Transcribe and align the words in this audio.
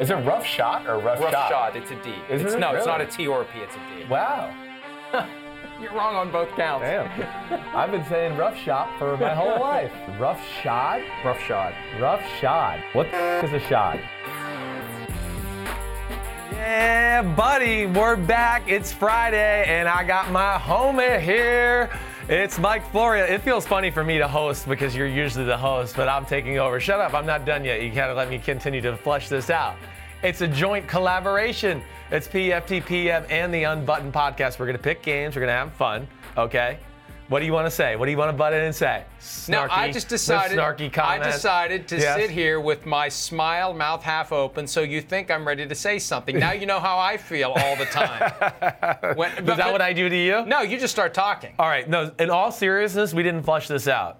Is 0.00 0.10
it 0.10 0.14
rough 0.14 0.46
shot 0.46 0.86
or 0.88 0.98
rough, 0.98 1.20
Rough 1.20 1.30
shot? 1.30 1.50
shot. 1.50 1.76
It's 1.76 1.90
a 1.90 1.96
D. 1.96 2.14
Isn't 2.30 2.46
it's, 2.46 2.54
it? 2.56 2.58
no, 2.60 2.72
it's 2.74 2.86
not 2.86 3.00
a 3.02 3.06
T 3.06 3.26
or 3.26 3.42
a 3.42 3.44
P. 3.44 3.58
It's 3.60 3.74
a 3.74 3.78
D. 3.98 4.06
Wow. 4.08 4.54
You're 5.80 5.92
wrong 5.92 6.14
on 6.14 6.30
both 6.32 6.48
counts. 6.56 6.84
Damn. 6.84 7.76
I've 7.76 7.90
been 7.90 8.04
saying 8.06 8.36
rough 8.36 8.56
shot 8.56 8.98
for 8.98 9.16
my 9.18 9.34
whole 9.34 9.60
life. 9.60 9.92
Rough 10.18 10.40
shot? 10.62 11.00
Rough 11.24 11.40
shot. 11.42 11.74
Rough 11.98 12.22
shot. 12.40 12.78
What 12.94 13.10
the 13.10 13.16
f- 13.16 13.44
is 13.44 13.52
a 13.52 13.60
shot? 13.66 13.98
Yeah, 16.52 17.22
buddy, 17.34 17.86
we're 17.86 18.16
back. 18.16 18.68
It's 18.68 18.92
Friday, 18.92 19.64
and 19.66 19.88
I 19.88 20.04
got 20.04 20.30
my 20.30 20.58
homie 20.58 21.20
here. 21.20 21.90
It's 22.28 22.58
Mike 22.58 22.88
Florio. 22.92 23.24
It 23.24 23.40
feels 23.42 23.66
funny 23.66 23.90
for 23.90 24.04
me 24.04 24.18
to 24.18 24.28
host 24.28 24.68
because 24.68 24.94
you're 24.94 25.06
usually 25.08 25.44
the 25.44 25.56
host, 25.56 25.96
but 25.96 26.08
I'm 26.08 26.24
taking 26.26 26.58
over. 26.58 26.78
Shut 26.78 27.00
up, 27.00 27.12
I'm 27.14 27.26
not 27.26 27.44
done 27.44 27.64
yet. 27.64 27.82
You 27.82 27.90
gotta 27.90 28.14
let 28.14 28.28
me 28.30 28.38
continue 28.38 28.80
to 28.82 28.96
flesh 28.96 29.28
this 29.28 29.50
out. 29.50 29.76
It's 30.22 30.42
a 30.42 30.48
joint 30.48 30.86
collaboration. 30.86 31.82
It's 32.10 32.28
PFTPM 32.28 33.30
and 33.30 33.54
the 33.54 33.62
Unbuttoned 33.64 34.12
podcast. 34.12 34.58
We're 34.58 34.66
gonna 34.66 34.78
pick 34.78 35.02
games, 35.02 35.34
we're 35.34 35.40
gonna 35.40 35.52
have 35.52 35.72
fun, 35.72 36.06
okay? 36.36 36.78
What 37.28 37.38
do 37.40 37.46
you 37.46 37.52
want 37.52 37.66
to 37.66 37.70
say? 37.70 37.94
What 37.94 38.06
do 38.06 38.10
you 38.10 38.18
want 38.18 38.30
to 38.30 38.36
butt 38.36 38.52
in 38.52 38.60
and 38.64 38.74
say? 38.74 39.04
Now 39.48 39.68
I 39.70 39.92
just 39.92 40.08
decided. 40.08 40.58
Snarky 40.58 40.98
I 40.98 41.18
decided 41.18 41.86
to 41.88 41.96
Yes. 41.96 42.16
sit 42.16 42.28
here 42.28 42.58
with 42.60 42.86
my 42.86 43.08
smile, 43.08 43.72
mouth 43.72 44.02
half 44.02 44.32
open, 44.32 44.66
so 44.66 44.80
you 44.82 45.00
think 45.00 45.30
I'm 45.30 45.46
ready 45.46 45.64
to 45.66 45.74
say 45.74 46.00
something. 46.00 46.38
Now 46.38 46.50
you 46.52 46.66
know 46.66 46.80
how 46.80 46.98
I 46.98 47.16
feel 47.16 47.52
all 47.52 47.76
the 47.76 47.84
time. 47.86 48.32
When, 49.16 49.30
Is 49.30 49.56
that 49.56 49.70
what 49.72 49.80
I 49.80 49.92
do 49.92 50.08
to 50.08 50.16
you? 50.16 50.44
No, 50.44 50.62
you 50.62 50.76
just 50.78 50.92
start 50.92 51.14
talking. 51.14 51.54
All 51.58 51.68
right, 51.68 51.88
no, 51.88 52.10
in 52.18 52.30
all 52.30 52.50
seriousness, 52.50 53.14
we 53.14 53.22
didn't 53.22 53.44
flush 53.44 53.68
this 53.68 53.86
out. 53.86 54.18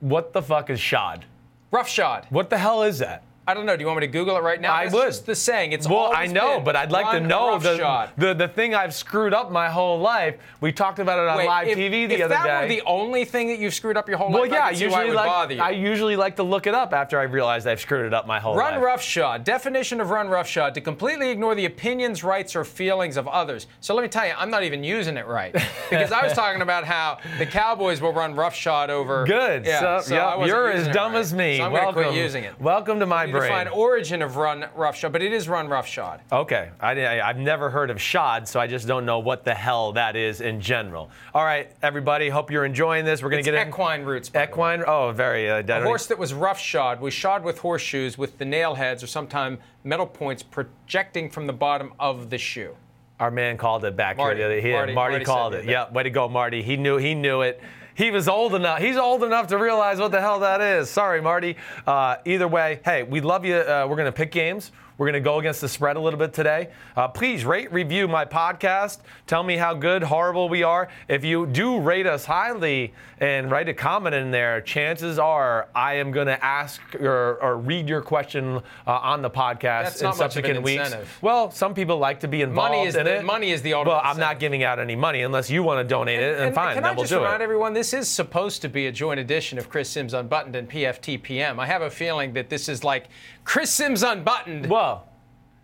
What 0.00 0.32
the 0.32 0.40
fuck 0.42 0.70
is 0.70 0.80
shod? 0.80 1.26
Rough 1.70 1.88
shot. 1.88 2.26
What 2.30 2.48
the 2.48 2.56
hell 2.58 2.82
is 2.82 2.98
that? 3.00 3.22
I 3.48 3.54
don't 3.54 3.64
know. 3.64 3.78
Do 3.78 3.80
you 3.80 3.86
want 3.86 4.00
me 4.00 4.06
to 4.06 4.12
Google 4.12 4.36
it 4.36 4.42
right 4.42 4.60
now? 4.60 4.74
I 4.74 4.84
That's 4.84 4.94
would. 4.94 5.06
just 5.06 5.24
the 5.24 5.34
saying. 5.34 5.72
It's 5.72 5.88
well, 5.88 6.12
I 6.14 6.26
know, 6.26 6.60
but 6.60 6.76
I'd 6.76 6.92
like 6.92 7.12
to 7.12 7.20
know 7.26 7.58
the, 7.58 7.78
shot. 7.78 8.12
the 8.18 8.34
the 8.34 8.46
thing 8.46 8.74
I've 8.74 8.92
screwed 8.92 9.32
up 9.32 9.50
my 9.50 9.70
whole 9.70 9.98
life. 9.98 10.36
We 10.60 10.70
talked 10.70 10.98
about 10.98 11.18
it 11.18 11.28
on 11.28 11.38
Wait, 11.38 11.46
live 11.46 11.68
if, 11.68 11.78
TV 11.78 12.06
the 12.06 12.16
if 12.16 12.20
other 12.26 12.34
that 12.34 12.44
day. 12.44 12.60
were 12.60 12.68
the 12.68 12.82
only 12.86 13.24
thing 13.24 13.48
that 13.48 13.58
you've 13.58 13.72
screwed 13.72 13.96
up 13.96 14.06
your 14.06 14.18
whole 14.18 14.26
life? 14.26 14.34
well, 14.34 14.42
life, 14.42 14.52
yeah, 14.52 14.58
I 14.58 14.88
I 14.88 14.90
why 14.90 15.04
it 15.04 15.06
usually 15.06 15.16
like 15.16 15.26
bother 15.26 15.54
you. 15.54 15.62
I 15.62 15.70
usually 15.70 16.16
like 16.16 16.36
to 16.36 16.42
look 16.42 16.66
it 16.66 16.74
up 16.74 16.92
after 16.92 17.18
I 17.18 17.22
realize 17.22 17.66
I've 17.66 17.80
screwed 17.80 18.04
it 18.04 18.12
up 18.12 18.26
my 18.26 18.38
whole 18.38 18.54
Run 18.54 18.72
life. 18.74 18.82
Run 18.82 18.84
roughshod. 18.84 19.44
Definition 19.44 20.02
of 20.02 20.10
run 20.10 20.28
roughshod: 20.28 20.74
to 20.74 20.82
completely 20.82 21.30
ignore 21.30 21.54
the 21.54 21.64
opinions, 21.64 22.22
rights, 22.22 22.54
or 22.54 22.64
feelings 22.64 23.16
of 23.16 23.26
others. 23.28 23.66
So 23.80 23.94
let 23.94 24.02
me 24.02 24.08
tell 24.08 24.26
you, 24.26 24.34
I'm 24.36 24.50
not 24.50 24.62
even 24.62 24.84
using 24.84 25.16
it 25.16 25.26
right 25.26 25.54
because 25.88 26.12
I 26.12 26.22
was 26.22 26.34
talking 26.34 26.60
about 26.60 26.84
how 26.84 27.16
the 27.38 27.46
Cowboys 27.46 28.02
will 28.02 28.12
run 28.12 28.34
roughshod 28.34 28.90
over. 28.90 29.24
Good. 29.24 29.64
Yeah, 29.64 29.80
so, 29.80 30.00
so 30.06 30.14
yep, 30.14 30.46
you're 30.46 30.70
as 30.70 30.86
dumb 30.94 31.14
right. 31.14 31.20
as 31.20 31.32
me. 31.32 31.56
So 31.56 31.64
I'm 31.64 31.72
Welcome. 31.72 31.94
quit 31.94 32.14
using 32.14 32.44
it. 32.44 32.60
Welcome 32.60 33.00
to 33.00 33.06
my 33.06 33.24
brain. 33.24 33.37
Define 33.42 33.68
origin 33.68 34.22
of 34.22 34.36
run 34.36 34.66
roughshod, 34.74 35.12
but 35.12 35.22
it 35.22 35.32
is 35.32 35.48
run 35.48 35.68
roughshod. 35.68 36.20
Okay, 36.32 36.70
I, 36.80 36.92
I, 37.20 37.26
have 37.26 37.38
never 37.38 37.70
heard 37.70 37.90
of 37.90 38.00
shod, 38.00 38.46
so 38.48 38.58
I 38.60 38.66
just 38.66 38.86
don't 38.86 39.04
know 39.06 39.18
what 39.18 39.44
the 39.44 39.54
hell 39.54 39.92
that 39.92 40.16
is 40.16 40.40
in 40.40 40.60
general. 40.60 41.10
All 41.34 41.44
right, 41.44 41.70
everybody, 41.82 42.28
hope 42.28 42.50
you're 42.50 42.64
enjoying 42.64 43.04
this. 43.04 43.22
We're 43.22 43.30
gonna 43.30 43.40
It's 43.40 43.46
get 43.46 43.54
in- 43.54 43.68
equine 43.68 44.04
roots. 44.04 44.28
the 44.28 44.38
way. 44.38 44.44
Equine. 44.44 44.84
Oh, 44.86 45.12
very. 45.12 45.50
Uh, 45.50 45.62
A 45.66 45.82
horse 45.82 46.06
that 46.06 46.18
was 46.18 46.34
roughshod 46.34 47.00
was 47.00 47.14
shod 47.14 47.44
with 47.44 47.58
horseshoes 47.58 48.16
with 48.18 48.38
the 48.38 48.44
nail 48.44 48.74
heads 48.74 49.02
or 49.02 49.06
sometimes 49.06 49.58
metal 49.84 50.06
points 50.06 50.42
projecting 50.42 51.30
from 51.30 51.46
the 51.46 51.52
bottom 51.52 51.92
of 51.98 52.30
the 52.30 52.38
shoe. 52.38 52.74
Our 53.20 53.30
man 53.32 53.56
called 53.56 53.84
it 53.84 53.96
back 53.96 54.16
Marty. 54.16 54.40
here. 54.40 54.60
He, 54.60 54.72
Marty- 54.72 54.92
Marty, 54.94 55.12
Marty 55.14 55.24
called 55.24 55.54
it. 55.54 55.64
Yeah, 55.64 55.90
way 55.90 56.04
to 56.04 56.10
go, 56.10 56.28
Marty. 56.28 56.62
He 56.62 56.76
knew. 56.76 56.98
He 56.98 57.14
knew 57.14 57.42
it. 57.42 57.60
He 57.98 58.12
was 58.12 58.28
old 58.28 58.54
enough. 58.54 58.78
He's 58.78 58.96
old 58.96 59.24
enough 59.24 59.48
to 59.48 59.58
realize 59.58 59.98
what 59.98 60.12
the 60.12 60.20
hell 60.20 60.38
that 60.38 60.60
is. 60.60 60.88
Sorry, 60.88 61.20
Marty. 61.20 61.56
Uh, 61.84 62.14
either 62.24 62.46
way, 62.46 62.78
hey, 62.84 63.02
we 63.02 63.20
love 63.20 63.44
you. 63.44 63.56
Uh, 63.56 63.86
we're 63.90 63.96
gonna 63.96 64.12
pick 64.12 64.30
games. 64.30 64.70
We're 64.98 65.06
gonna 65.06 65.20
go 65.20 65.38
against 65.38 65.60
the 65.60 65.68
spread 65.68 65.96
a 65.96 66.00
little 66.00 66.18
bit 66.18 66.32
today. 66.32 66.70
Uh, 66.96 67.06
please 67.06 67.44
rate, 67.44 67.72
review 67.72 68.08
my 68.08 68.24
podcast. 68.24 68.98
Tell 69.28 69.44
me 69.44 69.56
how 69.56 69.72
good, 69.74 70.02
horrible 70.02 70.48
we 70.48 70.64
are. 70.64 70.88
If 71.08 71.24
you 71.24 71.46
do 71.46 71.78
rate 71.78 72.04
us 72.04 72.24
highly 72.24 72.94
and 73.20 73.48
write 73.48 73.68
a 73.68 73.74
comment 73.74 74.16
in 74.16 74.32
there, 74.32 74.60
chances 74.60 75.16
are 75.20 75.68
I 75.72 75.94
am 75.94 76.10
gonna 76.10 76.36
ask 76.42 76.80
or, 76.96 77.36
or 77.40 77.58
read 77.58 77.88
your 77.88 78.00
question 78.02 78.56
uh, 78.88 78.90
on 78.90 79.22
the 79.22 79.30
podcast 79.30 79.60
That's 79.84 80.00
in 80.00 80.04
not 80.06 80.18
much 80.18 80.18
of 80.18 80.20
an 80.20 80.30
subsequent 80.32 80.62
weeks. 80.64 80.84
incentive. 80.86 81.18
Well, 81.22 81.52
some 81.52 81.74
people 81.74 81.98
like 81.98 82.18
to 82.20 82.28
be 82.28 82.42
involved 82.42 82.72
Money 82.72 82.88
is 82.88 82.96
in 82.96 83.04
the- 83.04 83.18
it. 83.20 83.24
money 83.24 83.52
is 83.52 83.62
the 83.62 83.74
ultimate 83.74 83.92
Well, 83.92 84.00
I'm 84.02 84.18
not 84.18 84.40
giving 84.40 84.64
out 84.64 84.80
any 84.80 84.96
money 84.96 85.22
unless 85.22 85.48
you 85.48 85.62
want 85.62 85.78
to 85.78 85.88
donate 85.88 86.18
it, 86.18 86.40
and, 86.40 86.52
fine, 86.52 86.74
can 86.74 86.82
then 86.82 86.92
I 86.94 86.96
we'll 86.96 87.06
do 87.06 87.14
it. 87.14 87.18
Can 87.18 87.18
I 87.18 87.20
just 87.20 87.24
remind 87.24 87.42
everyone, 87.42 87.72
this 87.72 87.87
is 87.92 88.08
supposed 88.08 88.62
to 88.62 88.68
be 88.68 88.86
a 88.86 88.92
joint 88.92 89.20
edition 89.20 89.58
of 89.58 89.68
Chris 89.68 89.90
Sims 89.90 90.14
Unbuttoned 90.14 90.56
and 90.56 90.68
PFTPM. 90.68 91.58
I 91.58 91.66
have 91.66 91.82
a 91.82 91.90
feeling 91.90 92.32
that 92.34 92.50
this 92.50 92.68
is 92.68 92.84
like 92.84 93.06
Chris 93.44 93.70
Sims 93.70 94.02
Unbuttoned, 94.02 94.66
Well, 94.68 95.07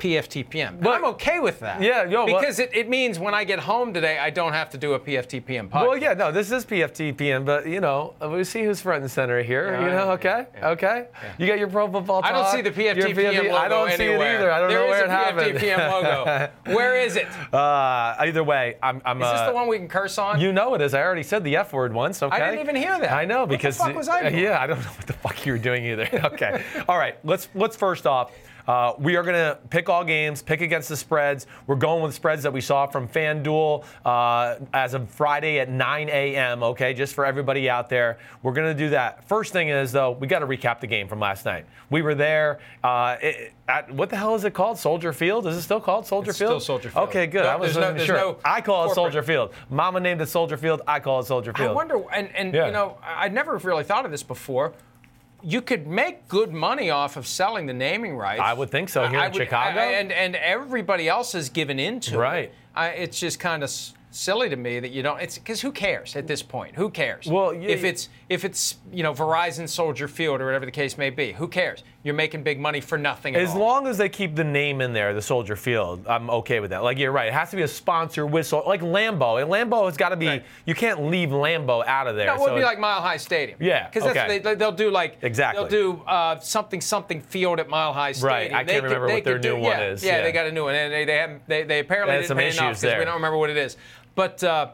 PFTPM. 0.05 0.81
But- 0.81 0.95
I'm 0.95 1.05
okay 1.07 1.41
with 1.41 1.61
that. 1.61 1.81
Yeah, 1.81 2.05
yo, 2.05 2.27
Because 2.27 2.59
it, 2.59 2.71
it 2.75 2.89
means 2.89 3.19
when 3.19 3.33
I 3.35 3.45
get 3.45 3.59
home 3.59 3.95
today, 3.95 4.19
I 4.19 4.31
don't 4.31 4.53
have 4.53 4.69
to 4.71 4.79
do 4.79 4.93
a 4.95 5.01
PFTPM 5.01 5.69
podcast. 5.71 5.89
well, 5.89 5.97
yeah, 5.97 6.13
no, 6.15 6.31
this 6.31 6.51
is 6.53 6.65
PFTPM, 6.67 7.45
but 7.45 7.67
you 7.67 7.81
know, 7.81 8.15
we 8.21 8.45
see 8.45 8.63
who's 8.65 8.81
front 8.81 9.03
and 9.03 9.11
center 9.11 9.43
here. 9.43 9.73
Yeah, 9.73 9.81
you 9.81 9.87
know, 9.87 10.05
yeah, 10.07 10.13
okay, 10.13 10.47
yeah. 10.57 10.69
okay. 10.71 11.07
You 11.39 11.47
got 11.47 11.59
your 11.59 11.69
pro 11.69 11.91
football. 11.91 12.21
Talk, 12.23 12.31
I 12.31 12.33
don't 12.35 12.51
see 12.53 12.61
the 12.61 12.71
PFTPM 12.71 13.37
logo 13.45 13.55
I 13.55 13.69
don't 13.69 13.91
see 13.93 14.05
it 14.05 14.21
either. 14.21 14.51
I 14.53 14.61
don't 14.61 14.69
There 14.69 14.79
know 14.81 14.85
is 14.85 14.91
where 14.91 15.05
it 15.05 15.11
happened. 15.11 15.39
There 15.39 15.57
is 15.57 15.63
a 15.63 15.67
PFTPM 15.67 15.91
logo. 16.67 16.75
Where 16.77 17.01
is 17.01 17.17
it? 17.17 17.27
Uh, 17.53 18.15
either 18.21 18.45
way, 18.45 18.77
I'm. 18.83 19.01
I'm 19.05 19.19
this 19.19 19.29
uh, 19.29 19.47
the 19.49 19.55
one 19.55 19.69
we 19.69 19.79
can 19.79 19.89
curse 19.89 20.19
on? 20.19 20.41
You 20.41 20.53
know 20.53 20.75
it 20.75 20.81
is. 20.81 20.93
I 20.95 21.03
already 21.03 21.23
said 21.23 21.45
the 21.45 21.57
F 21.57 21.73
word 21.73 21.93
once. 21.95 22.23
Okay. 22.23 22.37
I 22.37 22.51
didn't 22.51 22.61
even 22.61 22.77
hear 22.77 22.99
that. 22.99 23.13
I 23.13 23.25
know 23.25 23.41
What 23.41 23.51
the 23.51 23.57
because 23.57 23.77
fuck 23.77 23.95
was 23.95 24.09
I 24.09 24.29
doing? 24.31 24.43
yeah, 24.43 24.61
I 24.61 24.67
don't 24.67 24.81
know 24.81 24.89
what 24.91 25.07
the 25.07 25.13
fuck 25.15 25.45
you 25.47 25.53
were 25.53 25.59
doing 25.59 25.85
either. 25.87 26.09
Okay. 26.35 26.63
all 26.89 26.99
right. 26.99 27.17
Let's 27.25 27.49
let's 27.55 27.77
first 27.77 28.07
off. 28.07 28.33
Uh, 28.67 28.95
we 28.99 29.17
are 29.17 29.23
going 29.23 29.35
to 29.35 29.59
pick 29.69 29.89
all 29.89 30.05
games, 30.05 30.41
pick 30.43 30.61
against 30.61 30.89
the 30.89 30.97
spreads. 30.97 31.47
We're 31.67 31.75
going 31.77 32.03
with 32.03 32.15
spreads 32.15 32.43
that 32.45 32.53
we 32.53 32.61
saw 32.61 32.87
from 32.87 33.09
FanDuel 33.09 33.85
uh, 34.05 34.57
as 34.73 34.95
of 34.95 35.11
Friday 35.11 35.59
at 35.61 35.69
9 35.69 36.09
a.m. 36.09 36.63
Okay, 36.63 36.95
just 36.95 37.15
for 37.15 37.27
everybody 37.27 37.69
out 37.69 37.89
there. 37.89 38.19
We're 38.43 38.53
going 38.55 38.75
to 38.75 38.79
do 38.79 38.91
that. 38.91 39.29
First 39.29 39.53
thing 39.53 39.69
is, 39.69 39.93
though, 39.93 40.13
we 40.13 40.27
got 40.27 40.39
to 40.39 40.47
recap 40.47 40.81
the 40.81 40.87
game 40.87 41.09
from 41.09 41.21
last 41.21 41.45
night. 41.45 41.67
We 41.91 42.03
were 42.03 42.15
there. 42.15 42.59
Uh, 42.83 43.17
it, 43.21 43.53
at, 43.69 43.91
what 43.91 44.11
the 44.11 44.17
hell 44.17 44.35
is 44.35 44.45
it 44.45 44.55
called? 44.55 44.79
Soldier 44.79 45.13
Field? 45.13 45.47
Is 45.47 45.57
it 45.57 45.63
still 45.63 45.81
called 45.81 46.07
Soldier 46.07 46.31
It's 46.31 46.39
Field? 46.39 46.51
still 46.51 46.61
Soldier 46.61 46.91
Field. 46.91 47.09
Okay, 47.09 47.27
good. 47.27 47.43
No, 47.45 47.49
I 47.51 47.57
was 47.57 47.75
there's 47.75 47.77
no- 47.77 47.93
wasn't 47.93 48.07
sure. 48.07 48.17
no 48.17 48.39
I 48.45 48.61
call 48.61 48.91
it 48.91 48.95
Soldier 48.95 49.23
Field. 49.23 49.53
Mama 49.71 50.01
named 50.01 50.21
it 50.23 50.27
Soldier 50.29 50.57
Field. 50.57 50.83
I 50.87 51.01
call 51.01 51.21
it 51.21 51.27
Soldier 51.27 51.53
Field. 51.53 51.71
I 51.71 51.73
wonder, 51.73 52.03
and, 52.13 52.35
and 52.35 52.55
Yeah. 52.55 52.67
you 52.67 52.73
know, 52.73 52.99
I- 53.03 53.25
I'd 53.25 53.33
never 53.35 53.57
really 53.59 53.85
thought 53.85 54.05
of 54.05 54.11
this 54.11 54.23
before. 54.23 54.73
You 55.45 55.61
could 55.61 55.87
make 55.87 56.27
good 56.29 56.53
money 56.53 56.89
off 56.91 57.17
of 57.17 57.27
selling 57.27 57.67
the 57.67 57.75
naming 57.75 58.17
rights. 58.17 58.41
I 58.43 58.55
would 58.55 58.71
think 58.71 58.89
so 58.89 59.07
here 59.07 59.19
I 59.21 59.27
in 59.27 59.33
would- 59.33 59.43
Chicago. 59.43 59.81
I- 59.81 59.85
and 59.93 60.11
and 60.11 60.35
everybody 60.37 61.09
else 61.09 61.33
has 61.33 61.51
given 61.51 61.79
into 61.79 62.19
Right. 62.19 62.45
it. 62.45 62.55
I, 62.75 62.89
it's 62.89 63.21
just 63.21 63.39
kind 63.39 63.63
of 63.63 63.71
silly 64.11 64.49
to 64.49 64.57
me 64.57 64.81
that 64.81 64.91
you 64.91 65.03
don't. 65.03 65.21
It's 65.21 65.37
because 65.39 65.61
who 65.61 65.71
cares 65.71 66.17
at 66.17 66.27
this 66.27 66.43
point? 66.43 66.77
Who 66.77 66.89
cares? 66.89 67.27
Well, 67.27 67.53
yeah, 67.53 67.69
if 67.69 67.85
it's 67.85 68.09
if 68.29 68.45
it's 68.45 68.77
you 68.93 69.03
know 69.03 69.13
Verizon 69.13 69.69
Soldier 69.69 70.09
Field 70.09 70.41
or 70.41 70.47
whatever 70.47 70.65
the 70.65 70.73
case 70.73 70.97
may 70.97 71.11
be, 71.11 71.33
who 71.33 71.47
cares? 71.49 71.83
You're 72.03 72.15
making 72.15 72.43
big 72.43 72.61
money 72.61 72.81
for 72.83 72.99
nothing. 72.99 73.35
As 73.35 73.51
all. 73.51 73.59
long 73.59 73.87
as 73.87 73.97
they 73.97 74.09
keep 74.11 74.35
the 74.37 74.45
name 74.45 74.81
in 74.83 74.93
there, 74.93 75.15
the 75.15 75.23
Soldier 75.23 75.57
Field, 75.57 76.07
I'm 76.07 76.29
okay 76.29 76.61
with 76.61 76.71
that. 76.71 76.83
Like 76.83 76.99
you're 76.99 77.13
right, 77.13 77.29
it 77.29 77.33
has 77.33 77.51
to 77.51 77.57
be 77.57 77.63
a 77.63 77.69
sponsor 77.69 78.27
whistle, 78.27 78.63
like 78.67 78.83
Lambeau. 78.83 79.41
And 79.41 79.51
Lambeau 79.51 79.87
has 79.87 79.97
got 79.97 80.11
to 80.11 80.17
be. 80.17 80.27
Right. 80.27 80.45
You 80.67 80.75
can't 80.75 81.05
leave 81.07 81.31
Lambeau 81.31 81.85
out 81.87 82.07
of 82.07 82.17
there. 82.17 82.27
That 82.27 82.39
would 82.39 82.49
So 82.49 82.57
be 82.57 82.63
like 82.63 82.79
Mile 82.79 83.01
High 83.01 83.17
Stadium. 83.17 83.59
Yeah, 83.61 83.89
because 83.89 84.09
okay. 84.11 84.39
they, 84.39 84.55
they'll 84.55 84.73
do 84.73 84.91
like 84.91 85.19
Exactly. 85.23 85.61
They'll 85.69 85.71
do 85.97 86.03
uh, 86.07 86.39
something 86.41 86.81
something 86.81 87.21
field 87.23 87.59
at 87.61 87.69
Mile 87.69 87.93
High 87.93 88.13
Stadium. 88.13 88.29
Right, 88.33 88.53
I 88.53 88.57
can't 88.65 88.67
They 88.69 88.75
could- 88.75 88.85
remember 88.85 89.07
what 89.09 89.25
their 89.25 89.35
could 89.35 89.43
do- 89.43 89.57
new 89.57 89.63
one 89.63 89.79
yeah, 89.79 89.91
is, 89.91 90.05
Yeah, 90.05 90.17
yeah. 90.19 90.23
they 90.23 90.33
got 90.33 90.47
a 90.47 90.53
new 90.53 90.65
one, 90.65 90.75
and 90.75 90.93
they 90.93 91.05
they 91.05 91.17
have 91.17 91.41
they, 91.47 91.63
they 91.65 91.79
apparently 91.81 92.11
They 92.13 92.17
had 92.17 92.21
didn't 92.23 92.29
some 92.29 92.37
pay 92.39 92.49
enough 92.49 92.71
issues 92.73 92.81
because 92.83 92.99
we 92.99 93.05
don't 93.05 93.15
remember 93.15 93.39
what 93.39 93.51
it 93.51 93.57
is. 93.57 93.77
But 94.15 94.45
uh, 94.45 94.71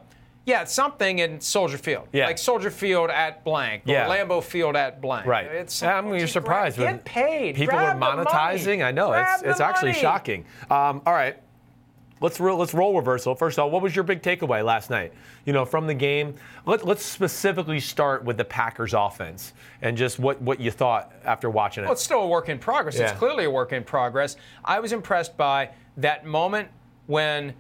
yeah, 0.50 0.64
something 0.64 1.20
in 1.20 1.41
Soldier 1.41 1.79
Field. 1.79 2.08
Yeah. 2.12 2.26
like 2.26 2.38
Soldier 2.38 2.70
Field 2.70 3.08
at 3.11 3.44
blank. 3.44 3.82
Yeah. 3.87 4.08
Lambeau 4.08 4.43
Field 4.43 4.75
at 4.76 5.00
blank. 5.00 5.26
Right. 5.26 5.47
It's 5.47 5.82
I 5.82 6.00
mean, 6.00 6.17
you're 6.17 6.26
surprised. 6.26 6.76
Get 6.76 7.05
paid. 7.05 7.55
People 7.55 7.79
Grab 7.79 8.02
are 8.02 8.25
monetizing. 8.25 8.85
I 8.85 8.91
know. 8.91 9.08
Grab 9.11 9.41
It's, 9.41 9.50
it's 9.50 9.61
actually 9.61 9.91
money. 9.93 10.00
shocking. 10.02 10.44
Um, 10.70 11.02
all 11.06 11.12
right. 11.12 11.37
let's 12.20 12.38
let's 12.41 12.75
role 12.75 12.97
reversal. 12.97 13.35
First 13.35 13.58
of 13.58 13.62
all, 13.64 13.70
what 13.70 13.81
was 13.82 13.94
your 13.94 14.02
big 14.02 14.23
takeaway 14.23 14.64
last 14.64 14.91
night? 14.91 15.12
You 15.47 15.52
know, 15.52 15.64
from 15.64 15.87
the 15.87 15.94
game. 15.94 16.35
Let, 16.67 16.85
let's 16.87 17.05
specifically 17.05 17.81
start 17.81 18.25
with 18.25 18.37
the 18.37 18.44
Packers 18.44 18.93
offense 18.93 19.53
and 19.82 19.96
just 19.96 20.19
what 20.19 20.41
what 20.43 20.61
you 20.61 20.70
thought 20.70 21.12
after 21.25 21.49
watching 21.49 21.85
it. 21.85 21.87
Well, 21.87 21.94
it's 21.94 22.03
still 22.05 22.23
a 22.23 22.29
work 22.29 22.49
in 22.49 22.58
progress. 22.58 22.99
Yeah. 22.99 23.11
It's 23.11 23.19
clearly 23.19 23.44
a 23.44 23.50
work 23.50 23.73
in 23.73 23.85
progress. 23.85 24.37
I 24.64 24.81
was 24.81 24.93
impressed 24.93 25.37
by 25.37 25.70
that 25.96 26.26
moment 26.26 26.69
when, 27.06 27.55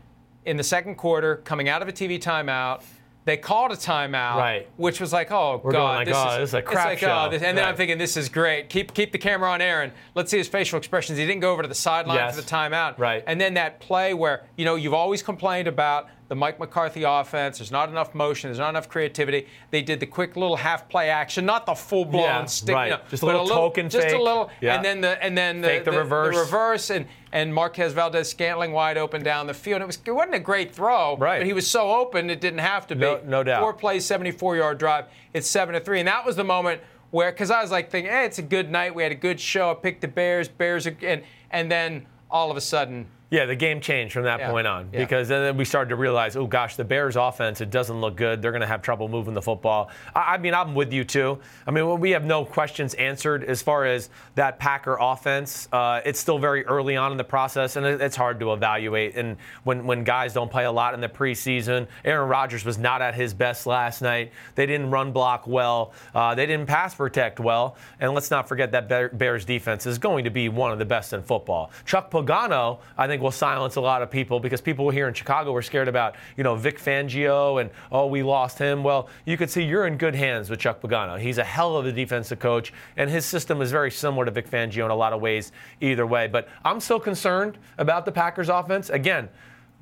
in 0.44 0.56
the 0.56 0.64
second 0.64 0.96
quarter, 0.96 1.36
coming 1.38 1.68
out 1.68 1.82
of 1.82 1.88
a 1.88 1.92
TV 1.92 2.18
timeout, 2.20 2.82
they 3.26 3.36
called 3.36 3.70
a 3.70 3.76
timeout, 3.76 4.36
Right. 4.36 4.68
which 4.78 4.98
was 5.00 5.12
like, 5.12 5.30
oh 5.30 5.60
We're 5.62 5.72
god, 5.72 5.96
like, 5.98 6.06
this, 6.06 6.16
oh, 6.16 6.28
is, 6.30 6.38
this 6.38 6.50
is 6.50 6.54
a 6.54 6.62
crap 6.62 6.86
like, 6.86 6.98
oh, 7.02 7.06
show. 7.06 7.22
Oh, 7.26 7.30
this, 7.30 7.42
and 7.42 7.56
then 7.56 7.64
I'm 7.66 7.76
thinking, 7.76 7.98
this 7.98 8.16
is 8.16 8.28
great. 8.30 8.68
Keep 8.70 8.94
keep 8.94 9.12
the 9.12 9.18
camera 9.18 9.50
on 9.50 9.60
Aaron. 9.60 9.92
Let's 10.14 10.30
see 10.30 10.38
his 10.38 10.48
facial 10.48 10.78
expressions. 10.78 11.18
He 11.18 11.26
didn't 11.26 11.40
go 11.40 11.52
over 11.52 11.60
to 11.62 11.68
the 11.68 11.74
sideline 11.74 12.16
Yes. 12.16 12.34
for 12.36 12.40
the 12.40 12.48
timeout. 12.48 12.98
Right. 12.98 13.22
And 13.26 13.38
then 13.40 13.54
that 13.54 13.78
play 13.80 14.14
where 14.14 14.44
you 14.56 14.64
know 14.64 14.74
you've 14.76 14.94
always 14.94 15.22
complained 15.22 15.68
about 15.68 16.08
the 16.30 16.36
Mike 16.36 16.60
McCarthy 16.60 17.02
offense. 17.02 17.58
There's 17.58 17.72
not 17.72 17.88
enough 17.88 18.14
motion. 18.14 18.48
There's 18.50 18.60
not 18.60 18.68
enough 18.68 18.88
creativity. 18.88 19.48
They 19.72 19.82
did 19.82 19.98
the 19.98 20.06
quick 20.06 20.36
little 20.36 20.54
half 20.54 20.88
play 20.88 21.10
action, 21.10 21.44
not 21.44 21.66
the 21.66 21.74
full 21.74 22.04
blown 22.04 22.22
Yeah, 22.22 22.44
stick. 22.44 22.72
right. 22.76 22.84
You 22.84 22.90
know, 22.92 23.00
Just 23.10 23.24
a 23.24 23.26
but 23.26 23.32
little 23.32 23.48
token 23.48 23.90
just 23.90 24.06
fake. 24.06 24.14
a 24.16 24.22
little, 24.22 24.48
Yeah. 24.60 24.76
and 24.76 24.84
then 24.84 25.00
the 25.00 25.20
and 25.22 25.36
then 25.36 25.60
the, 25.60 25.66
Fake 25.66 25.84
the 25.84 25.90
reverse. 25.90 26.36
reverse, 26.36 26.90
and 26.90 27.06
and 27.32 27.52
Marquez 27.52 27.92
Valdes-Scantling 27.94 28.70
wide 28.70 28.96
open 28.96 29.24
down 29.24 29.48
the 29.48 29.54
field. 29.54 29.82
It 29.82 29.86
was 29.88 29.98
it 30.06 30.12
wasn't 30.12 30.36
a 30.36 30.38
great 30.38 30.72
throw, 30.72 31.16
Right. 31.16 31.40
but 31.40 31.46
he 31.48 31.52
was 31.52 31.68
so 31.68 31.90
open 31.90 32.30
it 32.30 32.40
didn't 32.40 32.60
have 32.60 32.86
to 32.86 32.94
be. 32.94 33.00
No- 33.00 33.20
no 33.24 33.42
doubt. 33.42 33.60
Four 33.60 33.72
plays, 33.74 34.04
74 34.06 34.54
yard 34.56 34.78
drive. 34.78 35.06
It's 35.34 35.48
seven 35.48 35.74
to 35.74 35.80
three, 35.80 35.98
and 35.98 36.06
that 36.06 36.24
was 36.24 36.36
the 36.36 36.44
moment 36.44 36.80
where 37.10 37.32
because 37.32 37.50
I 37.50 37.60
was 37.60 37.72
like 37.72 37.90
thinking, 37.90 38.12
hey, 38.12 38.24
it's 38.24 38.38
a 38.38 38.42
good 38.42 38.70
night. 38.70 38.94
We 38.94 39.02
had 39.02 39.10
a 39.10 39.16
good 39.16 39.40
show. 39.40 39.72
I 39.72 39.74
picked 39.74 40.00
the 40.00 40.06
Bears. 40.08 40.46
Bears, 40.46 40.86
and 40.86 41.22
and 41.50 41.68
then 41.72 42.06
all 42.30 42.52
of 42.52 42.56
a 42.56 42.60
sudden. 42.60 43.06
Yeah, 43.30 43.46
the 43.46 43.54
game 43.54 43.80
changed 43.80 44.12
from 44.12 44.24
that 44.24 44.40
Yeah, 44.40 44.50
point 44.50 44.66
on 44.66 44.88
yeah. 44.92 44.98
because 44.98 45.28
then 45.28 45.56
we 45.56 45.64
started 45.64 45.90
to 45.90 45.96
realize, 45.96 46.34
oh 46.36 46.46
gosh, 46.46 46.74
the 46.74 46.84
Bears' 46.84 47.14
offense 47.14 47.60
it 47.60 47.70
doesn't 47.70 48.00
look 48.00 48.16
good. 48.16 48.42
They're 48.42 48.50
going 48.50 48.60
to 48.60 48.66
have 48.66 48.82
trouble 48.82 49.08
moving 49.08 49.34
the 49.34 49.42
football. 49.42 49.90
I, 50.14 50.34
I 50.34 50.38
mean, 50.38 50.52
I'm 50.52 50.74
with 50.74 50.92
you 50.92 51.04
too. 51.04 51.38
I 51.66 51.70
mean, 51.70 52.00
we 52.00 52.10
have 52.10 52.24
no 52.24 52.44
questions 52.44 52.94
answered 52.94 53.44
as 53.44 53.62
far 53.62 53.84
as 53.84 54.10
that 54.34 54.58
Packer 54.58 54.96
offense. 55.00 55.68
Uh, 55.72 56.00
it's 56.04 56.18
still 56.18 56.38
very 56.38 56.66
early 56.66 56.96
on 56.96 57.12
in 57.12 57.18
the 57.18 57.24
process, 57.24 57.76
and 57.76 57.86
it, 57.86 58.00
it's 58.00 58.16
hard 58.16 58.40
to 58.40 58.52
evaluate. 58.52 59.14
And 59.16 59.36
when 59.64 59.86
when 59.86 60.02
guys 60.02 60.34
don't 60.34 60.50
play 60.50 60.64
a 60.64 60.72
lot 60.72 60.94
in 60.94 61.00
the 61.00 61.08
preseason, 61.08 61.86
Aaron 62.04 62.28
Rodgers 62.28 62.64
was 62.64 62.78
not 62.78 63.00
at 63.00 63.14
his 63.14 63.32
best 63.32 63.64
last 63.66 64.02
night. 64.02 64.32
They 64.56 64.66
didn't 64.66 64.90
run 64.90 65.12
block 65.12 65.46
well. 65.46 65.92
Uh, 66.14 66.34
they 66.34 66.46
didn't 66.46 66.66
pass 66.66 66.94
protect 66.96 67.38
well. 67.38 67.76
And 68.00 68.12
let's 68.12 68.30
not 68.30 68.48
forget 68.48 68.72
that 68.72 68.88
Bears 69.16 69.44
defense 69.44 69.86
is 69.86 69.98
going 69.98 70.24
to 70.24 70.30
be 70.30 70.48
one 70.48 70.72
of 70.72 70.78
the 70.80 70.84
best 70.84 71.12
in 71.12 71.22
football. 71.22 71.70
Chuck 71.86 72.10
Pagano, 72.10 72.78
I 72.98 73.06
think, 73.06 73.19
will 73.20 73.30
silence 73.30 73.76
a 73.76 73.80
lot 73.80 74.02
of 74.02 74.10
people 74.10 74.40
because 74.40 74.60
people 74.60 74.90
here 74.90 75.06
in 75.06 75.14
Chicago 75.14 75.52
were 75.52 75.62
scared 75.62 75.88
about, 75.88 76.16
you 76.36 76.44
know, 76.44 76.56
Vic 76.56 76.78
Fangio 76.80 77.60
and, 77.60 77.70
oh, 77.92 78.06
we 78.06 78.22
lost 78.22 78.58
him. 78.58 78.82
Well, 78.82 79.08
you 79.24 79.36
could 79.36 79.50
see 79.50 79.62
you're 79.62 79.86
in 79.86 79.96
good 79.96 80.14
hands 80.14 80.50
with 80.50 80.58
Chuck 80.58 80.80
Pagano. 80.80 81.20
He's 81.20 81.38
a 81.38 81.44
hell 81.44 81.76
of 81.76 81.86
a 81.86 81.92
defensive 81.92 82.38
coach, 82.38 82.72
and 82.96 83.08
his 83.08 83.24
system 83.24 83.60
is 83.60 83.70
very 83.70 83.90
similar 83.90 84.24
to 84.24 84.30
Vic 84.30 84.50
Fangio 84.50 84.84
in 84.84 84.90
a 84.90 84.96
lot 84.96 85.12
of 85.12 85.20
ways, 85.20 85.52
either 85.80 86.06
way. 86.06 86.26
But 86.26 86.48
I'm 86.64 86.80
still 86.80 87.00
concerned 87.00 87.58
about 87.78 88.04
the 88.04 88.12
Packers 88.12 88.48
offense. 88.48 88.90
Again, 88.90 89.28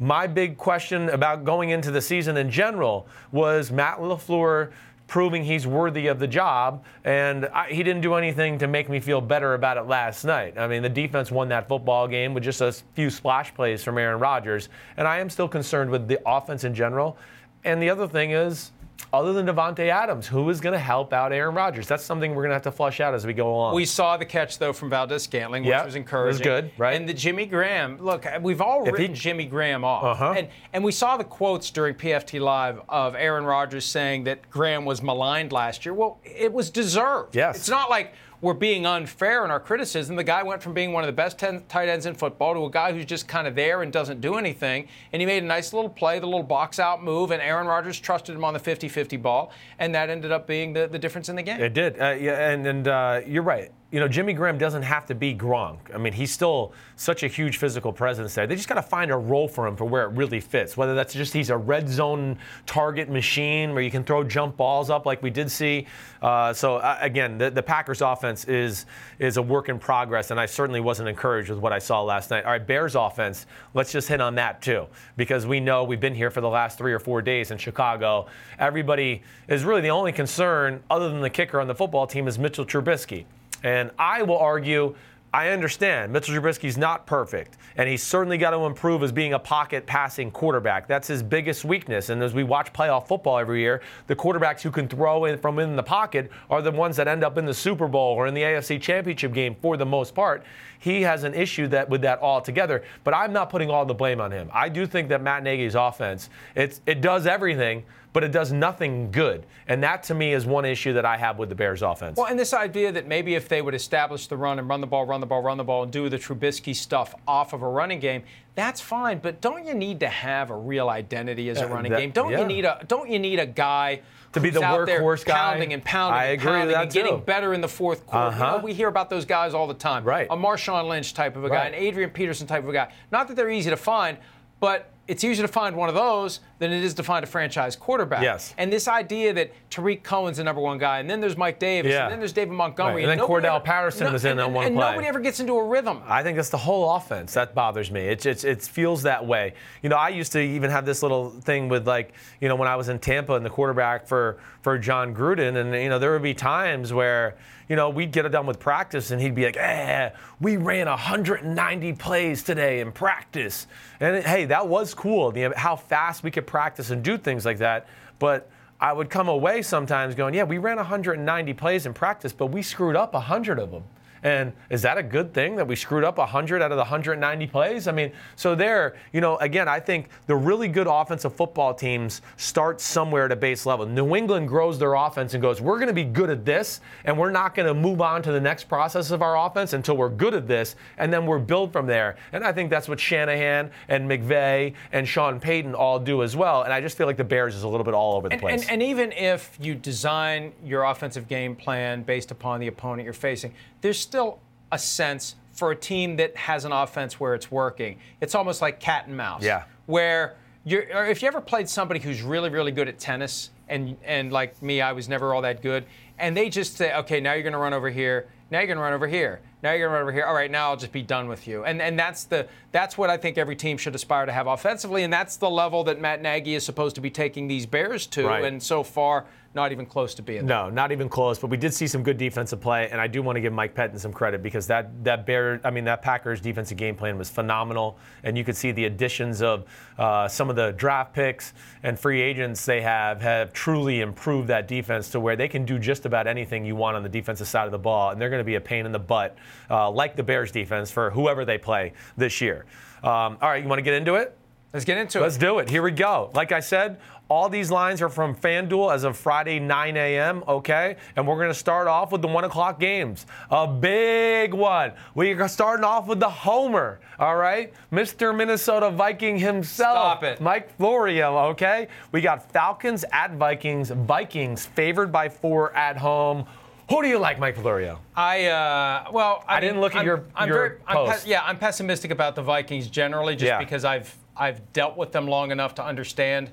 my 0.00 0.28
big 0.28 0.56
question 0.56 1.08
about 1.08 1.44
going 1.44 1.70
into 1.70 1.90
the 1.90 2.00
season 2.00 2.36
in 2.36 2.50
general 2.50 3.08
was 3.32 3.72
Matt 3.72 3.98
LaFleur 3.98 4.70
proving 5.08 5.42
he's 5.42 5.66
worthy 5.66 6.06
of 6.06 6.20
the 6.20 6.28
job, 6.28 6.84
and 7.02 7.46
I, 7.46 7.68
he 7.70 7.82
didn't 7.82 8.02
do 8.02 8.14
anything 8.14 8.58
to 8.58 8.68
make 8.68 8.88
me 8.88 9.00
feel 9.00 9.20
better 9.20 9.54
about 9.54 9.78
it 9.78 9.88
last 9.88 10.24
night. 10.24 10.56
I 10.56 10.68
mean, 10.68 10.82
the 10.82 10.88
defense 10.88 11.32
won 11.32 11.48
that 11.48 11.66
football 11.66 12.06
game 12.06 12.34
with 12.34 12.44
just 12.44 12.60
a 12.60 12.72
few 12.94 13.08
splash 13.10 13.52
plays 13.54 13.82
from 13.82 13.98
Aaron 13.98 14.20
Rodgers, 14.20 14.68
and 14.96 15.08
I 15.08 15.18
am 15.18 15.30
still 15.30 15.48
concerned 15.48 15.90
with 15.90 16.06
the 16.06 16.20
offense 16.26 16.62
in 16.62 16.74
general. 16.74 17.16
And 17.64 17.82
the 17.82 17.90
other 17.90 18.06
thing 18.06 18.30
is, 18.30 18.70
other 19.12 19.32
than 19.32 19.46
Davante 19.46 19.88
Adams, 19.88 20.26
who 20.26 20.48
is 20.50 20.60
going 20.60 20.72
to 20.74 20.78
help 20.78 21.12
out 21.12 21.32
Aaron 21.32 21.54
Rodgers? 21.54 21.86
That's 21.86 22.04
something 22.04 22.30
we're 22.34 22.42
going 22.42 22.50
to 22.50 22.54
have 22.56 22.62
to 22.62 22.72
flush 22.72 23.00
out 23.00 23.14
as 23.14 23.26
we 23.26 23.32
go 23.32 23.48
along. 23.54 23.74
We 23.74 23.84
saw 23.84 24.16
the 24.16 24.26
catch 24.26 24.58
though 24.58 24.72
from 24.72 24.90
Valdes-Scantling, 24.90 25.62
which 25.62 25.70
Yeah, 25.70 25.84
was 25.84 25.94
it 25.96 26.10
was 26.12 26.40
good, 26.40 26.70
right? 26.76 26.94
And 26.94 27.08
the 27.08 27.14
Jimmy 27.14 27.46
Graham. 27.46 27.96
Look, 27.98 28.26
we've 28.42 28.60
all 28.60 28.82
If 28.82 28.96
he- 28.96 29.02
written 29.02 29.14
Jimmy 29.14 29.46
Graham 29.46 29.84
off, 29.84 30.04
Uh-huh. 30.04 30.34
and 30.36 30.48
and 30.72 30.84
we 30.84 30.92
saw 30.92 31.16
the 31.16 31.24
quotes 31.24 31.70
during 31.70 31.94
PFT 31.94 32.38
Live 32.40 32.80
of 32.88 33.14
Aaron 33.14 33.44
Rodgers 33.44 33.84
saying 33.84 34.24
that 34.24 34.50
Graham 34.50 34.84
was 34.84 35.02
maligned 35.02 35.52
last 35.52 35.86
year. 35.86 35.94
Well, 35.94 36.18
it 36.24 36.52
was 36.52 36.68
deserved. 36.70 37.34
Yes. 37.36 37.56
It's 37.56 37.68
not 37.70 37.88
like 37.90 38.12
we're 38.40 38.54
being 38.54 38.86
unfair 38.86 39.44
in 39.44 39.50
our 39.50 39.60
criticism. 39.60 40.16
The 40.16 40.24
guy 40.24 40.42
went 40.42 40.62
from 40.62 40.74
being 40.74 40.92
one 40.92 41.02
of 41.02 41.08
the 41.08 41.12
best 41.12 41.38
10 41.38 41.64
tight 41.68 41.88
ends 41.88 42.06
in 42.06 42.14
football 42.14 42.54
to 42.54 42.64
a 42.64 42.70
guy 42.70 42.92
who's 42.92 43.04
just 43.04 43.26
kind 43.26 43.46
of 43.46 43.54
there 43.54 43.82
and 43.82 43.92
doesn't 43.92 44.20
do 44.20 44.34
anything. 44.34 44.88
And 45.12 45.20
he 45.20 45.26
made 45.26 45.42
a 45.42 45.46
nice 45.46 45.72
little 45.72 45.90
play, 45.90 46.18
the 46.18 46.26
little 46.26 46.42
box 46.42 46.78
out 46.78 47.02
move, 47.02 47.30
and 47.30 47.42
Aaron 47.42 47.66
Rodgers 47.66 47.98
trusted 47.98 48.34
him 48.34 48.44
on 48.44 48.54
the 48.54 48.60
50 48.60 48.88
50 48.88 49.16
ball, 49.16 49.52
and 49.78 49.94
that 49.94 50.10
ended 50.10 50.32
up 50.32 50.46
being 50.46 50.72
the, 50.72 50.86
the 50.86 50.98
difference 50.98 51.28
in 51.28 51.36
the 51.36 51.42
game. 51.42 51.60
It 51.60 51.74
did. 51.74 52.00
Uh, 52.00 52.10
yeah, 52.10 52.50
and 52.50 52.66
and 52.66 52.88
uh, 52.88 53.20
you're 53.26 53.42
right. 53.42 53.72
You 53.90 54.00
know, 54.00 54.08
Jimmy 54.08 54.34
Graham 54.34 54.58
doesn't 54.58 54.82
have 54.82 55.06
to 55.06 55.14
be 55.14 55.34
Gronk. 55.34 55.78
I 55.94 55.96
mean, 55.96 56.12
he's 56.12 56.30
still 56.30 56.74
such 56.96 57.22
a 57.22 57.26
huge 57.26 57.56
physical 57.56 57.90
presence 57.90 58.34
there. 58.34 58.46
They 58.46 58.54
just 58.54 58.68
got 58.68 58.74
to 58.74 58.82
find 58.82 59.10
a 59.10 59.16
role 59.16 59.48
for 59.48 59.66
him 59.66 59.76
for 59.76 59.86
where 59.86 60.02
it 60.02 60.08
really 60.08 60.40
fits. 60.40 60.76
Whether 60.76 60.94
that's 60.94 61.14
just 61.14 61.32
he's 61.32 61.48
a 61.48 61.56
red 61.56 61.88
zone 61.88 62.36
target 62.66 63.08
machine 63.08 63.72
where 63.72 63.82
you 63.82 63.90
can 63.90 64.04
throw 64.04 64.22
jump 64.24 64.58
balls 64.58 64.90
up 64.90 65.06
like 65.06 65.22
we 65.22 65.30
did 65.30 65.50
see. 65.50 65.86
Uh, 66.20 66.52
so 66.52 66.76
uh, 66.76 66.98
again, 67.00 67.38
the, 67.38 67.50
the 67.50 67.62
Packers 67.62 68.02
offense 68.02 68.44
is 68.44 68.84
is 69.18 69.38
a 69.38 69.42
work 69.42 69.70
in 69.70 69.78
progress, 69.78 70.30
and 70.30 70.38
I 70.38 70.44
certainly 70.44 70.80
wasn't 70.80 71.08
encouraged 71.08 71.48
with 71.48 71.58
what 71.58 71.72
I 71.72 71.78
saw 71.78 72.02
last 72.02 72.30
night. 72.30 72.44
All 72.44 72.50
right, 72.50 72.66
Bears 72.66 72.94
offense. 72.94 73.46
Let's 73.72 73.90
just 73.90 74.06
hit 74.06 74.20
on 74.20 74.34
that 74.34 74.60
too, 74.60 74.86
because 75.16 75.46
we 75.46 75.60
know 75.60 75.84
we've 75.84 75.98
been 75.98 76.14
here 76.14 76.30
for 76.30 76.42
the 76.42 76.50
last 76.50 76.76
three 76.76 76.92
or 76.92 76.98
four 76.98 77.22
days 77.22 77.50
in 77.52 77.56
Chicago. 77.56 78.26
Everybody 78.58 79.22
is 79.48 79.64
really 79.64 79.80
the 79.80 79.90
only 79.90 80.12
concern, 80.12 80.82
other 80.90 81.08
than 81.08 81.22
the 81.22 81.30
kicker 81.30 81.58
on 81.58 81.68
the 81.68 81.74
football 81.74 82.06
team, 82.06 82.28
is 82.28 82.38
Mitchell 82.38 82.66
Trubisky. 82.66 83.24
And 83.62 83.90
I 83.98 84.22
will 84.22 84.38
argue, 84.38 84.94
I 85.32 85.50
understand 85.50 86.10
Mitchell 86.10 86.34
Trubisky's 86.34 86.78
not 86.78 87.06
perfect, 87.06 87.58
and 87.76 87.86
he's 87.86 88.02
certainly 88.02 88.38
got 88.38 88.50
to 88.50 88.60
improve 88.60 89.02
as 89.02 89.12
being 89.12 89.34
a 89.34 89.38
pocket 89.38 89.84
passing 89.84 90.30
quarterback. 90.30 90.88
That's 90.88 91.06
his 91.06 91.22
biggest 91.22 91.66
weakness. 91.66 92.08
And 92.08 92.22
as 92.22 92.32
we 92.32 92.44
watch 92.44 92.72
playoff 92.72 93.06
football 93.06 93.38
every 93.38 93.60
year, 93.60 93.82
the 94.06 94.16
quarterbacks 94.16 94.62
who 94.62 94.70
can 94.70 94.88
throw 94.88 95.26
in 95.26 95.36
from 95.38 95.58
in 95.58 95.76
the 95.76 95.82
pocket 95.82 96.30
are 96.48 96.62
the 96.62 96.70
ones 96.70 96.96
that 96.96 97.08
end 97.08 97.24
up 97.24 97.36
in 97.36 97.44
the 97.44 97.52
Super 97.52 97.88
Bowl 97.88 98.14
or 98.14 98.26
in 98.26 98.32
the 98.32 98.40
AFC 98.40 98.80
Championship 98.80 99.34
game 99.34 99.54
for 99.60 99.76
the 99.76 99.84
most 99.84 100.14
part. 100.14 100.44
He 100.78 101.02
has 101.02 101.24
an 101.24 101.34
issue 101.34 101.66
that 101.68 101.90
with 101.90 102.00
that 102.02 102.20
altogether, 102.20 102.82
but 103.04 103.12
I'm 103.12 103.32
not 103.32 103.50
putting 103.50 103.68
all 103.68 103.84
the 103.84 103.94
blame 103.94 104.22
on 104.22 104.30
him. 104.30 104.48
I 104.52 104.70
do 104.70 104.86
think 104.86 105.10
that 105.10 105.20
Matt 105.20 105.42
Nagy's 105.42 105.74
offense, 105.74 106.30
it's, 106.54 106.80
it 106.86 107.02
does 107.02 107.26
everything, 107.26 107.84
but 108.12 108.24
it 108.24 108.32
does 108.32 108.52
nothing 108.52 109.10
good. 109.10 109.44
And 109.68 109.82
that 109.82 110.02
to 110.04 110.14
me 110.14 110.32
is 110.32 110.46
one 110.46 110.64
issue 110.64 110.92
that 110.94 111.04
I 111.04 111.16
have 111.16 111.38
with 111.38 111.48
the 111.50 111.54
Bears 111.54 111.82
offense. 111.82 112.16
Well, 112.16 112.26
and 112.26 112.38
this 112.38 112.54
idea 112.54 112.90
that 112.92 113.06
maybe 113.06 113.34
if 113.34 113.48
they 113.48 113.60
would 113.62 113.74
establish 113.74 114.26
the 114.26 114.36
run 114.36 114.58
and 114.58 114.68
run 114.68 114.80
the 114.80 114.86
ball, 114.86 115.04
run 115.06 115.20
the 115.20 115.26
ball, 115.26 115.42
run 115.42 115.58
the 115.58 115.64
ball, 115.64 115.82
and 115.82 115.92
do 115.92 116.08
the 116.08 116.18
Trubisky 116.18 116.74
stuff 116.74 117.14
off 117.26 117.52
of 117.52 117.62
a 117.62 117.68
running 117.68 118.00
game, 118.00 118.22
that's 118.54 118.80
fine. 118.80 119.18
But 119.18 119.40
don't 119.40 119.66
you 119.66 119.74
need 119.74 120.00
to 120.00 120.08
have 120.08 120.50
a 120.50 120.56
real 120.56 120.88
identity 120.88 121.48
as 121.50 121.58
a 121.60 121.66
Uh, 121.66 121.68
running 121.74 121.92
that- 121.92 122.00
game? 122.00 122.10
Don't 122.10 122.32
yeah. 122.32 122.40
you 122.40 122.46
need 122.46 122.64
a 122.64 122.82
Don't 122.88 123.08
you 123.10 123.18
need 123.18 123.38
a 123.38 123.46
guy 123.46 124.00
To 124.32 124.40
be 124.40 124.50
the 124.50 124.60
workhorse 124.60 125.24
guy? 125.24 125.34
pounding 125.34 125.72
and 125.72 125.84
pounding 125.84 126.18
I 126.20 126.24
and 126.26 126.32
agree 126.40 126.46
with 126.50 126.54
pounding 126.60 126.74
that 126.74 126.82
and 126.84 126.92
getting 126.92 127.12
too. 127.18 127.24
better 127.24 127.54
in 127.54 127.60
the 127.60 127.68
fourth 127.68 128.06
quarter? 128.06 128.34
You 128.34 128.40
know, 128.40 128.46
Uh-huh. 128.46 128.60
we 128.64 128.72
hear 128.72 128.88
about 128.88 129.10
those 129.10 129.24
guys 129.26 129.54
all 129.54 129.66
the 129.66 129.74
time. 129.74 130.04
Right. 130.04 130.26
A 130.30 130.36
Marshawn 130.36 130.88
Lynch 130.88 131.14
type 131.14 131.36
of 131.36 131.44
a 131.44 131.48
guy, 131.48 131.54
Right. 131.56 131.74
an 131.74 131.74
Adrian 131.74 132.10
Peterson 132.10 132.46
type 132.46 132.62
of 132.64 132.68
a 132.70 132.72
guy. 132.72 132.88
Not 133.12 133.28
that 133.28 133.36
they're 133.36 133.50
easy 133.50 133.70
to 133.70 133.76
find, 133.76 134.18
but 134.60 134.90
it's 135.08 135.24
easier 135.24 135.46
to 135.46 135.52
find 135.52 135.74
one 135.74 135.88
of 135.88 135.94
those 135.94 136.40
than 136.58 136.72
it 136.72 136.84
is 136.84 136.92
to 136.94 137.02
find 137.02 137.24
a 137.24 137.26
franchise 137.26 137.74
quarterback. 137.76 138.22
Yes. 138.22 138.54
And 138.58 138.70
this 138.72 138.86
idea 138.88 139.32
that 139.32 139.52
Tarik 139.70 140.02
Cohen's 140.04 140.36
the 140.36 140.44
number 140.44 140.60
one 140.60 140.76
guy, 140.76 140.98
and 140.98 141.08
then 141.08 141.20
there's 141.20 141.36
Mike 141.36 141.58
Davis, 141.58 141.90
Yeah. 141.92 142.04
and 142.04 142.12
then 142.12 142.18
there's 142.18 142.32
David 142.32 142.52
Montgomery, 142.52 143.04
Right. 143.06 143.10
And 143.12 143.20
then 143.20 143.26
Cordell 143.26 143.56
ever- 143.56 143.64
Patterson 143.64 144.12
was 144.12 144.24
in 144.24 144.32
and, 144.32 144.40
on 144.40 144.52
one 144.52 144.62
play. 144.62 144.66
and 144.66 144.76
nobody 144.76 145.06
ever 145.08 145.20
gets 145.20 145.40
into 145.40 145.54
a 145.56 145.64
rhythm. 145.64 146.02
I 146.06 146.22
think 146.22 146.36
that's 146.36 146.50
the 146.50 146.58
whole 146.58 146.94
offense 146.96 147.32
that 147.34 147.54
bothers 147.54 147.90
me. 147.90 148.02
It 148.08 148.26
it's, 148.26 148.44
it 148.44 148.62
feels 148.62 149.02
that 149.04 149.24
way. 149.24 149.54
You 149.82 149.88
know, 149.88 149.96
I 149.96 150.10
used 150.10 150.32
to 150.32 150.40
even 150.40 150.70
have 150.70 150.84
this 150.84 151.02
little 151.02 151.30
thing 151.30 151.68
with 151.68 151.86
like, 151.88 152.12
you 152.40 152.48
know, 152.48 152.56
when 152.56 152.68
I 152.68 152.76
was 152.76 152.88
in 152.90 152.98
Tampa 152.98 153.34
and 153.34 153.44
the 153.46 153.50
quarterback 153.50 154.06
for 154.06 154.38
for 154.62 154.76
Jon 154.78 155.14
Gruden, 155.14 155.56
and 155.56 155.72
you 155.74 155.88
know, 155.88 155.98
there 155.98 156.12
would 156.12 156.22
be 156.22 156.34
times 156.34 156.92
where 156.92 157.36
you 157.68 157.76
know 157.76 157.88
we'd 157.90 158.10
get 158.12 158.26
it 158.26 158.30
done 158.30 158.44
with 158.46 158.58
practice, 158.58 159.10
and 159.12 159.20
he'd 159.22 159.34
be 159.36 159.44
like, 159.44 159.56
"Eh, 159.56 160.10
we 160.40 160.56
ran 160.56 160.88
190 160.88 161.92
plays 161.94 162.42
today 162.42 162.80
in 162.80 162.90
practice," 162.92 163.66
and 164.00 164.16
it- 164.16 164.26
hey, 164.26 164.44
that 164.46 164.66
was 164.66 164.94
cool. 164.98 165.32
How 165.56 165.76
fast 165.76 166.22
we 166.22 166.30
could 166.30 166.46
practice 166.46 166.90
and 166.90 167.02
do 167.02 167.16
things 167.16 167.44
like 167.44 167.58
that, 167.58 167.86
but. 168.18 168.50
I 168.80 168.92
would 168.92 169.10
come 169.10 169.28
away 169.28 169.62
sometimes 169.62 170.14
going, 170.14 170.34
yeah, 170.34 170.44
we 170.44 170.58
ran 170.58 170.76
190 170.76 171.52
plays 171.54 171.84
in 171.84 171.92
practice, 171.92 172.32
but 172.32 172.46
we 172.46 172.62
screwed 172.62 172.94
up 172.94 173.12
100 173.12 173.58
of 173.58 173.72
them. 173.72 173.82
And 174.22 174.52
is 174.70 174.82
that 174.82 174.98
a 174.98 175.02
good 175.02 175.32
thing 175.32 175.56
that 175.56 175.66
we 175.66 175.76
screwed 175.76 176.04
up 176.04 176.18
100 176.18 176.62
out 176.62 176.72
of 176.72 176.76
the 176.76 176.82
190 176.82 177.46
plays? 177.46 177.88
I 177.88 177.92
mean, 177.92 178.12
so 178.36 178.54
there, 178.54 178.96
you 179.12 179.20
know, 179.20 179.36
again, 179.38 179.68
I 179.68 179.80
think 179.80 180.08
the 180.26 180.36
really 180.36 180.68
good 180.68 180.86
offensive 180.88 181.34
football 181.34 181.74
teams 181.74 182.22
start 182.36 182.80
somewhere 182.80 183.26
at 183.26 183.32
a 183.32 183.36
base 183.36 183.66
level. 183.66 183.86
New 183.86 184.16
England 184.16 184.48
grows 184.48 184.78
their 184.78 184.94
offense 184.94 185.34
and 185.34 185.42
goes, 185.42 185.60
we're 185.60 185.76
going 185.76 185.88
to 185.88 185.94
be 185.94 186.04
good 186.04 186.30
at 186.30 186.44
this, 186.44 186.80
and 187.04 187.16
we're 187.18 187.30
not 187.30 187.54
going 187.54 187.66
to 187.66 187.74
move 187.74 188.00
on 188.00 188.22
to 188.22 188.32
the 188.32 188.40
next 188.40 188.64
process 188.64 189.10
of 189.10 189.22
our 189.22 189.46
offense 189.46 189.72
until 189.72 189.96
we're 189.96 190.08
good 190.08 190.34
at 190.34 190.46
this, 190.46 190.76
and 190.96 191.12
then 191.12 191.26
we're 191.26 191.38
built 191.38 191.72
from 191.72 191.86
there. 191.86 192.16
And 192.32 192.44
I 192.44 192.52
think 192.52 192.70
that's 192.70 192.88
what 192.88 193.00
Shanahan 193.00 193.70
and 193.88 194.10
McVay 194.10 194.74
and 194.92 195.06
Sean 195.06 195.40
Payton 195.40 195.74
all 195.74 195.98
do 195.98 196.22
as 196.22 196.36
well. 196.36 196.62
And 196.62 196.72
I 196.72 196.80
just 196.80 196.96
feel 196.96 197.06
like 197.06 197.16
the 197.16 197.24
Bears 197.24 197.54
is 197.54 197.62
a 197.62 197.68
little 197.68 197.84
bit 197.84 197.94
all 197.94 198.16
over 198.16 198.28
the 198.28 198.34
and, 198.34 198.42
place. 198.42 198.62
And, 198.62 198.70
and 198.70 198.82
even 198.82 199.12
if 199.12 199.56
you 199.60 199.74
design 199.74 200.52
your 200.64 200.84
offensive 200.84 201.28
game 201.28 201.54
plan 201.54 202.02
based 202.02 202.30
upon 202.30 202.60
the 202.60 202.66
opponent 202.66 203.04
you're 203.04 203.12
facing, 203.12 203.52
there's 203.80 203.98
still 203.98 204.40
a 204.72 204.78
sense 204.78 205.36
for 205.52 205.72
a 205.72 205.76
team 205.76 206.16
that 206.16 206.36
has 206.36 206.64
an 206.64 206.72
offense 206.72 207.18
where 207.18 207.34
it's 207.34 207.50
working. 207.50 207.98
It's 208.20 208.34
almost 208.34 208.62
like 208.62 208.80
cat 208.80 209.06
and 209.06 209.16
mouse. 209.16 209.42
Yeah. 209.42 209.64
Where 209.86 210.36
you're, 210.64 210.84
or 210.94 211.06
if 211.06 211.22
you 211.22 211.28
ever 211.28 211.40
played 211.40 211.68
somebody 211.68 212.00
who's 212.00 212.22
really, 212.22 212.50
really 212.50 212.72
good 212.72 212.88
at 212.88 212.98
tennis, 212.98 213.50
and 213.68 213.96
and 214.04 214.32
like 214.32 214.60
me, 214.62 214.80
I 214.80 214.92
was 214.92 215.08
never 215.08 215.34
all 215.34 215.42
that 215.42 215.62
good, 215.62 215.84
and 216.18 216.36
they 216.36 216.48
just 216.48 216.76
say, 216.76 216.94
okay, 216.96 217.20
now 217.20 217.34
you're 217.34 217.42
going 217.42 217.52
to 217.52 217.58
run 217.58 217.74
over 217.74 217.90
here, 217.90 218.28
now 218.50 218.58
you're 218.58 218.66
going 218.66 218.78
to 218.78 218.82
run 218.82 218.92
over 218.92 219.06
here, 219.06 219.40
now 219.62 219.72
you're 219.72 219.80
going 219.80 219.90
to 219.90 219.94
run 219.94 220.02
over 220.02 220.12
here. 220.12 220.24
All 220.24 220.34
right, 220.34 220.50
now 220.50 220.70
I'll 220.70 220.76
just 220.76 220.92
be 220.92 221.02
done 221.02 221.28
with 221.28 221.46
you. 221.46 221.64
And 221.64 221.82
and 221.82 221.98
that's 221.98 222.24
the 222.24 222.48
that's 222.72 222.96
what 222.96 223.10
I 223.10 223.16
think 223.16 223.38
every 223.38 223.56
team 223.56 223.76
should 223.76 223.94
aspire 223.94 224.26
to 224.26 224.32
have 224.32 224.46
offensively, 224.46 225.02
and 225.02 225.12
that's 225.12 225.36
the 225.36 225.50
level 225.50 225.84
that 225.84 226.00
Matt 226.00 226.22
Nagy 226.22 226.54
is 226.54 226.64
supposed 226.64 226.94
to 226.96 227.00
be 227.00 227.10
taking 227.10 227.48
these 227.48 227.66
Bears 227.66 228.06
to. 228.08 228.26
Right. 228.26 228.44
And 228.44 228.62
so 228.62 228.82
far, 228.82 229.26
not 229.58 229.72
even 229.72 229.86
close 229.86 230.14
to 230.14 230.22
being. 230.22 230.46
there. 230.46 230.56
No, 230.56 230.70
not 230.70 230.92
even 230.92 231.08
close. 231.08 231.38
But 231.38 231.50
we 231.50 231.56
did 231.56 231.74
see 231.74 231.88
some 231.88 232.04
good 232.04 232.16
defensive 232.16 232.60
play, 232.60 232.88
and 232.90 233.00
I 233.00 233.08
do 233.08 233.22
want 233.22 233.36
to 233.36 233.40
give 233.40 233.52
Mike 233.52 233.74
Pettine 233.74 233.98
some 233.98 234.12
credit 234.12 234.40
because 234.40 234.68
that 234.68 235.04
that 235.04 235.26
Bear, 235.26 235.60
I 235.64 235.70
mean 235.70 235.84
that 235.84 236.00
Packers 236.00 236.40
defensive 236.40 236.78
game 236.78 236.94
plan 236.94 237.18
was 237.18 237.28
phenomenal, 237.28 237.98
and 238.22 238.38
you 238.38 238.44
could 238.44 238.56
see 238.56 238.70
the 238.70 238.84
additions 238.84 239.42
of 239.42 239.64
uh, 239.98 240.28
some 240.28 240.48
of 240.48 240.54
the 240.54 240.70
draft 240.72 241.12
picks 241.12 241.54
and 241.82 241.98
free 241.98 242.20
agents 242.20 242.64
they 242.64 242.80
have 242.82 243.20
have 243.20 243.52
truly 243.52 244.00
improved 244.00 244.48
that 244.48 244.68
defense 244.68 245.10
to 245.10 245.18
where 245.18 245.34
they 245.34 245.48
can 245.48 245.64
do 245.64 245.78
just 245.78 246.06
about 246.06 246.28
anything 246.28 246.64
you 246.64 246.76
want 246.76 246.96
on 246.96 247.02
the 247.02 247.08
defensive 247.08 247.48
side 247.48 247.66
of 247.66 247.72
the 247.72 247.78
ball, 247.78 248.10
and 248.10 248.20
they're 248.20 248.30
going 248.30 248.40
to 248.40 248.44
be 248.44 248.54
a 248.54 248.60
pain 248.60 248.86
in 248.86 248.92
the 248.92 248.98
butt, 248.98 249.36
uh, 249.70 249.90
like 249.90 250.14
the 250.14 250.22
Bears 250.22 250.52
defense 250.52 250.90
for 250.90 251.10
whoever 251.10 251.44
they 251.44 251.58
play 251.58 251.92
this 252.16 252.40
year. 252.40 252.64
Um, 253.02 253.38
all 253.42 253.48
right, 253.50 253.62
you 253.62 253.68
want 253.68 253.78
to 253.78 253.82
get 253.82 253.94
into 253.94 254.14
it? 254.14 254.36
Let's 254.72 254.84
get 254.84 254.98
into 254.98 255.18
it. 255.18 255.22
Let's 255.22 255.38
do 255.38 255.60
it. 255.60 255.70
Here 255.70 255.82
we 255.82 255.92
go. 255.92 256.30
Like 256.34 256.52
I 256.52 256.60
said, 256.60 257.00
all 257.28 257.48
these 257.50 257.70
lines 257.70 258.00
are 258.00 258.08
from 258.08 258.34
FanDuel 258.34 258.92
as 258.94 259.04
of 259.04 259.16
Friday, 259.16 259.58
9 259.58 259.96
a.m., 259.96 260.42
okay? 260.48 260.96
And 261.14 261.26
we're 261.28 261.36
going 261.36 261.48
to 261.48 261.54
start 261.54 261.86
off 261.86 262.10
with 262.10 262.22
the 262.22 262.28
1 262.28 262.44
o'clock 262.44 262.80
games. 262.80 263.26
A 263.50 263.66
big 263.66 264.54
one. 264.54 264.92
We're 265.14 265.46
starting 265.48 265.84
off 265.84 266.06
with 266.06 266.20
the 266.20 266.30
Homer, 266.30 267.00
all 267.18 267.36
right? 267.36 267.72
Mr. 267.92 268.34
Minnesota 268.34 268.90
Viking 268.90 269.38
himself. 269.38 269.94
Stop 270.20 270.24
it. 270.24 270.40
Mike 270.40 270.74
Florio, 270.78 271.36
okay? 271.50 271.88
We 272.12 272.22
got 272.22 272.50
Falcons 272.50 273.04
at 273.12 273.32
Vikings. 273.34 273.90
Vikings 273.90 274.64
favored 274.64 275.12
by 275.12 275.28
four 275.28 275.74
at 275.76 275.98
home. 275.98 276.46
Who 276.88 277.02
do 277.02 277.08
you 277.08 277.18
like, 277.18 277.38
Mike 277.38 277.56
Florio? 277.56 278.00
I 278.16 278.46
uh, 278.46 279.10
well, 279.12 279.44
I, 279.46 279.58
I 279.58 279.60
didn't 279.60 279.82
look 279.82 279.92
at 279.94 279.98
I'm- 279.98 280.06
your- 280.06 280.24
I'm 280.34 280.48
your 280.48 280.56
very, 280.56 280.78
I'm 280.86 280.96
post. 280.96 281.26
yeah, 281.26 281.42
I'm 281.44 281.58
pessimistic 281.58 282.10
about 282.10 282.34
the 282.34 282.40
Vikings 282.42 282.88
generally, 282.88 283.34
just 283.36 283.44
Yeah. 283.48 283.58
because 283.58 283.84
I've 283.84 284.16
I've 284.34 284.72
dealt 284.72 284.96
with 284.96 285.12
them 285.12 285.26
long 285.26 285.50
enough 285.50 285.74
to 285.74 285.84
understand 285.84 286.50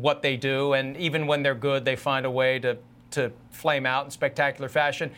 what 0.00 0.22
they 0.22 0.36
do, 0.36 0.74
and 0.74 0.96
even 0.96 1.26
when 1.26 1.42
they're 1.42 1.54
good, 1.54 1.84
they 1.84 1.96
find 1.96 2.26
a 2.26 2.30
way 2.30 2.58
to 2.60 2.78
to 3.12 3.32
flame 3.50 3.86
out 3.86 4.04
in 4.04 4.10
spectacular 4.10 4.68
fashion. 4.68 5.10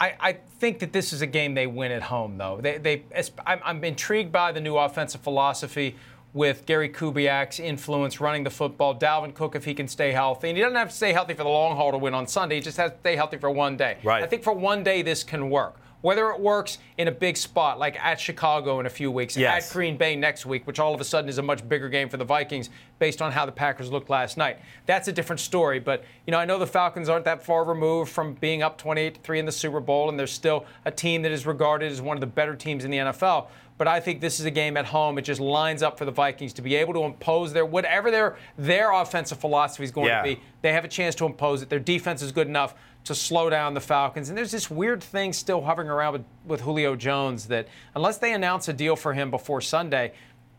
I, 0.00 0.14
I 0.20 0.32
think 0.58 0.78
that 0.80 0.92
this 0.92 1.12
is 1.12 1.22
a 1.22 1.26
game 1.26 1.54
they 1.54 1.66
win 1.66 1.90
at 1.92 2.02
home, 2.02 2.38
though. 2.38 2.60
They, 2.60 2.78
they, 2.78 3.02
I'm, 3.46 3.60
I'm 3.64 3.84
intrigued 3.84 4.30
by 4.30 4.52
the 4.52 4.60
new 4.60 4.76
offensive 4.76 5.22
philosophy 5.22 5.96
with 6.34 6.66
Gary 6.66 6.88
Kubiak's 6.88 7.58
influence 7.58 8.20
running 8.20 8.44
the 8.44 8.50
football. 8.50 8.94
Dalvin 8.94 9.34
Cook, 9.34 9.56
if 9.56 9.64
he 9.64 9.74
can 9.74 9.88
stay 9.88 10.12
healthy, 10.12 10.50
and 10.50 10.56
he 10.56 10.62
doesn't 10.62 10.76
have 10.76 10.90
to 10.90 10.94
stay 10.94 11.12
healthy 11.12 11.34
for 11.34 11.42
the 11.42 11.48
long 11.48 11.76
haul 11.76 11.90
to 11.90 11.98
win 11.98 12.14
on 12.14 12.26
Sunday. 12.26 12.56
He 12.56 12.60
just 12.60 12.76
has 12.76 12.92
to 12.92 12.98
stay 12.98 13.16
healthy 13.16 13.38
for 13.38 13.50
one 13.50 13.76
day. 13.76 13.98
Right. 14.04 14.22
I 14.22 14.26
think 14.26 14.42
for 14.42 14.52
one 14.52 14.84
day 14.84 15.02
this 15.02 15.24
can 15.24 15.50
work. 15.50 15.80
Whether 16.00 16.30
it 16.30 16.38
works 16.40 16.78
in 16.96 17.08
a 17.08 17.10
big 17.12 17.36
spot 17.36 17.78
like 17.78 18.02
at 18.02 18.20
Chicago 18.20 18.78
in 18.78 18.86
a 18.86 18.90
few 18.90 19.10
weeks, 19.10 19.36
Yes. 19.36 19.68
at 19.68 19.72
Green 19.74 19.96
Bay 19.96 20.14
next 20.14 20.46
week, 20.46 20.64
which 20.66 20.78
all 20.78 20.94
of 20.94 21.00
a 21.00 21.04
sudden 21.04 21.28
is 21.28 21.38
a 21.38 21.42
much 21.42 21.68
bigger 21.68 21.88
game 21.88 22.08
for 22.08 22.16
the 22.16 22.24
Vikings 22.24 22.70
based 23.00 23.20
on 23.20 23.32
how 23.32 23.44
the 23.44 23.52
Packers 23.52 23.90
looked 23.90 24.08
last 24.08 24.36
night. 24.36 24.58
That's 24.86 25.08
a 25.08 25.12
different 25.12 25.40
story. 25.40 25.80
But 25.80 26.04
you 26.26 26.30
know, 26.30 26.38
I 26.38 26.44
know 26.44 26.58
the 26.58 26.66
Falcons 26.68 27.08
aren't 27.08 27.24
that 27.24 27.44
far 27.44 27.64
removed 27.64 28.12
from 28.12 28.34
being 28.34 28.62
up 28.62 28.80
28-3 28.80 29.38
in 29.40 29.46
the 29.46 29.52
Super 29.52 29.80
Bowl, 29.80 30.08
and 30.08 30.18
they're 30.18 30.26
still 30.28 30.66
a 30.84 30.90
team 30.92 31.22
that 31.22 31.32
is 31.32 31.46
regarded 31.46 31.90
as 31.90 32.00
one 32.00 32.16
of 32.16 32.20
the 32.20 32.26
better 32.28 32.54
teams 32.54 32.84
in 32.84 32.90
the 32.92 32.98
NFL. 32.98 33.48
But 33.76 33.86
I 33.86 34.00
think 34.00 34.20
this 34.20 34.40
is 34.40 34.46
a 34.46 34.50
game 34.50 34.76
at 34.76 34.86
home. 34.86 35.18
It 35.18 35.22
just 35.22 35.40
lines 35.40 35.84
up 35.84 35.98
for 35.98 36.04
the 36.04 36.10
Vikings 36.10 36.52
to 36.54 36.62
be 36.62 36.74
able 36.74 36.94
to 36.94 37.04
impose 37.04 37.52
their 37.52 37.64
whatever 37.64 38.10
their 38.10 38.36
their 38.56 38.92
offensive 38.92 39.38
philosophy 39.38 39.84
is 39.84 39.92
going 39.92 40.08
Yeah. 40.08 40.18
to 40.22 40.34
be. 40.34 40.40
They 40.62 40.72
have 40.72 40.84
a 40.84 40.88
chance 40.88 41.14
to 41.16 41.26
impose 41.26 41.62
it. 41.62 41.68
Their 41.70 41.78
defense 41.78 42.20
is 42.20 42.32
good 42.32 42.48
enough 42.48 42.74
to 43.08 43.14
slow 43.14 43.50
down 43.50 43.74
the 43.74 43.80
Falcons. 43.80 44.28
And 44.28 44.38
there's 44.38 44.50
this 44.52 44.70
weird 44.70 45.02
thing 45.02 45.32
still 45.32 45.60
hovering 45.62 45.88
around 45.88 46.12
with, 46.14 46.24
with 46.46 46.60
Julio 46.62 46.96
Jones 46.96 47.46
that 47.48 47.68
unless 47.94 48.18
they 48.18 48.32
announce 48.32 48.68
a 48.68 48.72
deal 48.72 48.96
for 48.96 49.12
him 49.12 49.30
before 49.30 49.60
Sunday, 49.60 50.12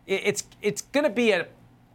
it, 0.05 0.21
it's 0.25 0.43
it's 0.61 0.81
going 0.81 1.05
to 1.05 1.09
be 1.09 1.31
a, 1.31 1.47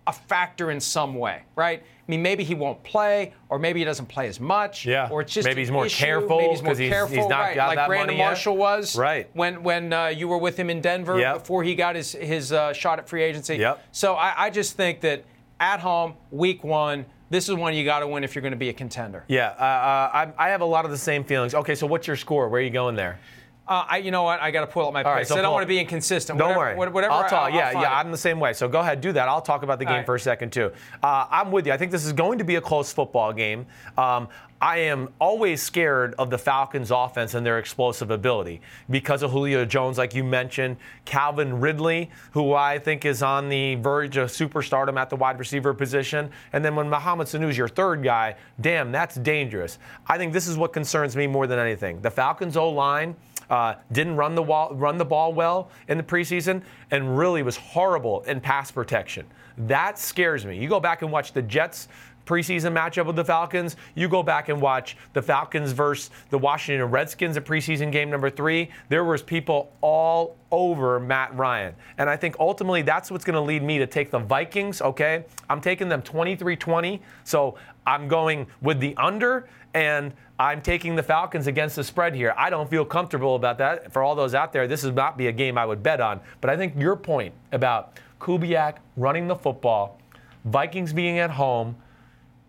a 0.06 0.12
factor 0.12 0.70
in 0.70 0.80
some 0.80 1.14
way, 1.14 1.42
right? 1.56 1.80
I 1.82 2.10
mean, 2.10 2.20
maybe 2.20 2.44
he 2.44 2.54
won't 2.54 2.82
play, 2.84 3.32
or 3.48 3.58
maybe 3.58 3.78
he 3.80 3.84
doesn't 3.84 4.06
play 4.06 4.28
as 4.28 4.38
much, 4.38 4.84
Yeah. 4.84 5.08
or 5.10 5.22
it's 5.22 5.32
just 5.32 5.46
Maybe 5.48 5.62
he's 5.62 5.70
more 5.70 5.86
issue. 5.86 6.04
careful 6.04 6.38
he's 6.50 6.60
he's- 6.60 6.78
careful, 6.90 7.16
he's 7.16 7.26
not 7.28 7.40
right? 7.40 7.54
got 7.54 7.68
like 7.68 7.76
that 7.76 7.88
Brandon 7.88 8.08
money 8.08 8.18
yet. 8.18 8.26
Marshall 8.26 8.56
was, 8.58 8.96
Right. 8.98 9.30
When 9.32 9.62
when 9.62 9.92
uh, 9.92 10.06
you 10.08 10.28
were 10.28 10.36
with 10.38 10.56
him 10.58 10.68
in 10.68 10.80
Denver 10.82 11.18
Yep. 11.18 11.34
before 11.38 11.62
he 11.64 11.74
got 11.74 11.96
his 11.96 12.12
his 12.12 12.52
uh, 12.52 12.72
shot 12.74 12.98
at 12.98 13.08
free 13.08 13.22
agency. 13.22 13.56
Yep. 13.56 13.82
So 13.92 14.14
I, 14.14 14.34
I 14.46 14.50
just 14.50 14.76
think 14.76 15.00
that 15.00 15.24
at 15.60 15.80
home, 15.80 16.14
week 16.30 16.62
one, 16.62 17.06
this 17.30 17.48
is 17.48 17.54
one 17.54 17.74
you 17.74 17.84
got 17.84 18.00
to 18.00 18.06
win 18.06 18.24
if 18.24 18.34
you're 18.34 18.42
going 18.42 18.52
to 18.52 18.58
be 18.58 18.68
a 18.68 18.72
contender. 18.72 19.24
Yeah, 19.28 19.48
uh, 19.58 19.62
uh, 19.62 20.32
I, 20.38 20.46
I 20.46 20.48
have 20.50 20.60
a 20.60 20.66
lot 20.66 20.84
of 20.84 20.90
the 20.90 20.98
same 20.98 21.24
feelings. 21.24 21.54
Okay, 21.54 21.74
so 21.74 21.86
what's 21.86 22.06
your 22.06 22.16
score? 22.16 22.48
Where 22.48 22.60
are 22.60 22.64
you 22.64 22.70
going 22.70 22.96
there? 22.96 23.18
Uh, 23.66 23.84
I, 23.88 23.96
you 23.98 24.10
know 24.10 24.24
what? 24.24 24.42
I 24.42 24.50
got 24.50 24.60
to 24.60 24.66
pull 24.66 24.86
up 24.86 24.92
my 24.92 25.02
right, 25.02 25.18
picks. 25.18 25.30
so 25.30 25.38
I 25.38 25.40
don't 25.40 25.52
want 25.52 25.62
to 25.62 25.68
be 25.68 25.78
inconsistent. 25.78 26.38
Don't 26.38 26.48
whatever, 26.48 26.76
worry. 26.76 26.90
Whatever. 26.90 27.12
I'll 27.14 27.22
talk. 27.22 27.50
I'll, 27.50 27.56
yeah, 27.56 27.68
I'll 27.68 27.82
yeah. 27.82 27.92
it. 27.92 27.96
I'm 27.96 28.10
the 28.10 28.18
same 28.18 28.38
way. 28.38 28.52
So 28.52 28.68
go 28.68 28.80
ahead, 28.80 29.00
do 29.00 29.10
that. 29.12 29.26
I'll 29.26 29.40
talk 29.40 29.62
about 29.62 29.78
the 29.78 29.86
game 29.86 29.96
right. 29.96 30.06
for 30.06 30.16
a 30.16 30.20
second 30.20 30.52
too. 30.52 30.70
Uh, 31.02 31.26
I'm 31.30 31.50
with 31.50 31.66
you. 31.66 31.72
I 31.72 31.78
think 31.78 31.90
this 31.90 32.04
is 32.04 32.12
going 32.12 32.38
to 32.38 32.44
be 32.44 32.56
a 32.56 32.60
close 32.60 32.92
football 32.92 33.32
game. 33.32 33.64
Um, 33.96 34.28
I 34.64 34.78
am 34.78 35.10
always 35.18 35.60
scared 35.60 36.14
of 36.18 36.30
the 36.30 36.38
Falcons' 36.38 36.90
offense 36.90 37.34
and 37.34 37.44
their 37.44 37.58
explosive 37.58 38.10
ability 38.10 38.62
because 38.88 39.22
of 39.22 39.30
Julio 39.30 39.66
Jones, 39.66 39.98
like 39.98 40.14
you 40.14 40.24
mentioned, 40.24 40.78
Calvin 41.04 41.60
Ridley, 41.60 42.10
who 42.30 42.54
I 42.54 42.78
think 42.78 43.04
is 43.04 43.22
on 43.22 43.50
the 43.50 43.74
verge 43.74 44.16
of 44.16 44.30
superstardom 44.30 44.98
at 44.98 45.10
the 45.10 45.16
wide 45.16 45.38
receiver 45.38 45.74
position, 45.74 46.30
and 46.54 46.64
then 46.64 46.74
when 46.74 46.88
Mohamed 46.88 47.26
Sanu 47.26 47.50
is 47.50 47.58
your 47.58 47.68
third 47.68 48.02
guy, 48.02 48.36
damn, 48.58 48.90
that's 48.90 49.16
dangerous. 49.16 49.78
I 50.06 50.16
think 50.16 50.32
this 50.32 50.48
is 50.48 50.56
what 50.56 50.72
concerns 50.72 51.14
me 51.14 51.26
more 51.26 51.46
than 51.46 51.58
anything. 51.58 52.00
The 52.00 52.10
Falcons' 52.10 52.56
O 52.56 52.70
line 52.70 53.16
uh, 53.50 53.74
didn't 53.92 54.16
run 54.16 54.34
the 54.34 54.42
wall, 54.42 54.74
run 54.74 54.96
the 54.96 55.04
ball 55.04 55.34
well 55.34 55.68
in 55.88 55.98
the 55.98 56.02
preseason, 56.02 56.62
and 56.90 57.18
really 57.18 57.42
was 57.42 57.58
horrible 57.58 58.22
in 58.22 58.40
pass 58.40 58.70
protection. 58.70 59.26
That 59.58 59.98
scares 59.98 60.46
me. 60.46 60.56
You 60.56 60.70
go 60.70 60.80
back 60.80 61.02
and 61.02 61.12
watch 61.12 61.32
the 61.32 61.42
Jets 61.42 61.88
preseason 62.26 62.72
matchup 62.72 63.06
with 63.06 63.16
the 63.16 63.24
Falcons. 63.24 63.76
You 63.94 64.08
go 64.08 64.22
back 64.22 64.48
and 64.48 64.60
watch 64.60 64.96
the 65.12 65.22
Falcons 65.22 65.72
versus 65.72 66.10
the 66.30 66.38
Washington 66.38 66.90
Redskins 66.90 67.36
at 67.36 67.44
preseason 67.44 67.92
game 67.92 68.10
number 68.10 68.30
three. 68.30 68.70
There 68.88 69.04
was 69.04 69.22
people 69.22 69.72
all 69.80 70.36
over 70.50 71.00
Matt 71.00 71.34
Ryan. 71.34 71.74
And 71.98 72.08
I 72.08 72.16
think 72.16 72.36
ultimately 72.38 72.82
that's 72.82 73.10
what's 73.10 73.24
going 73.24 73.34
to 73.34 73.40
lead 73.40 73.62
me 73.62 73.78
to 73.78 73.86
take 73.86 74.10
the 74.10 74.18
Vikings, 74.18 74.80
okay? 74.80 75.24
I'm 75.50 75.60
taking 75.60 75.88
them 75.88 76.02
23-20. 76.02 77.00
So 77.24 77.56
I'm 77.86 78.08
going 78.08 78.46
with 78.62 78.80
the 78.80 78.96
under 78.96 79.48
and 79.74 80.12
I'm 80.38 80.62
taking 80.62 80.96
the 80.96 81.02
Falcons 81.02 81.46
against 81.46 81.76
the 81.76 81.84
spread 81.84 82.14
here. 82.14 82.34
I 82.36 82.50
don't 82.50 82.68
feel 82.68 82.84
comfortable 82.84 83.36
about 83.36 83.58
that. 83.58 83.92
For 83.92 84.02
all 84.02 84.14
those 84.14 84.34
out 84.34 84.52
there, 84.52 84.66
this 84.66 84.84
would 84.84 84.94
not 84.94 85.18
be 85.18 85.28
a 85.28 85.32
game 85.32 85.58
I 85.58 85.66
would 85.66 85.82
bet 85.82 86.00
on. 86.00 86.20
But 86.40 86.50
I 86.50 86.56
think 86.56 86.74
your 86.76 86.96
point 86.96 87.34
about 87.52 87.98
Kubiak 88.20 88.76
running 88.96 89.28
the 89.28 89.36
football, 89.36 89.98
Vikings 90.44 90.92
being 90.92 91.18
at 91.18 91.30
home, 91.30 91.76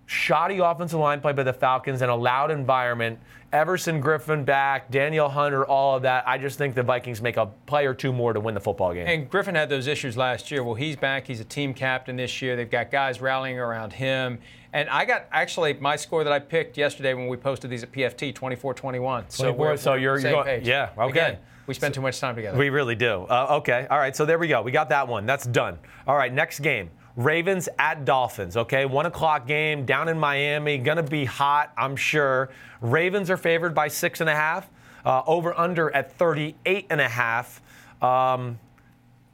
shoddy 0.05 0.59
offensive 0.59 0.99
line 0.99 1.21
play 1.21 1.33
by 1.33 1.43
the 1.43 1.53
Falcons 1.53 2.01
in 2.01 2.09
a 2.09 2.15
loud 2.15 2.51
environment. 2.51 3.19
Everson 3.53 4.01
Griffen 4.03 4.43
back, 4.43 4.91
Danielle 4.91 5.29
Hunter, 5.29 5.65
all 5.65 5.95
of 5.95 6.01
that. 6.03 6.27
I 6.27 6.37
just 6.37 6.57
think 6.57 6.75
the 6.75 6.83
Vikings 6.83 7.21
make 7.21 7.37
a 7.37 7.45
play 7.67 7.85
or 7.85 7.93
two 7.93 8.11
more 8.11 8.33
to 8.33 8.39
win 8.39 8.53
the 8.53 8.59
football 8.59 8.93
game. 8.93 9.07
And 9.07 9.29
Griffen 9.31 9.55
had 9.55 9.69
those 9.69 9.87
issues 9.87 10.17
last 10.17 10.51
year. 10.51 10.63
Well, 10.63 10.73
he's 10.75 10.97
back. 10.97 11.25
He's 11.25 11.39
a 11.39 11.45
team 11.45 11.73
captain 11.73 12.17
this 12.17 12.41
year. 12.41 12.55
They've 12.57 12.69
got 12.69 12.91
guys 12.91 13.21
rallying 13.21 13.57
around 13.57 13.93
him. 13.93 14.39
And 14.73 14.89
I 14.89 15.05
got 15.05 15.27
actually 15.31 15.73
my 15.75 15.95
score 15.95 16.25
that 16.25 16.33
I 16.33 16.39
picked 16.39 16.77
yesterday 16.77 17.13
when 17.13 17.27
we 17.27 17.37
posted 17.37 17.69
these 17.71 17.83
at 17.83 17.93
PFT 17.93 18.35
24 18.35 18.73
21. 18.73 19.25
So 19.29 19.53
we're, 19.53 19.77
so 19.77 19.93
you're- 19.93 20.19
same 20.21 20.33
you're- 20.33 20.43
page. 20.43 20.67
yeah, 20.67 20.89
okay. 20.97 21.09
Again, 21.11 21.37
we 21.65 21.73
spend 21.73 21.93
too 21.93 22.01
much 22.01 22.19
time 22.19 22.35
together. 22.35 22.57
We 22.57 22.69
really 22.69 22.95
do. 22.95 23.25
Uh, 23.29 23.57
okay. 23.59 23.87
All 23.89 23.97
right. 23.97 24.15
So 24.15 24.25
there 24.25 24.37
we 24.37 24.49
go. 24.49 24.61
We 24.61 24.71
got 24.71 24.89
that 24.89 25.07
one. 25.07 25.25
That's 25.25 25.45
done. 25.45 25.79
All 26.05 26.17
right. 26.17 26.31
Next 26.33 26.59
game. 26.59 26.89
Ravens 27.15 27.69
at 27.79 28.05
Dolphins. 28.05 28.57
Okay. 28.57 28.85
One 28.85 29.05
o'clock 29.05 29.47
game 29.47 29.85
down 29.85 30.09
in 30.09 30.19
Miami. 30.19 30.77
To 30.79 31.03
be 31.03 31.25
hot, 31.25 31.71
I'm 31.77 31.95
sure. 31.95 32.49
Ravens 32.81 33.29
are 33.29 33.37
favored 33.37 33.73
by 33.73 33.87
six 33.87 34.21
and 34.21 34.29
a 34.29 34.35
half. 34.35 34.69
Uh, 35.05 35.21
over 35.27 35.57
under 35.57 35.95
at 35.95 36.11
38 36.13 36.87
and 36.89 36.99
a 36.99 37.07
half. 37.07 37.61
Um, 38.01 38.59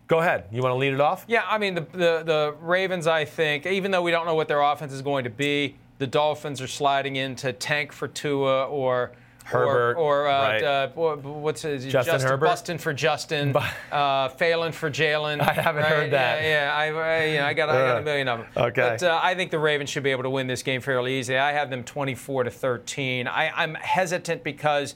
go 0.08 0.20
ahead. 0.20 0.46
You 0.52 0.62
want 0.62 0.74
to 0.74 0.78
lead 0.78 0.94
it 0.94 1.00
off? 1.00 1.24
Yeah, 1.30 1.44
I 1.48 1.58
mean 1.58 1.76
the, 1.76 1.82
the 1.82 2.24
the 2.26 2.56
Ravens. 2.60 3.08
I 3.08 3.24
think 3.24 3.66
even 3.66 3.90
though 3.90 4.02
we 4.02 4.12
don't 4.12 4.26
know 4.26 4.36
what 4.36 4.50
their 4.50 4.62
offense 4.62 4.92
is 4.92 5.02
going 5.02 5.24
to 5.24 5.30
be, 5.30 5.76
the 5.98 6.08
Dolphins 6.08 6.62
are 6.62 6.68
sliding 6.68 7.16
into 7.16 7.54
tank 7.54 7.92
for 7.92 8.08
Tua 8.08 8.66
or. 8.66 9.14
Herbert, 9.44 9.94
or, 9.98 10.26
or 10.26 10.28
uh, 10.28 10.42
right. 10.42 10.64
uh, 10.64 10.88
what's 10.90 11.64
his 11.64 11.86
Justin 11.86 12.22
Herbert? 12.22 12.46
Bustin 12.46 12.78
for 12.78 12.94
Justin, 12.94 13.56
uh, 13.92 14.30
Phelan 14.30 14.72
for 14.72 14.90
Jalen. 14.90 15.40
I 15.42 15.54
haven't 15.54 15.84
right? 15.84 15.92
heard 15.92 16.12
that. 16.12 16.42
Yeah, 16.42 16.68
yeah 16.68 16.74
I, 16.76 16.86
I, 16.88 17.26
you 17.26 17.38
know, 17.40 17.46
I 17.46 17.54
got, 17.54 17.70
I 17.70 17.74
got 17.74 17.96
a 17.98 18.00
Uh, 18.00 18.02
million 18.04 18.28
of 18.28 18.40
them. 18.40 18.48
okay. 18.56 18.82
But 19.00 19.04
uh, 19.04 19.20
I 19.22 19.36
think 19.36 19.52
the 19.52 19.60
Ravens 19.60 19.90
should 19.90 20.04
be 20.04 20.12
able 20.12 20.24
to 20.24 20.30
win 20.30 20.48
this 20.48 20.64
game 20.64 20.82
fairly 20.82 21.18
easily. 21.20 21.38
I 21.38 21.52
have 21.54 21.70
them 21.70 21.84
24 21.84 22.46
to 22.46 22.52
13. 22.52 23.28
I, 23.28 23.50
I'm 23.50 23.76
hesitant 23.76 24.44
because 24.44 24.96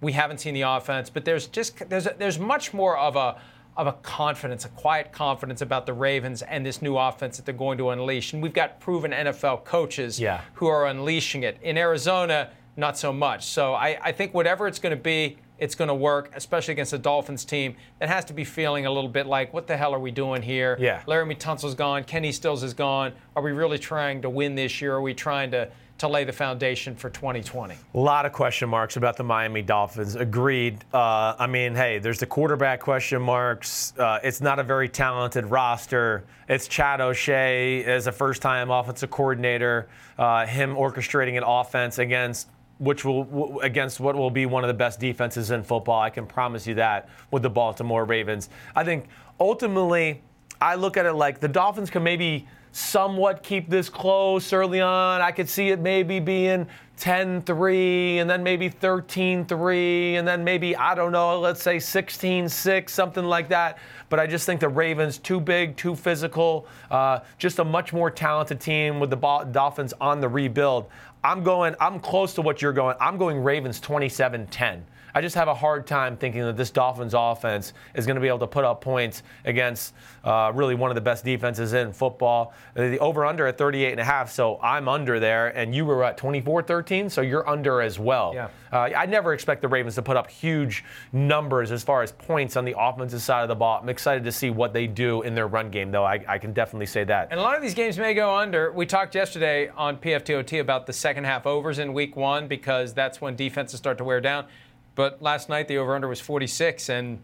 we 0.00 0.12
haven't 0.12 0.38
seen 0.38 0.54
the 0.54 0.62
offense, 0.62 1.10
but 1.10 1.24
there's 1.24 1.46
just 1.46 1.88
there's 1.88 2.06
there's 2.18 2.38
much 2.38 2.72
more 2.74 2.96
of 2.98 3.16
a 3.16 3.40
of 3.76 3.88
a 3.88 3.92
confidence, 3.92 4.64
a 4.64 4.68
quiet 4.68 5.10
confidence 5.10 5.60
about 5.60 5.84
the 5.84 5.92
Ravens 5.92 6.42
and 6.42 6.64
this 6.64 6.80
new 6.80 6.96
offense 6.96 7.38
that 7.38 7.44
they're 7.44 7.52
going 7.54 7.76
to 7.78 7.90
unleash. 7.90 8.32
And 8.32 8.40
we've 8.40 8.52
got 8.52 8.78
proven 8.78 9.10
NFL 9.10 9.64
coaches 9.64 10.20
Yeah. 10.20 10.42
who 10.54 10.66
are 10.68 10.86
unleashing 10.86 11.42
it. 11.42 11.58
In 11.60 11.76
Arizona, 11.76 12.50
not 12.76 12.98
so 12.98 13.12
much. 13.12 13.46
So 13.46 13.74
I, 13.74 13.98
I 14.02 14.12
think 14.12 14.34
whatever 14.34 14.66
it's 14.66 14.78
going 14.78 14.96
to 14.96 15.02
be, 15.02 15.38
it's 15.58 15.74
going 15.74 15.88
to 15.88 15.94
work, 15.94 16.32
especially 16.34 16.72
against 16.72 16.92
a 16.92 16.98
Dolphins 16.98 17.44
team 17.44 17.76
that 18.00 18.08
has 18.08 18.24
to 18.26 18.32
be 18.32 18.44
feeling 18.44 18.86
a 18.86 18.90
little 18.90 19.08
bit 19.08 19.26
like, 19.26 19.54
what 19.54 19.66
the 19.66 19.76
hell 19.76 19.94
are 19.94 20.00
we 20.00 20.10
doing 20.10 20.42
here? 20.42 20.76
Yeah. 20.80 21.02
Laremy 21.06 21.38
Tunsil's 21.38 21.74
gone, 21.74 22.04
Kenny 22.04 22.32
Stills 22.32 22.62
is 22.62 22.74
gone. 22.74 23.12
Are 23.36 23.42
we 23.42 23.52
really 23.52 23.78
trying 23.78 24.22
to 24.22 24.30
win 24.30 24.54
this 24.56 24.80
year? 24.80 24.94
Are 24.94 25.00
we 25.00 25.14
trying 25.14 25.52
to, 25.52 25.68
to 25.98 26.08
lay 26.08 26.24
the 26.24 26.32
foundation 26.32 26.96
for 26.96 27.08
2020? 27.08 27.76
A 27.94 27.98
lot 27.98 28.26
of 28.26 28.32
question 28.32 28.68
marks 28.68 28.96
about 28.96 29.16
the 29.16 29.22
Miami 29.22 29.62
Dolphins. 29.62 30.16
Agreed. 30.16 30.84
Uh, 30.92 31.36
I 31.38 31.46
mean, 31.46 31.76
hey, 31.76 32.00
there's 32.00 32.18
the 32.18 32.26
quarterback 32.26 32.80
question 32.80 33.22
marks. 33.22 33.96
Uh, 33.96 34.18
it's 34.24 34.40
not 34.40 34.58
a 34.58 34.64
very 34.64 34.88
talented 34.88 35.46
roster. 35.46 36.24
It's 36.48 36.66
Chad 36.66 37.00
O'Shea 37.00 37.84
as 37.84 38.08
a 38.08 38.12
first-time 38.12 38.70
offensive 38.70 39.10
coordinator. 39.10 39.88
Uh, 40.18 40.46
him 40.46 40.74
orchestrating 40.74 41.36
an 41.38 41.44
offense 41.44 41.98
against 41.98 42.48
which 42.84 43.04
will 43.04 43.60
against 43.60 44.00
what 44.00 44.14
will 44.14 44.30
be 44.30 44.46
one 44.46 44.62
of 44.62 44.68
the 44.68 44.74
best 44.74 45.00
defenses 45.00 45.50
in 45.50 45.62
football. 45.62 46.00
I 46.00 46.10
can 46.10 46.26
promise 46.26 46.66
you 46.66 46.74
that 46.74 47.08
with 47.30 47.42
the 47.42 47.50
Baltimore 47.50 48.04
Ravens. 48.04 48.50
I 48.76 48.84
think 48.84 49.06
ultimately, 49.40 50.22
I 50.60 50.76
look 50.76 50.96
at 50.96 51.06
it 51.06 51.14
like 51.14 51.40
the 51.40 51.48
Dolphins 51.48 51.90
can 51.90 52.02
maybe 52.02 52.46
somewhat 52.74 53.44
keep 53.44 53.70
this 53.70 53.88
close 53.88 54.52
early 54.52 54.80
on. 54.80 55.20
I 55.20 55.30
could 55.30 55.48
see 55.48 55.68
it 55.68 55.78
maybe 55.78 56.18
being 56.18 56.66
10-3 56.98 58.16
and 58.16 58.28
then 58.28 58.42
maybe 58.42 58.68
13-3 58.68 60.14
and 60.14 60.26
then 60.26 60.42
maybe 60.42 60.74
I 60.76 60.96
don't 60.96 61.12
know, 61.12 61.38
let's 61.38 61.62
say 61.62 61.76
16-6, 61.76 62.88
something 62.88 63.24
like 63.24 63.48
that. 63.50 63.78
But 64.08 64.18
I 64.18 64.26
just 64.26 64.44
think 64.44 64.60
the 64.60 64.68
Ravens 64.68 65.18
too 65.18 65.40
big, 65.40 65.76
too 65.76 65.94
physical, 65.94 66.66
uh, 66.90 67.20
just 67.38 67.60
a 67.60 67.64
much 67.64 67.92
more 67.92 68.10
talented 68.10 68.60
team 68.60 68.98
with 68.98 69.10
the 69.10 69.48
Dolphins 69.52 69.94
on 70.00 70.20
the 70.20 70.28
rebuild. 70.28 70.86
I'm 71.24 71.42
going, 71.42 71.74
I'm 71.80 72.00
close 72.00 72.34
to 72.34 72.42
what 72.42 72.60
you're 72.60 72.74
going. 72.74 72.96
I'm 73.00 73.16
going 73.16 73.42
Ravens 73.42 73.80
27 73.80 74.46
10. 74.46 74.84
I 75.14 75.20
just 75.20 75.34
have 75.36 75.48
a 75.48 75.54
hard 75.54 75.86
time 75.86 76.16
thinking 76.16 76.42
that 76.42 76.56
this 76.56 76.70
Dolphins 76.70 77.14
offense 77.16 77.72
is 77.94 78.04
going 78.04 78.16
to 78.16 78.20
be 78.20 78.26
able 78.26 78.40
to 78.40 78.46
put 78.48 78.64
up 78.64 78.80
points 78.80 79.22
against 79.44 79.94
uh, 80.24 80.50
really 80.54 80.74
one 80.74 80.90
of 80.90 80.96
the 80.96 81.00
best 81.00 81.24
defenses 81.24 81.72
in 81.72 81.92
football. 81.92 82.52
The 82.74 82.98
over 82.98 83.24
under 83.24 83.46
at 83.46 83.56
38 83.56 83.92
and 83.92 84.00
a 84.00 84.04
half, 84.04 84.32
so 84.32 84.58
I'm 84.60 84.88
under 84.88 85.20
there, 85.20 85.56
and 85.56 85.74
you 85.74 85.84
were 85.84 86.02
at 86.02 86.16
24 86.16 86.62
13, 86.62 87.08
so 87.08 87.20
you're 87.20 87.48
under 87.48 87.80
as 87.80 87.98
well. 87.98 88.32
Yeah. 88.34 88.48
Uh, 88.72 88.90
I 88.96 89.06
never 89.06 89.34
expect 89.34 89.62
the 89.62 89.68
Ravens 89.68 89.94
to 89.94 90.02
put 90.02 90.16
up 90.16 90.28
huge 90.28 90.84
numbers 91.12 91.70
as 91.70 91.84
far 91.84 92.02
as 92.02 92.10
points 92.10 92.56
on 92.56 92.64
the 92.64 92.74
offensive 92.76 93.22
side 93.22 93.42
of 93.42 93.48
the 93.48 93.54
ball. 93.54 93.78
I'm 93.80 93.88
excited 93.88 94.24
to 94.24 94.32
see 94.32 94.50
what 94.50 94.72
they 94.72 94.88
do 94.88 95.22
in 95.22 95.34
their 95.34 95.46
run 95.46 95.70
game, 95.70 95.92
though. 95.92 96.04
I, 96.04 96.24
I 96.26 96.38
can 96.38 96.52
definitely 96.52 96.86
say 96.86 97.04
that. 97.04 97.28
And 97.30 97.38
a 97.38 97.42
lot 97.42 97.54
of 97.54 97.62
these 97.62 97.74
games 97.74 97.98
may 97.98 98.14
go 98.14 98.34
under. 98.34 98.72
We 98.72 98.84
talked 98.84 99.14
yesterday 99.14 99.68
on 99.68 99.98
PFTOT 99.98 100.60
about 100.60 100.86
the 100.86 100.92
second 100.92 101.24
half 101.24 101.46
overs 101.46 101.78
in 101.78 101.92
week 101.92 102.16
one 102.16 102.48
because 102.48 102.92
that's 102.92 103.20
when 103.20 103.36
defenses 103.36 103.78
start 103.78 103.98
to 103.98 104.04
wear 104.04 104.20
down. 104.20 104.46
But 104.94 105.22
last 105.22 105.48
night 105.48 105.68
the 105.68 105.78
over 105.78 105.94
under 105.94 106.08
was 106.08 106.20
46 106.20 106.88
and 106.88 107.18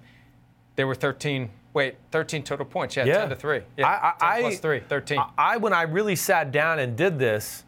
there 0.76 0.86
were 0.86 0.94
13, 0.94 1.50
wait, 1.72 1.96
13 2.10 2.42
total 2.42 2.66
points. 2.66 2.96
Yeah, 2.96 3.04
yeah. 3.04 3.18
10 3.18 3.28
to 3.30 3.36
3. 3.36 3.60
Yeah, 3.76 4.12
I, 4.20 4.34
10 4.34 4.42
plus 4.42 4.58
3, 4.60 4.80
13. 4.80 5.18
I, 5.18 5.28
I, 5.36 5.56
when 5.58 5.72
I 5.72 5.82
really 5.82 6.16
sat 6.16 6.52
down 6.52 6.78
and 6.78 6.96
did 6.96 7.18
this, 7.18 7.64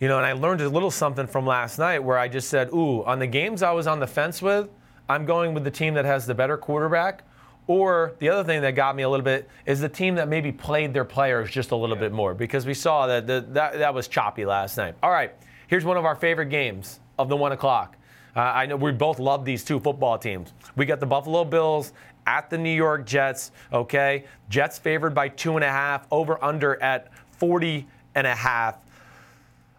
you 0.00 0.08
know, 0.08 0.18
and 0.18 0.26
I 0.26 0.32
learned 0.32 0.60
a 0.60 0.68
little 0.68 0.90
something 0.90 1.26
from 1.26 1.46
last 1.46 1.78
night 1.78 2.00
where 2.00 2.18
I 2.18 2.28
just 2.28 2.48
said, 2.48 2.68
ooh, 2.72 3.04
on 3.04 3.18
the 3.18 3.26
games 3.26 3.62
I 3.62 3.72
was 3.72 3.86
on 3.86 4.00
the 4.00 4.06
fence 4.06 4.42
with, 4.42 4.68
I'm 5.08 5.24
going 5.24 5.54
with 5.54 5.64
the 5.64 5.70
team 5.70 5.94
that 5.94 6.04
has 6.04 6.26
the 6.26 6.34
better 6.34 6.56
quarterback. 6.56 7.22
Or 7.68 8.14
the 8.20 8.28
other 8.28 8.44
thing 8.44 8.62
that 8.62 8.76
got 8.76 8.94
me 8.94 9.02
a 9.02 9.08
little 9.08 9.24
bit 9.24 9.48
is 9.64 9.80
the 9.80 9.88
team 9.88 10.14
that 10.16 10.28
maybe 10.28 10.52
played 10.52 10.94
their 10.94 11.04
players 11.04 11.50
just 11.50 11.72
a 11.72 11.76
little 11.76 11.96
bit 11.96 12.12
more 12.12 12.32
because 12.32 12.64
we 12.64 12.74
saw 12.74 13.08
that 13.08 13.26
the, 13.26 13.44
that, 13.48 13.78
that 13.78 13.92
was 13.92 14.06
choppy 14.06 14.44
last 14.44 14.76
night. 14.76 14.94
All 15.02 15.10
right, 15.10 15.34
here's 15.66 15.84
one 15.84 15.96
of 15.96 16.04
our 16.04 16.14
favorite 16.14 16.46
games 16.46 17.00
of 17.18 17.28
the 17.28 17.36
one 17.36 17.50
o'clock. 17.50 17.95
Uh, 18.36 18.40
I 18.40 18.66
know 18.66 18.76
we 18.76 18.92
both 18.92 19.18
love 19.18 19.46
these 19.46 19.64
two 19.64 19.80
football 19.80 20.18
teams. 20.18 20.52
We 20.76 20.84
got 20.84 21.00
the 21.00 21.06
Buffalo 21.06 21.42
Bills 21.42 21.94
at 22.26 22.50
the 22.50 22.58
New 22.58 22.74
York 22.74 23.06
Jets. 23.06 23.50
Okay, 23.72 24.24
Jets 24.50 24.78
favored 24.78 25.14
by 25.14 25.28
two 25.28 25.54
and 25.54 25.64
a 25.64 25.70
half. 25.70 26.06
Over 26.10 26.42
under 26.44 26.80
at 26.82 27.08
40 27.38 27.86
and 28.14 28.26
a 28.26 28.34
half. 28.34 28.76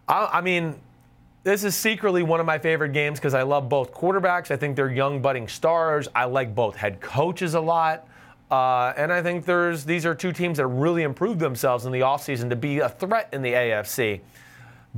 I, 0.08 0.28
I 0.34 0.40
mean, 0.40 0.74
this 1.44 1.62
is 1.62 1.76
secretly 1.76 2.24
one 2.24 2.40
of 2.40 2.46
my 2.46 2.58
favorite 2.58 2.92
games 2.92 3.20
because 3.20 3.32
I 3.32 3.42
love 3.42 3.68
both 3.68 3.92
quarterbacks. 3.92 4.50
I 4.50 4.56
think 4.56 4.74
they're 4.74 4.90
young, 4.90 5.22
budding 5.22 5.46
stars. 5.46 6.08
I 6.14 6.24
like 6.24 6.54
both 6.54 6.74
head 6.74 7.00
coaches 7.00 7.54
a 7.54 7.60
lot. 7.60 8.08
Uh, 8.50 8.92
and 8.96 9.12
I 9.12 9.22
think 9.22 9.44
there's 9.44 9.84
these 9.84 10.04
are 10.06 10.14
two 10.14 10.32
teams 10.32 10.56
that 10.56 10.66
really 10.66 11.02
improved 11.02 11.38
themselves 11.38 11.84
in 11.86 11.92
the 11.92 12.00
offseason 12.00 12.48
to 12.50 12.56
be 12.56 12.78
a 12.78 12.88
threat 12.88 13.28
in 13.32 13.42
the 13.42 13.52
AFC. 13.52 14.20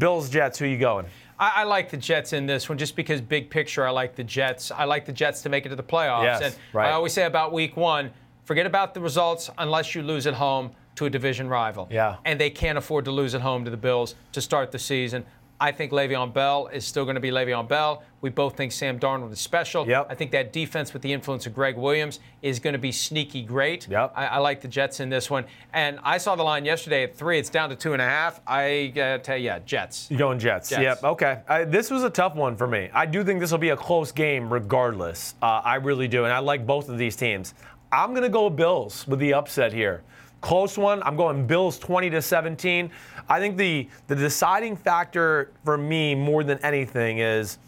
Bills, 0.00 0.30
Jets, 0.30 0.58
who 0.58 0.64
you 0.64 0.78
going? 0.78 1.06
I, 1.38 1.52
I 1.56 1.64
like 1.64 1.90
the 1.90 1.96
Jets 1.96 2.32
in 2.32 2.46
this 2.46 2.68
one 2.68 2.78
just 2.78 2.96
because 2.96 3.20
big 3.20 3.50
picture. 3.50 3.86
I 3.86 3.90
like 3.90 4.16
the 4.16 4.24
Jets. 4.24 4.72
I 4.72 4.84
like 4.84 5.04
the 5.04 5.12
Jets 5.12 5.42
to 5.42 5.48
make 5.50 5.66
it 5.66 5.68
to 5.68 5.76
the 5.76 5.82
playoffs. 5.82 6.24
Yes, 6.24 6.42
and 6.42 6.56
right. 6.72 6.88
I 6.88 6.92
always 6.92 7.12
say 7.12 7.26
about 7.26 7.52
Week 7.52 7.76
One, 7.76 8.10
forget 8.44 8.66
about 8.66 8.94
the 8.94 9.00
results 9.00 9.50
unless 9.58 9.94
you 9.94 10.02
lose 10.02 10.26
at 10.26 10.34
home 10.34 10.72
to 10.96 11.04
a 11.04 11.10
division 11.10 11.48
rival. 11.48 11.86
Yeah. 11.90 12.16
And 12.24 12.40
they 12.40 12.50
can't 12.50 12.76
afford 12.78 13.04
to 13.04 13.10
lose 13.10 13.34
at 13.34 13.42
home 13.42 13.64
to 13.64 13.70
the 13.70 13.76
Bills 13.76 14.14
to 14.32 14.40
start 14.40 14.72
the 14.72 14.78
season. 14.78 15.24
I 15.60 15.72
think 15.72 15.92
Le'Veon 15.92 16.32
Bell 16.32 16.68
is 16.72 16.86
still 16.86 17.04
going 17.04 17.16
to 17.16 17.20
be 17.20 17.30
Le'Veon 17.30 17.68
Bell. 17.68 18.02
We 18.22 18.30
both 18.30 18.56
think 18.56 18.72
Sam 18.72 18.98
Darnold 18.98 19.30
is 19.32 19.40
special. 19.40 19.86
Yep. 19.86 20.06
I 20.08 20.14
think 20.14 20.30
that 20.30 20.52
defense 20.52 20.92
with 20.92 21.02
the 21.02 21.12
influence 21.12 21.46
of 21.46 21.54
Gregg 21.54 21.76
Williams 21.76 22.20
is 22.40 22.58
going 22.58 22.72
to 22.72 22.78
be 22.78 22.92
sneaky 22.92 23.42
great. 23.42 23.86
Yep. 23.88 24.12
I, 24.16 24.26
I 24.26 24.38
like 24.38 24.62
the 24.62 24.68
Jets 24.68 25.00
in 25.00 25.10
this 25.10 25.28
one. 25.30 25.44
And 25.74 25.98
I 26.02 26.16
saw 26.18 26.34
the 26.34 26.42
line 26.42 26.64
yesterday 26.64 27.04
at 27.04 27.14
three. 27.14 27.38
It's 27.38 27.50
down 27.50 27.68
to 27.68 27.76
two 27.76 27.92
and 27.92 28.00
a 28.00 28.06
half. 28.06 28.40
I 28.46 28.92
to 28.94 29.18
tell 29.18 29.36
you, 29.36 29.44
yeah, 29.44 29.58
Jets. 29.60 30.10
You're 30.10 30.18
going 30.18 30.38
Jets? 30.38 30.70
Jets. 30.70 30.82
Yep. 30.82 31.04
Okay. 31.04 31.40
I, 31.46 31.64
this 31.64 31.90
was 31.90 32.04
a 32.04 32.10
tough 32.10 32.34
one 32.34 32.56
for 32.56 32.66
me. 32.66 32.88
I 32.94 33.04
do 33.04 33.22
think 33.22 33.40
this 33.40 33.52
will 33.52 33.58
be 33.58 33.70
a 33.70 33.76
close 33.76 34.12
game, 34.12 34.52
regardless. 34.52 35.34
Uh, 35.42 35.60
I 35.62 35.76
really 35.76 36.08
do, 36.08 36.24
and 36.24 36.32
I 36.32 36.38
like 36.38 36.66
both 36.66 36.88
of 36.88 36.96
these 36.96 37.16
teams. 37.16 37.54
I'm 37.92 38.10
going 38.10 38.22
to 38.22 38.28
go 38.28 38.48
Bills 38.48 39.06
with 39.06 39.18
the 39.18 39.34
upset 39.34 39.72
here. 39.72 40.04
Close 40.40 40.78
one. 40.78 41.02
I'm 41.02 41.16
going 41.16 41.46
Bills 41.46 41.78
20 41.78 42.10
to 42.10 42.22
17. 42.22 42.90
I 43.28 43.38
think 43.38 43.56
the 43.56 43.88
the 44.06 44.16
deciding 44.16 44.76
factor 44.76 45.52
for 45.64 45.76
me 45.76 46.14
more 46.14 46.42
than 46.44 46.58
anything 46.58 47.18
is 47.18 47.58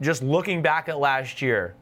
just 0.00 0.22
looking 0.22 0.62
back 0.62 0.88
at 0.88 0.98
last 0.98 1.42
year. 1.42 1.74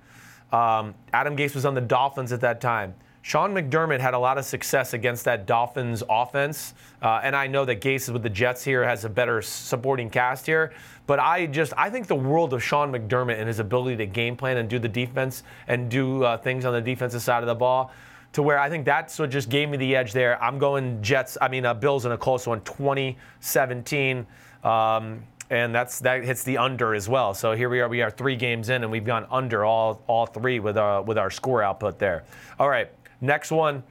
Um, 0.52 0.94
Adam 1.12 1.36
Gase 1.36 1.54
was 1.54 1.64
on 1.64 1.74
the 1.74 1.80
Dolphins 1.80 2.32
at 2.32 2.40
that 2.40 2.60
time. 2.60 2.94
Sean 3.22 3.52
McDermott 3.52 4.00
had 4.00 4.14
a 4.14 4.18
lot 4.18 4.38
of 4.38 4.46
success 4.46 4.94
against 4.94 5.26
that 5.26 5.46
Dolphins 5.46 6.02
offense, 6.08 6.72
uh, 7.02 7.20
and 7.22 7.36
I 7.36 7.46
know 7.46 7.66
that 7.66 7.82
Gase 7.82 7.96
is 7.96 8.10
with 8.10 8.22
the 8.22 8.30
Jets 8.30 8.64
here 8.64 8.82
has 8.82 9.04
a 9.04 9.10
better 9.10 9.42
supporting 9.42 10.08
cast 10.08 10.46
here. 10.46 10.72
But 11.06 11.18
I 11.18 11.46
just 11.46 11.74
I 11.76 11.90
think 11.90 12.06
the 12.06 12.14
world 12.14 12.54
of 12.54 12.62
Sean 12.62 12.90
McDermott 12.90 13.38
and 13.38 13.46
his 13.46 13.58
ability 13.58 13.98
to 13.98 14.06
game 14.06 14.36
plan 14.36 14.56
and 14.56 14.70
do 14.70 14.78
the 14.78 14.88
defense 14.88 15.42
and 15.68 15.90
do 15.90 16.24
uh, 16.24 16.38
things 16.38 16.64
on 16.64 16.72
the 16.72 16.80
defensive 16.80 17.20
side 17.20 17.42
of 17.42 17.46
the 17.46 17.54
ball, 17.54 17.92
to 18.32 18.42
where 18.42 18.58
I 18.58 18.70
think 18.70 18.84
that's 18.84 19.18
what 19.18 19.30
just 19.30 19.48
gave 19.48 19.68
me 19.68 19.76
the 19.76 19.96
edge 19.96 20.12
there. 20.12 20.42
I'm 20.42 20.58
going 20.58 21.02
Jets. 21.02 21.36
I 21.40 21.48
mean 21.48 21.64
uh, 21.64 21.74
Bills 21.74 22.06
in 22.06 22.12
a 22.12 22.18
close 22.18 22.46
one, 22.46 22.60
2017. 22.62 24.26
Um, 24.62 25.22
and 25.50 25.74
that's 25.74 25.98
that 26.00 26.22
hits 26.22 26.44
the 26.44 26.58
under 26.58 26.94
as 26.94 27.08
well. 27.08 27.34
So 27.34 27.52
here 27.52 27.68
we 27.68 27.80
are. 27.80 27.88
We 27.88 28.02
are 28.02 28.10
three 28.10 28.36
games 28.36 28.68
in, 28.68 28.82
and 28.82 28.90
we've 28.90 29.04
gone 29.04 29.26
under 29.30 29.64
all 29.64 30.00
all 30.06 30.26
three 30.26 30.60
with 30.60 30.78
our 30.78 31.02
with 31.02 31.18
our 31.18 31.30
score 31.30 31.62
output 31.62 31.98
there. 31.98 32.24
All 32.58 32.68
right, 32.68 32.90
next 33.20 33.50
one. 33.50 33.82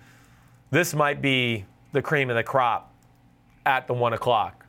This 0.72 0.94
might 0.94 1.22
be 1.22 1.66
the 1.92 2.02
cream 2.02 2.30
of 2.30 2.36
the 2.38 2.44
crop 2.44 2.94
at 3.66 3.88
the 3.88 3.94
one 3.94 4.14
o'clock. 4.14 4.66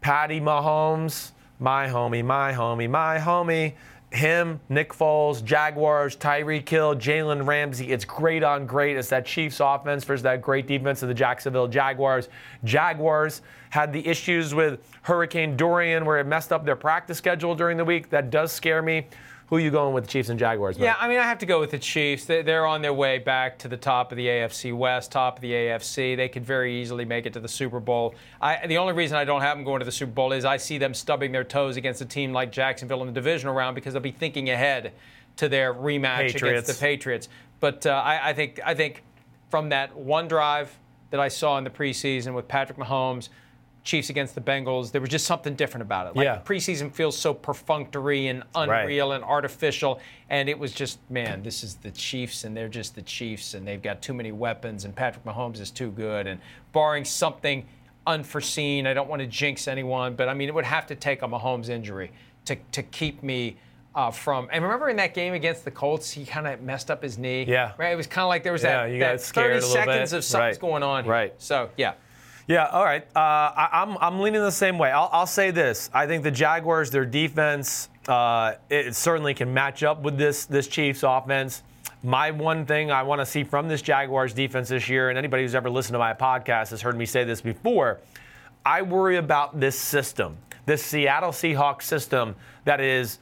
Patty 0.00 0.40
Mahomes, 0.40 1.32
my 1.58 1.86
homie, 1.86 2.24
my 2.24 2.52
homie, 2.52 2.88
my 2.88 3.18
homie. 3.18 3.74
Him, 4.12 4.60
Nick 4.68 4.92
Foles, 4.92 5.42
Jaguars, 5.42 6.16
Tyreek 6.16 6.68
Hill, 6.68 6.94
Jalen 6.94 7.46
Ramsey. 7.46 7.90
It's 7.90 8.04
great 8.04 8.42
on 8.42 8.66
great. 8.66 8.96
It's 8.96 9.08
that 9.08 9.24
Chiefs 9.24 9.60
offense 9.60 10.04
versus 10.04 10.22
that 10.22 10.42
great 10.42 10.66
defense 10.66 11.02
of 11.02 11.08
the 11.08 11.14
Jacksonville 11.14 11.68
Jaguars. 11.68 12.28
Jaguars 12.62 13.40
had 13.70 13.92
the 13.92 14.06
issues 14.06 14.54
with 14.54 14.80
Hurricane 15.02 15.56
Dorian 15.56 16.04
where 16.04 16.18
it 16.18 16.26
messed 16.26 16.52
up 16.52 16.64
their 16.64 16.76
practice 16.76 17.16
schedule 17.16 17.54
during 17.54 17.78
the 17.78 17.84
week. 17.84 18.10
That 18.10 18.30
does 18.30 18.52
scare 18.52 18.82
me. 18.82 19.06
Who 19.52 19.58
are 19.58 19.60
you 19.60 19.70
going 19.70 19.92
with, 19.92 20.04
the 20.04 20.10
Chiefs 20.10 20.30
and 20.30 20.38
Jaguars? 20.38 20.78
Yeah, 20.78 20.96
I 20.98 21.08
mean, 21.08 21.18
I 21.18 21.24
have 21.24 21.36
to 21.40 21.44
go 21.44 21.60
with 21.60 21.72
the 21.72 21.78
Chiefs. 21.78 22.24
They- 22.24 22.40
They're 22.40 22.64
on 22.64 22.80
their 22.80 22.94
way 22.94 23.18
back 23.18 23.58
to 23.58 23.68
the 23.68 23.76
top 23.76 24.10
of 24.10 24.16
the 24.16 24.26
AFC 24.26 24.72
West, 24.72 25.12
top 25.12 25.36
of 25.36 25.42
the 25.42 25.52
AFC. 25.52 26.16
They 26.16 26.30
could 26.30 26.42
very 26.42 26.80
easily 26.80 27.04
make 27.04 27.26
it 27.26 27.34
to 27.34 27.40
the 27.40 27.48
Super 27.48 27.78
Bowl. 27.78 28.14
I, 28.40 28.66
the 28.66 28.78
only 28.78 28.94
reason 28.94 29.18
I 29.18 29.24
don't 29.26 29.42
have 29.42 29.58
them 29.58 29.64
going 29.66 29.80
to 29.80 29.84
the 29.84 29.92
Super 29.92 30.12
Bowl 30.12 30.32
is 30.32 30.46
I 30.46 30.56
see 30.56 30.78
them 30.78 30.94
stubbing 30.94 31.32
their 31.32 31.44
toes 31.44 31.76
against 31.76 32.00
a 32.00 32.06
team 32.06 32.32
like 32.32 32.50
Jacksonville 32.50 33.02
in 33.02 33.08
the 33.08 33.12
divisional 33.12 33.54
round 33.54 33.74
because 33.74 33.92
they'll 33.92 34.00
be 34.00 34.10
thinking 34.10 34.48
ahead 34.48 34.94
to 35.36 35.50
their 35.50 35.74
rematch 35.74 36.32
Patriots. 36.32 36.42
against 36.42 36.66
the 36.68 36.86
Patriots. 36.86 37.28
But 37.60 37.84
uh, 37.84 37.90
I, 37.90 38.30
I 38.30 38.32
think 38.32 38.58
I 38.64 38.74
think 38.74 39.02
from 39.50 39.68
that 39.68 39.94
one 39.94 40.28
drive 40.28 40.74
that 41.10 41.20
I 41.20 41.28
saw 41.28 41.58
in 41.58 41.64
the 41.64 41.70
preseason 41.70 42.32
with 42.32 42.48
Patrick 42.48 42.78
Mahomes. 42.78 43.28
Chiefs 43.84 44.10
against 44.10 44.34
the 44.36 44.40
Bengals, 44.40 44.92
there 44.92 45.00
was 45.00 45.10
just 45.10 45.26
something 45.26 45.54
different 45.54 45.82
about 45.82 46.06
it. 46.06 46.14
Like 46.16 46.24
Yeah. 46.24 46.38
preseason 46.44 46.92
feels 46.92 47.18
so 47.18 47.34
perfunctory 47.34 48.28
and 48.28 48.44
Right. 48.54 48.82
unreal 48.82 49.12
and 49.12 49.24
artificial. 49.24 50.00
And 50.30 50.48
it 50.48 50.56
was 50.58 50.72
just, 50.72 50.98
man, 51.10 51.42
this 51.42 51.64
is 51.64 51.74
the 51.76 51.90
Chiefs, 51.90 52.44
and 52.44 52.56
they're 52.56 52.68
just 52.68 52.94
the 52.94 53.02
Chiefs, 53.02 53.54
and 53.54 53.66
they've 53.66 53.82
got 53.82 54.00
too 54.00 54.14
many 54.14 54.30
weapons, 54.30 54.84
and 54.84 54.94
Patrick 54.94 55.24
Mahomes 55.24 55.60
is 55.60 55.70
too 55.70 55.90
good. 55.90 56.26
And 56.28 56.40
barring 56.72 57.04
something 57.04 57.66
unforeseen, 58.06 58.86
I 58.86 58.94
don't 58.94 59.08
want 59.08 59.20
to 59.20 59.26
jinx 59.26 59.66
anyone, 59.68 60.14
but 60.14 60.28
I 60.28 60.34
mean, 60.34 60.48
it 60.48 60.54
would 60.54 60.64
have 60.64 60.86
to 60.88 60.94
take 60.94 61.22
a 61.22 61.28
Mahomes 61.28 61.68
injury 61.68 62.12
to, 62.46 62.56
to 62.72 62.82
keep 62.82 63.22
me. 63.22 63.56
Uh, 63.94 64.10
from 64.10 64.48
and 64.50 64.64
remember 64.64 64.88
in 64.88 64.96
that 64.96 65.12
game 65.12 65.34
against 65.34 65.66
the 65.66 65.70
Colts, 65.70 66.10
he 66.10 66.24
kind 66.24 66.46
of 66.46 66.62
messed 66.62 66.90
up 66.90 67.02
his 67.02 67.18
knee. 67.18 67.44
Yeah. 67.46 67.72
right. 67.76 67.92
It 67.92 67.96
was 67.96 68.06
kind 68.06 68.22
of 68.22 68.30
like 68.30 68.42
there 68.42 68.50
was 68.54 68.62
Yeah, 68.62 68.86
that, 68.88 68.98
that 69.00 69.20
scared 69.20 69.48
30 69.48 69.52
a 69.52 69.54
little 69.56 69.68
seconds 69.70 70.10
bit. 70.12 70.16
of 70.16 70.24
something's 70.24 70.54
Right. 70.56 70.60
going 70.62 70.82
on. 70.82 71.04
Right. 71.04 71.34
So 71.36 71.68
yeah, 71.76 71.92
Yeah, 72.48 72.66
all 72.66 72.84
right. 72.84 73.02
Uh, 73.14 73.18
I, 73.20 73.68
I'm, 73.72 73.96
I'm 73.98 74.20
leaning 74.20 74.42
the 74.42 74.50
same 74.50 74.78
way. 74.78 74.90
I'll, 74.90 75.08
I'll 75.12 75.26
say 75.26 75.50
this. 75.50 75.90
I 75.94 76.06
think 76.06 76.24
the 76.24 76.30
Jaguars, 76.30 76.90
their 76.90 77.04
defense, 77.04 77.88
uh, 78.08 78.54
it 78.68 78.96
certainly 78.96 79.32
can 79.34 79.54
match 79.54 79.82
up 79.82 80.02
with 80.02 80.18
this, 80.18 80.46
this 80.46 80.66
Chiefs 80.66 81.02
offense. 81.04 81.62
My 82.02 82.32
one 82.32 82.66
thing 82.66 82.90
I 82.90 83.04
want 83.04 83.20
to 83.20 83.26
see 83.26 83.44
from 83.44 83.68
this 83.68 83.80
Jaguars 83.80 84.34
defense 84.34 84.68
this 84.68 84.88
year, 84.88 85.08
and 85.08 85.16
anybody 85.16 85.44
who's 85.44 85.54
ever 85.54 85.70
listened 85.70 85.94
to 85.94 86.00
my 86.00 86.14
podcast 86.14 86.70
has 86.70 86.82
heard 86.82 86.96
me 86.96 87.06
say 87.06 87.22
this 87.22 87.40
before, 87.40 88.00
I 88.66 88.82
worry 88.82 89.16
about 89.16 89.60
this 89.60 89.78
system, 89.78 90.36
this 90.66 90.84
Seattle 90.84 91.30
Seahawks 91.30 91.82
system 91.82 92.34
that 92.64 92.80
is 92.80 93.18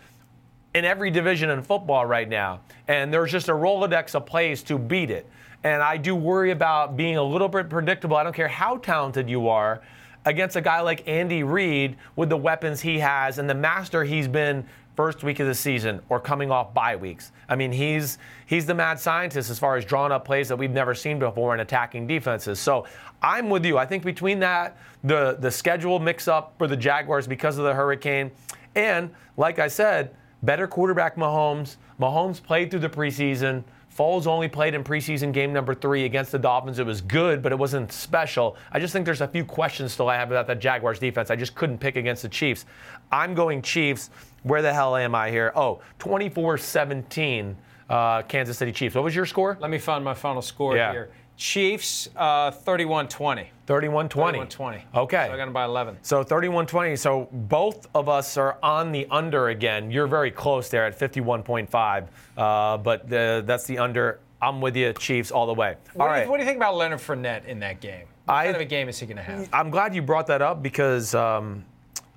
in 0.74 0.85
every 0.87 1.11
division 1.11 1.50
in 1.50 1.62
football 1.62 2.06
right 2.06 2.28
now. 2.28 2.61
And 2.88 3.12
there's 3.12 3.33
just 3.33 3.48
a 3.48 3.52
Rolodex 3.52 4.14
of 4.14 4.24
plays 4.24 4.62
to 4.64 4.78
beat 4.78 5.11
it. 5.11 5.26
And 5.62 5.83
I 5.83 5.96
do 5.96 6.14
worry 6.14 6.53
about 6.53 6.96
being 6.96 7.16
a 7.16 7.23
little 7.23 7.49
bit 7.49 7.68
predictable. 7.68 8.16
I 8.16 8.23
don't 8.23 8.35
care 8.35 8.49
how 8.49 8.79
talented 8.79 9.29
you 9.29 9.49
are 9.49 9.83
against 10.25 10.57
a 10.57 10.61
guy 10.61 10.81
like 10.81 11.07
Andy 11.09 11.42
Reid 11.42 11.96
with 12.16 12.29
the 12.29 12.37
weapons 12.37 12.81
he 12.81 12.99
has 12.99 13.38
and 13.38 13.49
the 13.49 13.55
master 13.55 14.05
he's 14.05 14.29
been 14.29 14.66
first 14.96 15.23
week 15.23 15.40
of 15.40 15.46
the 15.46 15.55
season 15.55 16.01
or 16.09 16.20
coming 16.20 16.51
off 16.51 16.75
bye 16.75 16.96
weeks. 16.96 17.33
I 17.49 17.57
mean, 17.57 17.73
he's 17.73 18.18
he's 18.46 18.66
the 18.66 18.75
mad 18.75 19.01
scientist 19.01 19.51
as 19.51 19.59
far 19.59 19.77
as 19.77 19.85
drawing 19.85 20.12
up 20.12 20.25
plays 20.25 20.49
that 20.49 20.57
we've 20.57 20.70
never 20.70 20.94
seen 20.94 21.18
before 21.18 21.55
in 21.55 21.61
attacking 21.61 22.07
defenses. 22.07 22.59
So 22.59 22.87
I'm 23.23 23.49
with 23.49 23.64
you. 23.64 23.79
I 23.79 23.87
think 23.87 24.05
between 24.05 24.40
that, 24.40 24.77
the 25.05 25.37
the 25.40 25.51
schedule 25.51 25.99
mix 25.99 26.29
up 26.29 26.55
for 26.59 26.66
the 26.66 26.77
Jaguars 26.77 27.27
because 27.27 27.57
of 27.57 27.64
the 27.64 27.73
hurricane, 27.73 28.31
and 28.75 29.11
like 29.37 29.59
I 29.59 29.68
said, 29.68 30.14
better 30.42 30.66
quarterback 30.66 31.16
Mahomes. 31.16 31.77
Mahomes 31.99 32.42
played 32.42 32.70
through 32.70 32.81
the 32.81 32.88
preseason. 32.88 33.64
Foles 33.96 34.26
only 34.26 34.48
played 34.48 34.74
in 34.74 34.85
preseason 34.85 35.33
game 35.33 35.53
number 35.53 35.74
three 35.74 36.05
against 36.05 36.33
the 36.33 36.38
Dolphins. 36.38 36.79
It 36.79 36.87
was 36.87 37.00
good, 37.00 37.42
but 37.42 37.53
it 37.53 37.59
wasn't 37.59 37.92
special. 37.92 38.57
I 38.72 38.79
just 38.79 38.92
think 38.92 39.05
there's 39.05 39.20
a 39.20 39.29
few 39.29 39.44
questions 39.44 39.92
still 39.92 40.09
I 40.09 40.14
have 40.16 40.31
about 40.31 40.46
that 40.46 40.61
Jaguars 40.61 40.98
defense. 40.98 41.31
I 41.31 41.37
just 41.37 41.55
couldn't 41.55 41.79
pick 41.79 41.96
against 41.96 42.22
the 42.22 42.29
Chiefs. 42.29 42.66
I'm 43.11 43.35
going 43.35 43.62
Chiefs. 43.62 44.11
Where 44.44 44.62
the 44.62 44.72
hell 44.72 44.96
am 44.96 45.14
I 45.14 45.31
here? 45.31 45.53
Oh, 45.57 45.83
24 45.98 46.57
17, 46.57 47.57
uh, 47.90 48.22
Kansas 48.22 48.57
City 48.57 48.72
Chiefs. 48.72 48.94
What 48.94 49.05
was 49.05 49.14
your 49.14 49.26
score? 49.26 49.59
let 49.61 49.70
me 49.70 49.79
find 49.79 50.05
my 50.05 50.14
final 50.14 50.40
score 50.40 50.76
Yeah. 50.76 50.92
here. 50.92 51.11
Chiefs, 51.40 52.11
uh, 52.16 52.50
31-20. 52.50 53.46
31 53.66 54.11
20. 54.11 54.38
31-20. 54.40 54.83
Okay. 54.94 55.26
So 55.26 55.33
I 55.33 55.37
got 55.38 55.46
them 55.46 55.55
by 55.55 55.64
11. 55.64 55.96
So 56.03 56.22
31-20. 56.22 56.98
So 56.98 57.29
both 57.33 57.88
of 57.94 58.11
us 58.11 58.37
are 58.37 58.59
on 58.62 58.92
the 58.92 59.07
under 59.11 59.48
again. 59.48 59.90
You're 59.90 60.07
very 60.07 60.31
close 60.31 60.68
there 60.68 60.85
at 60.85 60.98
51.5, 60.98 62.09
uh, 62.37 62.76
but 62.76 63.09
the, 63.09 63.42
that's 63.46 63.64
the 63.64 63.79
under. 63.79 64.20
I'm 64.42 64.61
with 64.61 64.76
you, 64.76 64.92
Chiefs, 64.92 65.31
all 65.31 65.46
the 65.46 65.55
way. 65.55 65.76
What, 65.94 66.09
all 66.11 66.14
do 66.14 66.20
you, 66.22 66.31
what 66.31 66.37
do 66.37 66.42
you 66.42 66.46
think 66.46 66.59
about 66.59 66.76
Leonard 66.76 66.98
Fournette 66.98 67.46
in 67.46 67.59
that 67.61 67.81
game? 67.81 68.07
What 68.26 68.35
I- 68.35 68.44
kind 68.44 68.57
of 68.57 68.62
a 68.62 68.66
game 68.66 68.90
is 68.90 68.98
he 68.98 69.07
going 69.07 69.16
to 69.16 69.22
have? 69.22 69.48
I'm 69.50 69.70
glad 69.70 69.94
you 69.94 70.03
brought 70.03 70.26
that 70.26 70.42
up 70.42 70.62
because 70.62 71.14
um, 71.14 71.64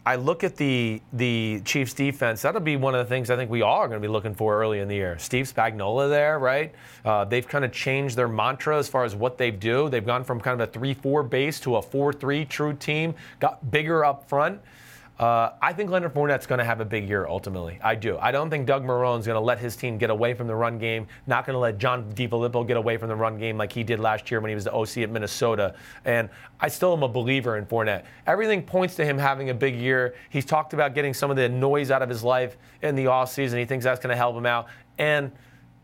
I 0.06 0.16
look 0.16 0.44
at 0.44 0.58
the 0.58 1.02
the 1.14 1.62
Chiefs 1.64 1.94
defense. 1.94 2.42
That'll 2.42 2.60
be 2.60 2.76
one 2.76 2.94
of 2.94 3.06
the 3.08 3.10
things 3.10 3.30
I 3.30 3.38
think 3.38 3.50
we 3.50 3.62
all 3.62 3.80
are 3.80 3.88
going 3.88 4.02
to 4.02 4.06
be 4.06 4.12
looking 4.12 4.36
for 4.36 4.60
early 4.60 4.80
in 4.80 4.90
the 4.90 4.96
year. 4.96 5.18
Steve 5.18 5.46
Spagnuolo 5.46 6.10
there, 6.10 6.40
right? 6.40 6.74
Uh, 7.06 7.24
they've 7.24 7.48
kind 7.48 7.64
of 7.64 7.72
changed 7.72 8.18
their 8.18 8.28
mantra 8.28 8.78
as 8.78 8.90
far 8.90 9.06
as 9.06 9.16
what 9.16 9.38
they 9.38 9.50
do. 9.50 9.88
They've 9.88 10.06
gone 10.06 10.26
from 10.26 10.42
kind 10.42 10.60
of 10.60 10.68
a 10.68 10.72
three-four 10.72 11.24
base 11.24 11.60
to 11.62 11.78
a 11.78 11.82
four-three 11.82 12.46
true 12.46 12.74
team. 12.74 13.16
Got 13.40 13.72
bigger 13.72 14.04
up 14.04 14.28
front. 14.28 14.60
Uh, 15.24 15.54
I 15.62 15.72
think 15.72 15.90
Leonard 15.90 16.14
Fournette's 16.14 16.46
going 16.46 16.60
to 16.60 16.66
have 16.66 16.82
a 16.82 16.86
big 16.86 17.08
year 17.08 17.26
ultimately. 17.28 17.80
I 17.82 17.96
do. 17.96 18.18
I 18.18 18.32
don't 18.32 18.50
think 18.50 18.68
Doug 18.68 18.84
Marrone's 18.84 19.26
going 19.26 19.38
to 19.38 19.46
let 19.46 19.58
his 19.58 19.78
team 19.78 19.98
get 19.98 20.10
away 20.10 20.34
from 20.34 20.48
the 20.48 20.56
run 20.56 20.78
game. 20.78 21.08
Not 21.28 21.46
going 21.46 21.54
to 21.54 21.60
let 21.60 21.78
John 21.78 22.12
DeFilippo 22.12 22.68
get 22.68 22.76
away 22.76 22.98
from 22.98 23.08
the 23.08 23.16
run 23.16 23.38
game 23.38 23.58
like 23.58 23.72
he 23.72 23.86
did 23.86 24.02
last 24.02 24.30
year 24.30 24.42
when 24.42 24.50
he 24.50 24.56
was 24.56 24.66
the 24.66 24.74
OC 24.74 24.98
at 24.98 25.10
Minnesota. 25.10 25.76
And 26.04 26.30
I 26.60 26.68
still 26.68 26.92
am 26.92 27.04
a 27.04 27.08
believer 27.08 27.58
in 27.58 27.66
Fournette. 27.66 28.04
Everything 28.28 28.64
points 28.64 28.96
to 28.96 29.06
him 29.06 29.18
having 29.18 29.50
a 29.50 29.54
big 29.54 29.78
year. 29.78 30.14
He's 30.30 30.44
talked 30.44 30.74
about 30.74 30.94
getting 30.94 31.14
some 31.14 31.32
of 31.32 31.38
the 31.38 31.48
noise 31.48 31.90
out 31.90 32.02
of 32.02 32.10
his 32.10 32.26
life 32.26 32.58
in 32.82 32.96
the 32.96 33.06
offseason. 33.06 33.58
He 33.58 33.64
thinks 33.64 33.86
that's 33.86 34.02
going 34.02 34.12
to 34.12 34.18
help 34.18 34.36
him 34.36 34.46
out. 34.46 34.68
And 34.98 35.32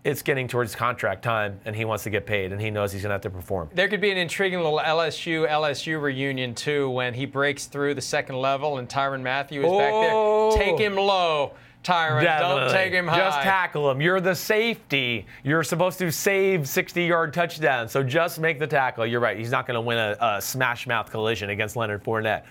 it's 0.04 0.22
getting 0.22 0.48
towards 0.48 0.76
contract 0.76 1.24
time, 1.24 1.60
and 1.66 1.76
he 1.76 1.84
wants 1.84 2.04
to 2.06 2.10
get 2.10 2.26
paid, 2.26 2.52
and 2.54 2.62
he 2.62 2.70
knows 2.72 2.92
he's 2.94 3.02
going 3.02 3.10
to 3.10 3.16
have 3.16 3.22
to 3.22 3.30
perform. 3.30 3.70
There 3.74 3.88
could 3.90 4.00
be 4.00 4.12
an 4.12 4.18
intriguing 4.18 4.60
little 4.60 4.80
LSU 4.80 5.48
LSU 5.50 6.02
reunion 6.02 6.56
too 6.56 6.90
when 6.90 7.14
he 7.14 7.26
breaks 7.26 7.66
through 7.66 7.96
the 7.96 8.02
second 8.02 8.38
level 8.38 8.78
and 8.78 8.88
Tyrann 8.88 9.22
Mathieu 9.22 9.62
is 9.62 9.66
back 9.78 9.92
Oh. 9.94 10.52
there. 10.56 10.66
Take 10.66 10.80
him 10.80 10.96
low, 10.96 11.54
Tyrann. 11.84 12.24
Don't 12.40 12.72
take 12.72 12.94
him 12.94 13.08
high. 13.08 13.18
Just 13.18 13.42
tackle 13.42 13.92
him. 13.92 14.00
You're 14.02 14.22
the 14.22 14.36
safety. 14.36 15.26
You're 15.44 15.64
supposed 15.64 16.00
to 16.00 16.12
save 16.14 16.68
60 16.68 17.04
yard 17.04 17.34
touchdowns. 17.34 17.92
So 17.92 18.02
just 18.02 18.40
make 18.40 18.58
the 18.58 18.68
tackle. 18.68 19.06
You're 19.06 19.20
right. 19.20 19.38
He's 19.38 19.52
not 19.52 19.68
going 19.68 19.76
to 19.76 19.82
win 19.82 19.98
a, 19.98 20.16
a 20.22 20.42
smash 20.42 20.88
mouth 20.88 21.12
collision 21.12 21.50
against 21.50 21.76
Leonard 21.76 22.04
Fournette. 22.06 22.44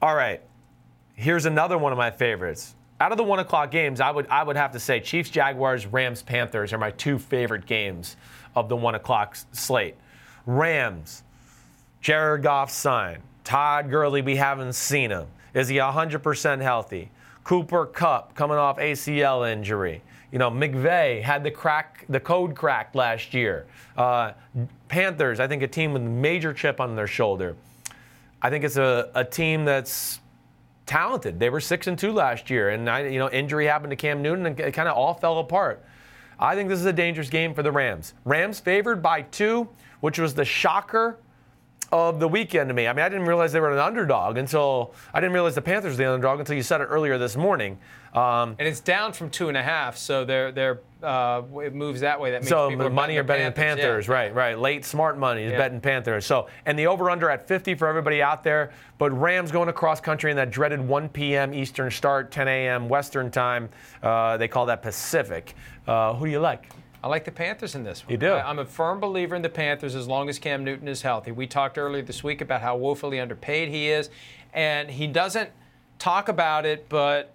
All 0.00 0.14
right. 0.14 0.40
Here's 1.14 1.44
another 1.44 1.76
one 1.76 1.92
of 1.92 1.98
my 1.98 2.10
favorites. 2.10 2.74
Out 3.00 3.12
of 3.12 3.18
the 3.18 3.24
one 3.24 3.38
o'clock 3.38 3.70
games, 3.70 3.98
I 3.98 4.10
would 4.10 4.26
I 4.28 4.42
would 4.42 4.56
have 4.56 4.72
to 4.72 4.80
say 4.80 5.00
Chiefs, 5.00 5.30
Jaguars, 5.30 5.86
Rams, 5.86 6.22
Panthers 6.22 6.74
are 6.74 6.78
my 6.78 6.90
two 6.90 7.18
favorite 7.18 7.64
games 7.64 8.16
of 8.54 8.68
the 8.68 8.76
one 8.76 8.94
o'clock 8.94 9.36
slate. 9.52 9.96
Rams, 10.44 11.22
Jared 12.02 12.42
Goff's 12.42 12.74
son. 12.74 13.18
Todd 13.42 13.90
Gurley, 13.90 14.20
we 14.20 14.36
haven't 14.36 14.74
seen 14.74 15.10
him. 15.10 15.26
Is 15.54 15.68
he 15.68 15.76
100% 15.76 16.60
healthy? 16.60 17.10
Cooper 17.42 17.86
Kupp 17.86 18.34
coming 18.34 18.58
off 18.58 18.78
ACL 18.78 19.50
injury. 19.50 20.02
You 20.30 20.38
know, 20.38 20.50
McVay 20.50 21.22
had 21.22 21.42
the 21.42 21.50
crack, 21.50 22.04
the 22.08 22.20
code 22.20 22.54
cracked 22.54 22.94
last 22.94 23.34
year. 23.34 23.66
Uh, 23.96 24.32
Panthers, 24.88 25.40
I 25.40 25.48
think 25.48 25.62
a 25.62 25.66
team 25.66 25.92
with 25.92 26.02
a 26.02 26.04
major 26.04 26.52
chip 26.52 26.80
on 26.80 26.94
their 26.94 27.08
shoulder. 27.08 27.56
I 28.40 28.50
think 28.50 28.62
it's 28.62 28.76
a, 28.76 29.10
a 29.14 29.24
team 29.24 29.64
that's 29.64 30.20
talented. 30.90 31.38
They 31.38 31.50
were 31.50 31.60
six 31.60 31.86
and 31.86 31.96
two 31.96 32.12
last 32.12 32.50
year, 32.50 32.70
and 32.70 32.90
I, 32.90 33.06
you 33.06 33.20
know, 33.20 33.30
injury 33.30 33.66
happened 33.66 33.90
to 33.90 33.96
Cam 33.96 34.22
Newton, 34.22 34.44
and 34.44 34.58
it 34.58 34.72
kind 34.72 34.88
of 34.88 34.96
all 34.96 35.14
fell 35.14 35.38
apart. 35.38 35.84
I 36.36 36.56
think 36.56 36.68
this 36.68 36.80
is 36.80 36.86
a 36.86 36.92
dangerous 36.92 37.30
game 37.30 37.54
for 37.54 37.62
the 37.62 37.70
Rams. 37.70 38.12
Rams 38.24 38.58
favored 38.58 39.00
by 39.00 39.22
two, 39.22 39.68
which 40.00 40.18
was 40.18 40.34
the 40.34 40.44
shocker 40.44 41.18
of 41.92 42.18
the 42.18 42.26
weekend 42.26 42.68
to 42.70 42.74
me. 42.74 42.88
I 42.88 42.92
mean, 42.92 43.04
I 43.04 43.08
didn't 43.08 43.26
realize 43.26 43.52
they 43.52 43.60
were 43.60 43.72
an 43.72 43.78
underdog 43.78 44.36
until 44.36 44.92
I 45.14 45.20
didn't 45.20 45.32
realize 45.32 45.54
the 45.54 45.62
Panthers 45.62 45.92
were 45.92 46.04
the 46.04 46.12
underdog 46.12 46.40
until 46.40 46.56
you 46.56 46.62
said 46.64 46.80
it 46.80 46.86
earlier 46.86 47.18
this 47.18 47.36
morning. 47.36 47.78
Um, 48.14 48.56
And 48.58 48.66
it's 48.66 48.80
down 48.80 49.12
from 49.12 49.30
two 49.30 49.48
and 49.48 49.56
a 49.56 49.62
half, 49.62 49.96
so 49.96 50.24
they're 50.24 50.50
they're 50.50 50.80
uh, 51.02 51.42
it 51.62 51.74
moves 51.74 52.00
that 52.00 52.20
way. 52.20 52.32
That 52.32 52.42
means 52.42 52.48
so 52.48 52.74
the 52.74 52.90
money 52.90 53.16
are 53.16 53.22
betting 53.22 53.46
the 53.46 53.52
Panthers, 53.52 54.06
yeah. 54.06 54.14
right? 54.14 54.34
Right. 54.34 54.58
Late 54.58 54.84
smart 54.84 55.16
money 55.16 55.44
is 55.44 55.52
Yeah. 55.52 55.58
betting 55.58 55.80
Panthers. 55.80 56.26
So 56.26 56.48
and 56.66 56.78
the 56.78 56.88
over 56.88 57.08
under 57.08 57.30
at 57.30 57.46
50 57.46 57.74
for 57.74 57.86
everybody 57.86 58.20
out 58.20 58.42
there. 58.42 58.72
But 58.98 59.12
Rams 59.12 59.50
going 59.50 59.68
across 59.68 60.00
country 60.00 60.30
in 60.30 60.36
that 60.36 60.50
dreaded 60.50 60.80
1 60.80 61.08
p.m. 61.10 61.54
Eastern 61.54 61.90
start, 61.90 62.30
10 62.30 62.48
a.m. 62.48 62.88
Western 62.88 63.30
time. 63.30 63.68
Uh, 64.02 64.36
they 64.36 64.48
call 64.48 64.66
that 64.66 64.82
Pacific. 64.82 65.54
Uh, 65.86 66.12
who 66.14 66.26
do 66.26 66.32
you 66.32 66.40
like? 66.40 66.68
I 67.02 67.08
like 67.08 67.24
the 67.24 67.32
Panthers 67.32 67.74
in 67.74 67.82
this 67.82 68.04
one. 68.04 68.12
You 68.12 68.18
do? 68.18 68.32
I, 68.32 68.50
am 68.50 68.58
a 68.58 68.66
firm 68.66 69.00
believer 69.00 69.34
in 69.34 69.40
the 69.40 69.48
Panthers 69.48 69.94
as 69.94 70.06
long 70.06 70.28
as 70.28 70.38
Cam 70.38 70.64
Newton 70.64 70.86
is 70.86 71.00
healthy. 71.00 71.32
We 71.32 71.46
talked 71.46 71.78
earlier 71.78 72.02
this 72.02 72.22
week 72.22 72.42
about 72.42 72.60
how 72.60 72.76
woefully 72.76 73.18
underpaid 73.20 73.70
he 73.70 73.88
is, 73.88 74.10
and 74.52 74.90
he 74.90 75.06
doesn't 75.06 75.48
talk 75.98 76.28
about 76.28 76.66
it, 76.66 76.90
but 76.90 77.32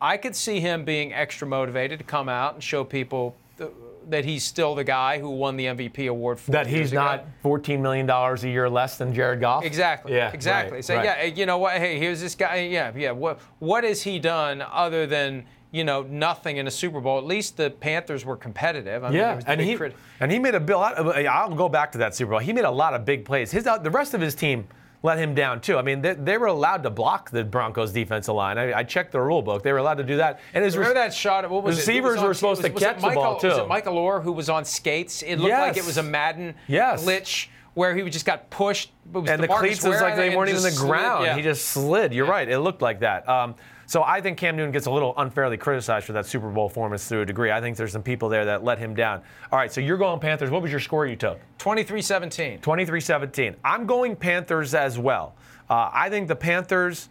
I 0.00 0.16
could 0.16 0.36
see 0.36 0.60
him 0.60 0.84
being 0.84 1.12
extra 1.12 1.46
motivated 1.46 1.98
to 1.98 2.04
come 2.04 2.28
out 2.28 2.54
and 2.54 2.62
show 2.62 2.84
people 2.84 3.36
th- 3.56 3.70
that 4.08 4.24
he's 4.24 4.44
still 4.44 4.74
the 4.74 4.84
guy 4.84 5.18
who 5.18 5.30
won 5.30 5.56
the 5.56 5.66
MVP 5.66 6.08
award 6.08 6.38
for 6.38 6.50
That 6.52 6.66
he's 6.66 6.92
not 6.92 7.24
14 7.42 7.82
million 7.82 8.06
dollars 8.06 8.44
a 8.44 8.48
year 8.48 8.70
less 8.70 8.96
than 8.96 9.12
Jared 9.12 9.40
Goff. 9.40 9.64
Exactly. 9.64 10.14
Yeah. 10.14 10.30
Exactly. 10.32 10.76
right, 10.76 10.84
so 10.84 10.94
right. 10.96 11.04
yeah, 11.04 11.24
you 11.24 11.46
know 11.46 11.58
what? 11.58 11.76
Hey, 11.76 11.98
here's 11.98 12.20
this 12.20 12.34
guy. 12.34 12.60
Yeah, 12.62 12.92
yeah. 12.94 13.10
What 13.10 13.40
what 13.58 13.84
has 13.84 14.02
he 14.02 14.18
done 14.18 14.62
other 14.62 15.06
than 15.06 15.46
you 15.70 15.84
know, 15.84 16.02
nothing 16.02 16.56
in 16.56 16.66
a 16.66 16.70
Super 16.70 17.00
Bowl. 17.00 17.18
At 17.18 17.24
least 17.24 17.56
the 17.56 17.70
Panthers 17.70 18.24
were 18.24 18.36
competitive. 18.36 19.04
I 19.04 19.08
mean, 19.08 19.18
Yeah, 19.18 19.34
was 19.36 19.44
and 19.44 19.60
he 19.60 19.76
crit- 19.76 19.94
and 20.20 20.32
he 20.32 20.38
made 20.38 20.54
a 20.54 20.60
bill. 20.60 20.80
I'll 20.80 21.54
go 21.54 21.68
back 21.68 21.92
to 21.92 21.98
that 21.98 22.14
Super 22.14 22.30
Bowl. 22.30 22.38
He 22.38 22.52
made 22.52 22.64
a 22.64 22.70
lot 22.70 22.94
of 22.94 23.04
big 23.04 23.24
plays. 23.24 23.50
His 23.50 23.66
uh, 23.66 23.78
the 23.78 23.90
rest 23.90 24.14
of 24.14 24.20
his 24.20 24.34
team 24.34 24.66
let 25.02 25.18
him 25.18 25.34
down 25.34 25.60
too. 25.60 25.78
I 25.78 25.82
mean, 25.82 26.02
they, 26.02 26.14
they 26.14 26.38
were 26.38 26.46
allowed 26.46 26.82
to 26.82 26.90
block 26.90 27.30
the 27.30 27.44
Broncos 27.44 27.92
defensive 27.92 28.34
line. 28.34 28.58
I, 28.58 28.78
I 28.78 28.82
checked 28.82 29.12
the 29.12 29.20
rule 29.20 29.42
book; 29.42 29.62
they 29.62 29.72
were 29.72 29.78
allowed 29.78 29.98
to 29.98 30.04
do 30.04 30.16
that. 30.16 30.40
And 30.54 30.64
his 30.64 30.76
Remember 30.76 30.94
that 30.98 31.14
shot? 31.14 31.48
What 31.48 31.62
was 31.62 31.78
it? 31.78 31.80
Who 31.82 31.86
receivers 31.92 32.10
was 32.16 32.18
on- 32.20 32.24
were 32.28 32.34
supposed 32.34 32.62
was- 32.62 32.68
to 32.70 32.74
was 32.74 32.82
it 32.82 32.86
catch 32.86 32.96
the 32.96 33.02
Michael- 33.06 33.22
ball 33.22 33.40
too. 33.40 33.48
Was 33.48 33.58
it 33.58 33.68
Michael 33.68 33.94
Oher 33.94 34.22
who 34.22 34.32
was 34.32 34.48
on 34.48 34.64
skates? 34.64 35.22
It 35.22 35.36
looked 35.36 35.52
like 35.52 35.76
it 35.76 35.86
was 35.86 35.98
a 35.98 36.02
Madden 36.02 36.54
Yes. 36.66 37.04
glitch 37.04 37.48
where 37.74 37.94
he 37.94 38.08
just 38.10 38.26
got 38.26 38.50
pushed. 38.50 38.90
It 39.14 39.18
was 39.18 39.30
and 39.30 39.40
the 39.42 39.46
DeMarcus 39.48 39.58
cleats 39.58 39.84
was 39.84 40.00
like 40.00 40.16
they 40.16 40.34
weren't 40.36 40.50
even 40.50 40.62
the 40.62 40.70
slid. 40.72 40.88
ground. 40.90 41.24
Yeah. 41.26 41.36
He 41.36 41.42
just 41.42 41.66
slid. 41.68 42.12
You're 42.12 42.26
right. 42.26 42.48
It 42.48 42.58
looked 42.58 42.82
like 42.82 43.00
that. 43.00 43.28
Um, 43.28 43.54
so 43.88 44.02
I 44.02 44.20
think 44.20 44.36
Cam 44.36 44.54
Newton 44.54 44.70
gets 44.70 44.84
a 44.84 44.90
little 44.90 45.14
unfairly 45.16 45.56
criticized 45.56 46.04
for 46.04 46.12
that 46.12 46.26
Super 46.26 46.50
Bowl 46.50 46.68
performance 46.68 47.08
to 47.08 47.22
a 47.22 47.24
degree. 47.24 47.50
I 47.50 47.62
think 47.62 47.78
there's 47.78 47.90
some 47.90 48.02
people 48.02 48.28
there 48.28 48.44
that 48.44 48.62
let 48.62 48.78
him 48.78 48.94
down. 48.94 49.22
All 49.50 49.58
right, 49.58 49.72
so 49.72 49.80
you're 49.80 49.96
going 49.96 50.20
Panthers. 50.20 50.50
What 50.50 50.60
was 50.60 50.70
your 50.70 50.78
score 50.78 51.06
you 51.06 51.16
took? 51.16 51.40
23-17. 51.58 52.60
23-17. 52.60 53.54
I'm 53.64 53.86
going 53.86 54.14
Panthers 54.14 54.74
as 54.74 54.98
well. 54.98 55.36
Uh, 55.70 55.88
I 55.90 56.10
think 56.10 56.28
the 56.28 56.36
Panthers, 56.36 57.08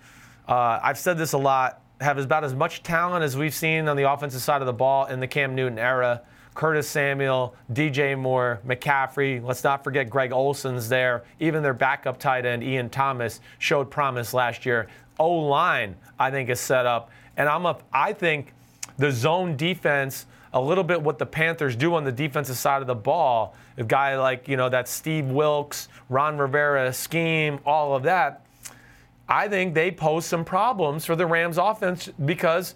uh, 0.47 0.79
I've 0.83 0.99
said 0.99 1.17
this 1.17 1.33
a 1.33 1.39
lot, 1.39 1.81
have 1.99 2.19
about 2.19 2.43
as 2.43 2.53
much 2.53 2.83
talent 2.83 3.23
as 3.23 3.35
we've 3.35 3.55
seen 3.55 3.87
on 3.87 3.97
the 3.97 4.11
offensive 4.11 4.41
side 4.41 4.61
of 4.61 4.67
the 4.67 4.73
ball 4.73 5.07
in 5.07 5.19
the 5.19 5.27
Cam 5.27 5.55
Newton 5.55 5.79
era. 5.79 6.21
Curtis 6.53 6.89
Samuel, 6.89 7.55
DJ 7.71 8.17
Moore, 8.17 8.59
McCaffrey. 8.67 9.43
Let's 9.43 9.63
not 9.63 9.83
forget 9.83 10.09
Greg 10.09 10.31
Olsen's 10.31 10.89
there. 10.89 11.23
Even 11.39 11.61
their 11.61 11.73
backup 11.73 12.19
tight 12.19 12.47
end, 12.47 12.63
Ian 12.63 12.89
Thomas, 12.89 13.41
showed 13.59 13.91
promise 13.91 14.33
last 14.33 14.65
year. 14.65 14.87
O 15.19 15.31
line, 15.31 15.95
I 16.19 16.31
think, 16.31 16.49
is 16.49 16.59
set 16.59 16.85
up. 16.85 17.09
And 17.37 17.47
I'm 17.47 17.65
a, 17.65 17.77
I 17.93 18.13
think 18.13 18.53
the 18.97 19.11
zone 19.11 19.55
defense, 19.55 20.25
a 20.53 20.61
little 20.61 20.83
bit 20.83 21.01
what 21.01 21.19
the 21.19 21.25
Panthers 21.25 21.75
do 21.75 21.95
on 21.95 22.03
the 22.03 22.11
defensive 22.11 22.57
side 22.57 22.81
of 22.81 22.87
the 22.87 22.95
ball. 22.95 23.55
A 23.77 23.83
guy 23.83 24.17
like, 24.17 24.47
you 24.47 24.57
know, 24.57 24.69
that 24.69 24.87
Steve 24.87 25.25
Wilks, 25.25 25.87
Ron 26.09 26.37
Rivera 26.37 26.91
scheme, 26.93 27.59
all 27.65 27.95
of 27.95 28.03
that. 28.03 28.45
I 29.29 29.47
think 29.47 29.73
they 29.73 29.91
pose 29.91 30.25
some 30.25 30.45
problems 30.45 31.05
for 31.05 31.15
the 31.15 31.25
Rams 31.25 31.57
offense 31.57 32.09
because 32.25 32.75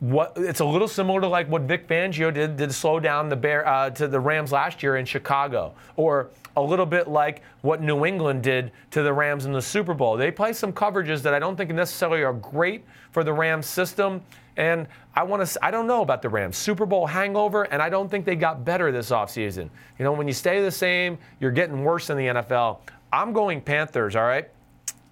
what 0.00 0.32
it's 0.36 0.60
a 0.60 0.64
little 0.64 0.86
similar 0.86 1.20
to 1.20 1.26
like 1.26 1.48
what 1.48 1.62
Vic 1.62 1.88
Fangio 1.88 2.32
did 2.32 2.56
did 2.56 2.72
slow 2.72 3.00
down 3.00 3.28
the 3.28 3.36
bear 3.36 3.66
uh, 3.66 3.90
to 3.90 4.06
the 4.06 4.20
Rams 4.20 4.52
last 4.52 4.82
year 4.82 4.96
in 4.96 5.04
Chicago, 5.04 5.74
or 5.96 6.30
a 6.58 6.62
little 6.62 6.86
bit 6.86 7.06
like 7.06 7.42
what 7.62 7.80
New 7.80 8.04
England 8.04 8.42
did 8.42 8.72
to 8.90 9.02
the 9.02 9.12
Rams 9.12 9.46
in 9.46 9.52
the 9.52 9.62
Super 9.62 9.94
Bowl. 9.94 10.16
They 10.16 10.32
play 10.32 10.52
some 10.52 10.72
coverages 10.72 11.22
that 11.22 11.32
I 11.32 11.38
don't 11.38 11.56
think 11.56 11.70
necessarily 11.70 12.22
are 12.24 12.32
great 12.32 12.84
for 13.12 13.22
the 13.22 13.32
Rams 13.32 13.66
system. 13.66 14.20
And 14.56 14.88
I 15.14 15.22
want 15.22 15.46
to 15.46 15.64
I 15.64 15.70
don't 15.70 15.86
know 15.86 16.02
about 16.02 16.20
the 16.20 16.28
Rams. 16.28 16.56
Super 16.56 16.84
Bowl 16.84 17.06
hangover, 17.06 17.62
and 17.64 17.80
I 17.80 17.88
don't 17.88 18.10
think 18.10 18.24
they 18.24 18.34
got 18.34 18.64
better 18.64 18.90
this 18.90 19.10
offseason. 19.10 19.70
You 19.98 20.04
know, 20.04 20.12
when 20.12 20.26
you 20.26 20.34
stay 20.34 20.60
the 20.60 20.70
same, 20.70 21.16
you're 21.38 21.52
getting 21.52 21.84
worse 21.84 22.10
in 22.10 22.16
the 22.16 22.26
NFL. 22.26 22.78
I'm 23.12 23.32
going 23.32 23.60
Panthers, 23.60 24.16
all 24.16 24.24
right? 24.24 24.50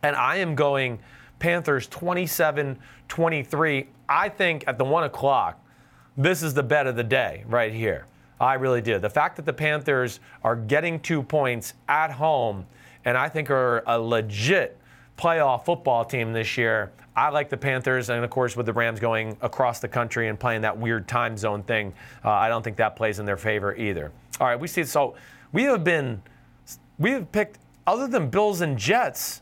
And 0.02 0.16
I 0.16 0.36
am 0.36 0.56
going 0.56 0.98
Panthers 1.38 1.86
27 1.86 2.76
23. 3.08 3.86
I 4.08 4.28
think 4.28 4.64
at 4.66 4.78
the 4.78 4.84
one 4.84 5.04
o'clock, 5.04 5.64
this 6.16 6.42
is 6.42 6.54
the 6.54 6.62
bet 6.64 6.88
of 6.88 6.96
the 6.96 7.04
day 7.04 7.44
right 7.46 7.72
here. 7.72 8.04
I 8.40 8.54
really 8.54 8.82
do. 8.82 8.98
The 8.98 9.10
fact 9.10 9.36
that 9.36 9.46
the 9.46 9.52
Panthers 9.52 10.20
are 10.44 10.56
getting 10.56 11.00
two 11.00 11.22
points 11.22 11.74
at 11.88 12.10
home 12.10 12.66
and 13.04 13.16
I 13.16 13.28
think 13.28 13.50
are 13.50 13.82
a 13.86 13.98
legit 13.98 14.78
playoff 15.16 15.64
football 15.64 16.04
team 16.04 16.32
this 16.32 16.58
year. 16.58 16.92
I 17.14 17.30
like 17.30 17.48
the 17.48 17.56
Panthers, 17.56 18.10
and 18.10 18.22
of 18.22 18.28
course, 18.28 18.56
with 18.56 18.66
the 18.66 18.74
Rams 18.74 19.00
going 19.00 19.38
across 19.40 19.80
the 19.80 19.88
country 19.88 20.28
and 20.28 20.38
playing 20.38 20.60
that 20.62 20.76
weird 20.76 21.08
time 21.08 21.38
zone 21.38 21.62
thing, 21.62 21.94
uh, 22.24 22.30
I 22.30 22.48
don't 22.50 22.62
think 22.62 22.76
that 22.76 22.94
plays 22.94 23.18
in 23.18 23.24
their 23.24 23.38
favor 23.38 23.74
either. 23.74 24.12
All 24.38 24.46
right, 24.46 24.60
we 24.60 24.68
see. 24.68 24.84
So 24.84 25.14
we 25.52 25.62
have 25.62 25.82
been, 25.82 26.20
we 26.98 27.12
have 27.12 27.32
picked 27.32 27.58
other 27.86 28.06
than 28.06 28.28
Bills 28.28 28.60
and 28.60 28.76
Jets. 28.76 29.40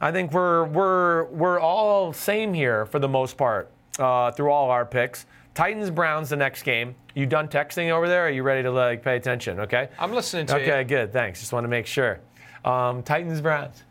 I 0.00 0.12
think 0.12 0.32
we're 0.32 0.64
we're 0.64 1.24
we're 1.26 1.60
all 1.60 2.14
same 2.14 2.54
here 2.54 2.86
for 2.86 2.98
the 2.98 3.08
most 3.08 3.36
part 3.36 3.70
uh, 3.98 4.30
through 4.32 4.50
all 4.50 4.70
our 4.70 4.86
picks. 4.86 5.26
Titans 5.54 5.90
Browns 5.90 6.30
the 6.30 6.36
next 6.36 6.62
game. 6.62 6.94
You 7.14 7.26
done 7.26 7.48
texting 7.48 7.90
over 7.90 8.08
there? 8.08 8.26
Are 8.26 8.30
you 8.30 8.42
ready 8.42 8.62
to 8.62 8.70
like 8.70 9.02
pay 9.02 9.16
attention? 9.16 9.60
Okay. 9.60 9.88
I'm 9.98 10.12
listening 10.12 10.46
to 10.46 10.56
you. 10.56 10.62
Okay, 10.62 10.84
good. 10.84 11.12
Thanks. 11.12 11.40
Just 11.40 11.52
want 11.52 11.64
to 11.64 11.68
make 11.68 11.86
sure. 11.86 12.20
Um, 12.64 13.02
Titans 13.02 13.40
Browns. 13.40 13.82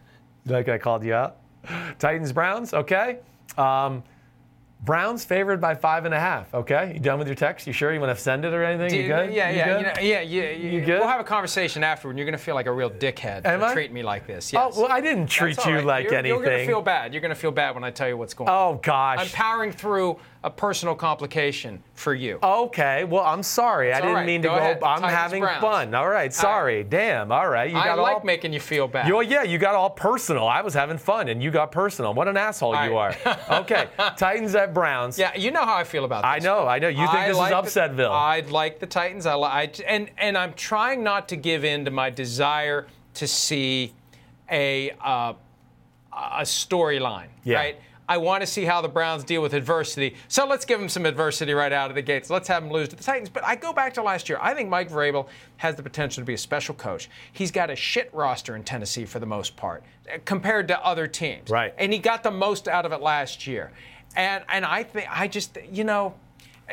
Like 0.45 0.69
I 0.69 0.77
called 0.77 1.03
you 1.03 1.13
out. 1.13 1.37
Titans 1.99 2.31
Browns. 2.31 2.73
Okay. 2.73 3.19
Um, 3.57 4.03
Browns 4.81 5.25
favored 5.25 5.59
by 5.59 5.75
five 5.75 6.05
and 6.05 6.13
a 6.13 6.19
half. 6.19 6.53
Okay. 6.53 6.93
You 6.93 7.01
done 7.01 7.19
with 7.19 7.27
your 7.27 7.35
text? 7.35 7.67
You 7.67 7.73
sure 7.73 7.93
you 7.93 7.99
want 7.99 8.15
to 8.15 8.21
send 8.23 8.45
it 8.45 8.53
or 8.53 8.63
anything? 8.63 8.95
You 8.95 9.01
Dude, 9.07 9.11
good? 9.11 9.33
Yeah, 9.33 9.49
You 9.49 9.57
yeah, 9.57 9.65
good? 9.65 9.79
you 9.79 9.85
know, 9.85 9.93
yeah, 9.99 10.21
yeah, 10.21 10.51
You 10.71 10.79
good? 10.85 10.99
We'll 10.99 11.07
have 11.09 11.19
a 11.19 11.25
conversation 11.25 11.83
afterward. 11.83 12.11
and 12.11 12.19
You're 12.19 12.25
gonna 12.25 12.37
feel 12.37 12.55
like 12.55 12.65
a 12.67 12.71
real 12.71 12.89
dickhead 12.89 13.45
Am 13.45 13.59
for 13.59 13.65
I? 13.65 13.73
treating 13.73 13.93
me 13.93 14.03
like 14.03 14.25
this. 14.25 14.53
Oh 14.55 14.71
well, 14.77 14.87
I 14.89 15.01
didn't 15.01 15.27
treat 15.27 15.57
That's 15.57 15.67
you 15.67 15.75
right. 15.75 15.85
like 15.85 16.03
you're, 16.05 16.13
anything. 16.15 16.39
You're 16.39 16.45
gonna 16.49 16.65
feel 16.65 16.81
bad. 16.81 17.13
You're 17.13 17.21
gonna 17.21 17.35
feel 17.35 17.51
bad 17.51 17.75
when 17.75 17.83
I 17.83 17.91
tell 17.91 18.07
you 18.07 18.15
what's 18.15 18.33
going 18.33 18.49
on. 18.49 18.55
oh 18.75 18.79
gosh. 18.81 19.19
I'm 19.19 19.27
powering 19.29 19.73
through 19.73 20.17
a 20.41 20.49
personal 20.49 20.95
complication 20.95 21.83
for 21.95 22.13
you. 22.13 22.39
Okay, 22.41 23.03
well, 23.03 23.25
I'm 23.25 23.43
sorry. 23.43 23.91
I 23.91 23.99
didn't 23.99 24.15
right. 24.15 24.25
mean 24.25 24.41
to 24.43 24.47
Go 24.47 24.53
go. 24.55 24.59
ahead. 24.59 24.77
I'm 24.81 25.01
Titans, 25.01 25.11
having 25.13 25.41
Browns. 25.41 25.61
fun. 25.61 25.93
All 25.93 26.07
right, 26.07 26.33
sorry. 26.33 26.83
Damn. 26.85 27.29
All 27.29 27.49
right, 27.49 27.67
you 27.69 27.75
got 27.75 27.87
I 27.99 28.01
like 28.01 28.15
all. 28.17 28.23
making 28.23 28.53
you 28.53 28.61
feel 28.61 28.87
bad. 28.87 29.05
You, 29.07 29.21
yeah, 29.21 29.43
you 29.43 29.57
got 29.57 29.75
all 29.75 29.89
personal. 29.89 30.47
I 30.47 30.61
was 30.61 30.73
having 30.73 30.97
fun, 30.97 31.27
and 31.27 31.43
you 31.43 31.51
got 31.51 31.73
personal. 31.73 32.13
What 32.13 32.29
an 32.29 32.37
asshole 32.37 32.73
All 32.73 32.85
you 32.85 32.95
right. 32.95 33.27
are. 33.27 33.59
Okay, 33.61 33.87
Titans 34.17 34.55
at 34.55 34.73
Browns. 34.73 35.19
yeah, 35.19 35.35
you 35.35 35.51
know 35.51 35.65
how 35.65 35.75
I 35.75 35.83
feel 35.83 36.05
about 36.05 36.21
this. 36.23 36.45
I 36.45 36.47
know, 36.47 36.65
I 36.65 36.79
know. 36.79 36.87
You 36.87 36.95
think 37.07 37.09
I 37.15 37.27
this 37.27 37.37
like 37.37 37.65
is 37.65 37.73
the- 37.73 37.81
Upsetville? 37.81 38.11
I 38.11 38.39
like 38.49 38.79
the 38.79 38.87
Titans. 38.87 39.25
I, 39.25 39.35
I 39.35 39.71
and 39.85 40.09
and 40.17 40.37
I'm 40.37 40.53
trying 40.53 41.03
not 41.03 41.27
to 41.29 41.35
give 41.35 41.65
in 41.65 41.83
to 41.83 41.91
my 41.91 42.09
desire 42.09 42.87
to 43.15 43.27
see 43.27 43.93
a 44.49 44.91
uh, 45.01 45.33
a 46.13 46.41
storyline. 46.43 47.27
Yeah. 47.43 47.57
Right. 47.57 47.79
I 48.09 48.17
want 48.17 48.41
to 48.41 48.47
see 48.47 48.65
how 48.65 48.81
the 48.81 48.89
Browns 48.89 49.23
deal 49.23 49.43
with 49.43 49.53
adversity. 49.53 50.15
So 50.27 50.47
let's 50.47 50.65
give 50.65 50.79
them 50.79 50.89
some 50.89 51.05
adversity 51.05 51.53
right 51.53 51.71
out 51.71 51.91
of 51.91 51.95
the 51.95 52.01
gates. 52.01 52.31
Let's 52.31 52.47
have 52.47 52.63
them 52.63 52.71
lose 52.71 52.89
to 52.89 52.95
the 52.95 53.03
Titans. 53.03 53.29
But 53.29 53.45
I 53.45 53.55
go 53.55 53.71
back 53.71 53.93
to 53.93 54.01
last 54.01 54.27
year. 54.27 54.39
I 54.41 54.55
think 54.55 54.67
Mike 54.67 54.89
Vrabel 54.89 55.27
has 55.57 55.75
the 55.75 55.83
potential 55.83 56.21
to 56.21 56.25
be 56.25 56.33
a 56.33 56.37
special 56.37 56.73
coach. 56.73 57.07
He's 57.31 57.51
got 57.51 57.69
a 57.69 57.75
shit 57.75 58.09
roster 58.11 58.55
in 58.55 58.63
Tennessee 58.63 59.05
for 59.05 59.19
the 59.19 59.27
most 59.27 59.55
part 59.55 59.83
uh, 60.11 60.17
compared 60.25 60.67
to 60.69 60.83
other 60.83 61.05
teams. 61.05 61.51
Right. 61.51 61.71
And 61.77 61.93
he 61.93 61.99
got 61.99 62.23
the 62.23 62.31
most 62.31 62.67
out 62.67 62.83
of 62.83 62.91
it 62.93 63.01
last 63.01 63.45
year. 63.45 63.71
And 64.15 64.43
and 64.49 64.65
I 64.65 64.81
think 64.81 65.07
I 65.07 65.27
just 65.27 65.59
you 65.71 65.83
know 65.83 66.15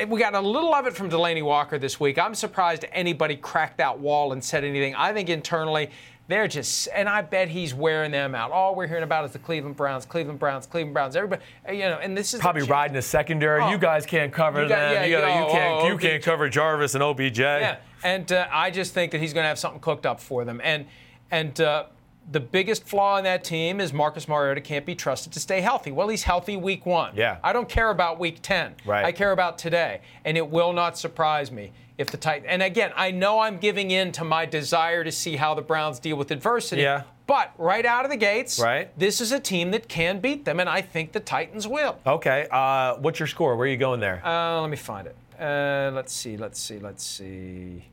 we 0.09 0.19
got 0.19 0.35
a 0.35 0.41
little 0.41 0.75
of 0.75 0.87
it 0.87 0.95
from 0.95 1.11
Delanie 1.11 1.45
Walker 1.45 1.79
this 1.79 2.01
week. 2.01 2.19
I'm 2.19 2.35
surprised 2.35 2.87
anybody 2.93 3.37
cracked 3.37 3.79
that 3.79 3.99
wall 3.99 4.33
and 4.33 4.43
said 4.43 4.65
anything. 4.65 4.95
I 4.95 5.13
think 5.13 5.29
internally 5.29 5.91
they're 6.29 6.49
just, 6.49 6.89
and 6.95 7.09
I 7.09 7.23
bet 7.23 7.49
he's 7.49 7.73
wearing 7.73 8.11
them 8.11 8.35
out. 8.35 8.51
All 8.51 8.75
we're 8.75 8.89
hearing 8.89 9.05
about 9.05 9.25
is 9.25 9.33
the 9.33 9.39
Cleveland 9.39 9.77
Browns, 9.77 10.05
Cleveland 10.05 10.39
Browns, 10.41 10.67
Cleveland 10.67 10.95
Browns. 10.95 11.15
Everybody, 11.15 11.43
you 11.71 11.79
know, 11.81 11.99
and 12.03 12.17
this 12.17 12.35
is 12.35 12.41
Probably 12.41 12.63
the, 12.63 12.69
riding 12.69 12.97
a 12.97 13.03
secondary. 13.03 13.63
Oh. 13.63 13.71
you 13.71 13.79
guys 13.79 14.05
can't 14.07 14.33
cover 14.33 14.63
You 14.63 14.69
got- 14.69 14.77
them. 14.77 14.93
yeah, 14.95 15.05
you, 15.05 15.17
gotta- 15.19 15.33
you- 15.33 15.39
you 15.41 15.47
oh, 15.47 15.53
can't. 15.53 15.85
oh, 15.85 15.89
you 15.89 15.99
can't 15.99 16.23
cover 16.23 16.49
Jarvis 16.49 16.95
and 16.95 17.03
OBJ. 17.05 17.39
Yeah, 17.39 17.77
and 18.03 18.31
uh, 18.33 18.49
I 18.51 18.71
just 18.71 18.93
think 18.93 19.13
that 19.13 19.21
he's 19.21 19.33
going 19.33 19.45
to 19.45 19.49
have 19.49 19.59
something 19.59 19.81
cooked 19.81 20.05
up 20.07 20.21
for 20.21 20.45
them. 20.45 20.61
And 20.65 20.87
and 21.31 21.61
uh, 21.61 21.85
the 22.33 22.41
biggest 22.41 22.89
flaw 22.89 23.19
in 23.19 23.25
that 23.25 23.45
team 23.45 23.81
is 23.81 23.93
Marcus 23.93 24.27
Mariota 24.27 24.61
can't 24.61 24.85
be 24.85 24.97
trusted 24.97 25.33
to 25.33 25.39
stay 25.41 25.61
healthy. 25.61 25.93
Well, 25.93 26.09
he's 26.09 26.25
healthy 26.25 26.57
week 26.57 26.85
one. 26.87 27.13
Yeah. 27.15 27.39
I 27.45 27.53
don't 27.53 27.69
care 27.69 27.91
about 27.91 28.19
week 28.19 28.39
ten. 28.43 28.75
Right. 28.85 29.05
I 29.05 29.13
care 29.13 29.31
about 29.31 29.59
today, 29.59 30.01
and 30.25 30.37
it 30.37 30.49
will 30.51 30.73
not 30.73 30.99
surprise 30.99 31.53
me 31.53 31.71
if 31.99 32.11
the 32.11 32.17
Titans. 32.17 32.47
And 32.49 32.63
again, 32.63 32.93
I 32.97 33.11
know 33.11 33.41
I'm 33.41 33.59
giving 33.59 33.91
in 33.91 34.13
to 34.13 34.25
my 34.25 34.45
desire 34.47 35.03
to 35.05 35.11
see 35.13 35.37
how 35.37 35.55
the 35.55 35.63
Browns 35.63 35.99
deal 35.99 36.17
with 36.17 36.31
adversity. 36.31 36.83
Yeah. 36.83 37.03
But 37.27 37.53
right 37.59 37.85
out 37.85 38.05
of 38.05 38.11
the 38.11 38.17
gates, 38.17 38.61
Right. 38.61 38.97
this 38.99 39.21
is 39.21 39.33
a 39.33 39.41
team 39.41 39.73
that 39.73 39.89
can 39.89 40.21
beat 40.21 40.45
them, 40.45 40.61
and 40.61 40.69
I 40.69 40.81
think 40.81 41.13
the 41.13 41.21
Titans 41.21 41.67
will. 41.67 41.99
Okay. 42.07 42.47
Uh, 42.51 42.97
what's 42.97 43.19
your 43.19 43.27
score? 43.27 43.57
Where 43.57 43.67
are 43.67 43.71
you 43.71 43.77
going 43.77 43.99
there? 44.01 44.25
Uh, 44.25 44.61
let 44.61 44.71
me 44.71 44.77
find 44.77 45.07
it. 45.09 45.17
Uh, 45.41 45.91
let's 45.93 46.13
see. 46.13 46.37
Let's 46.37 46.61
see. 46.61 46.79
Let's 46.79 47.05
see. 47.05 47.85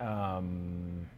Um, 0.00 1.08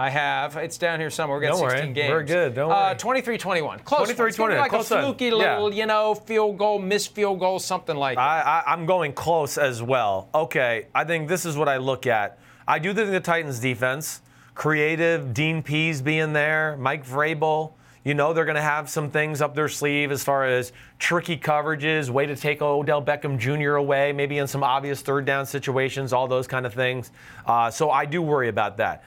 I 0.00 0.08
have. 0.08 0.56
It's 0.56 0.78
down 0.78 0.98
here 0.98 1.10
somewhere. 1.10 1.38
We 1.38 1.44
got 1.46 1.52
Don't 1.52 1.60
worry. 1.60 1.70
16 1.72 1.92
games. 1.92 2.10
We're 2.10 2.22
good. 2.22 2.54
Don't 2.54 2.70
Uh, 2.72 2.74
worry. 2.74 2.94
23-21. 2.96 3.80
Close. 3.84 4.08
23-21. 4.08 4.28
It's 4.28 4.38
gonna 4.38 4.54
be 4.54 4.58
Like 4.60 4.70
Close 4.70 4.90
a 4.90 5.02
fluky 5.02 5.26
Yeah. 5.26 5.32
little, 5.32 5.74
you 5.74 5.84
know, 5.84 6.14
field 6.14 6.56
goal, 6.56 6.78
missed 6.78 7.14
field 7.14 7.38
goal, 7.38 7.58
something 7.58 7.96
like 7.96 8.16
that. 8.16 8.22
I, 8.22 8.62
I, 8.66 8.72
I'm 8.72 8.86
going 8.86 9.12
close 9.12 9.58
as 9.58 9.82
well. 9.82 10.30
Okay, 10.34 10.86
I 10.94 11.04
think 11.04 11.28
this 11.28 11.44
is 11.44 11.54
what 11.54 11.68
I 11.68 11.76
look 11.76 12.06
at. 12.06 12.38
I 12.66 12.78
do 12.78 12.94
think 12.94 13.10
the 13.10 13.20
Titans 13.20 13.60
defense, 13.60 14.22
creative, 14.54 15.34
Dean 15.34 15.62
Pees 15.62 16.00
being 16.00 16.32
there, 16.32 16.76
Mike 16.78 17.06
Vrabel, 17.06 17.72
you 18.02 18.14
know 18.14 18.32
they're 18.32 18.46
going 18.46 18.54
to 18.56 18.62
have 18.62 18.88
some 18.88 19.10
things 19.10 19.42
up 19.42 19.54
their 19.54 19.68
sleeve 19.68 20.10
as 20.10 20.24
far 20.24 20.46
as 20.46 20.72
tricky 20.98 21.36
coverages, 21.36 22.08
way 22.08 22.24
to 22.24 22.34
take 22.34 22.62
Odell 22.62 23.02
Beckham 23.02 23.36
Jr. 23.36 23.74
away, 23.74 24.12
maybe 24.12 24.38
in 24.38 24.46
some 24.46 24.62
obvious 24.64 25.02
third 25.02 25.26
down 25.26 25.44
situations, 25.44 26.14
all 26.14 26.26
those 26.26 26.46
kind 26.46 26.64
of 26.64 26.72
things. 26.72 27.10
Uh, 27.44 27.70
so 27.70 27.90
I 27.90 28.06
do 28.06 28.22
worry 28.22 28.48
about 28.48 28.78
that. 28.78 29.04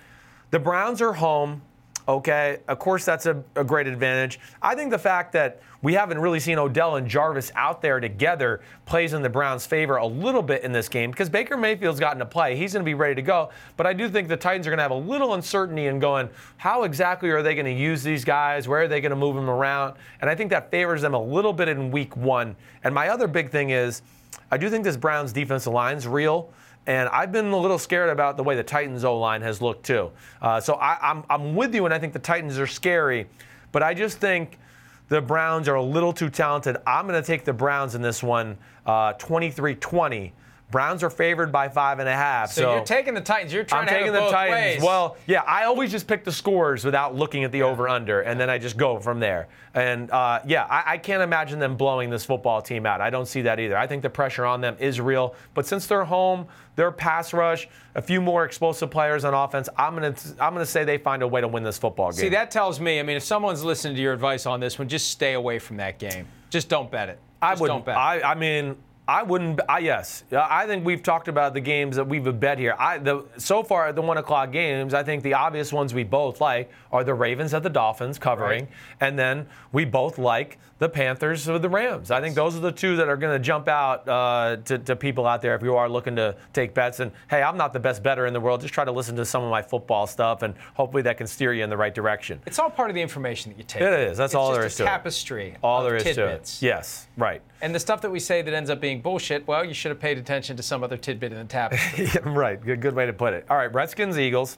The 0.54 0.60
Browns 0.60 1.02
are 1.02 1.14
home. 1.14 1.64
Okay, 2.08 2.60
of 2.68 2.78
course 2.78 3.06
that's 3.06 3.26
a, 3.26 3.44
a, 3.56 3.64
great 3.64 3.88
advantage. 3.88 4.40
I 4.62 4.76
think 4.76 4.92
the 4.92 5.00
fact 5.00 5.32
that 5.32 5.64
we 5.82 5.94
haven't 5.94 6.20
really 6.20 6.40
seen 6.40 6.60
Odell 6.60 6.98
and 6.98 7.08
Jarvis 7.08 7.52
out 7.56 7.82
there 7.82 8.00
together 8.00 8.62
plays 8.86 9.14
in 9.14 9.24
the 9.24 9.30
Browns' 9.30 9.66
favor 9.66 9.96
a 9.96 10.06
little 10.06 10.44
bit 10.44 10.62
in 10.62 10.72
this 10.72 10.88
game 10.90 11.10
because 11.10 11.28
Baker 11.28 11.58
Mayfield's 11.58 12.00
gotten 12.00 12.20
to 12.20 12.26
play. 12.28 12.56
He's 12.56 12.74
going 12.74 12.84
to 12.84 12.86
be 12.86 12.94
ready 12.94 13.16
to 13.16 13.24
go. 13.24 13.50
But 13.78 13.88
I 13.88 13.94
do 13.94 14.08
think 14.08 14.28
the 14.28 14.38
Titans 14.38 14.68
are 14.68 14.70
going 14.70 14.78
to 14.78 14.84
have 14.84 14.92
a 14.92 14.94
little 14.94 15.34
uncertainty 15.34 15.88
in 15.88 15.98
going, 15.98 16.30
how 16.58 16.84
exactly 16.84 17.32
are 17.32 17.42
they 17.42 17.56
going 17.56 17.66
to 17.66 17.72
use 17.72 18.04
these 18.04 18.24
guys? 18.24 18.68
Where 18.68 18.82
are 18.82 18.88
they 18.88 19.02
going 19.02 19.10
to 19.10 19.16
move 19.16 19.36
them 19.36 19.50
around? 19.50 19.96
And 20.22 20.30
I 20.30 20.36
think 20.36 20.52
that 20.52 20.70
favors 20.70 21.02
them 21.02 21.16
a 21.16 21.24
little 21.24 21.54
bit 21.54 21.68
in 21.68 21.90
week 21.90 22.16
one. 22.16 22.56
And 22.84 22.94
my 22.94 23.10
other 23.10 23.28
big 23.28 23.50
thing 23.50 23.72
is, 23.72 24.04
I 24.52 24.58
do 24.58 24.70
think 24.70 24.84
this 24.84 24.98
Browns 24.98 25.34
defensive 25.34 25.74
line's 25.74 26.08
real. 26.08 26.52
And 26.86 27.08
I've 27.10 27.32
been 27.32 27.48
a 27.48 27.58
little 27.58 27.80
scared 27.80 28.10
about 28.10 28.36
the 28.36 28.44
way 28.44 28.56
the 28.56 28.64
Titans 28.64 29.04
O 29.04 29.18
line 29.18 29.42
has 29.42 29.62
looked 29.62 29.86
too. 29.86 30.12
Uh, 30.42 30.60
so 30.60 30.74
I, 30.76 30.98
I'm, 31.02 31.24
I'm 31.30 31.56
with 31.56 31.74
you, 31.74 31.86
and 31.86 31.94
I 31.94 32.00
think 32.00 32.14
the 32.14 32.20
Titans 32.20 32.60
are 32.60 32.68
scary. 32.68 33.28
But 33.72 33.84
I 33.84 33.94
just 33.94 34.18
think 34.18 34.60
the 35.08 35.22
Browns 35.22 35.68
are 35.68 35.76
a 35.76 35.84
little 35.84 36.12
too 36.12 36.30
talented. 36.30 36.78
I'm 36.86 37.08
going 37.08 37.22
to 37.22 37.26
take 37.26 37.46
the 37.46 37.54
Browns 37.54 37.96
in 37.96 38.02
this 38.02 38.22
one, 38.22 38.58
uh, 38.86 39.14
23 39.14 39.76
20. 39.76 40.34
Browns 40.72 41.04
are 41.04 41.10
favored 41.12 41.52
by 41.52 41.70
five 41.70 42.00
and 42.00 42.10
a 42.10 42.14
half. 42.16 42.52
So, 42.52 42.64
so 42.64 42.76
you're 42.76 42.84
taking 42.84 43.14
the 43.14 43.22
Titans. 43.22 43.54
You're 43.54 43.64
trying 43.64 43.82
I'm 43.82 43.88
to 43.90 43.94
taking 43.94 44.12
the 44.12 44.30
Titans. 44.32 44.82
Ways. 44.82 44.82
Well, 44.82 45.18
yeah, 45.28 45.42
I 45.42 45.66
always 45.66 45.92
just 45.92 46.08
pick 46.08 46.24
the 46.24 46.32
scores 46.32 46.84
without 46.84 47.16
looking 47.16 47.44
at 47.44 47.52
the 47.52 47.62
over 47.62 47.88
under, 47.88 48.22
and 48.22 48.40
then 48.40 48.50
I 48.50 48.58
just 48.58 48.76
go 48.76 49.00
from 49.00 49.20
there. 49.20 49.50
And 49.76 50.10
uh, 50.10 50.40
yeah, 50.46 50.66
I, 50.66 50.94
I, 50.94 50.98
can't 50.98 51.22
imagine 51.22 51.60
them 51.60 51.76
blowing 51.76 52.10
this 52.10 52.26
football 52.26 52.62
team 52.62 52.86
out. 52.86 53.02
I 53.02 53.10
don't 53.10 53.28
see 53.28 53.42
that 53.44 53.60
either. 53.60 53.78
I 53.78 53.88
think 53.88 54.02
the 54.02 54.10
pressure 54.10 54.46
on 54.46 54.62
them 54.62 54.76
is 54.80 55.00
real. 55.00 55.36
But 55.54 55.66
since 55.66 55.88
they're 55.88 56.04
home, 56.04 56.48
their 56.76 56.92
pass 56.92 57.34
rush, 57.34 57.68
a 57.96 58.02
few 58.02 58.22
more 58.22 58.46
explosive 58.46 58.90
players 58.90 59.26
on 59.26 59.34
offense, 59.34 59.70
I'm 59.78 59.94
gonna 59.94 60.16
I'm 60.40 60.54
gonna 60.54 60.66
say 60.66 60.84
they 60.84 60.98
find 60.98 61.22
a 61.22 61.28
way 61.28 61.42
to 61.42 61.48
win 61.48 61.64
this 61.64 61.78
football 61.78 62.12
game. 62.12 62.20
See, 62.20 62.30
that 62.30 62.52
tells 62.52 62.80
me. 62.80 63.00
I 63.00 63.04
mean, 63.04 63.18
if 63.18 63.24
someone's 63.24 63.64
listening 63.64 63.96
to 63.96 64.02
your 64.02 64.14
advice 64.14 64.46
on 64.46 64.60
this 64.60 64.80
one, 64.80 64.88
just 64.88 65.12
stay 65.12 65.34
away 65.34 65.60
from 65.60 65.78
that 65.78 66.00
game. 66.00 66.28
Just 66.50 66.70
don't 66.70 66.90
bet 66.90 67.10
it. 67.10 67.20
Just 67.42 67.60
I 67.60 67.62
would. 67.62 67.68
Don't 67.68 67.86
bet. 67.86 67.98
I, 67.98 68.22
I 68.22 68.36
mean. 68.36 68.76
I 69.08 69.24
wouldn't. 69.24 69.60
I, 69.68 69.80
yes, 69.80 70.24
I 70.32 70.66
think 70.66 70.86
we've 70.86 71.04
talked 71.04 71.28
about 71.28 71.54
the 71.54 71.60
games 71.60 71.98
that 71.98 72.08
we've 72.08 72.40
bet 72.40 72.58
here. 72.58 72.74
I 72.80 73.00
the 73.00 73.26
so 73.38 73.62
far 73.62 73.88
at 73.88 73.96
the 73.96 74.02
one 74.02 74.18
o'clock 74.18 74.54
games. 74.54 74.94
I 74.94 75.04
think 75.04 75.24
the 75.24 75.34
obvious 75.34 75.74
ones 75.74 75.94
we 75.94 76.04
both 76.04 76.40
like 76.40 76.72
are 76.92 77.04
the 77.04 77.14
Ravens 77.14 77.54
at 77.54 77.64
the 77.64 77.70
Dolphins 77.70 78.18
covering, 78.18 78.64
right. 78.64 78.72
and 79.02 79.20
then 79.20 79.48
we 79.74 79.84
both 79.84 80.18
like 80.18 80.58
the 80.84 80.90
Panthers 80.90 81.48
or 81.48 81.60
the 81.60 81.70
Rams. 81.70 82.12
I 82.12 82.20
think 82.20 82.36
those 82.36 82.56
are 82.58 82.60
the 82.60 82.72
two 82.72 82.98
that 82.98 83.08
are 83.08 83.16
going 83.16 83.34
to 83.34 83.44
jump 83.44 83.70
out 83.70 84.08
uh, 84.08 84.58
to, 84.66 84.78
to 84.80 84.96
people 84.96 85.26
out 85.26 85.42
there 85.42 85.56
if 85.56 85.62
you 85.62 85.76
are 85.76 85.88
looking 85.88 86.16
to 86.18 86.36
take 86.52 86.74
bets. 86.74 87.00
And 87.00 87.12
hey, 87.30 87.42
I'm 87.42 87.56
not 87.56 87.72
the 87.72 87.80
best 87.80 88.04
better 88.04 88.26
in 88.26 88.34
the 88.34 88.40
world. 88.42 88.60
Just 88.60 88.74
try 88.74 88.84
to 88.84 88.92
listen 88.92 89.16
to 89.16 89.26
some 89.26 89.44
of 89.44 89.50
my 89.50 89.62
football 89.62 90.08
stuff, 90.08 90.42
and 90.42 90.56
hopefully 90.74 91.04
that 91.04 91.18
can 91.18 91.28
steer 91.28 91.54
you 91.54 91.64
in 91.64 91.70
the 91.70 91.78
right 91.78 91.96
direction. 91.96 92.42
It's 92.46 92.60
all 92.60 92.70
part 92.70 92.90
of 92.90 92.96
the 92.96 93.02
information 93.02 93.52
that 93.52 93.58
you 93.58 93.64
take. 93.64 93.82
It 93.82 93.94
is. 93.94 94.18
That's 94.18 94.32
it's 94.32 94.36
all 94.36 94.52
there 94.52 94.66
is 94.66 94.76
to 94.76 94.84
tapestry 94.84 95.52
it. 95.52 95.58
All 95.64 95.84
there 95.84 95.96
is 95.96 96.04
tidbits. 96.04 96.60
to 96.60 96.66
it. 96.66 96.70
Yes, 96.70 97.08
right. 97.18 97.42
And 97.62 97.74
the 97.74 97.80
stuff 97.80 98.02
that 98.02 98.12
we 98.12 98.20
say 98.20 98.42
that 98.42 98.54
ends 98.54 98.70
up 98.70 98.82
being 98.82 98.93
bullshit, 99.02 99.48
well, 99.48 99.64
you 99.64 99.74
should 99.74 99.90
have 99.90 100.00
paid 100.00 100.18
attention 100.18 100.58
to 100.58 100.64
some 100.64 100.84
other 100.84 100.98
tidbit 100.98 101.32
in 101.32 101.40
the 101.40 101.46
yeah, 101.98 102.18
right. 102.30 102.62
Good, 102.62 102.82
good 102.82 102.96
way 102.96 103.06
to 103.06 103.14
put 103.14 103.34
it. 103.34 103.46
All 103.50 103.58
right, 103.58 103.74
Redskins, 103.74 104.18
Eagles. 104.18 104.58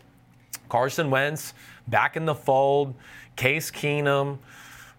Carson 0.70 1.10
Wentz 1.10 1.54
back 1.88 2.18
in 2.18 2.26
the 2.26 2.36
fold. 2.36 2.96
Case 3.36 3.70
Keenum. 3.70 4.40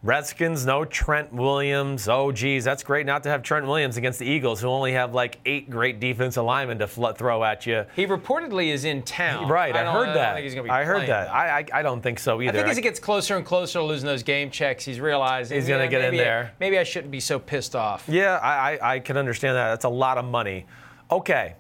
Redskins, 0.03 0.65
no 0.65 0.85
Trent 0.85 1.33
Williams. 1.33 2.09
Oh, 2.09 2.31
geez, 2.31 2.65
that's 2.65 2.83
great 2.83 3.07
not 3.07 3.23
to 3.25 3.29
have 3.29 3.43
Trent 3.43 3.67
Williams 3.67 3.97
against 3.97 4.19
the 4.19 4.27
Eagles, 4.27 4.61
who 4.61 4.69
only 4.69 4.93
have 4.93 5.15
like 5.15 5.39
eight 5.47 5.69
great 5.69 5.99
defensive 5.99 6.45
linemen 6.45 6.79
to 6.79 6.87
fl- 6.87 7.09
throw 7.09 7.43
at 7.43 7.67
you. 7.67 7.85
He 7.97 8.07
reportedly 8.07 8.69
is 8.73 8.85
in 8.85 9.03
town. 9.03 9.49
Right, 9.49 9.75
I, 9.75 9.87
I 9.87 9.93
heard 9.93 10.15
that. 10.15 10.37
I, 10.37 10.81
I 10.81 10.85
heard 10.85 11.09
that. 11.09 11.33
I, 11.33 11.59
I, 11.59 11.67
I 11.81 11.83
don't 11.83 12.03
think 12.03 12.19
so 12.19 12.41
either. 12.41 12.51
I 12.51 12.63
think 12.63 12.69
as 12.69 12.77
he 12.77 12.83
gets 12.83 13.01
closer 13.01 13.37
and 13.37 13.45
closer 13.45 13.79
to 13.81 13.85
losing 13.85 14.07
those 14.07 14.23
game 14.23 14.51
checks, 14.51 14.85
he's 14.85 15.01
realizing 15.01 15.57
he's 15.59 15.67
going 15.69 15.83
to 15.83 15.89
get 15.89 16.05
in 16.05 16.17
there. 16.17 16.53
maybe 16.61 16.79
I 16.79 16.85
shouldn't 16.85 17.11
be 17.11 17.21
so 17.21 17.39
pissed 17.39 17.75
off. 17.75 18.05
Yeah, 18.09 18.37
I, 18.37 18.75
I, 18.75 18.95
I 18.95 18.99
can 19.01 19.17
understand 19.17 19.57
that. 19.57 19.71
That's 19.71 19.87
a 19.87 19.89
lot 19.89 20.19
of 20.19 20.25
money. 20.25 20.67
Okay, 21.11 21.55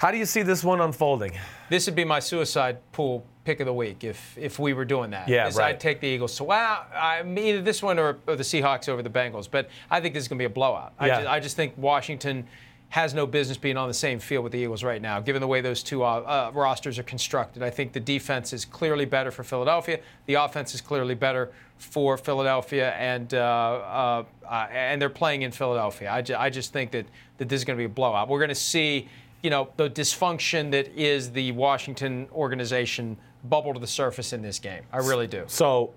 how 0.00 0.10
do 0.10 0.16
you 0.16 0.24
see 0.24 0.40
this 0.40 0.64
one 0.64 0.80
unfolding? 0.80 1.32
This 1.68 1.84
would 1.84 1.94
be 1.94 2.04
my 2.04 2.20
suicide 2.20 2.78
pool 2.92 3.22
pick 3.44 3.60
of 3.60 3.66
the 3.66 3.74
week 3.74 4.02
if 4.02 4.36
if 4.38 4.58
we 4.58 4.72
were 4.72 4.86
doing 4.86 5.10
that. 5.10 5.28
Yeah, 5.28 5.44
right. 5.54 5.74
I'd 5.74 5.80
take 5.80 6.00
the 6.00 6.06
Eagles. 6.06 6.32
So 6.32 6.44
well, 6.44 6.86
I, 6.94 7.22
either 7.22 7.60
this 7.60 7.82
one 7.82 7.98
or, 7.98 8.16
or, 8.26 8.34
the 8.34 8.42
Seahawks 8.42 8.88
over 8.88 9.02
the 9.02 9.10
Bengals. 9.10 9.46
But 9.50 9.68
I 9.90 10.00
think 10.00 10.14
this 10.14 10.22
is 10.22 10.28
going 10.28 10.38
to 10.38 10.42
be 10.42 10.46
a 10.46 10.48
blowout. 10.48 10.94
Yeah. 10.98 11.04
I, 11.04 11.08
just, 11.08 11.28
I 11.28 11.40
just 11.40 11.56
think 11.56 11.74
Washington 11.76 12.46
has 12.90 13.14
no 13.14 13.26
business 13.26 13.56
being 13.56 13.76
on 13.76 13.88
the 13.88 13.94
same 13.94 14.18
field 14.18 14.42
with 14.42 14.52
the 14.52 14.58
Eagles 14.58 14.82
right 14.82 15.00
now, 15.00 15.20
given 15.20 15.40
the 15.40 15.46
way 15.46 15.60
those 15.60 15.82
two 15.82 16.02
uh, 16.02 16.06
uh, 16.06 16.50
rosters 16.54 16.98
are 16.98 17.04
constructed. 17.04 17.62
I 17.62 17.70
think 17.70 17.92
the 17.92 18.00
defense 18.00 18.52
is 18.52 18.64
clearly 18.64 19.04
better 19.04 19.30
for 19.30 19.44
Philadelphia. 19.44 20.00
The 20.26 20.34
offense 20.34 20.74
is 20.74 20.80
clearly 20.80 21.14
better 21.14 21.52
for 21.78 22.18
Philadelphia, 22.18 22.90
and 22.92 23.32
uh, 23.32 23.38
uh, 23.38 24.24
uh 24.44 24.66
and 24.70 25.00
they're 25.00 25.08
playing 25.08 25.42
in 25.42 25.52
Philadelphia. 25.52 26.10
I, 26.10 26.20
ju- 26.20 26.36
I 26.36 26.50
just 26.50 26.72
think 26.72 26.90
that, 26.90 27.06
that 27.38 27.48
this 27.48 27.60
is 27.60 27.64
going 27.64 27.76
to 27.76 27.80
be 27.80 27.86
a 27.86 27.88
blowout. 27.88 28.28
We're 28.28 28.40
going 28.40 28.48
to 28.48 28.54
see, 28.54 29.08
you 29.42 29.50
know, 29.50 29.70
the 29.76 29.88
dysfunction 29.88 30.70
that 30.72 30.88
is 30.88 31.30
the 31.32 31.52
Washington 31.52 32.28
organization 32.32 33.16
bubble 33.44 33.72
to 33.72 33.80
the 33.80 33.86
surface 33.86 34.32
in 34.32 34.42
this 34.42 34.58
game. 34.58 34.82
I 34.92 34.98
really 34.98 35.26
do. 35.26 35.44
So, 35.46 35.92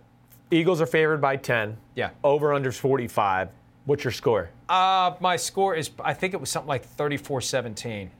Eagles 0.51 0.81
are 0.81 0.85
favored 0.85 1.19
by 1.19 1.35
10. 1.35 1.75
Yeah. 1.95 2.11
Over 2.23 2.53
under 2.53 2.71
45. 2.71 3.49
What's 3.85 4.03
your 4.03 4.11
score? 4.11 4.49
Uh, 4.69 5.15
my 5.19 5.35
score 5.35 5.75
is, 5.75 5.89
I 6.03 6.13
think 6.13 6.33
it 6.33 6.39
was 6.39 6.49
something 6.49 6.69
like 6.69 6.85
34 6.85 7.41
17. 7.41 8.11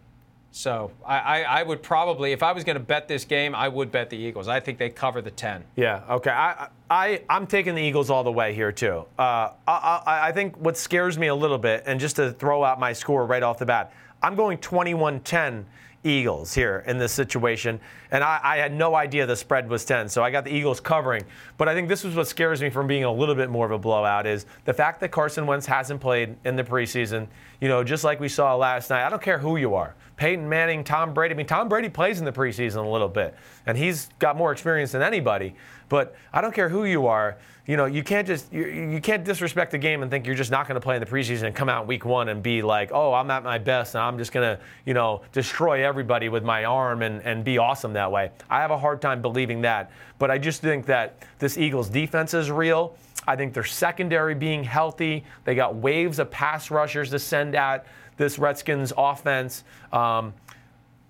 So 0.51 0.91
I, 1.03 1.17
I, 1.17 1.41
I, 1.41 1.63
would 1.63 1.81
probably, 1.81 2.31
if 2.31 2.43
I 2.43 2.51
was 2.51 2.63
going 2.63 2.75
to 2.75 2.83
bet 2.83 3.07
this 3.07 3.25
game, 3.25 3.55
I 3.55 3.67
would 3.67 3.91
bet 3.91 4.11
the 4.11 4.17
Eagles. 4.17 4.47
I 4.47 4.59
think 4.59 4.77
they 4.77 4.91
cover 4.91 5.19
the 5.19 5.31
10. 5.31 5.63
Yeah, 5.75 6.03
okay. 6.07 6.29
I, 6.29 6.67
I, 6.91 7.21
I'm 7.27 7.47
taking 7.47 7.73
the 7.73 7.81
Eagles 7.81 8.11
all 8.11 8.23
the 8.23 8.31
way 8.31 8.53
here, 8.53 8.71
too. 8.71 9.05
Uh, 9.17 9.49
I, 9.67 10.01
I 10.05 10.31
think 10.31 10.55
what 10.57 10.77
scares 10.77 11.17
me 11.17 11.25
a 11.25 11.33
little 11.33 11.57
bit, 11.57 11.83
and 11.87 11.99
just 11.99 12.17
to 12.17 12.33
throw 12.33 12.63
out 12.63 12.79
my 12.79 12.93
score 12.93 13.25
right 13.25 13.41
off 13.41 13.57
the 13.57 13.65
bat, 13.65 13.93
I'm 14.23 14.35
going 14.35 14.57
21 14.57 15.19
10 15.19 15.65
Eagles 16.03 16.53
here 16.53 16.83
in 16.85 16.97
this 16.97 17.11
situation. 17.11 17.79
And 18.11 18.23
I, 18.23 18.39
I, 18.43 18.57
had 18.57 18.73
no 18.73 18.95
idea 18.95 19.25
the 19.25 19.35
spread 19.35 19.69
was 19.69 19.85
10, 19.85 20.09
so 20.09 20.23
I 20.23 20.31
got 20.31 20.43
the 20.43 20.53
Eagles 20.53 20.79
covering. 20.79 21.23
But 21.57 21.69
I 21.69 21.73
think 21.73 21.87
this 21.87 22.03
is 22.03 22.15
what 22.15 22.27
scares 22.27 22.61
me 22.61 22.69
from 22.69 22.87
being 22.87 23.05
a 23.05 23.11
little 23.11 23.35
bit 23.35 23.49
more 23.49 23.65
of 23.65 23.71
a 23.71 23.77
blowout 23.77 24.27
is 24.27 24.45
the 24.65 24.73
fact 24.73 24.99
that 24.99 25.11
Carson 25.11 25.45
Wentz 25.45 25.65
hasn't 25.65 26.01
played 26.01 26.35
in 26.43 26.55
the 26.55 26.63
preseason. 26.63 27.27
You 27.61 27.69
know, 27.69 27.83
just 27.83 28.03
like 28.03 28.19
we 28.19 28.27
saw 28.27 28.55
last 28.55 28.89
night. 28.89 29.05
I 29.05 29.09
don't 29.09 29.21
care 29.21 29.37
who 29.37 29.55
you 29.55 29.75
are. 29.75 29.95
Peyton 30.17 30.47
Manning, 30.47 30.83
Tom 30.83 31.13
Brady. 31.13 31.33
I 31.33 31.37
mean, 31.37 31.47
Tom 31.47 31.67
Brady 31.67 31.89
plays 31.89 32.19
in 32.19 32.25
the 32.25 32.31
preseason 32.31 32.85
a 32.85 32.87
little 32.87 33.07
bit, 33.07 33.35
and 33.65 33.77
he's 33.77 34.09
got 34.19 34.37
more 34.37 34.51
experience 34.51 34.91
than 34.91 35.01
anybody. 35.01 35.55
But 35.89 36.15
I 36.31 36.41
don't 36.41 36.53
care 36.53 36.69
who 36.69 36.85
you 36.85 37.07
are. 37.07 37.37
You 37.65 37.77
know, 37.77 37.85
you 37.85 38.03
can't 38.03 38.27
just 38.27 38.51
you, 38.51 38.65
you 38.65 38.99
can't 38.99 39.23
disrespect 39.23 39.71
the 39.71 39.77
game 39.77 40.01
and 40.01 40.11
think 40.11 40.25
you're 40.25 40.35
just 40.35 40.51
not 40.51 40.67
going 40.67 40.75
to 40.75 40.81
play 40.81 40.95
in 40.95 40.99
the 40.99 41.05
preseason 41.05 41.43
and 41.43 41.55
come 41.55 41.69
out 41.69 41.87
week 41.87 42.03
one 42.03 42.29
and 42.29 42.43
be 42.43 42.61
like, 42.61 42.91
oh, 42.93 43.13
I'm 43.13 43.31
at 43.31 43.43
my 43.43 43.57
best 43.57 43.95
and 43.95 44.03
I'm 44.03 44.17
just 44.17 44.31
going 44.31 44.57
to 44.57 44.63
you 44.85 44.93
know 44.93 45.21
destroy 45.31 45.85
everybody 45.85 46.29
with 46.29 46.43
my 46.43 46.65
arm 46.65 47.01
and 47.01 47.21
and 47.23 47.43
be 47.43 47.57
awesome 47.57 47.93
that 47.93 48.11
way. 48.11 48.31
I 48.49 48.59
have 48.59 48.71
a 48.71 48.77
hard 48.77 49.01
time 49.01 49.21
believing 49.21 49.61
that. 49.61 49.91
But 50.19 50.29
I 50.29 50.37
just 50.37 50.61
think 50.61 50.85
that 50.87 51.23
this 51.39 51.57
Eagles 51.57 51.89
defense 51.89 52.33
is 52.33 52.51
real. 52.51 52.95
I 53.27 53.35
think 53.35 53.53
their 53.53 53.63
secondary 53.63 54.35
being 54.35 54.63
healthy. 54.63 55.23
They 55.45 55.55
got 55.55 55.75
waves 55.75 56.19
of 56.19 56.29
pass 56.29 56.69
rushers 56.69 57.09
to 57.11 57.19
send 57.19 57.55
at 57.55 57.85
this 58.17 58.39
Redskins 58.39 58.93
offense. 58.97 59.63
Um, 59.91 60.33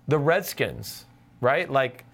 the 0.08 0.18
Redskins, 0.18 1.06
right? 1.40 1.70
Like, 1.70 2.04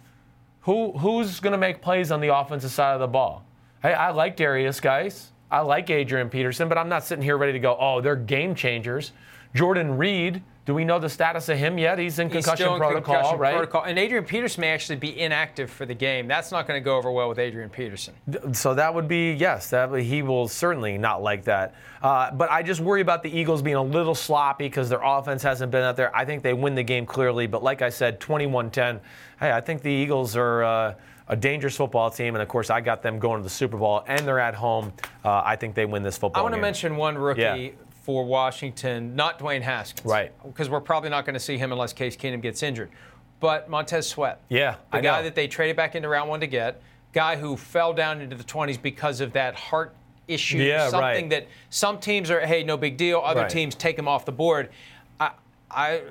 who 0.62 0.92
who's 0.92 1.40
going 1.40 1.52
to 1.52 1.58
make 1.58 1.80
plays 1.80 2.10
on 2.10 2.20
the 2.20 2.34
offensive 2.34 2.70
side 2.70 2.94
of 2.94 3.00
the 3.00 3.08
ball? 3.08 3.44
Hey, 3.82 3.94
I 3.94 4.10
like 4.10 4.36
Derrius 4.36 4.80
Guice. 4.80 5.32
I 5.50 5.60
like 5.60 5.90
Adrian 5.90 6.28
Peterson, 6.28 6.68
but 6.68 6.78
I'm 6.78 6.88
not 6.88 7.04
sitting 7.04 7.24
here 7.24 7.36
ready 7.36 7.52
to 7.52 7.58
go, 7.58 7.76
oh, 7.80 8.00
they're 8.00 8.14
game 8.14 8.54
changers. 8.54 9.12
Jordan 9.54 9.96
Reed 9.96 10.42
do 10.70 10.74
we 10.74 10.84
know 10.84 11.00
the 11.00 11.08
status 11.08 11.48
of 11.48 11.58
him 11.58 11.78
yet? 11.78 11.98
He's 11.98 12.20
in 12.20 12.28
He's 12.28 12.44
concussion 12.44 12.72
in 12.72 12.78
protocol, 12.78 13.16
concussion 13.16 13.38
right? 13.40 13.54
Protocol. 13.54 13.82
And 13.82 13.98
Adrian 13.98 14.24
Peterson 14.24 14.60
may 14.60 14.68
actually 14.68 15.00
be 15.00 15.18
inactive 15.18 15.68
for 15.68 15.84
the 15.84 15.94
game. 15.94 16.28
That's 16.28 16.52
not 16.52 16.68
going 16.68 16.80
to 16.80 16.84
go 16.84 16.96
over 16.96 17.10
well 17.10 17.28
with 17.28 17.40
Adrian 17.40 17.68
Peterson. 17.68 18.14
So 18.52 18.74
that 18.74 18.94
would 18.94 19.08
be 19.08 19.32
yes. 19.32 19.70
That 19.70 19.92
he 19.92 20.22
will 20.22 20.46
certainly 20.46 20.96
not 20.96 21.24
like 21.24 21.42
that. 21.46 21.74
Uh, 22.00 22.30
but 22.30 22.52
I 22.52 22.62
just 22.62 22.80
worry 22.80 23.00
about 23.00 23.24
the 23.24 23.36
Eagles 23.36 23.62
being 23.62 23.74
a 23.74 23.82
little 23.82 24.14
sloppy 24.14 24.66
because 24.66 24.88
their 24.88 25.02
offense 25.02 25.42
hasn't 25.42 25.72
been 25.72 25.82
out 25.82 25.96
there. 25.96 26.14
I 26.14 26.24
think 26.24 26.44
they 26.44 26.54
win 26.54 26.76
the 26.76 26.84
game 26.84 27.04
clearly, 27.04 27.48
but 27.48 27.64
like 27.64 27.82
I 27.82 27.88
said, 27.88 28.20
21-10. 28.20 29.00
Hey, 29.40 29.50
I 29.50 29.60
think 29.60 29.82
the 29.82 29.90
Eagles 29.90 30.36
are. 30.36 30.62
Uh, 30.62 30.94
a 31.28 31.36
dangerous 31.36 31.76
football 31.76 32.10
team, 32.10 32.34
and 32.34 32.42
of 32.42 32.48
course, 32.48 32.70
I 32.70 32.80
got 32.80 33.02
them 33.02 33.20
going 33.20 33.38
to 33.38 33.44
the 33.44 33.48
Super 33.48 33.76
Bowl, 33.76 34.02
and 34.08 34.26
they're 34.26 34.40
at 34.40 34.56
home. 34.56 34.92
Uh, 35.24 35.40
I 35.44 35.54
think 35.54 35.76
they 35.76 35.86
win 35.86 36.02
this 36.02 36.18
football. 36.18 36.30
Game. 36.30 36.40
I 36.40 36.42
want 36.42 36.54
to 36.56 36.60
mention 36.60 36.96
one 36.96 37.16
rookie 37.16 37.40
yeah 37.40 37.70
for 38.02 38.24
Washington, 38.24 39.14
not 39.14 39.38
Dwayne 39.38 39.62
Haskins. 39.62 40.06
Right. 40.06 40.32
Because 40.44 40.68
we're 40.68 40.80
probably 40.80 41.10
not 41.10 41.24
going 41.24 41.34
to 41.34 41.40
see 41.40 41.58
him 41.58 41.72
unless 41.72 41.92
Case 41.92 42.16
Keenum 42.16 42.40
gets 42.40 42.62
injured. 42.62 42.90
But 43.40 43.70
Montez 43.70 44.08
Sweat. 44.08 44.40
Yeah. 44.48 44.76
The 44.90 44.98
I 44.98 45.00
guy 45.00 45.18
know. 45.18 45.24
that 45.24 45.34
they 45.34 45.48
traded 45.48 45.76
back 45.76 45.94
into 45.94 46.08
round 46.08 46.28
one 46.28 46.40
to 46.40 46.46
get, 46.46 46.82
guy 47.12 47.36
who 47.36 47.56
fell 47.56 47.92
down 47.92 48.20
into 48.20 48.36
the 48.36 48.44
20s 48.44 48.80
because 48.80 49.20
of 49.20 49.32
that 49.32 49.54
heart 49.54 49.94
issue. 50.28 50.58
Yeah, 50.58 50.88
something 50.88 51.00
right. 51.00 51.30
that 51.30 51.48
some 51.70 51.98
teams 51.98 52.30
are, 52.30 52.40
hey, 52.40 52.62
no 52.62 52.76
big 52.76 52.96
deal. 52.96 53.20
Other 53.24 53.42
right. 53.42 53.50
teams 53.50 53.74
take 53.74 53.98
him 53.98 54.08
off 54.08 54.24
the 54.24 54.32
board. 54.32 54.70
I, 55.18 55.32
I 55.70 56.02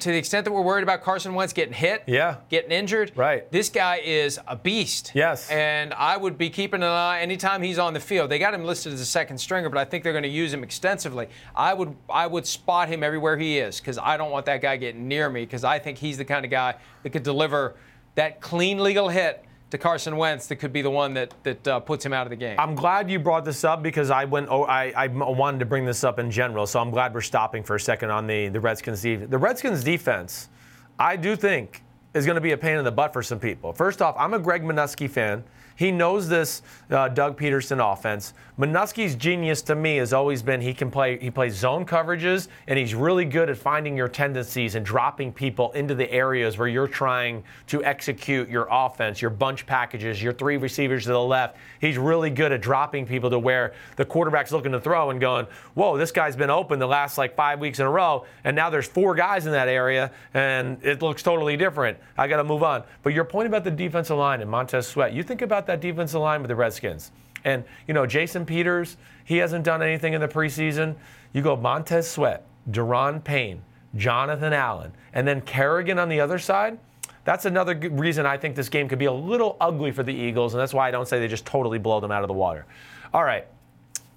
to 0.00 0.08
the 0.10 0.16
extent 0.16 0.44
that 0.44 0.52
we're 0.52 0.62
worried 0.62 0.82
about 0.82 1.02
Carson 1.02 1.34
Wentz 1.34 1.52
getting 1.52 1.72
hit, 1.74 2.02
Yeah. 2.06 2.36
getting 2.48 2.70
injured, 2.70 3.12
Right. 3.16 3.50
This 3.50 3.68
guy 3.68 3.96
is 4.04 4.38
a 4.46 4.56
beast. 4.56 5.12
Yes. 5.14 5.50
And 5.50 5.92
I 5.94 6.16
would 6.16 6.36
be 6.38 6.50
keeping 6.50 6.82
an 6.82 6.88
eye 6.88 7.20
anytime 7.20 7.62
he's 7.62 7.78
on 7.78 7.94
the 7.94 8.00
field. 8.00 8.30
They 8.30 8.38
got 8.38 8.54
him 8.54 8.64
listed 8.64 8.92
as 8.92 9.00
a 9.00 9.06
second 9.06 9.38
stringer, 9.38 9.68
but 9.68 9.78
I 9.78 9.84
think 9.84 10.04
they're 10.04 10.12
going 10.12 10.22
to 10.24 10.28
use 10.28 10.52
him 10.52 10.62
extensively. 10.62 11.28
I 11.54 11.74
would 11.74 11.94
I 12.10 12.26
would 12.26 12.46
spot 12.46 12.88
him 12.88 13.02
everywhere 13.02 13.36
he 13.36 13.58
is 13.58 13.80
because 13.80 13.98
I 13.98 14.16
don't 14.16 14.30
want 14.30 14.46
that 14.46 14.60
guy 14.62 14.76
getting 14.76 15.08
near 15.08 15.28
me 15.28 15.40
because 15.42 15.64
I 15.64 15.78
think 15.78 15.98
he's 15.98 16.18
the 16.18 16.24
kind 16.24 16.44
of 16.44 16.50
guy 16.50 16.74
that 17.02 17.10
could 17.10 17.22
deliver 17.22 17.74
that 18.16 18.40
clean 18.40 18.78
legal 18.82 19.08
hit 19.08 19.44
to 19.74 19.78
Carson 19.78 20.16
Wentz 20.16 20.46
that 20.46 20.56
could 20.56 20.72
be 20.72 20.82
the 20.82 20.90
one 20.90 21.14
that 21.14 21.34
that 21.42 21.66
uh, 21.66 21.80
puts 21.80 22.06
him 22.06 22.12
out 22.12 22.26
of 22.26 22.30
the 22.30 22.36
game. 22.36 22.54
I'm 22.60 22.76
glad 22.76 23.10
you 23.10 23.18
brought 23.18 23.44
this 23.44 23.64
up 23.64 23.82
because 23.82 24.08
I 24.08 24.24
went. 24.24 24.46
Oh, 24.48 24.62
I, 24.62 24.92
I 24.96 25.08
wanted 25.08 25.58
to 25.58 25.66
bring 25.66 25.84
this 25.84 26.04
up 26.04 26.20
in 26.20 26.30
general. 26.30 26.64
So 26.66 26.78
I'm 26.78 26.90
glad 26.92 27.12
we're 27.12 27.20
stopping 27.22 27.64
for 27.64 27.74
a 27.74 27.80
second 27.80 28.10
on 28.10 28.28
the 28.28 28.48
the 28.48 28.60
Redskins. 28.60 29.02
def- 29.02 29.28
The 29.28 29.38
Redskins 29.38 29.82
defense, 29.82 30.48
I 30.96 31.16
do 31.16 31.34
think, 31.34 31.82
is 32.14 32.24
going 32.24 32.36
to 32.36 32.40
be 32.40 32.52
a 32.52 32.56
pain 32.56 32.78
in 32.78 32.84
the 32.84 32.92
butt 32.92 33.12
for 33.12 33.22
some 33.22 33.40
people. 33.40 33.72
First 33.72 34.00
off, 34.00 34.14
I'm 34.16 34.32
a 34.32 34.38
Greg 34.38 34.62
Manusky 34.62 35.10
fan. 35.10 35.42
He 35.76 35.90
knows 35.90 36.28
this 36.28 36.62
uh, 36.90 37.08
Doug 37.08 37.38
Pederson 37.38 37.92
offense. 37.92 38.34
Manusky's 38.56 39.16
genius 39.16 39.62
to 39.62 39.74
me 39.74 39.96
has 39.96 40.12
always 40.12 40.40
been 40.40 40.60
he 40.60 40.72
can 40.72 40.88
play. 40.88 41.18
He 41.18 41.30
plays 41.30 41.56
zone 41.56 41.84
coverages, 41.84 42.46
and 42.68 42.78
he's 42.78 42.94
really 42.94 43.24
good 43.24 43.50
at 43.50 43.56
finding 43.56 43.96
your 43.96 44.06
tendencies 44.06 44.76
and 44.76 44.86
dropping 44.86 45.32
people 45.32 45.72
into 45.72 45.96
the 45.96 46.08
areas 46.12 46.56
where 46.56 46.68
you're 46.68 46.86
trying 46.86 47.42
to 47.66 47.82
execute 47.82 48.48
your 48.48 48.68
offense, 48.70 49.20
your 49.20 49.32
bunch 49.32 49.66
packages, 49.66 50.22
your 50.22 50.32
three 50.32 50.56
receivers 50.56 51.04
to 51.04 51.10
the 51.10 51.20
left. 51.20 51.56
He's 51.80 51.98
really 51.98 52.30
good 52.30 52.52
at 52.52 52.60
dropping 52.60 53.06
people 53.06 53.28
to 53.30 53.40
where 53.40 53.74
the 53.96 54.04
quarterback's 54.04 54.52
looking 54.52 54.70
to 54.70 54.80
throw 54.80 55.10
and 55.10 55.20
going, 55.20 55.48
"Whoa, 55.74 55.98
this 55.98 56.12
guy's 56.12 56.36
been 56.36 56.50
open 56.50 56.78
the 56.78 56.86
last 56.86 57.18
like 57.18 57.34
five 57.34 57.58
weeks 57.58 57.80
in 57.80 57.86
a 57.86 57.90
row, 57.90 58.24
and 58.44 58.54
now 58.54 58.70
there's 58.70 58.86
four 58.86 59.16
guys 59.16 59.46
in 59.46 59.52
that 59.52 59.66
area, 59.66 60.12
and 60.32 60.78
it 60.84 61.02
looks 61.02 61.24
totally 61.24 61.56
different. 61.56 61.98
I 62.16 62.28
got 62.28 62.36
to 62.36 62.44
move 62.44 62.62
on." 62.62 62.84
But 63.02 63.14
your 63.14 63.24
point 63.24 63.48
about 63.48 63.64
the 63.64 63.72
defensive 63.72 64.16
line 64.16 64.40
and 64.40 64.50
Montez 64.50 64.86
Sweat, 64.86 65.12
you 65.12 65.24
think 65.24 65.42
about 65.42 65.63
that 65.66 65.80
defensive 65.80 66.20
line 66.20 66.40
with 66.42 66.48
the 66.48 66.56
Redskins. 66.56 67.10
And, 67.44 67.64
you 67.86 67.94
know, 67.94 68.06
Jason 68.06 68.46
Peters, 68.46 68.96
he 69.24 69.36
hasn't 69.38 69.64
done 69.64 69.82
anything 69.82 70.14
in 70.14 70.20
the 70.20 70.28
preseason. 70.28 70.94
You 71.32 71.42
go 71.42 71.56
Montez 71.56 72.08
Sweat, 72.10 72.44
Daron 72.70 73.22
Payne, 73.22 73.62
Jonathan 73.96 74.52
Allen, 74.52 74.92
and 75.12 75.26
then 75.28 75.40
Kerrigan 75.42 75.98
on 75.98 76.08
the 76.08 76.20
other 76.20 76.38
side. 76.38 76.78
That's 77.24 77.44
another 77.46 77.74
reason 77.90 78.26
I 78.26 78.36
think 78.36 78.54
this 78.54 78.68
game 78.68 78.88
could 78.88 78.98
be 78.98 79.04
a 79.06 79.12
little 79.12 79.56
ugly 79.60 79.90
for 79.92 80.02
the 80.02 80.12
Eagles, 80.12 80.54
and 80.54 80.60
that's 80.60 80.74
why 80.74 80.88
I 80.88 80.90
don't 80.90 81.08
say 81.08 81.18
they 81.20 81.28
just 81.28 81.46
totally 81.46 81.78
blow 81.78 82.00
them 82.00 82.10
out 82.12 82.22
of 82.22 82.28
the 82.28 82.34
water. 82.34 82.66
All 83.12 83.24
right. 83.24 83.46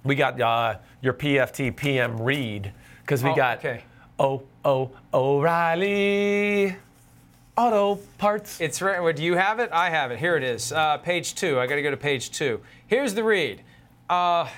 We 0.04 0.14
got 0.14 0.40
uh, 0.40 0.78
your 1.02 1.12
PFT 1.14 1.74
PM 1.74 2.20
read 2.20 2.72
because 3.02 3.22
we 3.22 3.30
Oh, 3.30 3.34
got 3.34 3.58
okay. 3.58 3.82
Oh, 4.18 4.42
oh, 4.64 4.90
O'Reilly 5.14 6.76
Auto 7.58 7.96
Parts. 8.18 8.60
It's 8.60 8.80
right. 8.80 9.16
Do 9.16 9.24
you 9.24 9.34
have 9.34 9.58
it? 9.58 9.70
I 9.72 9.90
have 9.90 10.12
it. 10.12 10.20
Here 10.20 10.36
it 10.36 10.44
is. 10.44 10.70
Uh, 10.70 10.96
page 10.98 11.34
two. 11.34 11.58
I 11.58 11.66
got 11.66 11.74
to 11.74 11.82
go 11.82 11.90
to 11.90 11.96
page 11.96 12.30
two. 12.30 12.60
Here's 12.86 13.14
the 13.14 13.24
read. 13.24 13.62
Uh, 14.08 14.48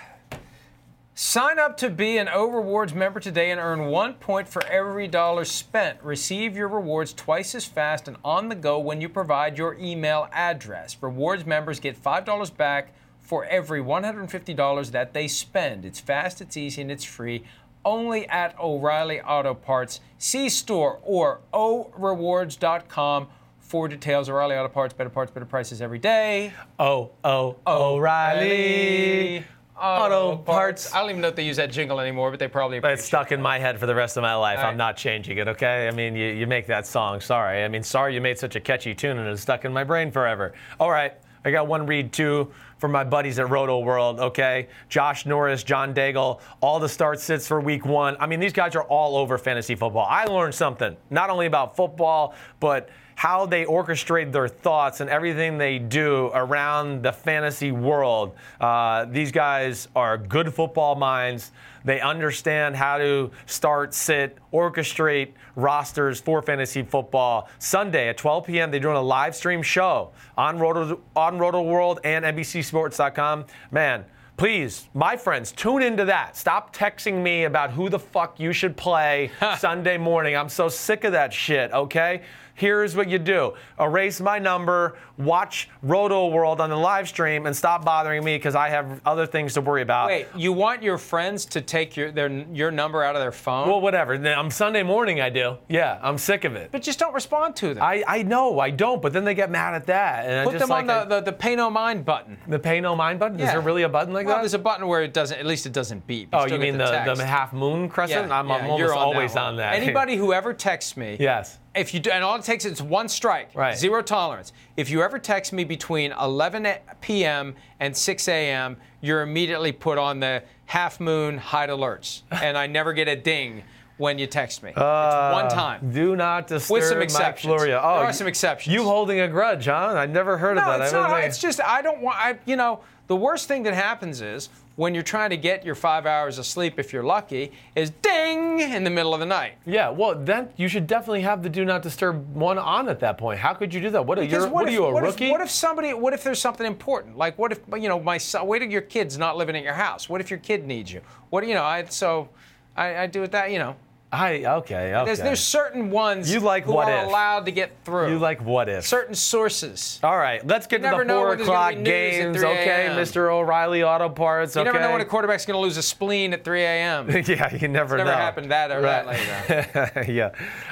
sign 1.15 1.59
up 1.59 1.79
to 1.79 1.89
be 1.89 2.19
an 2.19 2.29
O 2.29 2.51
Rewards 2.51 2.93
member 2.93 3.19
today 3.19 3.53
and 3.53 3.59
earn 3.59 3.87
one 3.87 4.13
point 4.13 4.47
for 4.51 4.63
every 4.67 5.09
dollar 5.09 5.47
spent. 5.47 5.99
Receive 6.03 6.55
your 6.59 6.69
rewards 6.69 7.15
twice 7.15 7.55
as 7.55 7.65
fast 7.65 8.07
and 8.07 8.19
on 8.23 8.51
the 8.51 8.55
go 8.55 8.79
when 8.79 9.01
you 9.01 9.09
provide 9.09 9.57
your 9.57 9.79
email 9.79 10.29
address. 10.31 10.99
Rewards 11.01 11.47
members 11.47 11.81
get 11.81 11.97
$5 11.97 12.55
back 12.59 12.93
for 13.19 13.47
every 13.47 13.81
$150 13.81 14.91
that 14.91 15.15
they 15.15 15.27
spend. 15.27 15.87
It's 15.87 16.01
fast, 16.01 16.43
it's 16.43 16.57
easy, 16.59 16.83
and 16.83 16.91
it's 16.91 17.05
free. 17.05 17.45
Only 17.85 18.29
at 18.29 18.59
O'Reilly 18.59 19.21
Auto 19.21 19.55
Parts. 19.55 20.01
See 20.19 20.49
store 20.49 21.01
or 21.03 21.41
orewards.com 21.53 23.29
for 23.59 23.89
details. 23.89 24.29
O'Reilly 24.29 24.57
Auto 24.57 24.69
Parts, 24.69 24.93
better 24.93 25.11
parts, 25.11 25.31
better 25.31 25.47
prices 25.47 25.81
every 25.81 25.99
day. 25.99 26.53
Oh, 26.79 27.13
oh, 27.25 27.57
O'Reilly 27.67 29.45
Auto 29.81 30.37
Parts. 30.37 30.93
I 30.93 31.01
don't 31.01 31.11
even 31.11 31.23
know 31.23 31.29
if 31.29 31.37
they 31.37 31.47
use 31.47 31.57
that 31.57 31.71
jingle 31.71 32.01
anymore, 32.01 32.31
but 32.31 32.39
they 32.39 32.49
probably 32.49 32.81
But 32.81 32.93
it's 32.93 33.05
stuck 33.05 33.33
in 33.33 33.41
my 33.41 33.59
head 33.59 33.79
for 33.79 33.87
the 33.87 33.95
rest 33.95 34.17
of 34.17 34.23
my 34.23 34.35
life. 34.35 34.59
All 34.59 34.65
I'm 34.65 34.71
right. 34.71 34.77
not 34.77 34.97
changing 34.97 35.39
it, 35.39 35.49
okay? 35.49 35.89
I 35.89 35.91
mean, 35.91 36.15
you, 36.15 36.27
you 36.27 36.47
make 36.47 36.67
that 36.67 36.87
song. 36.87 37.21
Sorry. 37.21 37.65
I 37.65 37.69
mean, 37.69 37.83
sorry 37.83 38.15
you 38.15 38.21
made 38.21 38.39
such 38.39 38.57
a 38.57 38.61
catchy 38.61 38.95
tune 38.95 39.17
and 39.19 39.29
it's 39.29 39.41
stuck 39.41 39.65
in 39.65 39.73
my 39.73 39.85
brain 39.85 40.11
forever. 40.11 40.53
All 40.79 40.91
right. 40.91 41.15
I 41.45 41.51
got 41.51 41.67
one 41.67 41.87
read 41.87 42.13
too 42.13 42.53
from 42.81 42.93
my 42.93 43.05
buddies 43.05 43.39
at 43.39 43.51
Roto 43.51 43.79
World, 43.79 44.19
okay? 44.19 44.67
Josh 44.89 45.27
Norris, 45.27 45.63
John 45.63 45.95
Daigle, 45.95 46.41
all 46.63 46.81
the 46.81 46.89
start 46.89 47.21
sits 47.21 47.47
for 47.47 47.61
week 47.61 47.85
one. 47.85 48.17
I 48.19 48.27
mean, 48.27 48.41
these 48.41 48.55
guys 48.55 48.75
are 48.75 48.85
all 48.85 49.17
over 49.17 49.37
fantasy 49.37 49.75
football. 49.75 50.07
I 50.09 50.25
learned 50.25 50.55
something, 50.55 50.97
not 51.11 51.29
only 51.29 51.47
about 51.47 51.77
football, 51.77 52.35
but 52.59 52.89
how 53.17 53.45
they 53.45 53.67
orchestrate 53.67 54.33
their 54.33 54.49
thoughts 54.49 55.01
and 55.01 55.11
everything 55.11 55.59
they 55.59 55.79
do 55.79 56.31
around 56.33 57.03
the 57.03 57.13
fantasy 57.13 57.71
world. 57.71 58.35
Uh, 58.59 59.05
these 59.05 59.31
guys 59.31 59.89
are 59.95 60.17
good 60.17 60.55
football 60.55 60.95
minds. 60.95 61.53
They 61.85 62.01
understand 62.01 62.77
how 62.77 62.99
to 62.99 63.31
start, 63.47 63.95
sit, 63.95 64.39
orchestrate 64.53 65.33
rosters 65.57 66.21
for 66.21 66.43
fantasy 66.43 66.83
football. 66.83 67.49
Sunday 67.59 68.09
at 68.09 68.17
12 68.17 68.47
p.m., 68.47 68.71
they're 68.71 68.81
doing 68.81 68.97
a 68.97 69.03
live 69.03 69.35
stream 69.35 69.63
show 69.63 70.13
on 70.37 70.59
Roto, 70.59 71.01
on 71.17 71.39
Roto 71.39 71.63
World 71.63 72.01
and 72.05 72.25
NBCSports.com. 72.25 73.47
Man, 73.71 74.05
please, 74.37 74.89
my 74.95 75.17
friends, 75.17 75.53
tune 75.53 75.83
into 75.83 76.05
that. 76.07 76.37
Stop 76.37 76.75
texting 76.75 77.23
me 77.23 77.45
about 77.45 77.71
who 77.71 77.89
the 77.89 77.99
fuck 77.99 78.41
you 78.41 78.53
should 78.53 78.77
play 78.77 79.31
Sunday 79.59 79.99
morning. 79.99 80.37
I'm 80.37 80.49
so 80.49 80.69
sick 80.69 81.05
of 81.05 81.13
that 81.13 81.33
shit, 81.33 81.73
okay? 81.73 82.23
Here's 82.61 82.95
what 82.95 83.09
you 83.09 83.19
do 83.19 83.55
erase 83.81 84.21
my 84.21 84.39
number, 84.39 84.99
watch 85.17 85.71
Roto 85.83 86.29
World 86.29 86.61
on 86.61 86.69
the 86.69 86.77
live 86.77 87.09
stream, 87.09 87.47
and 87.47 87.57
stop 87.57 87.87
bothering 87.87 88.23
me 88.23 88.37
because 88.37 88.55
I 88.55 88.69
have 88.69 89.01
other 89.07 89.25
things 89.25 89.55
to 89.55 89.63
worry 89.63 89.81
about. 89.81 90.09
Wait, 90.09 90.27
you 90.37 90.53
want 90.53 90.83
your 90.83 90.99
friends 90.99 91.47
to 91.47 91.63
take 91.63 91.97
your 91.97 92.13
their 92.13 92.29
your 92.29 92.71
number 92.71 93.03
out 93.03 93.17
of 93.17 93.23
their 93.23 93.33
phone? 93.33 93.67
Well, 93.67 93.81
whatever. 93.81 94.13
I'm 94.13 94.51
Sunday 94.51 94.83
morning, 94.83 95.23
I 95.23 95.31
do. 95.31 95.57
Yeah, 95.71 95.99
I'm 96.03 96.19
sick 96.19 96.45
of 96.45 96.55
it. 96.55 96.71
but 96.71 96.83
just 96.83 96.99
don't 96.99 97.15
respond 97.15 97.57
to 97.57 97.73
them. 97.73 97.83
I, 97.83 98.05
I 98.07 98.23
know, 98.25 98.61
I 98.61 98.69
don't, 98.69 99.01
but 99.01 99.15
then 99.15 99.25
they 99.25 99.35
get 99.35 99.51
mad 99.51 99.73
at 99.73 99.87
that. 99.87 100.27
And 100.27 100.41
I 100.41 100.45
Put 100.45 100.59
just 100.59 100.65
them 100.67 100.73
on 100.73 100.87
like 100.87 101.09
the, 101.09 101.15
the, 101.15 101.31
the 101.31 101.33
pay 101.33 101.57
no 101.57 101.71
mind 101.71 102.05
button. 102.05 102.37
the, 102.45 102.51
the 102.51 102.59
pay 102.59 102.79
no 102.83 102.95
mind 102.95 103.19
button. 103.19 103.41
Is 103.41 103.51
there 103.51 103.63
really 103.63 103.85
a 103.85 103.89
button 103.89 104.13
like 104.13 104.27
well, 104.27 104.37
that? 104.37 104.43
there's 104.43 104.53
a 104.53 104.59
button 104.59 104.87
where 104.87 105.03
it 105.03 105.15
doesn't. 105.15 105.39
At 105.39 105.47
least 105.47 105.65
it 105.65 105.73
doesn't 105.73 106.07
beep. 106.07 106.29
Oh, 106.35 106.45
you 106.45 106.59
mean 106.59 106.77
the, 106.77 106.91
text. 106.91 107.17
the 107.17 107.25
half 107.25 107.55
moon 107.55 107.89
crescent? 107.89 108.29
Yeah, 108.29 108.39
I'm, 108.39 108.49
yeah, 108.49 108.57
I'm 108.57 108.63
almost 108.65 108.81
you're 108.81 108.93
on 108.93 108.99
always 108.99 109.33
that 109.33 109.41
on 109.45 109.57
that. 109.57 109.75
Anybody 109.81 110.17
who 110.17 110.35
ever 110.35 110.53
texts 110.53 110.95
me, 110.95 111.17
yes. 111.19 111.59
If 111.75 111.95
you 111.95 112.01
do, 112.01 112.11
and 112.11 112.25
all 112.25 112.37
it 112.37 112.43
takes 112.45 112.65
is 112.65 112.83
one 112.83 113.09
strike, 113.09 113.51
Right. 113.55 113.77
zero 113.77 114.03
tolerance. 114.03 114.53
If 114.77 114.91
you 114.91 115.03
ever 115.03 115.19
text 115.19 115.53
me 115.53 115.65
between 115.65 116.13
11 116.13 116.67
p.m. 117.01 117.55
and 117.79 117.97
6 117.97 118.29
a.m., 118.29 118.77
you're 119.01 119.23
immediately 119.23 119.73
put 119.73 119.97
on 119.99 120.21
the 120.21 120.43
half 120.67 120.99
moon 121.01 121.39
hide 121.39 121.69
alerts, 121.71 122.23
and 122.31 122.59
I 122.59 122.67
never 122.67 122.93
get 122.93 123.09
a 123.09 123.17
ding 123.17 123.63
when 123.99 124.19
you 124.19 124.27
text 124.27 124.63
me. 124.63 124.71
it's 124.71 124.79
uh, 124.79 125.31
one 125.33 125.49
time. 125.51 125.93
Do 125.93 126.17
not 126.17 126.47
disturb 126.47 126.75
With 126.77 126.85
some 126.85 126.99
Mike 126.99 127.05
exceptions. 127.05 127.53
Florio. 127.55 127.79
Oh, 127.83 127.99
There 127.99 128.07
are 128.07 128.13
some 128.15 128.27
exceptions. 128.27 128.75
You 128.75 128.83
holding 128.85 129.21
a 129.21 129.29
grudge, 129.29 129.67
huh? 129.67 129.73
I 129.97 130.07
never 130.07 130.39
heard 130.39 130.57
of 130.57 130.65
No, 130.65 130.71
that. 130.79 130.81
it's 130.81 130.93
I 130.95 131.09
not. 131.09 131.25
It's 131.25 131.39
just 131.39 131.61
I 131.61 131.83
don't 131.83 132.01
want. 132.01 132.17
I, 132.19 132.39
you 132.47 132.57
know, 132.57 132.81
the 133.09 133.17
worst 133.17 133.47
thing 133.47 133.63
that 133.65 133.75
happens 133.75 134.23
is 134.23 134.49
when 134.81 134.95
you're 134.95 135.03
trying 135.03 135.29
to 135.29 135.37
get 135.37 135.63
your 135.63 135.75
five 135.75 136.07
hours 136.07 136.39
of 136.39 136.47
sleep, 136.47 136.79
if 136.79 136.91
you're 136.91 137.03
lucky, 137.03 137.53
is 137.77 137.91
ding 138.01 138.61
in 138.61 138.83
the 138.83 138.89
middle 138.89 139.13
of 139.13 139.21
the 139.21 139.27
night. 139.27 139.59
Yeah, 139.67 139.91
well, 139.91 140.15
then 140.15 140.49
you 140.57 140.69
should 140.69 140.87
definitely 140.87 141.21
have 141.21 141.43
the 141.43 141.51
do 141.51 141.67
not 141.67 141.83
disturb 141.83 142.35
one 142.35 142.57
on 142.57 142.89
at 142.89 142.99
that 143.01 143.19
point. 143.19 143.41
How 143.41 143.53
could 143.53 143.75
you 143.75 143.83
do 143.83 143.91
that? 143.91 144.07
What 144.07 144.19
are 144.19 144.23
you? 144.23 144.49
What, 144.49 144.65
are 144.65 144.69
if, 144.69 144.73
you 144.73 144.87
a 144.87 144.95
what 144.95 145.03
rookie? 145.03 145.27
If, 145.27 145.33
what 145.33 145.43
if 145.43 145.51
somebody? 145.51 145.93
What 145.93 146.15
if 146.15 146.25
there's 146.25 146.41
something 146.41 146.67
important? 146.67 147.19
Like 147.19 147.37
what 147.39 147.53
if 147.53 147.61
you 147.75 147.91
know 147.91 148.01
my 148.01 148.17
son? 148.17 148.47
Wait 148.47 148.61
till 148.61 148.71
your 148.71 148.81
kid's 148.81 149.19
not 149.19 149.37
living 149.37 149.55
at 149.55 149.63
your 149.63 149.75
house. 149.75 150.09
What 150.09 150.23
if 150.23 150.31
your 150.31 150.39
kid 150.39 150.65
needs 150.65 150.91
you? 150.91 151.03
What 151.29 151.47
you 151.47 151.53
know? 151.53 151.63
I 151.63 151.85
so 151.85 152.31
I, 152.75 153.03
I 153.03 153.07
do 153.07 153.23
it 153.23 153.33
that 153.33 153.51
you 153.51 153.59
know. 153.59 153.77
I 154.13 154.45
okay, 154.45 154.93
okay. 154.95 155.05
There's 155.05 155.19
there's 155.19 155.41
certain 155.41 155.89
ones 155.91 156.33
You 156.33 156.41
like 156.41 156.65
who 156.65 156.73
what 156.73 156.89
are 156.89 157.03
if. 157.03 157.07
allowed 157.09 157.45
to 157.47 157.53
get 157.53 157.71
through. 157.85 158.11
you 158.11 158.19
like 158.19 158.43
what 158.43 158.69
if? 158.69 158.85
certain 158.85 159.15
sources. 159.15 160.01
All 160.03 160.17
right, 160.19 160.45
let's 160.45 160.67
get 160.67 160.81
You 160.83 160.91
to 160.91 160.97
the 160.97 161.05
four 161.05 161.29
when 161.29 161.37
there's 161.39 161.47
gonna 161.47 161.59
o'clock 161.59 161.71
be 161.75 161.77
news 161.77 161.87
at 161.87 161.93
games. 161.93 162.37
Okay, 162.43 162.89
Mr. 162.91 163.31
O'Reilly 163.33 163.85
Auto 163.85 164.09
Parts. 164.09 164.57
You 164.57 164.63
Okay. 164.63 164.73
never 164.73 164.81
know 164.85 164.91
when 164.93 165.01
a 165.01 165.05
quarterback's 165.05 165.47
going 165.47 165.55
to 165.57 165.61
lose 165.61 165.77
a 165.77 165.83
spleen 165.83 166.33
at 166.33 166.43
3 166.43 166.61
a.m. 166.63 167.09
yeah, 167.27 167.55
you 167.55 167.69
never 167.69 167.97
never 167.99 168.05
know. 168.11 168.17
happened 168.17 168.51
that 168.51 168.73
or 168.73 168.81
that 168.83 169.07
later. 169.07 170.05
yeah. 170.13 170.31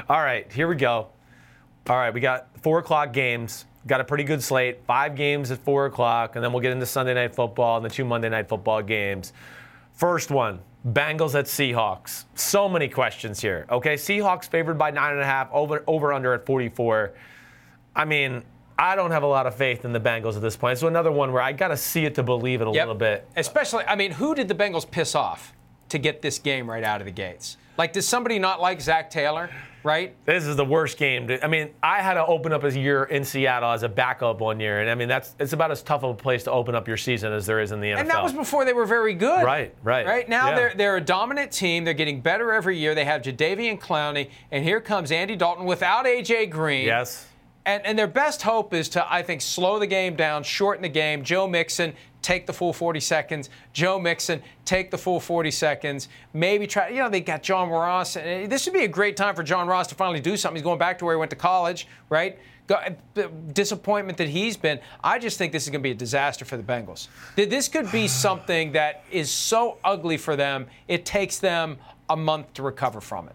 All 0.08 0.20
right, 0.20 0.50
here 0.52 0.66
we 0.66 0.74
go. 0.74 1.06
All 1.88 1.96
right, 1.96 2.12
we 2.12 2.18
got 2.20 2.48
four 2.62 2.80
o'clock 2.80 3.12
games. 3.12 3.66
Got 3.86 4.00
a 4.00 4.04
pretty 4.04 4.24
good 4.24 4.42
slate. 4.42 4.80
Five 4.84 5.14
games 5.14 5.52
at 5.52 5.58
four 5.60 5.86
o'clock, 5.86 6.34
and 6.34 6.44
then 6.44 6.52
we'll 6.52 6.60
get 6.60 6.72
into 6.72 6.86
Sunday 6.86 7.14
night 7.14 7.36
football 7.36 7.76
and 7.76 7.84
the 7.86 7.88
two 7.88 8.04
Monday 8.04 8.28
night 8.28 8.48
football 8.48 8.82
games. 8.82 9.32
First 9.94 10.30
one, 10.32 10.58
Bengals 10.86 11.34
at 11.38 11.46
Seahawks. 11.46 12.24
So 12.34 12.68
many 12.68 12.88
questions 12.88 13.40
here. 13.40 13.66
Okay, 13.70 13.94
Seahawks 13.94 14.48
favored 14.48 14.78
by 14.78 14.90
nine 14.90 15.12
and 15.12 15.20
a 15.20 15.24
half, 15.26 15.48
over 15.52 15.82
over 15.86 16.12
under 16.12 16.32
at 16.34 16.46
44. 16.46 17.12
I 17.96 18.04
mean, 18.04 18.42
I 18.78 18.94
don't 18.94 19.10
have 19.10 19.24
a 19.24 19.26
lot 19.26 19.46
of 19.46 19.56
faith 19.56 19.84
in 19.84 19.92
the 19.92 19.98
Bengals 20.00 20.36
at 20.36 20.42
this 20.42 20.56
point. 20.56 20.78
So 20.78 20.86
another 20.86 21.10
one 21.10 21.32
where 21.32 21.42
I 21.42 21.52
got 21.52 21.68
to 21.68 21.76
see 21.76 22.04
it 22.04 22.14
to 22.14 22.22
believe 22.22 22.60
it 22.60 22.68
a 22.68 22.70
Yep. 22.70 22.80
little 22.86 22.94
bit. 22.94 23.28
Especially, 23.36 23.84
I 23.86 23.96
mean, 23.96 24.12
who 24.12 24.34
did 24.36 24.46
the 24.48 24.54
Bengals 24.54 24.88
piss 24.88 25.14
off? 25.14 25.52
to 25.88 25.96
get 25.98 26.20
this 26.20 26.38
game 26.38 26.68
right 26.68 26.84
out 26.84 27.00
of 27.00 27.06
the 27.06 27.10
gates? 27.10 27.56
Like, 27.78 27.94
does 27.94 28.06
somebody 28.06 28.38
not 28.38 28.60
like 28.60 28.78
Zac 28.78 29.08
Taylor? 29.08 29.48
Right? 29.82 30.14
This 30.24 30.44
is 30.46 30.56
the 30.56 30.64
worst 30.64 30.98
game. 30.98 31.28
To, 31.28 31.44
I 31.44 31.48
mean, 31.48 31.70
I 31.82 32.02
had 32.02 32.14
to 32.14 32.26
open 32.26 32.52
up 32.52 32.64
a 32.64 32.78
year 32.78 33.04
in 33.04 33.24
Seattle 33.24 33.70
as 33.70 33.82
a 33.82 33.88
backup 33.88 34.40
one 34.40 34.58
year, 34.60 34.80
and 34.80 34.90
I 34.90 34.94
mean 34.94 35.08
that's 35.08 35.34
it's 35.38 35.52
about 35.52 35.70
as 35.70 35.82
tough 35.82 36.02
of 36.04 36.10
a 36.10 36.14
place 36.14 36.44
to 36.44 36.50
open 36.50 36.74
up 36.74 36.88
your 36.88 36.96
season 36.96 37.32
as 37.32 37.46
there 37.46 37.60
is 37.60 37.72
in 37.72 37.80
the 37.80 37.88
NFL. 37.88 38.00
And 38.00 38.10
that 38.10 38.22
was 38.22 38.32
before 38.32 38.64
they 38.64 38.72
were 38.72 38.86
very 38.86 39.14
good. 39.14 39.44
Right, 39.44 39.74
right. 39.82 40.06
Right 40.06 40.28
now 40.28 40.48
Yeah. 40.50 40.56
they're 40.56 40.74
they're 40.74 40.96
a 40.96 41.00
dominant 41.00 41.52
team. 41.52 41.84
They're 41.84 41.94
getting 41.94 42.20
better 42.20 42.52
every 42.52 42.76
year. 42.78 42.94
They 42.94 43.04
have 43.04 43.22
Jadeveon 43.22 43.78
Clowney, 43.80 44.30
and 44.50 44.64
here 44.64 44.80
comes 44.80 45.12
Andy 45.12 45.36
Dalton 45.36 45.64
without 45.64 46.06
AJ 46.06 46.50
Green. 46.50 46.86
yes. 46.86 47.26
And, 47.66 47.84
and 47.84 47.98
their 47.98 48.06
best 48.06 48.40
hope 48.40 48.72
is 48.72 48.88
to, 48.90 49.12
I 49.12 49.22
think, 49.22 49.42
slow 49.42 49.78
the 49.78 49.86
game 49.86 50.16
down, 50.16 50.42
shorten 50.42 50.80
the 50.82 50.88
game. 50.88 51.22
Joe 51.22 51.46
Mixon, 51.46 51.92
take 52.22 52.46
the 52.46 52.52
full 52.52 52.72
40 52.72 53.00
seconds. 53.00 53.50
Joe 53.72 53.98
Mixon, 53.98 54.42
take 54.64 54.90
the 54.90 54.98
full 54.98 55.20
40 55.20 55.50
seconds. 55.50 56.08
Maybe 56.32 56.66
try, 56.66 56.88
you 56.88 56.98
know, 57.00 57.08
they 57.08 57.20
got 57.20 57.42
John 57.42 57.70
Ross. 57.70 58.16
And 58.16 58.26
eh, 58.26 58.46
this 58.46 58.66
would 58.66 58.74
be 58.74 58.84
a 58.84 58.88
great 58.88 59.16
time 59.16 59.34
for 59.34 59.42
John 59.42 59.66
Ross 59.66 59.86
to 59.88 59.94
finally 59.94 60.20
do 60.20 60.36
something. 60.36 60.56
He's 60.56 60.64
going 60.64 60.78
back 60.78 60.98
to 60.98 61.04
where 61.04 61.14
he 61.14 61.18
went 61.18 61.30
to 61.30 61.36
college, 61.36 61.86
right? 62.10 62.38
Go- 62.66 62.80
eh, 63.16 63.26
disappointment 63.52 64.18
that 64.18 64.28
he's 64.28 64.56
been. 64.56 64.80
I 65.02 65.18
just 65.18 65.38
think 65.38 65.52
this 65.52 65.64
is 65.64 65.70
going 65.70 65.80
to 65.80 65.86
be 65.86 65.92
a 65.92 65.94
disaster 65.94 66.44
for 66.44 66.56
the 66.56 66.62
Bengals. 66.62 67.08
This 67.36 67.68
could 67.68 67.90
be 67.90 68.08
something 68.08 68.72
that 68.72 69.04
is 69.10 69.30
so 69.30 69.78
ugly 69.84 70.16
for 70.16 70.36
them, 70.36 70.66
it 70.86 71.04
takes 71.06 71.38
them 71.38 71.78
a 72.10 72.16
month 72.16 72.52
to 72.54 72.62
recover 72.62 73.00
from 73.00 73.28
it. 73.28 73.34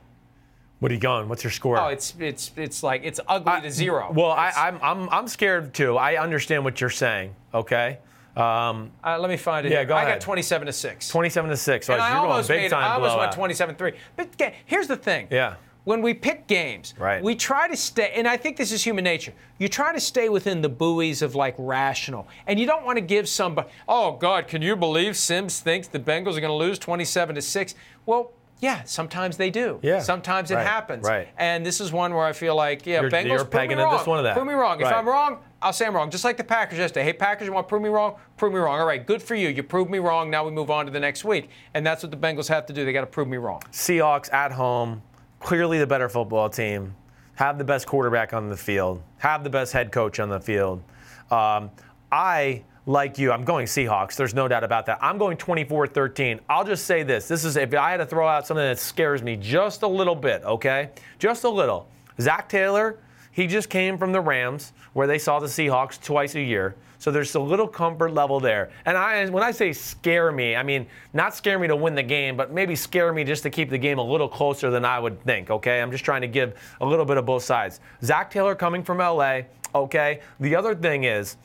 What 0.79 0.91
are 0.91 0.95
you 0.95 0.99
going? 0.99 1.29
What's 1.29 1.45
your 1.45 1.51
score? 1.51 1.79
Oh, 1.79 1.87
it's 1.87 2.13
it's 2.19 2.51
it's 2.57 2.83
like 2.83 3.03
it's 3.05 3.19
ugly 3.25 3.61
to 3.61 3.71
zero. 3.71 4.11
well, 4.13 4.31
I, 4.31 4.51
I'm, 4.53 4.79
I'm 4.83 5.09
I'm 5.09 5.27
scared 5.29 5.73
too. 5.73 5.95
I 5.97 6.21
understand 6.21 6.65
what 6.65 6.81
you're 6.81 6.89
saying. 6.89 7.33
Okay. 7.53 7.99
Um, 8.35 8.91
Uh, 9.03 9.17
let 9.19 9.29
me 9.29 9.37
find 9.37 9.65
it. 9.65 9.71
Yeah, 9.71 9.79
here. 9.79 9.85
go 9.85 9.95
I 9.95 10.03
ahead. 10.03 10.13
got 10.15 10.21
27 10.21 10.65
to 10.67 10.73
6. 10.73 11.07
27 11.09 11.49
to 11.51 11.57
six. 11.57 11.85
So 11.87 11.93
and 11.93 11.99
you're 12.01 12.07
I 12.09 12.13
going 12.13 12.31
almost 12.31 12.47
big 12.49 12.61
made 12.61 12.69
time 12.71 12.83
I 12.83 12.95
almost 12.95 13.17
went 13.17 13.31
27 13.31 13.75
3. 13.75 13.93
But 14.15 14.37
ga- 14.37 14.53
here's 14.65 14.87
the 14.87 14.95
thing. 14.97 15.27
Yeah. 15.29 15.55
When 15.85 16.01
we 16.01 16.13
pick 16.13 16.47
games, 16.47 16.93
Right. 16.97 17.21
we 17.21 17.35
try 17.35 17.67
to 17.67 17.75
stay, 17.75 18.13
and 18.15 18.25
I 18.25 18.37
think 18.37 18.55
this 18.55 18.71
is 18.71 18.81
human 18.85 19.03
nature. 19.03 19.33
You 19.59 19.67
try 19.67 19.91
to 19.91 19.99
stay 19.99 20.29
within 20.29 20.61
the 20.61 20.69
buoys 20.69 21.21
of 21.21 21.35
like 21.35 21.55
rational, 21.57 22.25
and 22.47 22.57
you 22.57 22.65
don't 22.65 22.85
want 22.85 22.95
to 22.97 23.01
give 23.01 23.27
somebody, 23.27 23.67
oh 23.87 24.13
God, 24.13 24.47
can 24.47 24.61
you 24.61 24.77
believe 24.77 25.17
Sims 25.17 25.59
thinks 25.59 25.87
the 25.89 25.99
Bengals 25.99 26.37
are 26.37 26.41
going 26.41 26.43
to 26.43 26.53
lose 26.53 26.79
27 26.79 27.35
to 27.35 27.41
six? 27.41 27.75
Well, 28.05 28.31
yeah, 28.61 28.83
sometimes 28.85 29.35
they 29.35 29.49
do. 29.49 29.79
Yeah. 29.81 29.99
Sometimes 29.99 30.49
it 30.51 30.55
Right, 30.55 30.65
happens. 30.65 31.05
right. 31.05 31.27
And 31.37 31.65
this 31.65 31.81
is 31.81 31.91
one 31.91 32.13
where 32.13 32.23
I 32.25 32.31
feel 32.31 32.55
like, 32.55 32.85
yeah, 32.85 33.01
You're- 33.01 33.11
Bengals. 33.11 33.25
you're 33.27 33.37
prove 33.39 33.53
me 33.53 33.59
pegging 33.59 33.77
wrong. 33.77 33.97
this 33.97 34.07
one 34.07 34.19
of 34.19 34.23
that. 34.23 34.35
Prove 34.35 34.47
me 34.47 34.53
wrong. 34.53 34.79
If 34.79 34.87
I'm 34.87 35.05
wrong, 35.05 35.39
I'll 35.63 35.71
say 35.71 35.85
I'm 35.85 35.95
wrong. 35.95 36.11
Just 36.11 36.25
like 36.25 36.35
the 36.35 36.43
Packers 36.43 36.77
yesterday. 36.77 37.05
Hey, 37.05 37.13
Packers, 37.13 37.47
you 37.47 37.53
want 37.53 37.67
to 37.67 37.69
prove 37.69 37.81
me 37.81 37.87
wrong? 37.87 38.15
Prove 38.35 38.51
me 38.51 38.59
wrong. 38.59 38.81
All 38.81 38.85
right, 38.85 39.05
good 39.05 39.23
for 39.23 39.33
you. 39.33 39.47
You 39.47 39.63
proved 39.63 39.89
me 39.89 39.99
wrong. 39.99 40.29
Now 40.29 40.43
we 40.43 40.51
move 40.51 40.69
on 40.69 40.85
to 40.85 40.91
the 40.91 40.99
next 40.99 41.23
week. 41.23 41.49
And 41.73 41.85
that's 41.85 42.03
what 42.03 42.11
the 42.11 42.17
Bengals 42.17 42.49
have 42.49 42.65
to 42.65 42.73
do. 42.73 42.83
They 42.83 42.91
got 42.91 43.01
to 43.01 43.07
prove 43.07 43.29
me 43.29 43.37
wrong. 43.37 43.61
Seahawks 43.71 44.31
at 44.33 44.51
home, 44.51 45.01
clearly 45.39 45.79
the 45.79 45.87
better 45.87 46.09
football 46.09 46.49
team, 46.49 46.93
have 47.35 47.57
the 47.57 47.63
best 47.63 47.87
quarterback 47.87 48.33
on 48.33 48.49
the 48.49 48.57
field, 48.57 49.01
have 49.19 49.45
the 49.45 49.49
best 49.49 49.71
head 49.71 49.91
coach 49.91 50.19
on 50.19 50.27
the 50.27 50.39
field. 50.39 50.83
Um, 51.31 51.71
I, 52.11 52.63
like 52.85 53.17
you, 53.17 53.31
I'm 53.31 53.45
going 53.45 53.65
Seahawks. 53.65 54.17
There's 54.17 54.33
no 54.33 54.49
doubt 54.49 54.65
about 54.65 54.85
that. 54.87 54.99
I'm 55.01 55.17
going 55.17 55.37
24 55.37 55.87
13. 55.87 56.41
I'll 56.49 56.65
just 56.65 56.85
say 56.85 57.03
this. 57.03 57.29
This 57.29 57.45
is, 57.45 57.55
if 57.55 57.73
I 57.73 57.91
had 57.91 57.97
to 57.97 58.05
throw 58.05 58.27
out 58.27 58.45
something 58.45 58.65
that 58.65 58.79
scares 58.79 59.23
me 59.23 59.37
just 59.37 59.83
a 59.83 59.87
little 59.87 60.15
bit, 60.15 60.43
okay? 60.43 60.89
Just 61.19 61.45
a 61.45 61.49
little. 61.49 61.87
Zac 62.19 62.49
Taylor, 62.49 62.97
he 63.33 63.47
just 63.47 63.69
came 63.69 63.97
from 63.97 64.11
the 64.11 64.21
Rams 64.21 64.71
where 64.93 65.07
they 65.07 65.17
saw 65.17 65.39
the 65.39 65.47
Seahawks 65.47 66.01
twice 66.01 66.35
a 66.35 66.41
year. 66.41 66.75
So 66.99 67.11
there's 67.11 67.35
a 67.35 67.39
little 67.39 67.67
comfort 67.67 68.13
level 68.13 68.39
there. 68.39 68.71
And 68.85 68.95
I, 68.95 69.27
when 69.27 69.43
I 69.43 69.51
say 69.51 69.73
scare 69.73 70.31
me, 70.31 70.55
I 70.55 70.63
mean 70.63 70.87
not 71.11 71.35
scare 71.35 71.59
me 71.59 71.67
to 71.67 71.75
win 71.75 71.95
the 71.95 72.03
game, 72.03 72.37
but 72.37 72.53
maybe 72.53 72.75
scare 72.75 73.11
me 73.11 73.25
just 73.25 73.43
to 73.43 73.49
keep 73.49 73.69
the 73.69 73.77
game 73.77 73.97
a 73.97 74.03
little 74.03 74.29
closer 74.29 74.69
than 74.69 74.85
I 74.85 74.99
would 74.99 75.21
think, 75.25 75.49
okay? 75.49 75.81
I'm 75.81 75.91
just 75.91 76.05
trying 76.05 76.21
to 76.21 76.27
give 76.27 76.57
a 76.79 76.85
little 76.85 77.03
bit 77.03 77.17
of 77.17 77.25
both 77.25 77.43
sides. 77.43 77.81
Zac 78.03 78.31
Taylor 78.31 78.55
coming 78.55 78.83
from 78.83 78.99
LA, 78.99 79.41
okay? 79.75 80.21
The 80.39 80.55
other 80.55 80.75
thing 80.75 81.03
is 81.03 81.35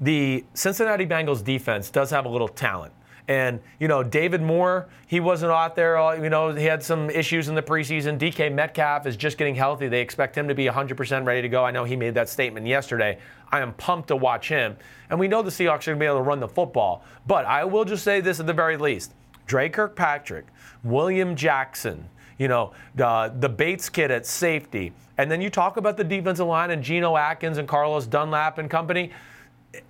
the 0.00 0.44
Cincinnati 0.54 1.06
Bengals 1.06 1.42
defense 1.42 1.90
does 1.90 2.10
have 2.10 2.26
a 2.26 2.28
little 2.28 2.46
talent. 2.46 2.92
And, 3.28 3.60
you 3.78 3.86
know, 3.86 4.02
David 4.02 4.42
Moore, 4.42 4.88
he 5.06 5.20
wasn't 5.20 5.52
out 5.52 5.76
there. 5.76 5.96
You 6.22 6.28
know, 6.28 6.52
he 6.52 6.64
had 6.64 6.82
some 6.82 7.08
issues 7.08 7.48
in 7.48 7.54
the 7.54 7.62
preseason. 7.62 8.18
DK 8.18 8.52
Metcalf 8.52 9.06
is 9.06 9.16
just 9.16 9.38
getting 9.38 9.54
healthy. 9.54 9.88
They 9.88 10.00
expect 10.00 10.36
him 10.36 10.48
to 10.48 10.54
be 10.54 10.66
100% 10.66 11.24
ready 11.24 11.40
to 11.42 11.48
go. 11.48 11.64
I 11.64 11.70
know 11.70 11.84
he 11.84 11.94
made 11.94 12.14
that 12.14 12.28
statement 12.28 12.66
yesterday. 12.66 13.18
I 13.50 13.60
am 13.60 13.74
pumped 13.74 14.08
to 14.08 14.16
watch 14.16 14.48
him. 14.48 14.76
And 15.08 15.20
we 15.20 15.28
know 15.28 15.40
the 15.42 15.50
Seahawks 15.50 15.86
are 15.86 15.94
going 15.94 15.98
to 15.98 16.00
be 16.00 16.06
able 16.06 16.16
to 16.16 16.22
run 16.22 16.40
the 16.40 16.48
football. 16.48 17.04
But 17.26 17.44
I 17.44 17.64
will 17.64 17.84
just 17.84 18.02
say 18.02 18.20
this 18.20 18.40
at 18.40 18.46
the 18.46 18.52
very 18.52 18.76
least 18.76 19.12
Dre 19.46 19.68
Kirkpatrick, 19.68 20.46
William 20.82 21.36
Jackson, 21.36 22.08
you 22.38 22.48
know, 22.48 22.72
the 22.96 23.54
Bates 23.56 23.88
kid 23.88 24.10
at 24.10 24.26
safety. 24.26 24.92
And 25.16 25.30
then 25.30 25.40
you 25.40 25.50
talk 25.50 25.76
about 25.76 25.96
the 25.96 26.04
defensive 26.04 26.46
line 26.46 26.70
and 26.70 26.82
Geno 26.82 27.16
Atkins 27.16 27.58
and 27.58 27.68
Carlos 27.68 28.06
Dunlap 28.06 28.58
and 28.58 28.68
company 28.68 29.12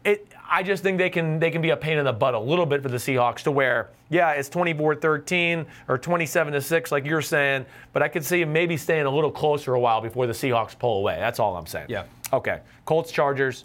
it, 0.04 0.28
I 0.54 0.62
just 0.62 0.82
think 0.82 0.98
they 0.98 1.08
can 1.08 1.38
they 1.38 1.50
can 1.50 1.62
be 1.62 1.70
a 1.70 1.76
pain 1.76 1.96
in 1.96 2.04
the 2.04 2.12
butt 2.12 2.34
a 2.34 2.38
little 2.38 2.66
bit 2.66 2.82
for 2.82 2.90
the 2.90 2.98
Seahawks 2.98 3.38
to 3.44 3.50
where 3.50 3.88
yeah 4.10 4.32
it's 4.32 4.50
24-13 4.50 5.64
or 5.88 5.96
27 5.96 6.52
to 6.52 6.60
6 6.60 6.92
like 6.92 7.06
you're 7.06 7.22
saying 7.22 7.64
but 7.94 8.02
I 8.02 8.08
could 8.08 8.22
see 8.24 8.40
them 8.40 8.52
maybe 8.52 8.76
staying 8.76 9.06
a 9.06 9.10
little 9.10 9.30
closer 9.30 9.72
a 9.72 9.80
while 9.80 10.02
before 10.02 10.26
the 10.26 10.34
Seahawks 10.34 10.78
pull 10.78 10.98
away 10.98 11.16
that's 11.18 11.40
all 11.40 11.56
I'm 11.56 11.66
saying 11.66 11.86
Yeah. 11.88 12.04
okay 12.34 12.60
Colts 12.84 13.10
Chargers 13.10 13.64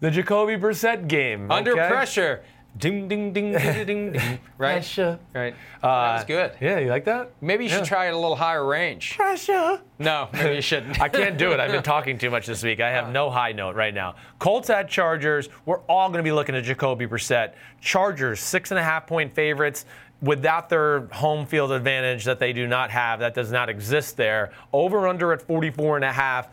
the 0.00 0.10
Jacoby 0.10 0.56
Brissett 0.56 1.06
game 1.08 1.50
Under 1.50 1.72
okay? 1.72 1.88
pressure. 1.88 2.42
Ding, 2.76 3.08
ding, 3.08 3.32
ding, 3.32 3.52
ding, 3.52 3.86
ding, 3.86 4.12
ding. 4.12 4.38
Right? 4.58 4.74
Pressure. 4.74 5.18
Right. 5.34 5.54
Uh, 5.82 5.88
that 5.88 6.14
was 6.14 6.24
good. 6.24 6.52
yeah 6.60 6.78
you 6.78 6.88
like 6.90 7.04
that 7.06 7.32
Maybe 7.40 7.64
you 7.64 7.70
should 7.70 7.84
try 7.84 8.06
it 8.06 8.12
a 8.12 8.16
little 8.16 8.36
higher 8.36 8.64
range. 8.64 9.16
pressure 9.16 9.80
No, 9.98 10.28
maybe 10.32 10.56
you 10.56 10.62
shouldn't. 10.62 11.00
I 11.00 11.08
can't 11.08 11.38
do 11.38 11.52
it. 11.52 11.60
I've 11.60 11.72
been 11.72 11.82
talking 11.82 12.18
too 12.18 12.30
much 12.30 12.46
this 12.46 12.62
week. 12.62 12.80
I 12.80 12.90
have 12.90 13.10
no 13.10 13.30
high 13.30 13.52
note 13.52 13.74
right 13.74 13.94
now. 13.94 14.14
Colts 14.38 14.70
at 14.70 14.88
Chargers. 14.88 15.48
We're 15.64 15.80
all 15.88 16.08
going 16.08 16.18
to 16.18 16.22
be 16.24 16.32
looking 16.32 16.54
at 16.54 16.64
Jacoby 16.64 17.06
Brissett. 17.06 17.54
Chargers, 17.80 18.38
six 18.40 18.70
and 18.70 18.78
a 18.78 18.82
half 18.82 19.06
point 19.06 19.34
favorites 19.34 19.84
without 20.20 20.68
their 20.68 21.06
home 21.12 21.46
field 21.46 21.70
advantage 21.72 22.24
that 22.24 22.38
they 22.38 22.52
do 22.52 22.66
not 22.66 22.90
have. 22.90 23.20
That 23.20 23.34
does 23.34 23.50
not 23.52 23.68
exist 23.68 24.16
there. 24.16 24.52
Over 24.72 25.06
under 25.08 25.32
at 25.32 25.42
44 25.42 25.96
and 25.96 26.04
a 26.04 26.12
half. 26.12 26.48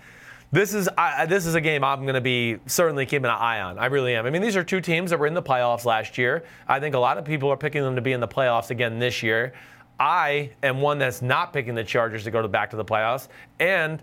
This 0.56 0.74
is 0.74 0.88
I, 0.98 1.26
this 1.26 1.46
is 1.46 1.56
a 1.56 1.60
game 1.60 1.84
I'm 1.84 2.04
going 2.04 2.16
to 2.16 2.22
be 2.22 2.60
certainly 2.66 3.06
keeping 3.06 3.26
an 3.26 3.32
eye 3.32 3.60
on. 3.60 3.78
I 3.78 3.88
really 3.88 4.16
am. 4.16 4.26
I 4.26 4.30
mean, 4.30 4.42
these 4.42 4.56
are 4.56 4.64
two 4.64 4.80
teams 4.80 5.10
that 5.10 5.20
were 5.20 5.28
in 5.28 5.34
the 5.34 5.44
playoffs 5.44 5.84
last 5.84 6.18
year. 6.18 6.46
I 6.66 6.80
think 6.80 6.96
a 6.96 6.98
lot 6.98 7.18
of 7.18 7.26
people 7.26 7.50
are 7.50 7.58
picking 7.58 7.82
them 7.82 7.98
to 7.98 8.02
be 8.02 8.14
in 8.14 8.22
the 8.22 8.28
playoffs 8.30 8.70
again 8.70 8.98
this 8.98 9.22
year. 9.22 9.52
I 10.00 10.52
am 10.64 10.80
one 10.80 10.98
that's 10.98 11.22
not 11.22 11.52
picking 11.52 11.76
the 11.76 11.84
Chargers 11.84 12.24
to 12.24 12.32
go 12.32 12.42
to 12.42 12.48
back 12.48 12.70
to 12.70 12.78
the 12.78 12.86
playoffs, 12.86 13.28
and 13.60 14.02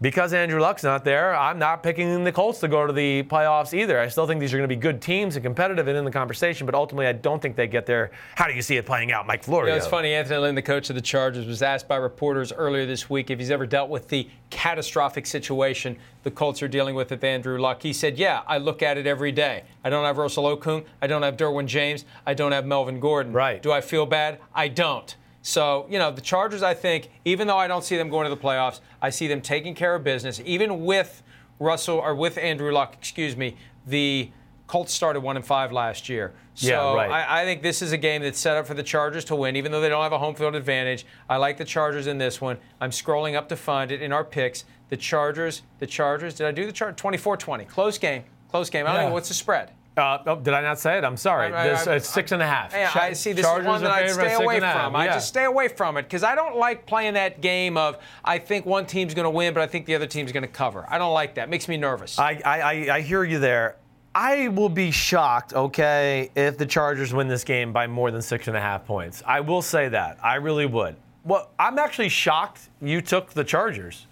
because 0.00 0.32
Andrew 0.32 0.60
Luck's 0.60 0.84
not 0.84 1.04
there, 1.04 1.34
I'm 1.34 1.58
not 1.58 1.82
picking 1.82 2.22
the 2.22 2.32
Colts 2.32 2.60
to 2.60 2.68
go 2.68 2.86
to 2.86 2.92
the 2.92 3.22
playoffs 3.24 3.72
either. 3.72 3.98
I 3.98 4.08
still 4.08 4.26
think 4.26 4.40
these 4.40 4.52
are 4.52 4.58
going 4.58 4.68
to 4.68 4.74
be 4.74 4.80
good 4.80 5.00
teams 5.00 5.36
and 5.36 5.44
competitive 5.44 5.88
and 5.88 5.96
in 5.96 6.04
the 6.04 6.10
conversation, 6.10 6.66
but 6.66 6.74
ultimately 6.74 7.06
I 7.06 7.12
don't 7.12 7.40
think 7.40 7.56
they 7.56 7.66
get 7.66 7.86
there. 7.86 8.10
How 8.34 8.46
do 8.46 8.52
you 8.52 8.62
see 8.62 8.76
it 8.76 8.86
playing 8.86 9.12
out, 9.12 9.26
Mike 9.26 9.42
Florio? 9.42 9.66
You 9.66 9.72
know, 9.72 9.76
it's 9.78 9.86
funny. 9.86 10.12
Anthony 10.12 10.38
Lynn, 10.38 10.54
the 10.54 10.62
coach 10.62 10.90
of 10.90 10.96
the 10.96 11.02
Chargers, 11.02 11.46
was 11.46 11.62
asked 11.62 11.88
by 11.88 11.96
reporters 11.96 12.52
earlier 12.52 12.84
this 12.84 13.08
week 13.08 13.30
if 13.30 13.38
he's 13.38 13.50
ever 13.50 13.66
dealt 13.66 13.88
with 13.88 14.08
the 14.08 14.28
catastrophic 14.50 15.26
situation 15.26 15.96
the 16.22 16.30
Colts 16.30 16.60
are 16.60 16.68
dealing 16.68 16.96
with 16.96 17.10
with 17.10 17.22
Andrew 17.22 17.58
Luck. 17.58 17.82
He 17.82 17.92
said, 17.92 18.18
"Yeah, 18.18 18.42
I 18.46 18.58
look 18.58 18.82
at 18.82 18.98
it 18.98 19.06
every 19.06 19.30
day. 19.30 19.62
I 19.84 19.90
don't 19.90 20.04
have 20.04 20.18
Russell 20.18 20.44
Okung. 20.44 20.84
I 21.00 21.06
don't 21.06 21.22
have 21.22 21.36
Derwin 21.36 21.66
James. 21.66 22.04
I 22.26 22.34
don't 22.34 22.52
have 22.52 22.66
Melvin 22.66 22.98
Gordon. 22.98 23.32
Right. 23.32 23.62
Do 23.62 23.70
I 23.70 23.80
feel 23.80 24.06
bad? 24.06 24.40
I 24.54 24.68
don't." 24.68 25.14
So, 25.46 25.86
you 25.88 26.00
know, 26.00 26.10
the 26.10 26.20
Chargers, 26.20 26.64
I 26.64 26.74
think, 26.74 27.08
even 27.24 27.46
though 27.46 27.56
I 27.56 27.68
don't 27.68 27.84
see 27.84 27.96
them 27.96 28.08
going 28.08 28.24
to 28.28 28.34
the 28.34 28.40
playoffs, 28.40 28.80
I 29.00 29.10
see 29.10 29.28
them 29.28 29.40
taking 29.40 29.76
care 29.76 29.94
of 29.94 30.02
business, 30.02 30.40
even 30.44 30.84
with 30.84 31.22
Russell 31.60 31.98
or 31.98 32.16
with 32.16 32.36
Andrew 32.36 32.72
Luck, 32.72 32.94
excuse 32.98 33.36
me. 33.36 33.56
The 33.86 34.32
Colts 34.66 34.92
started 34.92 35.20
one 35.20 35.36
and 35.36 35.46
five 35.46 35.70
last 35.70 36.08
year. 36.08 36.34
So 36.54 36.66
Yeah, 36.66 36.94
right. 36.96 37.10
I, 37.12 37.42
I 37.42 37.44
think 37.44 37.62
this 37.62 37.80
is 37.80 37.92
a 37.92 37.96
game 37.96 38.22
that's 38.22 38.40
set 38.40 38.56
up 38.56 38.66
for 38.66 38.74
the 38.74 38.82
Chargers 38.82 39.24
to 39.26 39.36
win, 39.36 39.54
even 39.54 39.70
though 39.70 39.80
they 39.80 39.88
don't 39.88 40.02
have 40.02 40.12
a 40.12 40.18
home 40.18 40.34
field 40.34 40.56
advantage. 40.56 41.06
I 41.30 41.36
like 41.36 41.58
the 41.58 41.64
Chargers 41.64 42.08
in 42.08 42.18
this 42.18 42.40
one. 42.40 42.58
I'm 42.80 42.90
scrolling 42.90 43.36
up 43.36 43.48
to 43.50 43.56
find 43.56 43.92
it 43.92 44.02
in 44.02 44.10
our 44.12 44.24
picks. 44.24 44.64
The 44.88 44.96
Chargers, 44.96 45.62
the 45.78 45.86
Chargers, 45.86 46.34
did 46.34 46.48
I 46.48 46.50
do 46.50 46.66
the 46.66 46.72
chart? 46.72 46.96
24 46.96 47.36
20. 47.36 47.64
Close 47.66 47.98
game. 47.98 48.24
Close 48.50 48.68
game. 48.68 48.84
I 48.84 48.94
don't 48.94 49.00
Yeah. 49.02 49.08
know 49.10 49.14
what's 49.14 49.28
the 49.28 49.34
spread. 49.34 49.70
Uh, 49.96 50.18
oh, 50.26 50.36
did 50.36 50.52
I 50.52 50.60
not 50.60 50.78
say 50.78 50.98
it? 50.98 51.04
I'm 51.04 51.16
sorry. 51.16 51.52
I- 51.52 51.60
I- 51.64 51.68
This- 51.68 51.86
I- 51.86 51.94
it's 51.94 52.08
six 52.08 52.30
and 52.32 52.42
a 52.42 52.46
half. 52.46 52.72
Yeah, 52.74 52.90
I 52.94 53.14
see. 53.14 53.32
This 53.32 53.46
Chargers 53.46 53.64
is 53.64 53.68
one 53.68 53.82
that 53.82 54.02
at 54.02 54.10
stay 54.10 54.34
away 54.34 54.56
and 54.56 54.64
a 54.64 54.68
half. 54.68 54.84
from. 54.84 54.96
I 54.96 55.06
just 55.06 55.28
stay 55.28 55.44
away 55.44 55.68
from 55.68 55.96
it 55.96 56.02
because 56.02 56.22
I 56.22 56.34
don't 56.34 56.56
like 56.56 56.84
playing 56.84 57.14
that 57.14 57.40
game 57.40 57.78
of 57.78 57.96
I 58.22 58.38
think 58.38 58.66
one 58.66 58.84
team's 58.84 59.14
going 59.14 59.24
to 59.24 59.30
win, 59.30 59.54
but 59.54 59.62
I 59.62 59.66
think 59.66 59.86
the 59.86 59.94
other 59.94 60.06
team's 60.06 60.32
going 60.32 60.42
to 60.42 60.48
cover. 60.48 60.84
I 60.88 60.98
don't 60.98 61.14
like 61.14 61.36
that. 61.36 61.48
makes 61.48 61.66
me 61.66 61.78
nervous. 61.78 62.18
I, 62.18 62.40
I, 62.44 62.60
I- 62.60 62.94
I 62.96 63.00
hear 63.00 63.24
you 63.24 63.38
there. 63.38 63.76
I 64.14 64.48
will 64.48 64.68
be 64.70 64.90
shocked, 64.90 65.52
okay, 65.54 66.30
if 66.34 66.56
the 66.58 66.64
Chargers 66.66 67.12
win 67.14 67.28
this 67.28 67.44
game 67.44 67.72
by 67.72 67.86
more 67.86 68.10
than 68.10 68.22
six 68.22 68.48
and 68.48 68.56
a 68.56 68.60
half 68.60 68.86
points. 68.86 69.22
I 69.26 69.40
will 69.40 69.60
say 69.62 69.88
that. 69.90 70.18
I 70.22 70.36
really 70.36 70.64
would. 70.66 70.96
Well, 71.24 71.50
I'm 71.58 71.78
actually 71.78 72.08
shocked 72.08 72.68
you 72.80 73.00
took 73.02 73.30
the 73.34 73.44
Chargers. 73.44 74.06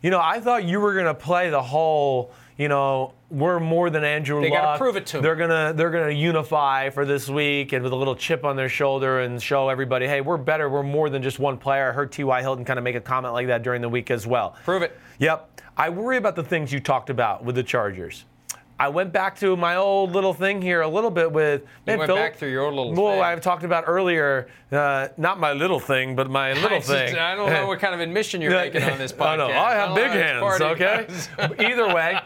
You 0.00 0.10
know, 0.10 0.20
I 0.20 0.38
thought 0.38 0.62
you 0.64 0.78
were 0.80 0.94
going 0.94 1.06
to 1.06 1.14
play 1.14 1.50
the 1.50 1.62
whole, 1.62 2.32
you 2.58 2.68
know, 2.68 3.14
we're 3.30 3.60
more 3.60 3.88
than 3.88 4.02
Andrew 4.04 4.40
They 4.42 4.50
Luck. 4.50 4.62
gotta 4.62 4.78
prove 4.78 4.96
it 4.96 5.06
to. 5.06 5.20
They're 5.20 5.36
gonna 5.36 5.72
they're 5.74 5.90
gonna 5.90 6.10
unify 6.10 6.90
for 6.90 7.04
this 7.06 7.28
week 7.28 7.72
and 7.72 7.82
with 7.84 7.92
a 7.92 7.96
little 7.96 8.16
chip 8.16 8.44
on 8.44 8.56
their 8.56 8.68
shoulder 8.68 9.20
and 9.20 9.40
show 9.42 9.68
everybody, 9.68 10.06
hey, 10.08 10.20
we're 10.20 10.36
better. 10.38 10.68
We're 10.68 10.82
more 10.82 11.08
than 11.08 11.22
just 11.22 11.38
one 11.38 11.56
player. 11.56 11.88
I 11.90 11.92
heard 11.92 12.10
T.Y. 12.12 12.40
Hilton 12.42 12.64
kind 12.64 12.78
of 12.78 12.84
make 12.84 12.96
a 12.96 13.00
comment 13.00 13.32
like 13.32 13.46
that 13.46 13.62
during 13.62 13.80
the 13.80 13.88
week 13.88 14.10
as 14.10 14.26
well. 14.26 14.56
Prove 14.64 14.82
it. 14.82 14.98
Yep. 15.20 15.60
I 15.76 15.90
worry 15.90 16.16
about 16.16 16.34
the 16.34 16.42
things 16.42 16.72
you 16.72 16.80
talked 16.80 17.08
about 17.10 17.44
with 17.44 17.54
the 17.54 17.62
Chargers. 17.62 18.24
I 18.80 18.88
went 18.88 19.12
back 19.12 19.36
to 19.40 19.56
my 19.56 19.74
old 19.74 20.12
little 20.12 20.32
thing 20.32 20.62
here 20.62 20.82
a 20.82 20.88
little 20.88 21.10
bit 21.10 21.32
with. 21.32 21.62
Man, 21.86 21.98
went 21.98 22.08
Phil- 22.08 22.16
back 22.16 22.36
through 22.36 22.50
your 22.50 22.62
old 22.62 22.74
little 22.74 22.94
Well, 22.94 23.14
thing. 23.14 23.22
I've 23.22 23.40
talked 23.40 23.64
about 23.64 23.84
earlier, 23.88 24.48
uh, 24.70 25.08
not 25.16 25.40
my 25.40 25.52
little 25.52 25.80
thing, 25.80 26.14
but 26.14 26.30
my 26.30 26.52
little 26.54 26.68
I 26.68 26.78
just- 26.78 26.88
thing. 26.88 27.16
I 27.16 27.34
don't 27.34 27.50
know 27.50 27.66
what 27.68 27.80
kind 27.80 27.92
of 27.92 28.00
admission 28.00 28.40
you're 28.40 28.52
making 28.52 28.84
on 28.84 28.96
this 28.98 29.12
podcast. 29.12 29.20
I 29.30 29.36
know. 29.36 29.48
I 29.48 29.72
have 29.74 29.88
don't 29.88 29.96
big 29.96 30.12
hands, 30.12 31.28
okay? 31.40 31.68
Either 31.72 31.92
way, 31.92 32.20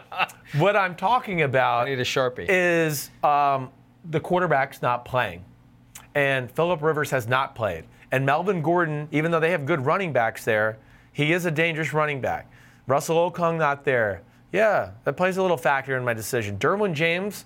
what 0.57 0.75
I'm 0.75 0.95
talking 0.95 1.41
about 1.41 1.87
I 1.87 1.89
need 1.89 1.99
a 1.99 2.03
Sharpie. 2.03 2.45
is 2.47 3.09
um, 3.23 3.71
the 4.11 4.19
quarterback's 4.19 4.81
not 4.81 5.05
playing. 5.05 5.43
And 6.15 6.51
Philip 6.51 6.83
Rivers 6.83 7.09
has 7.09 7.27
not 7.27 7.55
played. 7.55 7.85
And 8.11 8.23
Melvin 8.27 8.61
Gordon, 8.61 9.07
even 9.11 9.31
though 9.31 9.39
they 9.39 9.49
have 9.49 9.65
good 9.65 9.83
running 9.83 10.13
backs 10.13 10.45
there, 10.45 10.77
he 11.13 11.33
is 11.33 11.45
a 11.45 11.51
dangerous 11.51 11.93
running 11.93 12.21
back. 12.21 12.51
Russell 12.85 13.31
Okung 13.31 13.57
not 13.57 13.83
there. 13.85 14.21
Yeah, 14.53 14.91
that 15.03 15.17
plays 15.17 15.37
a 15.37 15.41
little 15.41 15.57
factor 15.57 15.97
in 15.97 16.05
my 16.05 16.13
decision. 16.13 16.59
Derwin 16.59 16.93
James, 16.93 17.45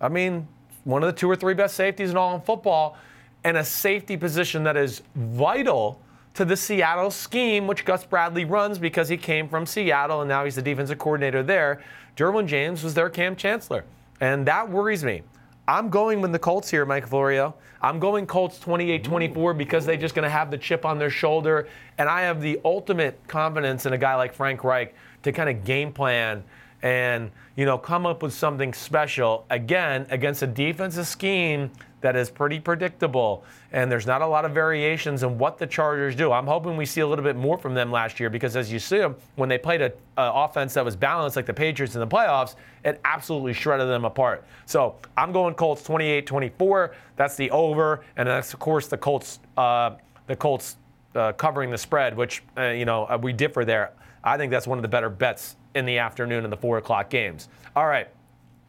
I 0.00 0.08
mean, 0.08 0.46
one 0.82 1.04
of 1.04 1.06
the 1.06 1.18
two 1.18 1.30
or 1.30 1.36
three 1.36 1.54
best 1.54 1.76
safeties 1.76 2.10
in 2.10 2.16
all 2.16 2.34
of 2.34 2.44
football, 2.44 2.98
and 3.44 3.56
a 3.56 3.64
safety 3.64 4.16
position 4.16 4.64
that 4.64 4.76
is 4.76 5.02
vital 5.14 6.02
to 6.34 6.44
the 6.44 6.56
Seattle 6.56 7.12
scheme, 7.12 7.68
which 7.68 7.84
Gus 7.84 8.04
Bradley 8.04 8.44
runs 8.44 8.76
because 8.76 9.08
he 9.08 9.16
came 9.16 9.48
from 9.48 9.66
Seattle 9.66 10.20
and 10.20 10.28
now 10.28 10.44
he's 10.44 10.56
the 10.56 10.62
defensive 10.62 10.98
coordinator 10.98 11.44
there. 11.44 11.80
Derwin 12.16 12.46
James 12.46 12.82
was 12.82 12.92
their 12.92 13.08
Cam 13.08 13.36
Chancellor, 13.36 13.84
and 14.20 14.44
that 14.46 14.68
worries 14.68 15.04
me. 15.04 15.22
I'm 15.68 15.90
going 15.90 16.20
with 16.20 16.32
the 16.32 16.38
Colts 16.40 16.70
here, 16.70 16.84
Mike 16.84 17.06
Florio. 17.06 17.54
I'm 17.80 18.00
going 18.00 18.26
Colts 18.26 18.58
28 18.58 19.04
24 19.04 19.54
because 19.54 19.86
they're 19.86 19.96
just 19.96 20.14
going 20.14 20.24
to 20.24 20.30
have 20.30 20.50
the 20.50 20.58
chip 20.58 20.84
on 20.84 20.98
their 20.98 21.10
shoulder. 21.10 21.68
And 21.98 22.08
I 22.08 22.22
have 22.22 22.40
the 22.40 22.58
ultimate 22.64 23.20
confidence 23.28 23.86
in 23.86 23.92
a 23.92 23.98
guy 23.98 24.16
like 24.16 24.32
Frank 24.32 24.64
Reich 24.64 24.94
to 25.28 25.36
kind 25.36 25.48
of 25.48 25.64
game 25.64 25.92
plan 25.92 26.42
and, 26.82 27.30
you 27.56 27.64
know, 27.64 27.76
come 27.76 28.06
up 28.06 28.22
with 28.22 28.32
something 28.32 28.72
special 28.72 29.44
again 29.50 30.06
against 30.10 30.42
a 30.42 30.46
defensive 30.46 31.06
scheme 31.06 31.70
that 32.00 32.14
is 32.14 32.30
pretty 32.30 32.60
predictable. 32.60 33.42
And 33.72 33.90
there's 33.90 34.06
not 34.06 34.22
a 34.22 34.26
lot 34.26 34.44
of 34.44 34.52
variations 34.52 35.24
in 35.24 35.36
what 35.36 35.58
the 35.58 35.66
Chargers 35.66 36.14
do. 36.14 36.30
I'm 36.30 36.46
hoping 36.46 36.76
we 36.76 36.86
see 36.86 37.00
a 37.00 37.06
little 37.06 37.24
bit 37.24 37.34
more 37.34 37.58
from 37.58 37.74
them 37.74 37.90
last 37.90 38.20
year 38.20 38.30
because, 38.30 38.54
as 38.54 38.72
you 38.72 38.78
see 38.78 38.98
them, 38.98 39.16
when 39.34 39.48
they 39.48 39.58
played 39.58 39.82
an 39.82 39.92
offense 40.16 40.74
that 40.74 40.84
was 40.84 40.94
balanced 40.94 41.34
like 41.34 41.46
the 41.46 41.52
Patriots 41.52 41.94
in 41.94 42.00
the 42.00 42.06
playoffs, 42.06 42.54
it 42.84 43.00
absolutely 43.04 43.52
shredded 43.52 43.88
them 43.88 44.04
apart. 44.04 44.44
So 44.64 44.94
I'm 45.16 45.32
going 45.32 45.54
Colts 45.54 45.82
28 45.82 46.26
24. 46.26 46.94
That's 47.16 47.36
the 47.36 47.50
over. 47.50 48.04
And 48.16 48.28
that's, 48.28 48.54
of 48.54 48.60
course, 48.60 48.86
the 48.86 48.98
Colts, 48.98 49.40
uh, 49.56 49.96
the 50.28 50.36
Colts 50.36 50.76
uh, 51.16 51.32
covering 51.32 51.70
the 51.70 51.78
spread, 51.78 52.16
which, 52.16 52.44
uh, 52.56 52.68
you 52.68 52.84
know, 52.84 53.04
uh, 53.06 53.18
we 53.20 53.32
differ 53.32 53.64
there. 53.64 53.90
I 54.22 54.36
think 54.36 54.50
that's 54.50 54.66
one 54.66 54.78
of 54.78 54.82
the 54.82 54.88
better 54.88 55.10
bets 55.10 55.56
in 55.74 55.86
the 55.86 55.98
afternoon 55.98 56.44
in 56.44 56.50
the 56.50 56.56
four 56.56 56.78
o'clock 56.78 57.10
games. 57.10 57.48
All 57.76 57.86
right. 57.86 58.08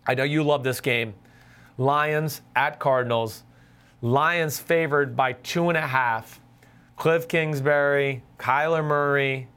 I 0.06 0.16
know 0.16 0.24
you 0.24 0.44
love 0.44 0.64
this 0.64 0.82
game. 0.82 1.14
Lions 1.78 2.42
at 2.56 2.80
Cardinals. 2.80 3.44
Lions 4.02 4.60
favored 4.60 5.16
by 5.16 5.34
two 5.34 5.70
and 5.70 5.78
a 5.78 5.88
half. 5.88 6.40
Cliff 6.96 7.28
Kingsbury, 7.28 8.24
Kyler 8.38 8.84
Murray, 8.84 9.48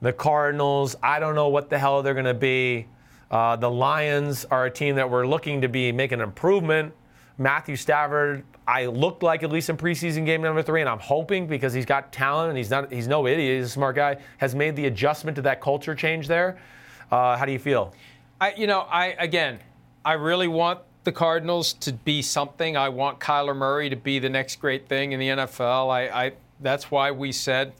the 0.00 0.12
Cardinals. 0.12 0.96
I 1.02 1.18
don't 1.18 1.34
know 1.34 1.48
what 1.48 1.68
the 1.68 1.78
hell 1.78 2.02
they're 2.02 2.14
going 2.14 2.24
to 2.24 2.34
be. 2.34 2.86
Uh, 3.30 3.56
the 3.56 3.70
Lions 3.70 4.46
are 4.46 4.66
a 4.66 4.70
team 4.70 4.96
that 4.96 5.10
we're 5.10 5.26
looking 5.26 5.60
to 5.60 5.68
be 5.68 5.92
making 5.92 6.20
an 6.20 6.24
improvement. 6.24 6.94
Matthew 7.36 7.76
Stafford, 7.76 8.44
I 8.68 8.84
looked 8.84 9.22
like 9.22 9.42
at 9.42 9.50
least 9.50 9.70
in 9.70 9.78
preseason 9.78 10.26
game 10.26 10.42
number 10.42 10.62
three, 10.62 10.82
and 10.82 10.90
I'm 10.90 10.98
hoping 10.98 11.46
because 11.46 11.72
he's 11.72 11.86
got 11.86 12.12
talent 12.12 12.50
and 12.50 12.58
he's 12.58 12.68
not 12.68 12.92
he's 12.92 13.08
no 13.08 13.26
idiot, 13.26 13.56
he's 13.60 13.66
a 13.66 13.70
smart 13.70 13.96
guy, 13.96 14.18
has 14.36 14.54
made 14.54 14.76
the 14.76 14.84
adjustment 14.86 15.34
to 15.36 15.42
that 15.42 15.62
culture 15.62 15.94
change 15.94 16.28
there. 16.28 16.58
Uh, 17.10 17.34
how 17.38 17.46
do 17.46 17.52
you 17.52 17.58
feel? 17.58 17.94
I, 18.40 18.52
you 18.52 18.66
know, 18.66 18.80
I 18.80 19.16
again, 19.18 19.58
I 20.04 20.12
really 20.12 20.48
want 20.48 20.80
the 21.04 21.12
Cardinals 21.12 21.72
to 21.72 21.94
be 21.94 22.20
something. 22.20 22.76
I 22.76 22.90
want 22.90 23.18
Kyler 23.20 23.56
Murray 23.56 23.88
to 23.88 23.96
be 23.96 24.18
the 24.18 24.28
next 24.28 24.56
great 24.56 24.86
thing 24.86 25.12
in 25.12 25.18
the 25.18 25.28
NFL. 25.28 25.90
I, 25.90 26.26
I 26.26 26.32
that's 26.60 26.90
why 26.90 27.10
we 27.10 27.32
said 27.32 27.72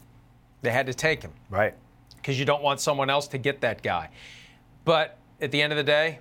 they 0.63 0.71
had 0.71 0.87
to 0.87 0.95
take 0.95 1.21
him 1.23 1.33
Right. 1.51 1.75
because 2.17 2.39
you 2.39 2.47
don't 2.47 2.63
want 2.63 2.81
someone 2.81 3.11
else 3.11 3.29
to 3.29 3.39
get 3.39 3.61
that 3.61 3.83
guy. 3.83 4.09
But 4.87 5.19
at 5.41 5.51
the 5.51 5.61
end 5.61 5.73
of 5.75 5.77
the 5.77 5.85
day, 5.85 6.21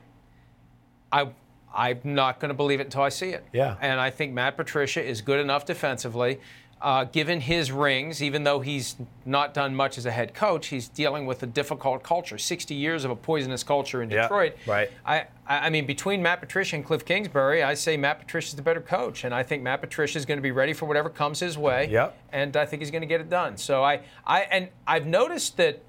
I 1.11 1.29
I'm 1.75 1.99
not 2.03 2.39
going 2.39 2.49
to 2.49 2.55
believe 2.55 2.79
it 2.79 2.83
until 2.85 3.01
I 3.03 3.09
see 3.09 3.29
it. 3.29 3.45
Yeah. 3.53 3.75
And 3.81 3.99
I 3.99 4.09
think 4.09 4.33
Matt 4.33 4.57
Patricia 4.57 5.03
is 5.03 5.21
good 5.21 5.39
enough 5.39 5.65
defensively. 5.65 6.39
Uh, 6.79 7.05
given 7.05 7.41
his 7.41 7.71
rings, 7.71 8.21
even 8.21 8.43
though 8.43 8.59
he's 8.59 8.95
not 9.25 9.51
done 9.55 9.73
much 9.75 9.97
as 9.97 10.05
a 10.05 10.11
head 10.11 10.35
coach, 10.35 10.67
he's 10.67 10.87
dealing 10.87 11.25
with 11.25 11.41
a 11.41 11.47
difficult 11.47 12.03
culture. 12.03 12.37
60 12.37 12.75
years 12.75 13.03
of 13.03 13.09
a 13.09 13.15
poisonous 13.15 13.63
culture 13.63 14.03
in 14.03 14.11
Yeah, 14.11 14.23
Detroit. 14.23 14.55
right. 14.67 14.91
I, 15.03 15.21
I 15.47 15.57
I 15.65 15.69
mean, 15.71 15.87
between 15.87 16.21
Matt 16.21 16.39
Patricia 16.39 16.75
and 16.75 16.85
Cliff 16.85 17.03
Kingsbury, 17.03 17.63
I 17.63 17.73
say 17.73 17.97
Matt 17.97 18.19
Patricia's 18.19 18.53
the 18.55 18.61
better 18.61 18.79
coach, 18.81 19.23
and 19.23 19.33
I 19.33 19.41
think 19.41 19.63
Matt 19.63 19.81
Patricia 19.81 20.19
is 20.19 20.25
going 20.27 20.37
to 20.37 20.41
be 20.43 20.51
ready 20.51 20.73
for 20.73 20.85
whatever 20.85 21.09
comes 21.09 21.39
his 21.39 21.57
way. 21.57 21.89
Yep. 21.89 22.15
And 22.31 22.55
I 22.55 22.67
think 22.67 22.83
he's 22.83 22.91
going 22.91 23.01
to 23.01 23.07
get 23.07 23.21
it 23.21 23.29
done. 23.29 23.57
So 23.57 23.83
I, 23.83 24.01
I 24.23 24.41
and 24.41 24.69
I've 24.85 25.07
noticed 25.07 25.57
that 25.57 25.81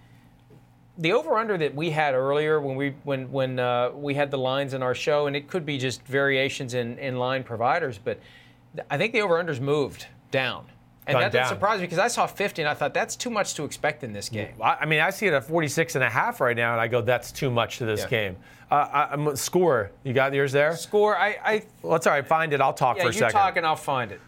the 0.99 1.12
over/under 1.12 1.57
that 1.59 1.74
we 1.74 1.90
had 1.90 2.14
earlier 2.14 2.61
when 2.61 2.76
we 2.76 2.94
when 3.05 3.30
when 3.30 3.59
uh, 3.59 3.90
we 3.94 4.14
had 4.14 4.30
the 4.30 4.38
lines 4.38 4.74
in 4.74 4.82
our 4.82 4.94
show, 4.94 5.26
and 5.26 5.36
it 5.36 5.49
could 5.49 5.64
be 5.64 5.78
just 5.78 6.03
variations 6.03 6.74
in 6.74 6.99
in 6.99 7.16
line 7.18 7.44
providers, 7.44 7.99
but 8.03 8.18
th- 8.74 8.86
I 8.90 8.99
think 8.99 9.12
the 9.12 9.20
over/unders 9.20 9.61
moved 9.61 10.07
down, 10.30 10.66
and 11.07 11.14
Gone 11.14 11.22
that 11.22 11.32
didn't 11.32 11.46
surprise 11.49 11.78
me 11.80 11.86
because 11.86 11.99
I 12.01 12.09
saw 12.09 12.26
50 12.26 12.62
and 12.62 12.68
I 12.68 12.74
thought 12.74 12.92
that's 12.94 13.16
too 13.16 13.30
much 13.30 13.55
to 13.55 13.64
expect 13.64 14.03
in 14.05 14.12
this 14.12 14.28
game. 14.28 14.55
I 14.61 14.78
I 14.80 14.86
mean, 14.86 15.01
I 15.01 15.11
see 15.11 15.26
it 15.26 15.32
at 15.34 15.44
46 15.44 15.94
and 15.94 16.03
a 16.05 16.11
half 16.11 16.40
right 16.40 16.57
now, 16.57 16.72
and 16.72 16.80
I 16.80 16.88
go, 16.88 17.01
that's 17.01 17.30
too 17.32 17.51
much 17.51 17.78
to 17.78 17.84
this 17.86 18.01
Yeah. 18.01 18.09
game. 18.09 18.36
Uh, 18.70 18.74
I, 18.74 19.03
I'm, 19.12 19.34
score, 19.36 19.92
you 20.05 20.12
got 20.12 20.34
yours 20.34 20.53
there? 20.53 20.76
Score, 20.76 21.16
I, 21.16 21.38
I 21.42 21.62
Well, 21.80 21.96
it's 21.96 22.07
all 22.07 22.12
right. 22.12 22.26
Find 22.26 22.53
it. 22.53 22.61
I'll 22.61 22.74
talk 22.74 22.99
yeah, 22.99 23.05
for 23.05 23.09
a 23.09 23.12
you 23.12 23.18
second. 23.18 23.32
talk 23.32 23.57
and 23.57 23.64
I'll 23.64 23.76
find 23.76 24.12
it. 24.12 24.20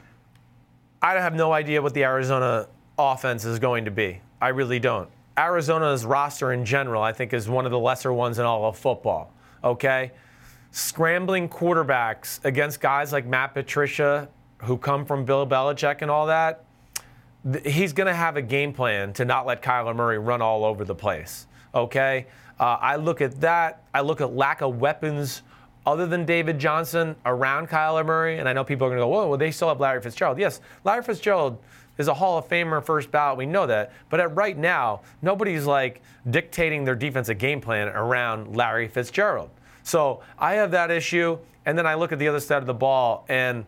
I 1.02 1.12
have 1.14 1.34
no 1.34 1.52
idea 1.52 1.82
what 1.82 1.92
the 1.92 2.04
Arizona 2.04 2.66
offense 2.98 3.44
is 3.44 3.58
going 3.58 3.84
to 3.84 3.90
be. 3.90 4.20
I 4.40 4.48
really 4.48 4.78
don't. 4.78 5.10
Arizona's 5.38 6.04
roster 6.04 6.52
in 6.52 6.64
general, 6.64 7.02
I 7.02 7.12
think, 7.12 7.32
is 7.32 7.48
one 7.48 7.64
of 7.64 7.72
the 7.72 7.78
lesser 7.78 8.12
ones 8.12 8.38
in 8.38 8.44
all 8.44 8.64
of 8.66 8.76
football. 8.76 9.32
Okay? 9.62 10.12
Scrambling 10.70 11.48
quarterbacks 11.48 12.44
against 12.44 12.80
guys 12.80 13.12
like 13.12 13.26
Matt 13.26 13.54
Patricia, 13.54 14.28
who 14.58 14.76
come 14.76 15.04
from 15.04 15.24
Bill 15.24 15.46
Belichick 15.46 16.02
and 16.02 16.10
all 16.10 16.26
that, 16.26 16.64
th- 17.50 17.74
he's 17.74 17.92
going 17.92 18.06
to 18.06 18.14
have 18.14 18.36
a 18.36 18.42
game 18.42 18.72
plan 18.72 19.12
to 19.14 19.24
not 19.24 19.46
let 19.46 19.62
Kyler 19.62 19.94
Murray 19.96 20.18
run 20.18 20.42
all 20.42 20.64
over 20.64 20.84
the 20.84 20.94
place. 20.94 21.46
Okay? 21.74 22.26
Uh, 22.58 22.76
I 22.80 22.96
look 22.96 23.20
at 23.20 23.40
that. 23.40 23.84
I 23.94 24.02
look 24.02 24.20
at 24.20 24.34
lack 24.34 24.60
of 24.60 24.78
weapons 24.80 25.42
other 25.86 26.06
than 26.06 26.26
David 26.26 26.58
Johnson 26.58 27.16
around 27.24 27.68
Kyler 27.68 28.04
Murray. 28.04 28.38
And 28.38 28.48
I 28.48 28.52
know 28.52 28.64
people 28.64 28.86
are 28.86 28.90
going 28.90 28.98
to 28.98 29.04
go, 29.04 29.08
whoa, 29.08 29.28
well, 29.28 29.38
they 29.38 29.50
still 29.50 29.68
have 29.68 29.80
Larry 29.80 30.02
Fitzgerald. 30.02 30.38
Yes, 30.38 30.60
Larry 30.84 31.02
Fitzgerald 31.02 31.58
is 32.00 32.08
a 32.08 32.14
Hall 32.14 32.38
of 32.38 32.48
Famer 32.48 32.84
first 32.84 33.10
ballot. 33.10 33.38
We 33.38 33.46
know 33.46 33.66
that. 33.66 33.92
But 34.08 34.20
at 34.20 34.34
right 34.34 34.56
now, 34.56 35.02
nobody's 35.22 35.66
like 35.66 36.02
dictating 36.28 36.84
their 36.84 36.94
defensive 36.96 37.38
game 37.38 37.60
plan 37.60 37.88
around 37.88 38.56
Larry 38.56 38.88
Fitzgerald. 38.88 39.50
So 39.82 40.22
I 40.38 40.54
have 40.54 40.72
that 40.72 40.90
issue. 40.90 41.38
And 41.66 41.76
then 41.78 41.86
I 41.86 41.94
look 41.94 42.10
at 42.10 42.18
the 42.18 42.26
other 42.26 42.40
side 42.40 42.58
of 42.58 42.66
the 42.66 42.74
ball 42.74 43.24
and 43.28 43.64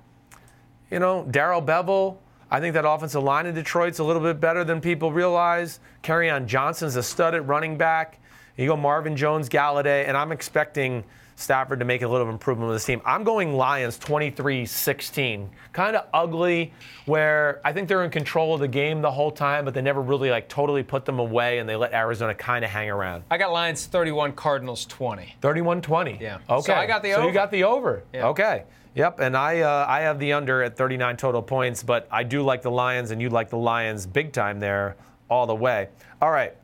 you 0.91 0.99
know, 0.99 1.27
Darrell 1.31 1.63
Bevell. 1.63 2.17
I 2.51 2.61
think 2.61 2.75
that 2.75 2.85
offensive 2.85 3.23
line 3.23 3.47
in 3.47 3.55
Detroit's 3.55 3.99
a 3.99 4.05
little 4.05 4.21
bit 4.21 4.41
better 4.41 4.63
than 4.63 4.81
people 4.81 5.11
realize. 5.11 5.81
Kerryon 6.03 6.45
Johnson's 6.47 6.97
a 6.97 7.03
stud 7.03 7.35
at 7.35 7.47
running 7.47 7.79
back. 7.79 8.19
You 8.59 8.67
go 8.67 8.77
Marvin 8.77 9.17
Jones, 9.17 9.49
Golladay, 9.49 10.07
and 10.07 10.17
I'm 10.17 10.33
expecting 10.33 11.03
Stafford 11.37 11.79
to 11.81 11.85
make 11.85 12.03
a 12.03 12.09
little 12.09 12.29
improvement 12.29 12.69
with 12.69 12.77
this 12.77 12.85
team. 12.85 13.01
I'm 13.05 13.25
going 13.25 13.55
Lions 13.55 13.99
23-16. 13.99 15.49
Kind 15.73 15.97
of 15.97 16.07
ugly, 16.13 16.73
where 17.07 17.61
I 17.65 17.73
think 17.73 17.89
they're 17.89 18.05
in 18.05 18.11
control 18.11 18.55
of 18.55 18.61
the 18.61 18.69
game 18.69 19.03
the 19.03 19.11
whole 19.11 19.31
time, 19.31 19.65
but 19.65 19.75
they 19.75 19.83
never 19.83 20.01
really 20.01 20.31
like 20.31 20.49
totally 20.49 20.83
put 20.83 21.05
them 21.05 21.19
away, 21.19 21.59
and 21.59 21.69
they 21.69 21.77
let 21.77 21.93
Arizona 21.93 22.35
kind 22.35 22.65
of 22.65 22.71
hang 22.71 22.91
around. 22.91 23.25
I 23.31 23.39
got 23.39 23.53
Lions 23.53 23.87
31, 23.87 24.33
Cardinals 24.33 24.87
20. 24.87 25.35
31-20. 25.41 26.21
Yeah. 26.21 26.39
Okay. 26.49 26.67
So 26.67 26.75
I 26.75 26.87
got 26.87 27.03
the 27.03 27.13
over. 27.13 27.23
So 27.23 27.27
you 27.29 27.35
got 27.35 27.51
the 27.51 27.65
over. 27.65 28.05
Yeah. 28.13 28.29
Okay. 28.29 28.65
Yep. 28.95 29.21
And 29.21 29.37
I 29.37 29.61
uh, 29.61 29.87
I 29.89 30.01
have 30.01 30.19
the 30.19 30.35
under 30.35 30.63
at 30.63 30.77
39 30.77 31.17
total 31.17 31.43
points, 31.43 31.83
but 31.83 32.07
I 32.11 32.25
do 32.25 32.43
like 32.43 32.63
the 32.63 32.71
Lions, 32.71 33.11
and 33.11 33.23
you 33.23 33.31
like 33.31 33.49
the 33.49 33.57
Lions 33.57 34.07
big 34.07 34.33
time 34.33 34.61
there 34.61 34.97
all 35.31 35.47
the 35.47 35.55
way. 35.55 35.89
All 36.21 36.31
right. 36.31 36.55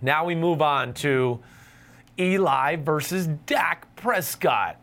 Now 0.00 0.24
we 0.24 0.34
move 0.34 0.62
on 0.62 0.94
to 0.94 1.40
Eli 2.18 2.76
versus 2.76 3.28
Dak 3.46 3.94
Prescott. 3.96 4.80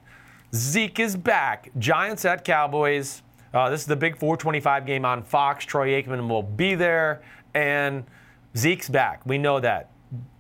Zeke 0.54 1.00
is 1.00 1.16
back. 1.16 1.72
Giants 1.78 2.26
at 2.26 2.44
Cowboys. 2.44 3.22
Uh, 3.54 3.70
this 3.70 3.82
is 3.82 3.88
the 3.88 3.96
big 3.96 4.18
425 4.18 4.86
game 4.86 5.06
on 5.06 5.24
Fox. 5.24 5.66
Troy 5.66 6.02
Aikman 6.02 6.28
will 6.28 6.44
be 6.44 6.76
there, 6.76 7.22
and 7.54 8.04
Zeke's 8.56 8.90
back. 8.90 9.26
We 9.26 9.38
know 9.38 9.60
that. 9.60 9.92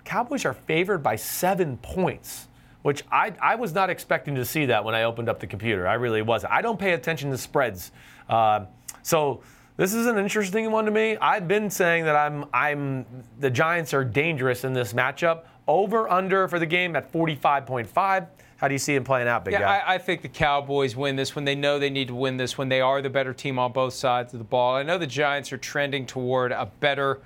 Cowboys 0.03 0.45
are 0.45 0.53
favored 0.53 0.99
by 0.99 1.15
seven 1.15 1.77
points 1.77 2.47
which 2.85 3.03
I, 3.11 3.33
I 3.41 3.55
was 3.55 3.73
not 3.73 3.89
expecting 3.89 4.35
to 4.35 4.45
see 4.45 4.67
that 4.67 4.85
when 4.85 4.93
I 4.93 5.05
opened 5.05 5.27
up 5.27 5.39
the 5.39 5.47
computer. 5.47 5.87
I 5.87 5.95
really 5.95 6.21
wasn't. 6.21 6.53
I 6.53 6.61
don't 6.61 6.77
pay 6.77 6.93
attention 6.93 7.31
to 7.31 7.37
spreads. 7.39 7.91
Uh, 8.29 8.65
so 9.01 9.41
this 9.75 9.91
is 9.91 10.05
an 10.05 10.19
interesting 10.19 10.69
one 10.69 10.85
to 10.85 10.91
me. 10.91 11.17
I've 11.17 11.47
been 11.47 11.71
saying 11.71 12.05
that 12.05 12.15
I'm 12.15 12.45
I'm 12.53 13.07
the 13.39 13.49
Giants 13.49 13.91
are 13.95 14.05
dangerous 14.05 14.63
in 14.65 14.73
this 14.73 14.93
matchup. 14.93 15.45
Over 15.67 16.09
under 16.09 16.47
for 16.47 16.59
the 16.59 16.65
game 16.65 16.95
at 16.95 17.11
45.5. 17.11 18.27
How 18.57 18.67
do 18.67 18.73
you 18.73 18.79
see 18.79 18.95
him 18.95 19.03
playing 19.03 19.27
out, 19.27 19.43
big 19.43 19.53
yeah, 19.53 19.59
guy? 19.59 19.77
I, 19.77 19.95
I, 19.95 19.97
think 19.97 20.21
the 20.21 20.29
Cowboys 20.29 20.95
win 20.95 21.17
this 21.17 21.35
when 21.35 21.43
they 21.43 21.55
know 21.55 21.77
they 21.77 21.89
need 21.89 22.07
to 22.07 22.15
win 22.15 22.37
this, 22.37 22.57
when 22.57 22.69
they 22.69 22.79
are 22.79 23.01
the 23.01 23.09
better 23.09 23.33
team 23.33 23.59
on 23.59 23.73
both 23.73 23.93
sides 23.93 24.33
of 24.33 24.39
the 24.39 24.45
ball. 24.45 24.75
I 24.75 24.83
know 24.83 24.97
the 24.97 25.07
Giants 25.07 25.51
are 25.51 25.57
trending 25.57 26.05
toward 26.05 26.53
a 26.53 26.65
better 26.79 27.19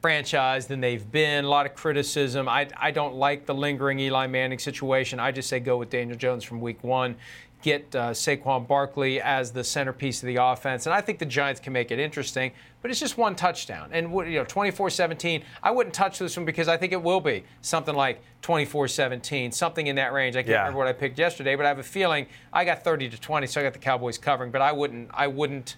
franchise 0.00 0.66
than 0.66 0.80
they've 0.80 1.10
been. 1.10 1.44
A 1.44 1.48
lot 1.48 1.66
of 1.66 1.74
criticism. 1.74 2.48
I, 2.48 2.68
I 2.76 2.90
don't 2.90 3.14
like 3.14 3.46
the 3.46 3.54
lingering 3.54 3.98
Eli 3.98 4.26
Manning 4.26 4.58
situation. 4.58 5.18
I 5.18 5.32
just 5.32 5.48
say 5.48 5.58
go 5.60 5.78
with 5.78 5.90
Daniel 5.90 6.16
Jones 6.16 6.44
from 6.44 6.60
week 6.60 6.82
one 6.84 7.16
get 7.62 7.94
uh, 7.94 8.10
Saquon 8.10 8.66
Barkley 8.66 9.20
as 9.20 9.52
the 9.52 9.64
centerpiece 9.64 10.22
of 10.22 10.26
the 10.26 10.36
offense. 10.36 10.86
And 10.86 10.94
I 10.94 11.00
think 11.00 11.18
the 11.18 11.26
Giants 11.26 11.60
can 11.60 11.72
make 11.72 11.90
it 11.90 11.98
interesting, 11.98 12.52
but 12.82 12.90
it's 12.90 13.00
just 13.00 13.16
one 13.16 13.34
touchdown. 13.36 13.90
And, 13.92 14.12
you 14.12 14.38
know, 14.38 14.44
24 14.44 14.90
17, 14.90 15.42
I 15.62 15.70
wouldn't 15.70 15.94
touch 15.94 16.18
this 16.18 16.36
one 16.36 16.44
because 16.44 16.68
I 16.68 16.76
think 16.76 16.92
it 16.92 17.02
will 17.02 17.20
be 17.20 17.44
something 17.60 17.94
like 17.94 18.20
24 18.42 18.88
17, 18.88 19.52
something 19.52 19.86
in 19.86 19.96
that 19.96 20.12
range. 20.12 20.36
I 20.36 20.42
can't 20.42 20.50
yeah. 20.50 20.58
remember 20.58 20.78
what 20.78 20.88
I 20.88 20.92
picked 20.92 21.18
yesterday, 21.18 21.54
but 21.54 21.64
I 21.64 21.68
have 21.68 21.78
a 21.78 21.84
feeling 21.84 22.26
I 22.52 22.64
got 22.64 22.82
30 22.84 23.08
to 23.10 23.20
20, 23.20 23.46
so 23.46 23.60
I 23.60 23.64
got 23.64 23.72
the 23.72 23.78
Cowboys 23.78 24.18
covering, 24.18 24.50
but 24.50 24.60
I 24.60 24.72
wouldn't, 24.72 25.10
I 25.14 25.28
wouldn't. 25.28 25.76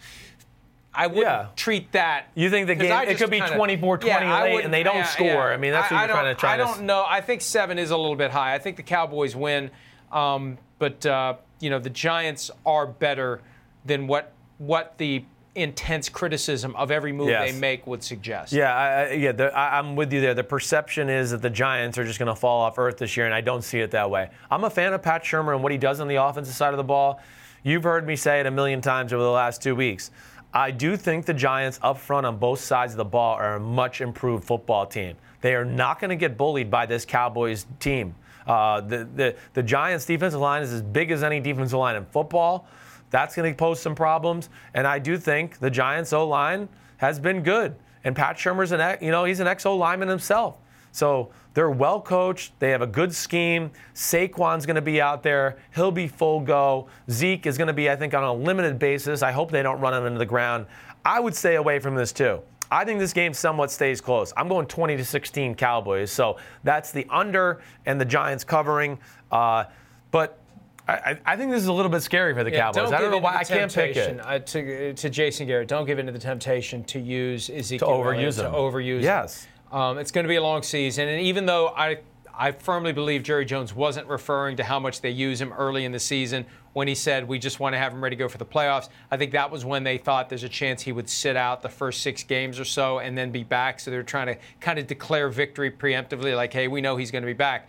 I 0.96 1.08
wouldn't 1.08 1.26
yeah. 1.26 1.48
treat 1.56 1.90
that. 1.90 2.26
You 2.36 2.50
think 2.50 2.68
the 2.68 2.76
game 2.76 3.08
it 3.08 3.18
could 3.18 3.28
be 3.28 3.40
24 3.40 3.98
20 3.98 4.26
yeah, 4.26 4.42
late 4.44 4.64
and 4.64 4.72
they 4.72 4.84
don't 4.84 4.94
yeah, 4.94 5.06
score. 5.06 5.52
I 5.52 5.56
mean, 5.56 5.72
that's 5.72 5.90
what 5.90 5.96
I, 5.96 6.04
you're 6.04 6.14
trying 6.14 6.32
to 6.32 6.38
try 6.38 6.56
to 6.56 6.62
I 6.62 6.66
don't 6.66 6.86
know. 6.86 7.04
I 7.04 7.20
think 7.20 7.40
seven 7.40 7.80
is 7.80 7.90
a 7.90 7.96
little 7.96 8.14
bit 8.14 8.30
high. 8.30 8.54
I 8.54 8.60
think 8.60 8.76
the 8.76 8.84
Cowboys 8.84 9.34
win. 9.34 9.72
Um, 10.12 10.56
but 10.78 11.04
uh, 11.04 11.34
you 11.60 11.70
know 11.70 11.78
the 11.78 11.90
Giants 11.90 12.50
are 12.64 12.86
better 12.86 13.40
than 13.84 14.06
what 14.06 14.32
what 14.58 14.96
the 14.98 15.24
intense 15.54 16.08
criticism 16.08 16.74
of 16.76 16.90
every 16.90 17.12
move 17.12 17.28
yes. 17.28 17.52
they 17.52 17.58
make 17.58 17.86
would 17.86 18.02
suggest. 18.02 18.52
Yeah, 18.52 18.74
I, 18.74 19.12
yeah, 19.12 19.32
the, 19.32 19.56
I, 19.56 19.78
am 19.78 19.94
with 19.94 20.12
you 20.12 20.20
there. 20.20 20.34
The 20.34 20.44
perception 20.44 21.08
is 21.08 21.30
that 21.30 21.42
the 21.42 21.50
Giants 21.50 21.96
are 21.96 22.04
just 22.04 22.18
going 22.18 22.28
to 22.28 22.34
fall 22.34 22.62
off 22.62 22.78
earth 22.78 22.98
this 22.98 23.16
year, 23.16 23.26
and 23.26 23.34
I 23.34 23.40
don't 23.40 23.62
see 23.62 23.78
it 23.78 23.92
that 23.92 24.10
way. 24.10 24.30
I'm 24.50 24.64
a 24.64 24.70
fan 24.70 24.92
of 24.92 25.02
Pat 25.02 25.22
Shurmur 25.22 25.54
and 25.54 25.62
what 25.62 25.70
he 25.70 25.78
does 25.78 26.00
on 26.00 26.08
the 26.08 26.16
offensive 26.16 26.54
side 26.54 26.72
of 26.72 26.76
the 26.76 26.84
ball. 26.84 27.20
You've 27.62 27.84
heard 27.84 28.06
me 28.06 28.16
say 28.16 28.40
it 28.40 28.46
a 28.46 28.50
million 28.50 28.80
times 28.80 29.12
over 29.12 29.22
the 29.22 29.30
last 29.30 29.62
two 29.62 29.76
weeks. 29.76 30.10
I 30.52 30.70
do 30.70 30.96
think 30.96 31.24
the 31.24 31.34
Giants 31.34 31.78
up 31.82 31.98
front 31.98 32.26
on 32.26 32.36
both 32.36 32.60
sides 32.60 32.92
of 32.92 32.96
the 32.96 33.04
ball 33.04 33.34
are 33.36 33.56
a 33.56 33.60
much 33.60 34.00
improved 34.00 34.44
football 34.44 34.86
team. 34.86 35.16
They 35.44 35.54
are 35.54 35.64
not 35.66 36.00
going 36.00 36.08
to 36.08 36.16
get 36.16 36.38
bullied 36.38 36.70
by 36.70 36.86
this 36.86 37.04
Cowboys 37.04 37.66
team. 37.78 38.14
Uh, 38.46 38.80
the, 38.80 39.06
the, 39.14 39.36
the 39.52 39.62
Giants' 39.62 40.06
defensive 40.06 40.40
line 40.40 40.62
is 40.62 40.72
as 40.72 40.80
big 40.80 41.10
as 41.10 41.22
any 41.22 41.38
defensive 41.38 41.78
line 41.78 41.96
in 41.96 42.06
football. 42.06 42.66
That's 43.10 43.36
going 43.36 43.52
to 43.52 43.54
pose 43.54 43.78
some 43.78 43.94
problems. 43.94 44.48
And 44.72 44.86
I 44.86 44.98
do 44.98 45.18
think 45.18 45.58
the 45.58 45.68
Giants' 45.68 46.14
O 46.14 46.26
line 46.26 46.66
has 46.96 47.18
been 47.18 47.42
good. 47.42 47.74
And 48.04 48.16
Pat 48.16 48.38
Shurmur's 48.38 48.72
an, 48.72 48.96
you 49.02 49.10
know, 49.10 49.26
he's 49.26 49.38
an 49.38 49.46
ex 49.46 49.66
O 49.66 49.76
lineman 49.76 50.08
himself. 50.08 50.56
So 50.92 51.28
they're 51.52 51.70
well 51.70 52.00
coached. 52.00 52.58
They 52.58 52.70
have 52.70 52.80
a 52.80 52.86
good 52.86 53.14
scheme. 53.14 53.70
Saquon's 53.92 54.64
going 54.64 54.76
to 54.76 54.80
be 54.80 54.98
out 55.02 55.22
there. 55.22 55.58
He'll 55.74 55.90
be 55.90 56.08
full 56.08 56.40
go. 56.40 56.88
Zeke 57.10 57.44
is 57.44 57.58
going 57.58 57.68
to 57.68 57.74
be, 57.74 57.90
I 57.90 57.96
think, 57.96 58.14
on 58.14 58.24
a 58.24 58.32
limited 58.32 58.78
basis. 58.78 59.22
I 59.22 59.32
hope 59.32 59.50
they 59.50 59.62
don't 59.62 59.78
run 59.78 59.92
him 59.92 60.06
into 60.06 60.18
the 60.18 60.24
ground. 60.24 60.64
I 61.04 61.20
would 61.20 61.34
stay 61.34 61.56
away 61.56 61.80
from 61.80 61.96
this 61.96 62.12
too. 62.12 62.40
I 62.70 62.84
think 62.84 62.98
this 62.98 63.12
game 63.12 63.34
somewhat 63.34 63.70
stays 63.70 64.00
close. 64.00 64.32
I'm 64.36 64.48
going 64.48 64.66
20 64.66 64.96
to 64.96 65.04
16 65.04 65.54
Cowboys. 65.54 66.10
So 66.10 66.38
that's 66.62 66.92
the 66.92 67.06
under 67.10 67.62
and 67.86 68.00
the 68.00 68.04
Giants 68.04 68.44
covering. 68.44 68.98
Uh, 69.30 69.64
but 70.10 70.38
I, 70.86 71.18
I, 71.24 71.36
think 71.36 71.50
this 71.50 71.62
is 71.62 71.68
a 71.68 71.72
little 71.72 71.90
bit 71.90 72.02
scary 72.02 72.34
for 72.34 72.44
the 72.44 72.50
yeah, 72.50 72.60
Cowboys. 72.60 72.90
Don't 72.90 72.94
I 72.94 73.00
don't 73.00 73.10
know 73.10 73.18
why 73.18 73.36
I 73.36 73.44
can't 73.44 73.72
pick 73.72 73.96
it. 73.96 74.20
Uh, 74.20 74.38
to, 74.38 74.92
to 74.92 75.10
Jason 75.10 75.46
Garrett, 75.46 75.68
don't 75.68 75.86
give 75.86 75.98
in 75.98 76.06
to 76.06 76.12
the 76.12 76.18
temptation 76.18 76.84
to 76.84 77.00
use 77.00 77.48
Ezekiel 77.48 77.88
to 77.88 77.94
overuse 77.94 78.38
him. 78.38 78.50
To 78.52 78.56
overuse 78.56 79.02
yes. 79.02 79.46
Um, 79.72 79.98
it's 79.98 80.10
going 80.10 80.24
to 80.24 80.28
be 80.28 80.36
a 80.36 80.42
long 80.42 80.62
season, 80.62 81.08
and 81.08 81.20
even 81.22 81.46
though 81.46 81.68
I 81.68 81.98
I 82.36 82.52
firmly 82.52 82.92
believe 82.92 83.22
Jerry 83.22 83.44
Jones 83.44 83.74
wasn't 83.74 84.08
referring 84.08 84.56
to 84.56 84.64
how 84.64 84.80
much 84.80 85.00
they 85.00 85.10
use 85.10 85.40
him 85.40 85.52
early 85.52 85.84
in 85.84 85.92
the 85.92 86.00
season 86.00 86.46
when 86.72 86.88
he 86.88 86.94
said 86.94 87.28
we 87.28 87.38
just 87.38 87.60
want 87.60 87.74
to 87.74 87.78
have 87.78 87.92
him 87.92 88.02
ready 88.02 88.16
to 88.16 88.18
go 88.18 88.28
for 88.28 88.38
the 88.38 88.44
playoffs. 88.44 88.88
I 89.10 89.16
think 89.16 89.32
that 89.32 89.50
was 89.50 89.64
when 89.64 89.84
they 89.84 89.98
thought 89.98 90.28
there's 90.28 90.42
a 90.42 90.48
chance 90.48 90.82
he 90.82 90.92
would 90.92 91.08
sit 91.08 91.36
out 91.36 91.62
the 91.62 91.68
first 91.68 92.02
six 92.02 92.24
games 92.24 92.58
or 92.58 92.64
so 92.64 92.98
and 92.98 93.16
then 93.16 93.30
be 93.30 93.44
back. 93.44 93.78
So 93.78 93.90
they're 93.90 94.02
trying 94.02 94.26
to 94.26 94.36
kind 94.60 94.78
of 94.78 94.86
declare 94.86 95.28
victory 95.28 95.70
preemptively, 95.70 96.34
like, 96.34 96.52
hey, 96.52 96.66
we 96.66 96.80
know 96.80 96.96
he's 96.96 97.10
going 97.10 97.22
to 97.22 97.26
be 97.26 97.32
back. 97.32 97.68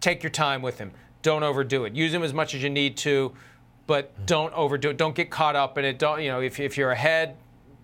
Take 0.00 0.22
your 0.22 0.30
time 0.30 0.62
with 0.62 0.78
him. 0.78 0.92
Don't 1.22 1.42
overdo 1.42 1.84
it. 1.84 1.94
Use 1.94 2.14
him 2.14 2.22
as 2.22 2.32
much 2.32 2.54
as 2.54 2.62
you 2.62 2.70
need 2.70 2.96
to, 2.98 3.32
but 3.88 4.26
don't 4.26 4.54
overdo 4.54 4.90
it. 4.90 4.96
Don't 4.96 5.14
get 5.16 5.30
caught 5.30 5.56
up 5.56 5.78
in 5.78 5.84
it. 5.84 5.98
Don't 5.98 6.22
you 6.22 6.30
know 6.30 6.40
if, 6.40 6.60
if 6.60 6.76
you're 6.76 6.92
ahead 6.92 7.36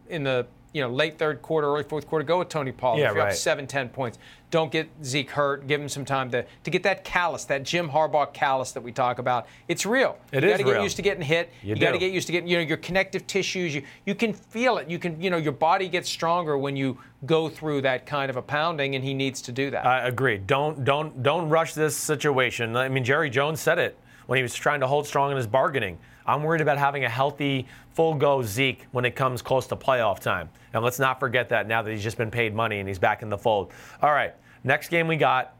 in 0.08 0.22
the 0.22 0.46
you 0.72 0.80
know, 0.80 0.88
late 0.88 1.18
third 1.18 1.42
quarter, 1.42 1.68
early 1.68 1.82
fourth 1.82 2.06
quarter, 2.06 2.24
go 2.24 2.38
with 2.38 2.48
Tony 2.48 2.72
Pollard. 2.72 3.00
Yeah, 3.00 3.08
if 3.08 3.14
you're 3.14 3.24
right. 3.24 3.32
up 3.32 3.36
seven, 3.36 3.66
ten 3.66 3.88
points, 3.88 4.18
don't 4.50 4.70
get 4.70 4.88
Zeke 5.02 5.30
hurt. 5.30 5.66
Give 5.66 5.80
him 5.80 5.88
some 5.88 6.04
time 6.04 6.30
to, 6.30 6.44
to 6.64 6.70
get 6.70 6.82
that 6.84 7.04
callus, 7.04 7.44
that 7.46 7.62
Jim 7.62 7.88
Harbaugh 7.88 8.32
callus 8.32 8.72
that 8.72 8.82
we 8.82 8.92
talk 8.92 9.18
about. 9.18 9.46
It's 9.68 9.84
real. 9.84 10.18
It 10.30 10.42
you 10.42 10.50
is 10.50 10.58
got 10.58 10.66
to 10.66 10.72
get 10.74 10.82
used 10.82 10.96
to 10.96 11.02
getting 11.02 11.22
hit. 11.22 11.50
You, 11.62 11.74
you 11.74 11.80
got 11.80 11.92
to 11.92 11.98
get 11.98 12.12
used 12.12 12.26
to 12.26 12.32
getting, 12.32 12.48
you 12.48 12.56
know, 12.56 12.62
your 12.62 12.76
connective 12.78 13.26
tissues. 13.26 13.74
You 13.74 13.82
you 14.06 14.14
can 14.14 14.32
feel 14.32 14.78
it. 14.78 14.88
You 14.88 14.98
can, 14.98 15.20
you 15.20 15.30
know, 15.30 15.38
your 15.38 15.52
body 15.52 15.88
gets 15.88 16.08
stronger 16.08 16.56
when 16.56 16.76
you 16.76 16.98
go 17.26 17.48
through 17.48 17.82
that 17.82 18.06
kind 18.06 18.30
of 18.30 18.36
a 18.36 18.42
pounding, 18.42 18.94
and 18.94 19.04
he 19.04 19.14
needs 19.14 19.42
to 19.42 19.52
do 19.52 19.70
that. 19.70 19.86
I 19.86 20.06
agree. 20.08 20.38
Don't 20.38 20.84
don't 20.84 21.22
don't 21.22 21.48
rush 21.48 21.74
this 21.74 21.96
situation. 21.96 22.76
I 22.76 22.88
mean, 22.88 23.04
Jerry 23.04 23.30
Jones 23.30 23.60
said 23.60 23.78
it 23.78 23.98
when 24.26 24.36
he 24.36 24.42
was 24.42 24.54
trying 24.54 24.80
to 24.80 24.86
hold 24.86 25.06
strong 25.06 25.30
in 25.30 25.36
his 25.36 25.46
bargaining. 25.46 25.98
I'm 26.26 26.42
worried 26.42 26.60
about 26.60 26.78
having 26.78 27.04
a 27.04 27.08
healthy, 27.08 27.66
full 27.94 28.14
go 28.14 28.42
Zeke 28.42 28.86
when 28.92 29.04
it 29.04 29.16
comes 29.16 29.42
close 29.42 29.66
to 29.68 29.76
playoff 29.76 30.18
time. 30.20 30.48
And 30.72 30.82
let's 30.82 30.98
not 30.98 31.20
forget 31.20 31.48
that 31.50 31.66
now 31.66 31.82
that 31.82 31.90
he's 31.90 32.02
just 32.02 32.16
been 32.16 32.30
paid 32.30 32.54
money 32.54 32.78
and 32.78 32.88
he's 32.88 32.98
back 32.98 33.22
in 33.22 33.28
the 33.28 33.38
fold. 33.38 33.72
All 34.00 34.12
right, 34.12 34.34
next 34.64 34.88
game 34.88 35.08
we 35.08 35.16
got 35.16 35.54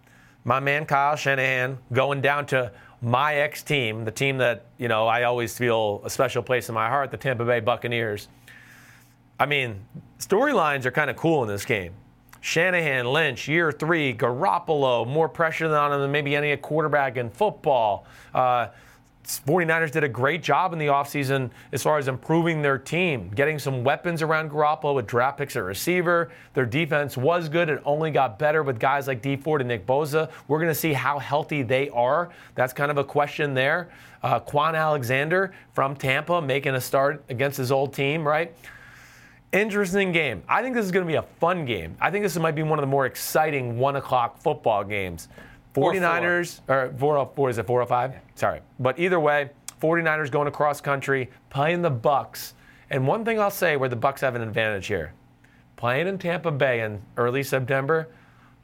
my 0.44 0.60
man 0.60 0.86
Kyle 0.86 1.16
Shanahan 1.16 1.78
going 1.92 2.20
down 2.20 2.46
to 2.46 2.72
my 3.00 3.34
ex 3.34 3.62
team, 3.62 4.04
the 4.04 4.10
team 4.10 4.38
that, 4.38 4.66
you 4.78 4.88
know, 4.88 5.06
I 5.06 5.24
always 5.24 5.56
feel 5.56 6.00
a 6.04 6.10
special 6.10 6.42
place 6.42 6.68
in 6.68 6.74
my 6.74 6.88
heart, 6.88 7.10
the 7.10 7.16
Tampa 7.16 7.44
Bay 7.44 7.60
Buccaneers. 7.60 8.28
I 9.38 9.46
mean, 9.46 9.84
storylines 10.18 10.84
are 10.84 10.92
kind 10.92 11.10
of 11.10 11.16
cool 11.16 11.42
in 11.42 11.48
this 11.48 11.64
game. 11.64 11.94
Shanahan, 12.40 13.06
Lynch, 13.06 13.46
year 13.48 13.70
three, 13.70 14.14
Garoppolo, 14.14 15.06
more 15.06 15.28
pressure 15.28 15.74
on 15.74 15.92
him 15.92 16.00
than 16.00 16.10
maybe 16.10 16.34
any 16.34 16.56
quarterback 16.56 17.16
in 17.16 17.30
football. 17.30 18.04
Uh, 18.34 18.68
49ers 19.24 19.92
did 19.92 20.02
a 20.04 20.08
great 20.08 20.42
job 20.42 20.72
in 20.72 20.78
the 20.78 20.86
offseason 20.86 21.50
as 21.72 21.82
far 21.82 21.98
as 21.98 22.08
improving 22.08 22.60
their 22.60 22.78
team, 22.78 23.30
getting 23.34 23.58
some 23.58 23.84
weapons 23.84 24.20
around 24.20 24.50
Garoppolo 24.50 24.96
with 24.96 25.06
draft 25.06 25.38
picks 25.38 25.54
at 25.54 25.62
receiver. 25.62 26.30
Their 26.54 26.66
defense 26.66 27.16
was 27.16 27.48
good. 27.48 27.68
It 27.68 27.80
only 27.84 28.10
got 28.10 28.38
better 28.38 28.62
with 28.62 28.80
guys 28.80 29.06
like 29.06 29.22
Dee 29.22 29.36
Ford 29.36 29.60
and 29.60 29.68
Nick 29.68 29.86
Bosa. 29.86 30.30
We're 30.48 30.58
going 30.58 30.70
to 30.70 30.74
see 30.74 30.92
how 30.92 31.18
healthy 31.18 31.62
they 31.62 31.88
are. 31.90 32.30
That's 32.56 32.72
kind 32.72 32.90
of 32.90 32.98
a 32.98 33.04
question 33.04 33.54
there. 33.54 33.90
Uh, 34.22 34.40
Kwon 34.40 34.74
Alexander 34.74 35.52
from 35.72 35.94
Tampa 35.96 36.42
making 36.42 36.74
a 36.74 36.80
start 36.80 37.24
against 37.28 37.56
his 37.56 37.70
old 37.70 37.94
team, 37.94 38.26
right? 38.26 38.54
Interesting 39.52 40.12
game. 40.12 40.42
I 40.48 40.62
think 40.62 40.74
this 40.74 40.84
is 40.84 40.90
going 40.90 41.04
to 41.04 41.10
be 41.10 41.16
a 41.16 41.22
fun 41.22 41.64
game. 41.64 41.96
I 42.00 42.10
think 42.10 42.24
this 42.24 42.36
might 42.38 42.54
be 42.54 42.62
one 42.62 42.78
of 42.78 42.82
the 42.82 42.88
more 42.88 43.06
exciting 43.06 43.78
one 43.78 43.96
o'clock 43.96 44.38
football 44.38 44.82
games. 44.82 45.28
49ers, 45.74 46.60
or 46.68 46.92
404, 46.98 47.50
is 47.50 47.58
it 47.58 47.66
405? 47.66 48.12
Yeah. 48.12 48.18
Sorry. 48.34 48.60
But 48.78 48.98
either 48.98 49.18
way, 49.18 49.50
49ers 49.80 50.30
going 50.30 50.48
across 50.48 50.80
country, 50.80 51.30
playing 51.50 51.82
the 51.82 51.90
Bucks. 51.90 52.54
And 52.90 53.06
one 53.06 53.24
thing 53.24 53.40
I'll 53.40 53.50
say 53.50 53.76
where 53.76 53.88
the 53.88 53.96
Bucks 53.96 54.20
have 54.20 54.34
an 54.34 54.42
advantage 54.42 54.86
here. 54.86 55.14
Playing 55.76 56.06
in 56.06 56.18
Tampa 56.18 56.50
Bay 56.50 56.82
in 56.82 57.02
early 57.16 57.42
September, 57.42 58.08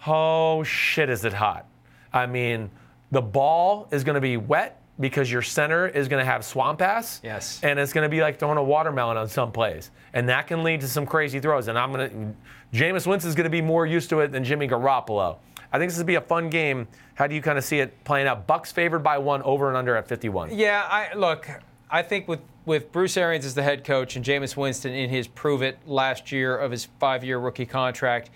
oh 0.07 0.63
shit 0.63 1.09
is 1.11 1.25
it 1.25 1.33
hot. 1.33 1.67
I 2.13 2.27
mean, 2.27 2.71
the 3.11 3.23
ball 3.23 3.89
is 3.91 4.05
going 4.05 4.15
to 4.15 4.21
be 4.21 4.37
wet 4.37 4.81
because 5.01 5.31
your 5.31 5.43
center 5.43 5.87
is 5.87 6.09
going 6.09 6.21
to 6.21 6.31
have 6.31 6.45
swamp 6.45 6.83
ass. 6.83 7.21
Yes. 7.23 7.61
And 7.63 7.79
it's 7.79 7.93
going 7.93 8.05
to 8.05 8.09
be 8.09 8.21
like 8.21 8.39
throwing 8.39 8.59
a 8.59 8.63
watermelon 8.63 9.17
on 9.17 9.29
some 9.29 9.53
plays. 9.53 9.91
And 10.13 10.29
that 10.29 10.47
can 10.47 10.63
lead 10.63 10.81
to 10.83 10.89
some 10.89 11.07
crazy 11.07 11.41
throws. 11.41 11.69
And 11.69 11.79
I'm 11.79 11.93
going 11.93 12.11
to, 12.11 12.77
Jameis 12.77 13.07
Winston 13.07 13.29
is 13.29 13.35
going 13.35 13.45
to 13.45 13.51
be 13.51 13.63
more 13.63 13.87
used 13.87 14.11
to 14.11 14.21
it 14.21 14.33
than 14.33 14.45
Jimmy 14.45 14.69
Garoppolo. 14.69 15.37
I 15.73 15.79
think 15.79 15.91
this 15.91 15.99
would 15.99 16.07
be 16.07 16.15
a 16.15 16.21
fun 16.21 16.51
game. 16.51 16.89
How 17.15 17.27
do 17.27 17.35
you 17.35 17.43
kind 17.43 17.59
of 17.59 17.65
see 17.65 17.81
it 17.81 18.05
playing 18.05 18.27
out? 18.27 18.47
Bucks 18.47 18.73
favored 18.73 19.01
by 19.01 19.19
one, 19.19 19.43
over 19.43 19.69
and 19.69 19.77
under 19.77 19.97
at 19.97 20.09
51. 20.09 20.57
Yeah, 20.57 20.87
I 20.89 21.15
look. 21.15 21.49
I 21.91 22.03
think 22.03 22.29
with 22.29 22.41
with 22.65 22.93
Bruce 22.93 23.17
Arians 23.17 23.47
as 23.47 23.55
the 23.55 23.63
head 23.63 23.83
coach 23.83 24.15
and 24.17 24.25
Jameis 24.25 24.57
Winston 24.57 24.93
in 24.93 25.09
his 25.09 25.27
prove 25.27 25.63
it 25.63 25.79
last 25.87 26.31
year 26.31 26.57
of 26.57 26.71
his 26.71 26.85
five 27.01 27.25
year 27.25 27.39
rookie 27.39 27.67
contract, 27.67 28.31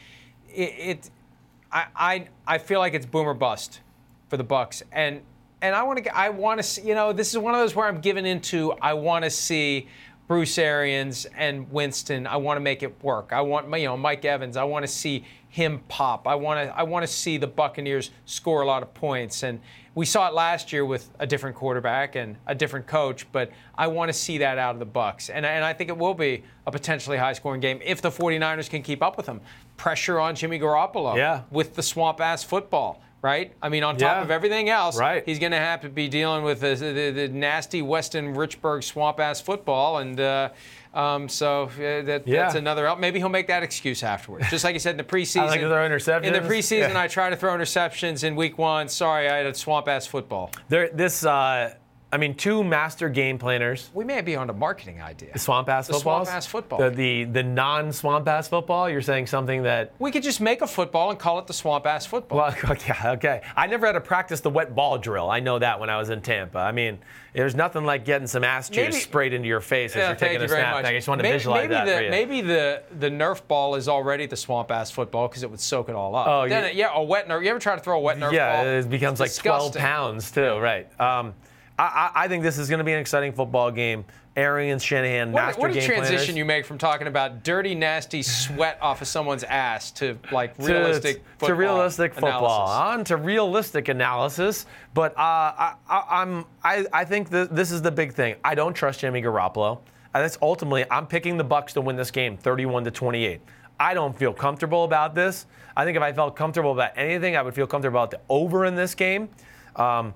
it, 0.49 0.75
it 0.79 1.11
I, 1.71 1.87
I 1.95 2.29
I 2.47 2.59
feel 2.59 2.81
like 2.81 2.95
it's 2.95 3.07
boomer 3.07 3.35
bust 3.35 3.81
for 4.29 4.37
the 4.37 4.45
Bucks 4.45 4.83
and 4.91 5.21
and 5.61 5.75
I 5.75 5.83
want 5.83 6.05
to 6.05 6.17
I 6.17 6.31
want 6.31 6.59
to 6.59 6.63
see 6.63 6.83
you 6.83 6.95
know 6.95 7.13
this 7.13 7.31
is 7.31 7.39
one 7.39 7.55
of 7.55 7.61
those 7.61 7.75
where 7.75 7.87
I'm 7.87 8.01
given 8.01 8.27
into 8.27 8.73
I 8.81 8.95
want 8.95 9.25
to 9.25 9.31
see 9.31 9.87
Bruce 10.29 10.57
Arians 10.57 11.27
and 11.37 11.71
Winston. 11.71 12.27
I 12.27 12.37
want 12.37 12.57
to 12.57 12.63
make 12.63 12.83
it 12.83 13.03
work. 13.03 13.33
I 13.33 13.43
want 13.43 13.69
you 13.79 13.87
know 13.87 13.97
Mike 13.97 14.25
Evans. 14.25 14.57
I 14.57 14.65
want 14.65 14.83
to 14.85 14.91
see 14.91 15.25
him 15.53 15.81
pop. 15.89 16.27
I 16.27 16.35
want 16.35 16.67
to 16.67 16.75
I 16.75 16.83
want 16.83 17.03
to 17.03 17.13
see 17.13 17.37
the 17.37 17.47
Buccaneers 17.47 18.11
score 18.25 18.63
a 18.63 18.67
lot 18.67 18.83
of 18.83 18.95
points 18.95 19.43
and 19.43 19.61
we 19.95 20.07
saw 20.07 20.27
it 20.29 20.33
last 20.33 20.73
year 20.73 20.87
with 20.87 21.11
a 21.19 21.27
different 21.27 21.55
quarterback 21.55 22.17
and 22.17 22.37
a 22.47 22.55
different 22.55 22.87
coach, 22.87 23.31
but 23.31 23.53
I 23.77 23.89
want 23.89 24.09
to 24.09 24.15
see 24.15 24.39
that 24.39 24.57
out 24.57 24.75
of 24.75 24.79
the 24.79 24.87
Bucks. 24.87 25.29
And, 25.29 25.45
and 25.45 25.63
I 25.63 25.75
think 25.75 25.91
it 25.91 25.99
will 25.99 26.15
be 26.15 26.45
a 26.67 26.73
potentially 26.73 27.19
high-scoring 27.19 27.61
game 27.61 27.79
if 27.85 28.01
the 28.01 28.09
49ers 28.09 28.71
can 28.71 28.83
keep 28.83 29.03
up 29.03 29.19
with 29.19 29.27
them. 29.27 29.43
Pressure 29.77 30.19
on 30.19 30.35
Jimmy 30.35 30.59
Garoppolo 30.59 31.15
yeah. 31.15 31.43
with 31.51 31.75
the 31.75 31.83
swamp-ass 31.83 32.43
football 32.43 33.03
right? 33.23 33.53
I 33.63 33.69
mean, 33.69 33.85
on 33.85 33.97
top 33.97 34.17
Yeah. 34.17 34.23
of 34.23 34.31
everything 34.31 34.69
else, 34.69 34.99
Right. 34.99 35.23
he's 35.25 35.39
going 35.39 35.53
to 35.53 35.59
have 35.59 35.81
to 35.83 35.89
be 35.89 36.09
dealing 36.09 36.43
with 36.43 36.61
the, 36.61 36.75
the, 36.75 37.11
the 37.11 37.29
nasty 37.29 37.81
Weston 37.81 38.35
Richburg 38.35 38.83
swamp 38.85 39.21
ass 39.21 39.41
football. 39.41 39.99
And 39.99 40.19
uh, 40.21 40.49
um, 40.93 41.29
so 41.29 41.65
uh, 41.65 42.03
that, 42.03 42.27
Yeah. 42.27 42.43
that's 42.43 42.57
another. 42.57 42.95
Maybe 42.97 43.21
he'll 43.21 43.29
make 43.29 43.47
that 43.47 43.63
excuse 43.63 44.03
afterwards. 44.03 44.51
Just 44.51 44.65
like 44.65 44.75
you 44.75 44.81
said 44.81 44.91
in 44.91 44.97
the 44.99 45.05
preseason. 45.05 45.43
I 45.43 45.47
like 45.47 45.61
to 45.61 45.69
throw 45.69 45.89
interceptions. 45.89 46.25
In 46.25 46.33
the 46.33 46.41
preseason, 46.41 46.91
Yeah. 46.93 47.01
I 47.01 47.07
try 47.09 47.31
to 47.31 47.37
throw 47.37 47.57
interceptions. 47.57 48.25
In 48.25 48.35
week 48.37 48.59
one, 48.59 48.89
sorry, 48.89 49.29
I 49.29 49.37
had 49.39 49.47
a 49.47 49.55
swamp 49.55 49.87
ass 49.89 50.07
football. 50.07 50.51
There, 50.69 50.89
this, 50.89 51.25
uh, 51.25 51.75
I 52.15 52.19
mean, 52.19 52.35
two 52.35 52.63
master 52.63 53.09
game 53.09 53.39
planners. 53.39 53.89
We 53.95 54.05
may 54.05 54.21
be 54.21 54.37
on 54.37 54.51
a 54.51 54.53
marketing 54.53 55.01
idea. 55.01 55.39
Swamp 55.39 55.71
ass 55.71 55.87
The 55.87 55.95
footballs. 55.95 56.29
swamp-ass 56.29 56.47
football. 56.47 56.79
The 56.79 56.91
the, 56.91 57.25
the 57.25 57.43
non 57.43 57.91
swamp 57.91 58.29
ass 58.29 58.49
football. 58.49 58.91
You're 58.91 59.01
saying 59.01 59.29
something 59.29 59.63
that. 59.63 59.93
We 59.99 60.11
could 60.11 60.23
just 60.23 60.39
make 60.39 60.61
a 60.61 60.67
football 60.67 61.09
and 61.09 61.19
call 61.19 61.39
it 61.39 61.47
the 61.47 61.55
swamp 61.55 61.87
ass 61.87 62.05
football. 62.05 62.37
Well, 62.39 62.55
okay, 62.73 62.95
okay. 63.13 63.41
I 63.57 63.67
never 63.67 63.87
had 63.87 63.93
to 63.93 64.03
practice 64.03 64.41
the 64.41 64.51
wet 64.51 64.75
ball 64.75 64.99
drill. 64.99 65.31
I 65.31 65.41
know 65.41 65.59
that 65.59 65.81
when 65.81 65.89
I 65.89 65.97
was 65.97 66.11
in 66.11 66.21
Tampa. 66.21 66.59
I 66.59 66.71
mean, 66.71 66.99
there's 67.33 67.55
nothing 67.55 67.87
like 67.87 68.05
getting 68.05 68.27
some 68.27 68.45
ass 68.45 68.69
juice 68.69 68.77
Maybe- 68.89 68.93
sprayed 68.93 69.33
into 69.33 69.49
your 69.49 69.63
face 69.63 69.93
as 69.93 69.97
Yeah, 69.97 70.03
you're 70.09 70.17
thank 70.17 70.19
taking 70.33 70.41
you 70.41 70.45
a 70.45 70.49
very 70.49 70.61
snap. 70.61 70.75
much. 70.75 70.85
I 70.85 70.93
just 70.93 71.09
want 71.09 71.19
to 71.21 71.23
May- 71.23 71.33
visualize 71.33 71.63
maybe 71.63 71.75
that 71.75 71.87
the, 71.87 71.93
for 71.97 72.03
you. 72.03 72.11
Maybe 72.11 72.41
the 72.43 72.83
the 73.01 73.09
Nerf 73.09 73.41
ball 73.49 73.75
is 73.75 73.89
already 73.89 74.27
the 74.27 74.37
swamp 74.37 74.71
ass 74.71 74.91
football 74.91 75.29
because 75.29 75.43
it 75.45 75.51
would 75.51 75.61
soak 75.61 75.89
it 75.89 75.95
all 75.95 76.15
up. 76.15 76.27
Oh, 76.29 76.47
then 76.47 76.65
it- 76.65 76.75
yeah, 76.75 76.91
a 76.93 77.03
wet 77.03 77.27
Nerf. 77.27 77.43
You 77.43 77.49
ever 77.49 77.59
try 77.59 77.75
to 77.75 77.81
throw 77.81 77.97
a 77.97 78.01
wet 78.03 78.19
Nerf 78.19 78.33
yeah, 78.33 78.57
ball? 78.63 78.67
it 78.67 78.91
becomes 78.91 79.19
like 79.19 79.29
It's 79.29 79.39
12 79.39 79.77
pounds 79.77 80.31
too, 80.31 80.59
right? 80.59 80.87
Um, 81.01 81.33
I, 81.85 82.25
I, 82.25 82.29
think 82.29 82.43
this 82.43 82.59
is 82.59 82.69
going 82.69 82.79
to 82.79 82.85
be 82.85 82.93
an 82.93 82.99
exciting 82.99 83.33
football 83.33 83.71
game. 83.71 84.05
Arians, 84.37 84.83
Shanahan, 84.83 85.33
What, 85.33 85.43
master 85.43 85.61
what 85.61 85.71
a 85.71 85.75
game 85.75 85.87
transition 85.87 86.17
planners. 86.17 86.37
you 86.37 86.45
make 86.45 86.65
from 86.65 86.79
talking 86.79 87.07
about 87.07 87.45
dirty, 87.45 87.75
nasty 87.75 88.23
sweat 88.23 88.79
off 88.81 89.03
of 89.03 89.09
someone's 89.09 89.45
ass 89.45 89.91
to 89.93 90.19
like 90.31 90.57
to- 90.57 90.65
realistic 90.65 91.17
to, 91.17 91.23
football 91.39 91.57
realistic 91.57 92.15
football, 92.15 92.67
analysis. 92.67 92.77
on 92.77 93.05
to 93.05 93.17
realistic 93.17 93.89
analysis. 93.89 94.67
But 94.95 95.13
uh, 95.13 95.21
I, 95.21 95.75
I, 95.89 96.05
I'm 96.09 96.45
I, 96.65 96.87
I 96.93 97.05
think 97.05 97.29
that 97.31 97.55
this 97.55 97.71
is 97.71 97.83
the 97.83 97.91
big 97.91 98.15
thing. 98.15 98.37
I 98.45 98.55
don't 98.55 98.75
trust 98.75 99.01
Jimmy 99.01 99.21
Garoppolo. 99.21 99.81
And 100.15 100.23
that's 100.23 100.39
ultimately 100.43 100.85
I'm 100.91 101.07
picking 101.07 101.37
the 101.37 101.45
Bucks 101.45 101.73
to 101.75 101.81
win 101.81 101.97
this 101.97 102.11
game, 102.11 102.37
31 102.37 102.85
to 102.85 102.91
28. 102.91 103.41
I 103.81 103.95
don't 103.95 104.17
feel 104.17 104.33
comfortable 104.33 104.85
about 104.85 105.15
this. 105.15 105.47
I 105.77 105.85
think 105.85 105.97
if 105.97 106.03
I 106.03 106.13
felt 106.13 106.37
comfortable 106.37 106.73
about 106.73 106.93
anything, 106.97 107.37
I 107.37 107.43
would 107.43 107.55
feel 107.55 107.67
comfortable 107.67 107.99
about 107.99 108.11
the 108.11 108.21
over 108.29 108.67
in 108.67 108.77
this 108.77 108.95
game. 108.95 109.29
Um, 109.77 110.15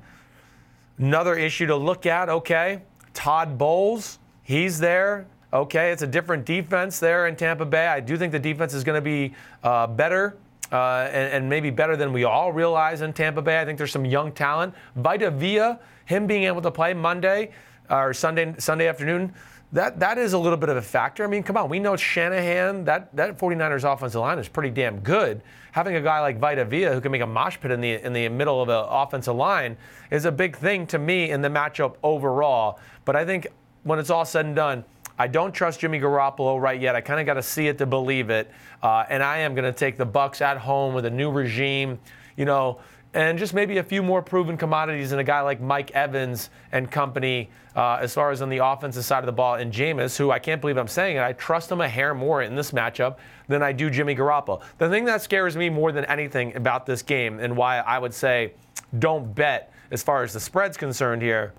Another 0.98 1.34
issue 1.34 1.66
to 1.66 1.76
look 1.76 2.06
at, 2.06 2.28
okay, 2.28 2.80
Todd 3.12 3.58
Bowles, 3.58 4.18
he's 4.42 4.78
there. 4.78 5.26
Okay, 5.52 5.90
it's 5.90 6.02
a 6.02 6.06
different 6.06 6.44
defense 6.44 6.98
there 6.98 7.28
in 7.28 7.36
Tampa 7.36 7.64
Bay. 7.64 7.86
I 7.86 8.00
do 8.00 8.16
think 8.16 8.32
the 8.32 8.38
defense 8.38 8.74
is 8.74 8.82
going 8.82 8.96
to 8.96 9.02
be 9.02 9.34
uh, 9.62 9.86
better 9.86 10.36
uh, 10.72 11.08
and, 11.12 11.32
and 11.32 11.48
maybe 11.48 11.70
better 11.70 11.96
than 11.96 12.12
we 12.12 12.24
all 12.24 12.52
realize 12.52 13.02
in 13.02 13.12
Tampa 13.12 13.42
Bay. 13.42 13.60
I 13.60 13.64
think 13.64 13.78
there's 13.78 13.92
some 13.92 14.04
young 14.04 14.32
talent. 14.32 14.74
Vita 14.96 15.30
Vea, 15.30 15.76
him 16.06 16.26
being 16.26 16.44
able 16.44 16.62
to 16.62 16.70
play 16.70 16.94
Monday 16.94 17.52
or 17.88 18.12
Sunday 18.12 18.54
Sunday 18.58 18.88
afternoon, 18.88 19.32
that 19.72 19.98
that 20.00 20.18
is 20.18 20.32
a 20.32 20.38
little 20.38 20.56
bit 20.56 20.68
of 20.68 20.76
a 20.76 20.82
factor. 20.82 21.24
I 21.24 21.26
mean, 21.26 21.42
come 21.42 21.56
on, 21.56 21.68
we 21.68 21.78
know 21.78 21.96
Shanahan, 21.96 22.84
that, 22.84 23.14
that 23.16 23.38
49ers 23.38 23.90
offensive 23.90 24.20
line 24.20 24.38
is 24.38 24.48
pretty 24.48 24.70
damn 24.70 25.00
good. 25.00 25.42
Having 25.72 25.96
a 25.96 26.00
guy 26.00 26.20
like 26.20 26.38
Vita 26.38 26.64
Vea 26.64 26.84
who 26.84 27.00
can 27.00 27.12
make 27.12 27.20
a 27.20 27.26
mosh 27.26 27.58
pit 27.60 27.70
in 27.70 27.80
the 27.80 27.94
in 27.94 28.12
the 28.12 28.28
middle 28.28 28.62
of 28.62 28.68
an 28.68 28.84
offensive 28.88 29.34
line 29.34 29.76
is 30.10 30.24
a 30.24 30.32
big 30.32 30.56
thing 30.56 30.86
to 30.86 30.98
me 30.98 31.30
in 31.30 31.42
the 31.42 31.48
matchup 31.48 31.96
overall. 32.02 32.78
But 33.04 33.16
I 33.16 33.24
think 33.24 33.48
when 33.82 33.98
it's 33.98 34.08
all 34.08 34.24
said 34.24 34.46
and 34.46 34.56
done, 34.56 34.84
I 35.18 35.26
don't 35.26 35.52
trust 35.52 35.80
Jimmy 35.80 36.00
Garoppolo 36.00 36.60
right 36.60 36.80
yet. 36.80 36.94
I 36.94 37.00
kind 37.00 37.20
of 37.20 37.26
got 37.26 37.34
to 37.34 37.42
see 37.42 37.68
it 37.68 37.78
to 37.78 37.86
believe 37.86 38.30
it, 38.30 38.50
uh, 38.82 39.04
and 39.08 39.22
I 39.22 39.38
am 39.38 39.54
going 39.54 39.70
to 39.70 39.78
take 39.78 39.96
the 39.96 40.06
Bucks 40.06 40.40
at 40.40 40.58
home 40.58 40.94
with 40.94 41.04
a 41.06 41.10
new 41.10 41.30
regime. 41.30 41.98
You 42.36 42.44
know, 42.44 42.80
and 43.16 43.38
just 43.38 43.54
maybe 43.54 43.78
a 43.78 43.82
few 43.82 44.02
more 44.02 44.20
proven 44.20 44.58
commodities 44.58 45.10
in 45.10 45.18
a 45.18 45.24
guy 45.24 45.40
like 45.40 45.58
Mike 45.58 45.90
Evans 45.92 46.50
and 46.70 46.90
company, 46.90 47.48
uh, 47.74 47.96
as 47.98 48.12
far 48.12 48.30
as 48.30 48.42
on 48.42 48.50
the 48.50 48.58
offensive 48.58 49.06
side 49.06 49.20
of 49.20 49.26
the 49.26 49.32
ball, 49.32 49.54
and 49.54 49.72
Jameis, 49.72 50.18
who 50.18 50.30
I 50.30 50.38
can't 50.38 50.60
believe 50.60 50.76
I'm 50.76 50.86
saying 50.86 51.16
it, 51.16 51.22
I 51.22 51.32
trust 51.32 51.72
him 51.72 51.80
a 51.80 51.88
hair 51.88 52.12
more 52.12 52.42
in 52.42 52.54
this 52.54 52.72
matchup 52.72 53.16
than 53.48 53.62
I 53.62 53.72
do 53.72 53.88
Jimmy 53.88 54.14
Garoppolo. 54.14 54.60
The 54.76 54.90
thing 54.90 55.06
that 55.06 55.22
scares 55.22 55.56
me 55.56 55.70
more 55.70 55.92
than 55.92 56.04
anything 56.04 56.54
about 56.56 56.84
this 56.84 57.00
game, 57.00 57.40
and 57.40 57.56
why 57.56 57.78
I 57.78 57.98
would 57.98 58.12
say 58.12 58.52
don't 58.98 59.34
bet 59.34 59.72
as 59.90 60.02
far 60.02 60.22
as 60.22 60.34
the 60.34 60.40
spread's 60.40 60.76
concerned 60.76 61.22
here, 61.22 61.54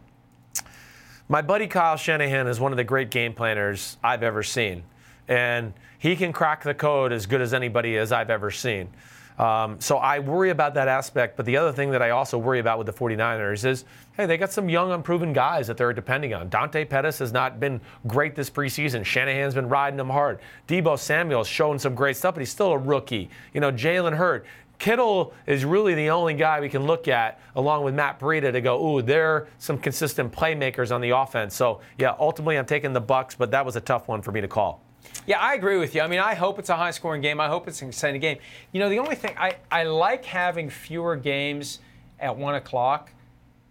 my 1.27 1.41
buddy 1.41 1.65
Kyle 1.65 1.97
Shanahan 1.97 2.45
is 2.45 2.59
one 2.59 2.71
of 2.71 2.77
the 2.77 2.83
great 2.83 3.09
game 3.09 3.33
planners 3.33 3.97
I've 4.03 4.21
ever 4.21 4.43
seen. 4.43 4.83
And 5.27 5.73
he 5.97 6.15
can 6.15 6.33
crack 6.33 6.63
the 6.63 6.75
code 6.75 7.11
as 7.11 7.25
good 7.25 7.41
as 7.41 7.51
anybody 7.51 7.97
as 7.97 8.11
I've 8.11 8.29
ever 8.29 8.51
seen. 8.51 8.89
Um, 9.37 9.79
so 9.79 9.97
I 9.97 10.19
worry 10.19 10.49
about 10.49 10.73
that 10.73 10.87
aspect. 10.87 11.37
But 11.37 11.45
the 11.45 11.57
other 11.57 11.71
thing 11.71 11.91
that 11.91 12.01
I 12.01 12.09
also 12.09 12.37
worry 12.37 12.59
about 12.59 12.77
with 12.77 12.87
the 12.87 12.93
49ers 12.93 13.65
is 13.65 13.85
hey, 14.15 14.25
they 14.25 14.35
got 14.37 14.51
some 14.51 14.67
young, 14.67 14.91
unproven 14.91 15.31
guys 15.31 15.67
that 15.67 15.77
they're 15.77 15.93
depending 15.93 16.33
on. 16.33 16.49
Dante 16.49 16.83
Pettis 16.83 17.19
has 17.19 17.31
not 17.31 17.59
been 17.59 17.79
great 18.07 18.35
this 18.35 18.49
preseason. 18.49 19.05
Shanahan's 19.05 19.53
been 19.53 19.69
riding 19.69 19.99
him 19.99 20.09
hard. 20.09 20.39
Deebo 20.67 20.97
Samuel's 20.97 21.47
shown 21.47 21.77
some 21.77 21.93
great 21.93 22.17
stuff, 22.17 22.33
but 22.33 22.39
he's 22.39 22.49
still 22.49 22.71
a 22.71 22.77
rookie. 22.77 23.29
You 23.53 23.61
know, 23.61 23.71
Jalen 23.71 24.17
Hurd. 24.17 24.45
Kittle 24.79 25.33
is 25.47 25.65
really 25.65 25.95
the 25.95 26.09
only 26.11 26.35
guy 26.35 26.59
we 26.61 26.69
can 26.69 26.85
look 26.85 27.07
at, 27.07 27.39
along 27.55 27.83
with 27.83 27.95
Matt 27.95 28.19
Breida, 28.19 28.51
to 28.51 28.61
go, 28.61 28.83
ooh, 28.85 29.01
they're 29.01 29.47
some 29.57 29.77
consistent 29.77 30.31
playmakers 30.31 30.93
on 30.93 31.01
the 31.01 31.09
offense. 31.11 31.55
So, 31.55 31.81
yeah, 31.97 32.15
ultimately 32.19 32.57
I'm 32.57 32.65
taking 32.65 32.93
the 32.93 33.01
Bucks, 33.01 33.33
but 33.33 33.49
that 33.51 33.65
was 33.65 33.75
a 33.75 33.81
tough 33.81 34.07
one 34.07 34.21
for 34.21 34.31
me 34.31 34.41
to 34.41 34.47
call. 34.47 34.83
Yeah, 35.27 35.39
I 35.39 35.53
agree 35.55 35.77
with 35.77 35.93
you. 35.93 36.01
I 36.01 36.07
mean, 36.07 36.19
I 36.19 36.33
hope 36.35 36.57
it's 36.57 36.69
a 36.69 36.75
high 36.75 36.91
scoring 36.91 37.21
game. 37.21 37.39
I 37.39 37.47
hope 37.49 37.67
it's 37.67 37.81
an 37.81 37.89
exciting 37.89 38.21
game. 38.21 38.37
You 38.71 38.79
know, 38.79 38.89
the 38.89 38.99
only 38.99 39.15
thing 39.15 39.35
I, 39.37 39.57
I 39.69 39.83
like 39.83 40.23
having 40.25 40.69
fewer 40.69 41.15
games 41.17 41.79
at 42.19 42.35
one 42.35 42.55
o'clock 42.55 43.11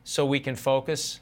so 0.05 0.25
we 0.27 0.39
can 0.39 0.55
focus, 0.55 1.21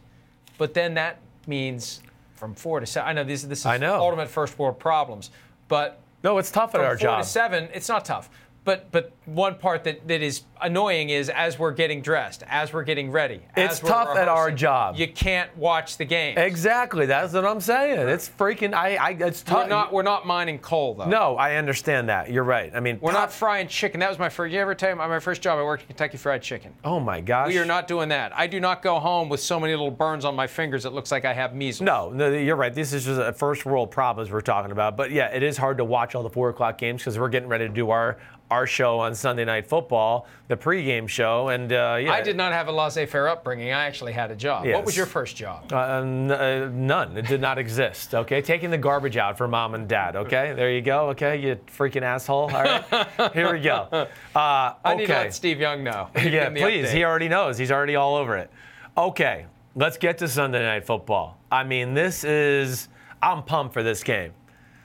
but 0.59 0.75
then 0.75 0.95
that 0.95 1.21
means 1.47 2.03
from 2.35 2.55
four 2.55 2.81
to 2.81 2.87
seven. 2.87 3.09
I 3.09 3.13
know 3.13 3.25
this, 3.25 3.43
this 3.45 3.61
is 3.61 3.67
I 3.67 3.79
know. 3.79 3.95
ultimate 3.95 4.29
first 4.29 4.59
world 4.59 4.79
problems, 4.79 5.31
but 5.69 6.01
No, 6.25 6.37
it's 6.39 6.51
tough 6.51 6.75
at 6.75 6.81
our 6.81 6.97
four 6.99 7.03
job. 7.03 7.23
to 7.23 7.29
seven, 7.29 7.69
it's 7.73 7.89
not 7.89 8.05
tough. 8.05 8.29
But 8.65 8.91
but 8.91 9.13
one 9.27 9.57
part 9.57 9.85
that, 9.85 10.09
that 10.09 10.23
is 10.23 10.43
annoying 10.61 11.11
is 11.11 11.29
as 11.29 11.59
we're 11.59 11.73
getting 11.73 12.01
dressed, 12.01 12.43
as 12.49 12.73
we're 12.73 12.85
getting 12.85 13.11
ready. 13.11 13.41
It's 13.57 13.75
as 13.75 13.83
we're 13.83 13.91
tough 13.91 14.17
at 14.17 14.29
our 14.29 14.51
job. 14.51 14.97
You 14.97 15.09
can't 15.09 15.55
watch 15.57 15.99
the 15.99 16.05
game. 16.05 16.39
Exactly, 16.39 17.05
that's 17.07 17.35
what 17.35 17.45
I'm 17.45 17.61
saying. 17.61 18.09
It's 18.09 18.29
freaking. 18.29 18.73
I. 18.73 18.97
I 18.97 19.11
it's 19.11 19.43
tough. 19.43 19.65
We're 19.65 19.69
not 19.69 19.93
we're 19.93 20.03
not 20.03 20.27
mining 20.27 20.59
coal 20.59 20.95
though. 20.95 21.05
no, 21.05 21.37
I 21.37 21.57
understand 21.57 22.09
that. 22.09 22.31
You're 22.31 22.45
right. 22.45 22.73
I 22.75 22.81
mean, 22.81 22.99
We're 23.01 23.13
top- 23.13 23.21
not 23.21 23.33
frying 23.33 23.69
chicken. 23.69 24.01
That 24.01 24.09
was 24.09 24.19
my 24.19 24.29
first. 24.31 24.53
You 24.53 24.61
ever 24.61 24.75
tell 24.75 24.91
you 24.91 24.97
my 24.97 25.21
first 25.21 25.43
job? 25.43 25.59
I 25.59 25.63
worked 25.63 25.83
at 25.83 25.89
Kentucky 25.89 26.17
Fried 26.17 26.43
Chicken. 26.43 26.73
Oh 26.85 27.01
my 27.01 27.21
gosh. 27.21 27.49
We 27.49 27.59
are 27.59 27.65
not 27.67 27.87
doing 27.87 28.09
that. 28.09 28.37
I 28.37 28.47
do 28.47 28.61
not 28.61 28.83
go 28.83 28.99
home 28.99 29.29
with 29.29 29.41
so 29.41 29.61
many 29.61 29.73
little 29.75 29.91
burns 29.91 30.25
on 30.25 30.35
my 30.35 30.47
fingers 30.47 30.85
it 30.85 30.93
looks 30.93 31.13
like 31.13 31.25
I 31.25 31.33
have 31.35 31.55
measles. 31.55 31.83
No, 31.85 32.11
no, 32.11 32.31
you're 32.33 32.57
right. 32.57 32.73
This 32.73 32.93
is 32.93 33.05
just 33.05 33.21
a 33.21 33.33
first 33.33 33.67
world 33.67 33.91
problems 33.91 34.31
we're 34.31 34.41
talking 34.41 34.73
about. 34.73 34.97
But 34.97 35.11
yeah, 35.11 35.27
it 35.29 35.43
is 35.43 35.57
hard 35.57 35.79
to 35.79 35.85
watch 35.85 36.15
all 36.15 36.23
the 36.23 36.31
four 36.31 36.49
o'clock 36.49 36.79
games 36.79 37.03
because 37.03 37.19
we're 37.19 37.29
getting 37.29 37.49
ready 37.49 37.67
to 37.69 37.73
do 37.73 37.91
our 37.91 38.19
our 38.55 38.67
show 38.69 39.01
on 39.01 39.17
Sunday 39.17 39.45
Night 39.45 39.67
Football, 39.67 40.29
the 40.47 40.57
pregame 40.57 41.09
show, 41.09 41.49
and 41.49 41.73
uh, 41.73 41.99
yeah, 42.01 42.13
I 42.13 42.23
did 42.23 42.37
not 42.37 42.53
have 42.53 42.69
a 42.69 42.73
laissez-faire 42.73 43.29
upbringing. 43.29 43.73
I 43.73 43.85
actually 43.85 44.13
had 44.13 44.31
a 44.31 44.37
job. 44.37 44.65
What 44.67 44.85
was 44.85 44.97
your 44.97 45.07
first 45.07 45.35
job? 45.35 45.73
Uh, 45.73 46.01
n- 46.01 46.31
uh, 46.31 46.71
none. 46.73 47.17
It 47.17 47.27
did 47.27 47.41
not 47.41 47.59
exist. 47.65 48.15
Okay, 48.15 48.41
taking 48.41 48.71
the 48.71 48.79
garbage 48.79 49.17
out 49.17 49.37
for 49.37 49.49
mom 49.49 49.75
and 49.75 49.89
dad. 49.89 50.15
Okay, 50.15 50.53
there 50.55 50.71
you 50.71 50.83
go. 50.83 51.09
Okay, 51.11 51.37
you 51.37 51.57
freaking 51.77 52.03
asshole. 52.03 52.43
All 52.55 52.63
right, 52.63 53.33
here 53.35 53.53
we 53.53 53.61
go. 53.61 53.89
Uh, 53.91 54.07
I 54.37 54.95
need 54.95 55.07
to 55.07 55.13
okay. 55.13 55.25
let 55.25 55.35
Steve 55.35 55.61
Young 55.61 55.83
know. 55.83 56.09
Yeah, 56.25 56.49
please. 56.51 56.87
update. 56.87 56.93
He 56.93 57.05
already 57.05 57.29
knows. 57.29 57.59
He's 57.59 57.71
already 57.73 57.97
all 57.97 58.17
over 58.17 58.37
it. 58.37 58.51
Okay, 58.97 59.47
let's 59.75 59.99
get 59.99 60.19
to 60.19 60.29
Sunday 60.29 60.63
Night 60.63 60.87
Football. 60.87 61.39
I 61.51 61.65
mean, 61.65 61.95
this 61.95 62.23
is. 62.25 62.89
I'm 63.21 63.43
pumped 63.43 63.73
for 63.75 63.83
this 63.83 64.03
game 64.05 64.33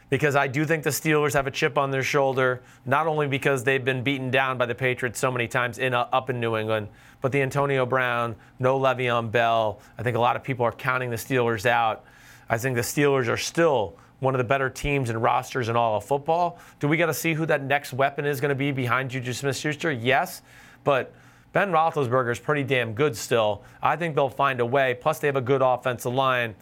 because 0.09 0.35
I 0.35 0.47
do 0.47 0.65
think 0.65 0.83
the 0.83 0.89
Steelers 0.89 1.33
have 1.33 1.47
a 1.47 1.51
chip 1.51 1.77
on 1.77 1.91
their 1.91 2.03
shoulder, 2.03 2.61
not 2.85 3.07
only 3.07 3.27
because 3.27 3.63
they've 3.63 3.83
been 3.83 4.03
beaten 4.03 4.31
down 4.31 4.57
by 4.57 4.65
the 4.65 4.75
Patriots 4.75 5.19
so 5.19 5.31
many 5.31 5.47
times 5.47 5.77
in 5.77 5.93
uh, 5.93 6.07
up 6.11 6.29
in 6.29 6.39
New 6.39 6.55
England, 6.57 6.87
but 7.21 7.31
the 7.31 7.41
Antonio 7.41 7.85
Brown, 7.85 8.35
no 8.59 8.79
Le'Veon 8.79 9.31
Bell. 9.31 9.79
I 9.97 10.03
think 10.03 10.17
a 10.17 10.19
lot 10.19 10.35
of 10.35 10.43
people 10.43 10.65
are 10.65 10.71
counting 10.71 11.09
the 11.09 11.15
Steelers 11.15 11.65
out. 11.65 12.05
I 12.49 12.57
think 12.57 12.75
the 12.75 12.81
Steelers 12.81 13.27
are 13.27 13.37
still 13.37 13.95
one 14.19 14.33
of 14.33 14.39
the 14.39 14.43
better 14.43 14.69
teams 14.69 15.09
and 15.09 15.21
rosters 15.21 15.69
in 15.69 15.75
all 15.75 15.97
of 15.97 16.03
football. 16.03 16.59
Do 16.79 16.87
we 16.87 16.97
got 16.97 17.05
to 17.05 17.13
see 17.13 17.33
who 17.33 17.45
that 17.45 17.63
next 17.63 17.93
weapon 17.93 18.25
is 18.25 18.41
going 18.41 18.49
to 18.49 18.55
be 18.55 18.71
behind 18.71 19.11
Juju 19.11 19.31
Smith-Schuster? 19.31 19.91
Yes, 19.91 20.41
but 20.83 21.13
Ben 21.53 21.71
Roethlisberger 21.71 22.31
is 22.31 22.39
pretty 22.39 22.63
damn 22.63 22.93
good 22.93 23.15
still. 23.15 23.63
I 23.81 23.95
think 23.95 24.15
they'll 24.15 24.29
find 24.29 24.59
a 24.59 24.65
way. 24.65 24.97
Plus, 24.99 25.19
they 25.19 25.27
have 25.27 25.35
a 25.35 25.41
good 25.41 25.61
offensive 25.61 26.13
line. 26.13 26.55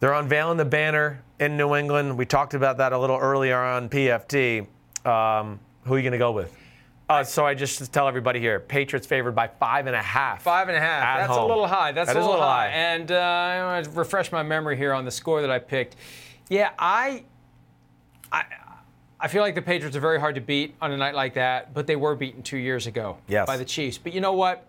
They're 0.00 0.12
unveiling 0.12 0.58
the 0.58 0.64
banner 0.64 1.22
in 1.40 1.56
New 1.56 1.74
England. 1.74 2.16
We 2.16 2.26
talked 2.26 2.54
about 2.54 2.76
that 2.76 2.92
a 2.92 2.98
little 2.98 3.16
earlier 3.16 3.58
on 3.58 3.88
PFT. 3.88 4.66
Um, 5.04 5.58
who 5.84 5.94
are 5.94 5.96
you 5.96 6.02
going 6.02 6.12
to 6.12 6.18
go 6.18 6.30
with? 6.32 6.54
Uh, 7.08 7.24
so 7.24 7.44
I 7.44 7.54
just 7.54 7.92
tell 7.92 8.06
everybody 8.06 8.38
here, 8.38 8.60
Patriots 8.60 9.04
favored 9.06 9.32
by 9.34 9.48
five 9.48 9.88
and 9.88 9.96
a 9.96 10.02
half. 10.02 10.42
Five 10.42 10.68
and 10.68 10.76
a 10.76 10.80
half. 10.80 11.02
At 11.02 11.16
That's 11.26 11.32
home. 11.32 11.44
a 11.44 11.46
little 11.48 11.66
high. 11.66 11.90
That's 11.90 12.06
That 12.08 12.16
a 12.16 12.20
is 12.20 12.26
little, 12.26 12.40
high. 12.40 12.68
high. 12.70 12.76
And 12.76 13.10
uh, 13.10 13.16
I 13.16 13.64
want 13.64 13.84
to 13.86 13.90
refresh 13.92 14.30
my 14.30 14.44
memory 14.44 14.76
here 14.76 14.92
on 14.92 15.04
the 15.04 15.10
score 15.10 15.40
that 15.40 15.50
I 15.50 15.58
picked. 15.58 15.96
Yeah, 16.48 16.70
I, 16.78 17.24
I, 18.30 18.44
I 19.18 19.26
feel 19.28 19.42
like 19.42 19.56
the 19.56 19.62
Patriots 19.62 19.96
are 19.96 20.00
very 20.00 20.20
hard 20.20 20.36
to 20.36 20.40
beat 20.40 20.74
on 20.80 20.92
a 20.92 20.96
night 20.96 21.14
like 21.14 21.34
that, 21.34 21.74
but 21.74 21.86
they 21.88 21.96
were 21.96 22.14
beaten 22.14 22.42
two 22.42 22.58
years 22.58 22.86
ago 22.86 23.16
Yes. 23.26 23.46
by 23.46 23.56
the 23.56 23.64
Chiefs. 23.64 23.98
But 23.98 24.12
you 24.14 24.20
know 24.20 24.32
what? 24.34 24.66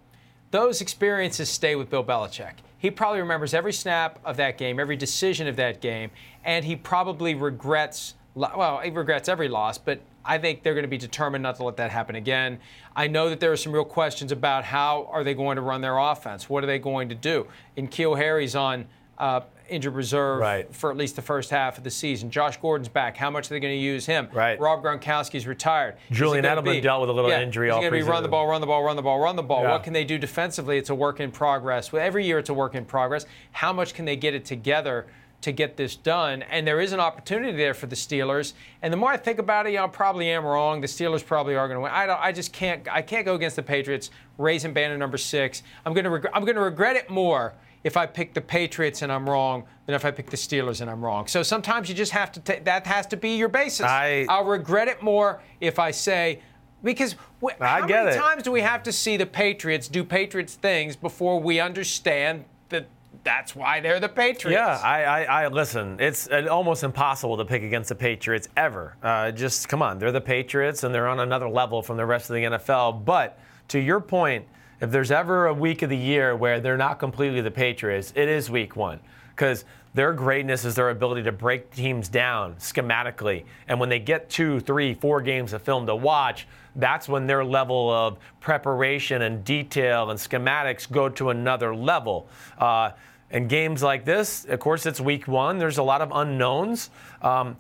Those 0.49 0.81
experiences 0.81 1.47
stay 1.47 1.75
with 1.75 1.89
Bill 1.91 2.03
Belichick. 2.03 2.53
He 2.81 2.89
probably 2.89 3.19
remembers 3.19 3.53
every 3.53 3.73
snap 3.73 4.17
of 4.25 4.37
that 4.37 4.57
game, 4.57 4.79
every 4.79 4.95
decision 4.95 5.47
of 5.47 5.55
that 5.57 5.81
game, 5.81 6.09
and 6.43 6.65
he 6.65 6.75
probably 6.75 7.35
regrets. 7.35 8.15
Well, 8.33 8.79
he 8.79 8.89
regrets 8.89 9.29
every 9.29 9.49
loss, 9.49 9.77
but 9.77 10.01
I 10.25 10.39
think 10.39 10.63
they're 10.63 10.73
going 10.73 10.85
to 10.85 10.89
be 10.89 10.97
determined 10.97 11.43
not 11.43 11.57
to 11.57 11.63
let 11.63 11.77
that 11.77 11.91
happen 11.91 12.15
again. 12.15 12.59
I 12.95 13.05
know 13.05 13.29
that 13.29 13.39
there 13.39 13.51
are 13.51 13.57
some 13.57 13.71
real 13.71 13.85
questions 13.85 14.31
about 14.31 14.63
how 14.63 15.07
are 15.11 15.23
they 15.23 15.35
going 15.35 15.57
to 15.57 15.61
run 15.61 15.81
their 15.81 15.99
offense. 15.99 16.49
What 16.49 16.63
are 16.63 16.67
they 16.67 16.79
going 16.79 17.09
to 17.09 17.15
do? 17.15 17.45
N'Keal 17.77 18.17
Harry's 18.17 18.55
on 18.55 18.87
uh, 19.19 19.41
injured 19.71 19.95
reserve 19.95 20.39
Right. 20.39 20.75
for 20.75 20.91
at 20.91 20.97
least 20.97 21.15
the 21.15 21.21
first 21.21 21.49
half 21.49 21.77
of 21.77 21.83
the 21.83 21.89
season. 21.91 22.29
Josh 22.29 22.57
Gordon's 22.57 22.89
back. 22.89 23.17
How 23.17 23.29
much 23.29 23.47
are 23.49 23.53
they 23.53 23.59
going 23.59 23.73
to 23.73 23.79
use 23.79 24.05
him? 24.05 24.27
Right. 24.33 24.59
Rob 24.59 24.83
Gronkowski's 24.83 25.47
retired. 25.47 25.95
Julian 26.11 26.45
Edelman 26.45 26.63
be- 26.73 26.81
dealt 26.81 27.01
with 27.01 27.09
a 27.09 27.13
little 27.13 27.31
yeah, 27.31 27.41
injury 27.41 27.69
all 27.69 27.79
going 27.79 27.91
to 27.91 27.97
be 27.97 28.03
run 28.03 28.23
the 28.23 28.29
ball, 28.29 28.47
run 28.47 28.61
the 28.61 28.67
ball, 28.67 28.83
run 28.83 28.95
the 28.95 29.01
ball, 29.01 29.19
run 29.19 29.35
the 29.35 29.43
ball? 29.43 29.63
Yeah. 29.63 29.71
What 29.71 29.83
can 29.83 29.93
they 29.93 30.03
do 30.03 30.17
defensively? 30.17 30.77
It's 30.77 30.89
a 30.89 30.95
work 30.95 31.19
in 31.19 31.31
progress. 31.31 31.91
Well, 31.91 32.03
every 32.05 32.25
year 32.25 32.37
it's 32.39 32.49
a 32.49 32.53
work 32.53 32.75
in 32.75 32.85
progress. 32.85 33.25
How 33.53 33.71
much 33.73 33.93
can 33.93 34.05
they 34.05 34.15
get 34.15 34.33
it 34.33 34.45
together 34.45 35.07
to 35.41 35.51
get 35.51 35.75
this 35.75 35.95
done? 35.95 36.43
And 36.43 36.67
there 36.67 36.79
is 36.79 36.91
an 36.93 36.99
opportunity 36.99 37.57
there 37.57 37.73
for 37.73 37.87
the 37.87 37.95
Steelers. 37.95 38.53
And 38.83 38.93
the 38.93 38.97
more 38.97 39.11
I 39.11 39.17
think 39.17 39.39
about 39.39 39.65
it, 39.65 39.73
yeah, 39.73 39.83
I 39.83 39.87
probably 39.87 40.29
am 40.29 40.45
wrong. 40.45 40.81
The 40.81 40.87
Steelers 40.87 41.25
probably 41.25 41.55
are 41.55 41.67
going 41.67 41.77
to 41.77 41.81
win. 41.81 41.91
I 41.91 42.05
don't. 42.05 42.19
I 42.21 42.31
just 42.31 42.53
can't. 42.53 42.87
I 42.91 43.01
can't 43.01 43.25
go 43.25 43.33
against 43.35 43.55
the 43.55 43.63
Patriots. 43.63 44.11
Raising 44.37 44.73
banner 44.73 44.97
number 44.97 45.17
six. 45.17 45.63
I'm 45.85 45.93
going 45.93 46.03
to. 46.03 46.09
Reg- 46.11 46.27
I'm 46.33 46.43
going 46.45 46.55
to 46.55 46.61
regret 46.61 46.95
it 46.95 47.09
more 47.09 47.53
if 47.83 47.97
I 47.97 48.05
pick 48.05 48.33
the 48.33 48.41
Patriots 48.41 49.01
and 49.01 49.11
I'm 49.11 49.29
wrong 49.29 49.63
than 49.85 49.95
if 49.95 50.05
I 50.05 50.11
pick 50.11 50.29
the 50.29 50.37
Steelers 50.37 50.81
and 50.81 50.89
I'm 50.89 51.03
wrong. 51.03 51.27
So 51.27 51.41
sometimes 51.43 51.89
you 51.89 51.95
just 51.95 52.11
have 52.11 52.31
to. 52.33 52.39
ta- 52.39 52.61
that 52.63 52.85
has 52.87 53.07
to 53.07 53.17
be 53.17 53.35
your 53.37 53.49
basis. 53.49 53.85
I- 53.85 54.25
I'll 54.29 54.45
regret 54.45 54.87
it 54.87 55.01
more 55.01 55.41
if 55.59 55.79
I 55.79 55.91
say. 55.91 56.41
Because 56.83 57.13
wh- 57.43 57.59
I 57.59 57.81
how 57.81 57.85
get 57.85 58.05
many 58.05 58.15
it. 58.15 58.19
times 58.19 58.43
do 58.43 58.51
we 58.51 58.61
have 58.61 58.81
to 58.83 58.91
see 58.91 59.15
the 59.17 59.25
Patriots 59.27 59.87
do 59.87 60.03
Patriots 60.03 60.55
things 60.55 60.95
before 60.95 61.39
we 61.39 61.59
understand 61.59 62.45
that 62.69 62.87
that's 63.23 63.55
why 63.55 63.79
they're 63.81 63.99
the 63.99 64.09
Patriots? 64.09 64.53
Yeah, 64.59 64.79
I, 64.83 65.03
I, 65.03 65.43
I 65.43 65.47
listen. 65.49 65.97
It's 65.99 66.27
uh, 66.27 66.47
almost 66.49 66.83
impossible 66.83 67.37
to 67.37 67.45
pick 67.45 67.61
against 67.61 67.89
the 67.89 67.95
Patriots 67.95 68.47
ever. 68.57 68.95
Uh, 69.03 69.29
just 69.31 69.69
come 69.69 69.83
on, 69.83 69.99
they're 69.99 70.11
the 70.11 70.21
Patriots, 70.21 70.83
and 70.83 70.93
they're 70.93 71.07
on 71.07 71.19
another 71.19 71.47
level 71.49 71.83
from 71.83 71.97
the 71.97 72.05
rest 72.05 72.31
of 72.31 72.35
the 72.35 72.43
NFL. 72.45 73.05
But 73.05 73.37
to 73.67 73.79
your 73.79 73.99
point, 73.99 74.45
if 74.81 74.89
there's 74.89 75.11
ever 75.11 75.45
a 75.45 75.53
week 75.53 75.83
of 75.83 75.89
the 75.89 75.97
year 75.97 76.35
where 76.35 76.59
they're 76.59 76.75
not 76.75 76.97
completely 76.97 77.39
the 77.39 77.51
Patriots, 77.51 78.11
it 78.15 78.27
is 78.27 78.49
Week 78.49 78.75
One, 78.75 78.99
because 79.29 79.63
their 79.93 80.11
greatness 80.11 80.65
is 80.65 80.75
their 80.75 80.89
ability 80.89 81.23
to 81.23 81.31
break 81.31 81.71
teams 81.71 82.09
down 82.09 82.55
schematically, 82.55 83.45
and 83.67 83.79
when 83.79 83.89
they 83.89 83.99
get 83.99 84.29
two, 84.29 84.59
three, 84.59 84.95
four 84.95 85.21
games 85.21 85.53
of 85.53 85.61
film 85.61 85.85
to 85.85 85.95
watch. 85.95 86.47
That's 86.75 87.09
when 87.09 87.27
their 87.27 87.43
level 87.43 87.89
of 87.89 88.17
preparation 88.39 89.23
and 89.23 89.43
detail 89.43 90.09
and 90.09 90.17
schematics 90.17 90.89
go 90.89 91.09
to 91.09 91.29
another 91.29 91.75
level. 91.75 92.29
Uh, 92.57 92.91
and 93.29 93.49
games 93.49 93.83
like 93.83 94.05
this, 94.05 94.45
of 94.45 94.59
course, 94.59 94.85
it's 94.85 95.01
week 95.01 95.27
one. 95.27 95.57
There's 95.57 95.79
a 95.79 95.83
lot 95.83 96.01
of 96.01 96.11
unknowns. 96.13 96.89
Um, 97.21 97.57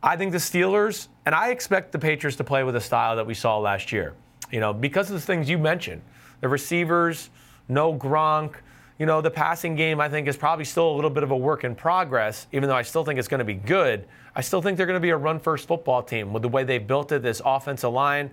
I 0.00 0.16
think 0.16 0.30
the 0.30 0.38
Steelers, 0.38 1.08
and 1.26 1.34
I 1.34 1.50
expect 1.50 1.90
the 1.90 1.98
Patriots 1.98 2.36
to 2.36 2.44
play 2.44 2.62
with 2.62 2.76
a 2.76 2.80
style 2.80 3.16
that 3.16 3.26
we 3.26 3.34
saw 3.34 3.58
last 3.58 3.90
year. 3.90 4.14
You 4.52 4.60
know, 4.60 4.72
because 4.72 5.10
of 5.10 5.14
the 5.14 5.26
things 5.26 5.50
you 5.50 5.58
mentioned, 5.58 6.02
the 6.46 6.50
receivers, 6.50 7.30
no 7.68 7.92
Gronk. 7.92 8.54
You 9.00 9.04
know, 9.04 9.20
the 9.20 9.32
passing 9.32 9.74
game, 9.74 10.00
I 10.00 10.08
think, 10.08 10.28
is 10.28 10.36
probably 10.36 10.64
still 10.64 10.88
a 10.88 10.94
little 10.94 11.10
bit 11.10 11.24
of 11.24 11.32
a 11.32 11.36
work 11.36 11.64
in 11.64 11.74
progress, 11.74 12.46
even 12.52 12.68
though 12.68 12.76
I 12.76 12.82
still 12.82 13.04
think 13.04 13.18
it's 13.18 13.26
going 13.26 13.40
to 13.40 13.44
be 13.44 13.54
good. 13.54 14.06
I 14.36 14.42
still 14.42 14.62
think 14.62 14.76
they're 14.76 14.86
going 14.86 14.96
to 14.96 15.00
be 15.00 15.10
a 15.10 15.16
run 15.16 15.40
first 15.40 15.66
football 15.66 16.04
team 16.04 16.32
with 16.32 16.42
the 16.42 16.48
way 16.48 16.62
they 16.62 16.78
built 16.78 17.10
it, 17.10 17.22
this 17.22 17.42
offensive 17.44 17.92
line. 17.92 18.30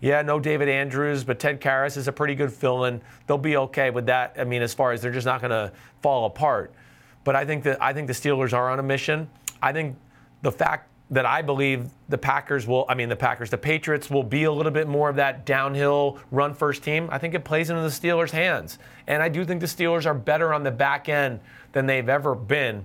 Yeah, 0.00 0.22
no 0.22 0.38
David 0.38 0.68
Andrews, 0.68 1.24
but 1.24 1.40
Ted 1.40 1.60
Karras 1.60 1.96
is 1.96 2.06
a 2.06 2.12
pretty 2.12 2.36
good 2.36 2.52
fill 2.52 2.84
in. 2.84 3.02
They'll 3.26 3.36
be 3.36 3.56
okay 3.56 3.90
with 3.90 4.06
that. 4.06 4.36
I 4.38 4.44
mean, 4.44 4.62
as 4.62 4.72
far 4.72 4.92
as 4.92 5.02
they're 5.02 5.10
just 5.10 5.26
not 5.26 5.40
going 5.40 5.50
to 5.50 5.72
fall 6.02 6.26
apart. 6.26 6.72
But 7.24 7.34
I 7.34 7.44
think 7.44 7.64
that 7.64 7.82
I 7.82 7.92
think 7.92 8.06
the 8.06 8.12
Steelers 8.12 8.52
are 8.52 8.70
on 8.70 8.78
a 8.78 8.82
mission. 8.84 9.28
I 9.60 9.72
think 9.72 9.96
the 10.42 10.52
fact 10.52 10.88
that 11.10 11.24
I 11.24 11.40
believe 11.40 11.88
the 12.08 12.18
Packers 12.18 12.66
will, 12.66 12.84
I 12.88 12.94
mean, 12.94 13.08
the 13.08 13.16
Packers, 13.16 13.50
the 13.50 13.58
Patriots 13.58 14.10
will 14.10 14.24
be 14.24 14.44
a 14.44 14.52
little 14.52 14.72
bit 14.72 14.88
more 14.88 15.08
of 15.08 15.16
that 15.16 15.46
downhill 15.46 16.18
run 16.32 16.52
first 16.52 16.82
team. 16.82 17.08
I 17.12 17.18
think 17.18 17.34
it 17.34 17.44
plays 17.44 17.70
into 17.70 17.82
the 17.82 17.88
Steelers' 17.88 18.30
hands. 18.30 18.78
And 19.06 19.22
I 19.22 19.28
do 19.28 19.44
think 19.44 19.60
the 19.60 19.66
Steelers 19.66 20.04
are 20.04 20.14
better 20.14 20.52
on 20.52 20.64
the 20.64 20.70
back 20.72 21.08
end 21.08 21.40
than 21.72 21.86
they've 21.86 22.08
ever 22.08 22.34
been, 22.34 22.84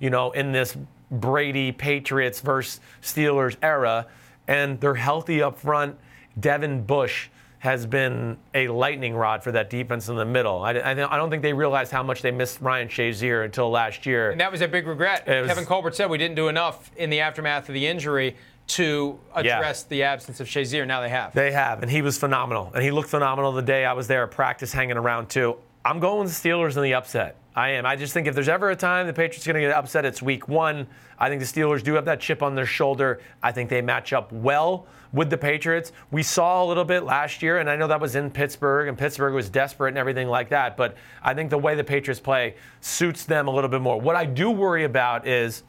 you 0.00 0.10
know, 0.10 0.32
in 0.32 0.50
this 0.50 0.76
Brady, 1.12 1.70
Patriots 1.70 2.40
versus 2.40 2.80
Steelers 3.02 3.56
era. 3.62 4.06
And 4.48 4.80
they're 4.80 4.94
healthy 4.94 5.40
up 5.42 5.58
front. 5.58 5.96
Devin 6.38 6.82
Bush 6.82 7.28
has 7.60 7.84
been 7.86 8.38
a 8.54 8.68
lightning 8.68 9.14
rod 9.14 9.42
for 9.44 9.52
that 9.52 9.68
defense 9.68 10.08
in 10.08 10.16
the 10.16 10.24
middle. 10.24 10.62
I, 10.62 10.72
I, 10.72 10.90
I 10.92 11.16
don't 11.18 11.28
think 11.30 11.42
they 11.42 11.52
realized 11.52 11.92
how 11.92 12.02
much 12.02 12.22
they 12.22 12.30
missed 12.30 12.60
Ryan 12.62 12.88
Shazier 12.88 13.44
until 13.44 13.70
last 13.70 14.06
year. 14.06 14.30
And 14.30 14.40
that 14.40 14.50
was 14.50 14.62
a 14.62 14.68
big 14.68 14.86
regret. 14.86 15.28
It 15.28 15.42
was- 15.42 15.48
Kevin 15.48 15.66
Colbert 15.66 15.94
said 15.94 16.08
we 16.08 16.16
didn't 16.16 16.36
do 16.36 16.48
enough 16.48 16.90
in 16.96 17.10
the 17.10 17.20
aftermath 17.20 17.68
of 17.68 17.74
the 17.74 17.86
injury 17.86 18.34
to 18.68 19.18
Yeah. 19.42 19.58
address 19.58 19.82
the 19.82 20.04
absence 20.04 20.40
of 20.40 20.46
Shazier. 20.46 20.86
Now 20.86 21.02
they 21.02 21.10
have. 21.10 21.34
They 21.34 21.52
have, 21.52 21.82
and 21.82 21.90
he 21.90 22.00
was 22.00 22.16
phenomenal. 22.16 22.70
And 22.74 22.82
he 22.82 22.90
looked 22.90 23.10
phenomenal 23.10 23.52
the 23.52 23.60
day 23.62 23.84
I 23.84 23.92
was 23.92 24.06
there 24.08 24.22
at 24.24 24.30
practice 24.30 24.72
hanging 24.72 24.96
around 24.96 25.28
too. 25.28 25.56
I'm 25.84 26.00
going 26.00 26.24
with 26.24 26.42
the 26.42 26.48
Steelers 26.48 26.76
in 26.78 26.82
the 26.82 26.94
upset. 26.94 27.36
I 27.60 27.72
am. 27.72 27.84
I 27.84 27.94
just 27.94 28.14
think 28.14 28.26
if 28.26 28.34
there's 28.34 28.48
ever 28.48 28.70
a 28.70 28.76
time 28.76 29.06
the 29.06 29.12
Patriots 29.12 29.46
are 29.46 29.52
going 29.52 29.62
to 29.62 29.68
get 29.68 29.76
upset, 29.76 30.06
it's 30.06 30.22
week 30.22 30.48
one. 30.48 30.86
I 31.18 31.28
think 31.28 31.42
the 31.42 31.46
Steelers 31.46 31.82
do 31.82 31.92
have 31.92 32.06
that 32.06 32.18
chip 32.18 32.42
on 32.42 32.54
their 32.54 32.64
shoulder. 32.64 33.20
I 33.42 33.52
think 33.52 33.68
they 33.68 33.82
match 33.82 34.14
up 34.14 34.32
well 34.32 34.86
with 35.12 35.28
the 35.28 35.36
Patriots. 35.36 35.92
We 36.10 36.22
saw 36.22 36.64
a 36.64 36.66
little 36.66 36.86
bit 36.86 37.02
last 37.02 37.42
year, 37.42 37.58
and 37.58 37.68
I 37.68 37.76
know 37.76 37.86
that 37.86 38.00
was 38.00 38.16
in 38.16 38.30
Pittsburgh, 38.30 38.88
and 38.88 38.96
Pittsburgh 38.96 39.34
was 39.34 39.50
desperate 39.50 39.90
and 39.90 39.98
everything 39.98 40.28
like 40.28 40.48
that. 40.48 40.78
But 40.78 40.96
I 41.22 41.34
think 41.34 41.50
the 41.50 41.58
way 41.58 41.74
the 41.74 41.84
Patriots 41.84 42.18
play 42.18 42.54
suits 42.80 43.26
them 43.26 43.46
a 43.46 43.50
little 43.50 43.68
bit 43.68 43.82
more. 43.82 44.00
What 44.00 44.16
I 44.16 44.24
do 44.24 44.50
worry 44.50 44.84
about 44.84 45.26
is 45.26 45.62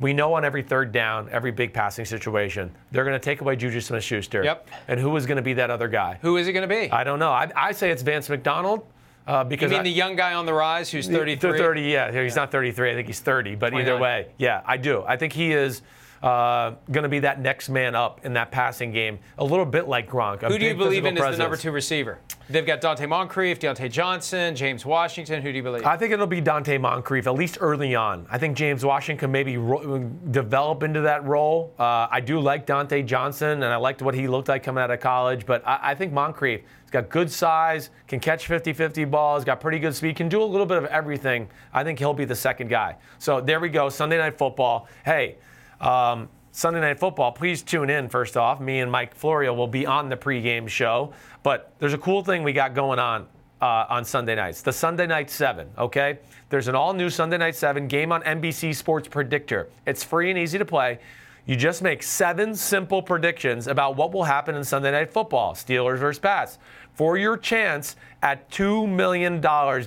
we 0.00 0.12
know 0.12 0.34
on 0.34 0.44
every 0.44 0.64
third 0.64 0.90
down, 0.90 1.28
every 1.30 1.52
big 1.52 1.72
passing 1.72 2.06
situation, 2.06 2.74
they're 2.90 3.04
going 3.04 3.14
to 3.14 3.24
take 3.24 3.40
away 3.40 3.54
Juju 3.54 3.80
Smith 3.80 4.02
Schuster. 4.02 4.42
Yep. 4.42 4.68
And 4.88 4.98
who 4.98 5.14
is 5.14 5.26
going 5.26 5.36
to 5.36 5.42
be 5.42 5.54
that 5.54 5.70
other 5.70 5.86
guy? 5.86 6.18
Who 6.22 6.38
is 6.38 6.48
it 6.48 6.54
going 6.54 6.68
to 6.68 6.74
be? 6.74 6.90
I 6.90 7.04
don't 7.04 7.20
know. 7.20 7.30
I, 7.30 7.52
I 7.54 7.70
say 7.70 7.92
it's 7.92 8.02
Vance 8.02 8.28
McDonald. 8.28 8.84
Uh, 9.26 9.44
you 9.48 9.56
mean 9.56 9.72
I, 9.80 9.82
the 9.82 9.90
young 9.90 10.16
guy 10.16 10.34
on 10.34 10.44
the 10.44 10.52
rise 10.52 10.90
who's 10.90 11.08
the 11.08 11.14
33? 11.16 11.58
30, 11.58 11.82
yeah. 11.82 12.22
He's 12.22 12.36
not 12.36 12.50
33. 12.50 12.90
I 12.90 12.94
think 12.94 13.06
he's 13.06 13.20
30. 13.20 13.54
But 13.54 13.72
either 13.74 13.96
way, 13.98 14.28
yeah, 14.36 14.62
I 14.66 14.76
do. 14.76 15.02
I 15.06 15.16
think 15.16 15.32
he 15.32 15.52
is 15.52 15.82
uh, 16.24 16.74
going 16.90 17.02
to 17.02 17.08
be 17.10 17.18
that 17.18 17.38
next 17.38 17.68
man 17.68 17.94
up 17.94 18.24
in 18.24 18.32
that 18.32 18.50
passing 18.50 18.90
game, 18.90 19.18
a 19.36 19.44
little 19.44 19.66
bit 19.66 19.88
like 19.88 20.08
Gronk. 20.08 20.40
Who 20.40 20.58
do 20.58 20.64
you 20.64 20.74
believe 20.74 21.04
in 21.04 21.16
physical 21.16 21.30
as 21.30 21.36
the 21.36 21.42
number 21.42 21.56
two 21.58 21.70
receiver? 21.70 22.18
They've 22.48 22.64
got 22.64 22.80
Donte 22.80 23.06
Moncrief, 23.06 23.58
Diontae 23.58 23.90
Johnson, 23.90 24.56
James 24.56 24.86
Washington. 24.86 25.42
Who 25.42 25.50
do 25.52 25.56
you 25.56 25.62
believe? 25.62 25.84
I 25.84 25.98
think 25.98 26.12
it'll 26.12 26.26
be 26.26 26.40
Donte 26.40 26.80
Moncrief, 26.80 27.26
at 27.26 27.34
least 27.34 27.58
early 27.60 27.94
on. 27.94 28.26
I 28.30 28.38
think 28.38 28.56
James 28.56 28.84
Washington 28.86 29.18
can 29.18 29.32
maybe 29.32 29.58
ro- 29.58 30.10
develop 30.30 30.82
into 30.82 31.02
that 31.02 31.24
role. 31.24 31.74
Uh, 31.78 32.08
I 32.10 32.20
do 32.20 32.40
like 32.40 32.66
Diontae 32.66 33.04
Johnson, 33.04 33.62
and 33.62 33.64
I 33.66 33.76
liked 33.76 34.00
what 34.00 34.14
he 34.14 34.26
looked 34.26 34.48
like 34.48 34.62
coming 34.62 34.82
out 34.82 34.90
of 34.90 35.00
college, 35.00 35.44
but 35.44 35.66
I, 35.66 35.78
I 35.82 35.94
think 35.94 36.14
Moncrief 36.14 36.62
He's 36.84 36.90
got 36.90 37.08
good 37.08 37.30
size, 37.30 37.90
can 38.08 38.20
catch 38.20 38.46
50 38.46 38.72
50 38.72 39.04
balls, 39.06 39.44
got 39.44 39.60
pretty 39.60 39.78
good 39.78 39.94
speed, 39.94 40.16
can 40.16 40.28
do 40.28 40.42
a 40.42 40.44
little 40.44 40.66
bit 40.66 40.78
of 40.78 40.84
everything. 40.86 41.48
I 41.72 41.82
think 41.84 41.98
he'll 41.98 42.14
be 42.14 42.24
the 42.24 42.36
second 42.36 42.68
guy. 42.68 42.96
So 43.18 43.40
there 43.40 43.58
we 43.60 43.68
go, 43.68 43.88
Sunday 43.88 44.18
Night 44.18 44.38
Football. 44.38 44.88
Hey, 45.04 45.36
um, 45.84 46.28
Sunday 46.52 46.80
Night 46.80 47.00
Football, 47.00 47.32
please 47.32 47.62
tune 47.62 47.90
in 47.90 48.08
first 48.08 48.36
off. 48.36 48.60
Me 48.60 48.80
and 48.80 48.90
Mike 48.90 49.14
Florio 49.14 49.52
will 49.52 49.66
be 49.66 49.86
on 49.86 50.08
the 50.08 50.16
pregame 50.16 50.68
show. 50.68 51.12
But 51.42 51.72
there's 51.78 51.94
a 51.94 51.98
cool 51.98 52.22
thing 52.22 52.42
we 52.42 52.52
got 52.52 52.74
going 52.74 52.98
on 52.98 53.26
uh, 53.60 53.86
on 53.88 54.04
Sunday 54.04 54.34
nights. 54.34 54.62
The 54.62 54.72
Sunday 54.72 55.06
Night 55.06 55.30
7, 55.30 55.68
okay? 55.78 56.18
There's 56.50 56.68
an 56.68 56.74
all 56.74 56.92
new 56.92 57.10
Sunday 57.10 57.38
Night 57.38 57.56
7 57.56 57.88
game 57.88 58.12
on 58.12 58.22
NBC 58.22 58.74
Sports 58.74 59.08
Predictor. 59.08 59.68
It's 59.86 60.04
free 60.04 60.30
and 60.30 60.38
easy 60.38 60.58
to 60.58 60.64
play. 60.64 60.98
You 61.46 61.56
just 61.56 61.82
make 61.82 62.02
seven 62.02 62.54
simple 62.54 63.02
predictions 63.02 63.66
about 63.66 63.96
what 63.96 64.12
will 64.12 64.24
happen 64.24 64.54
in 64.54 64.64
Sunday 64.64 64.92
Night 64.92 65.12
Football, 65.12 65.54
Steelers 65.54 65.98
versus 65.98 66.18
Pats, 66.18 66.58
for 66.94 67.18
your 67.18 67.36
chance 67.36 67.96
at 68.22 68.48
$2 68.50 68.88
million 68.88 69.40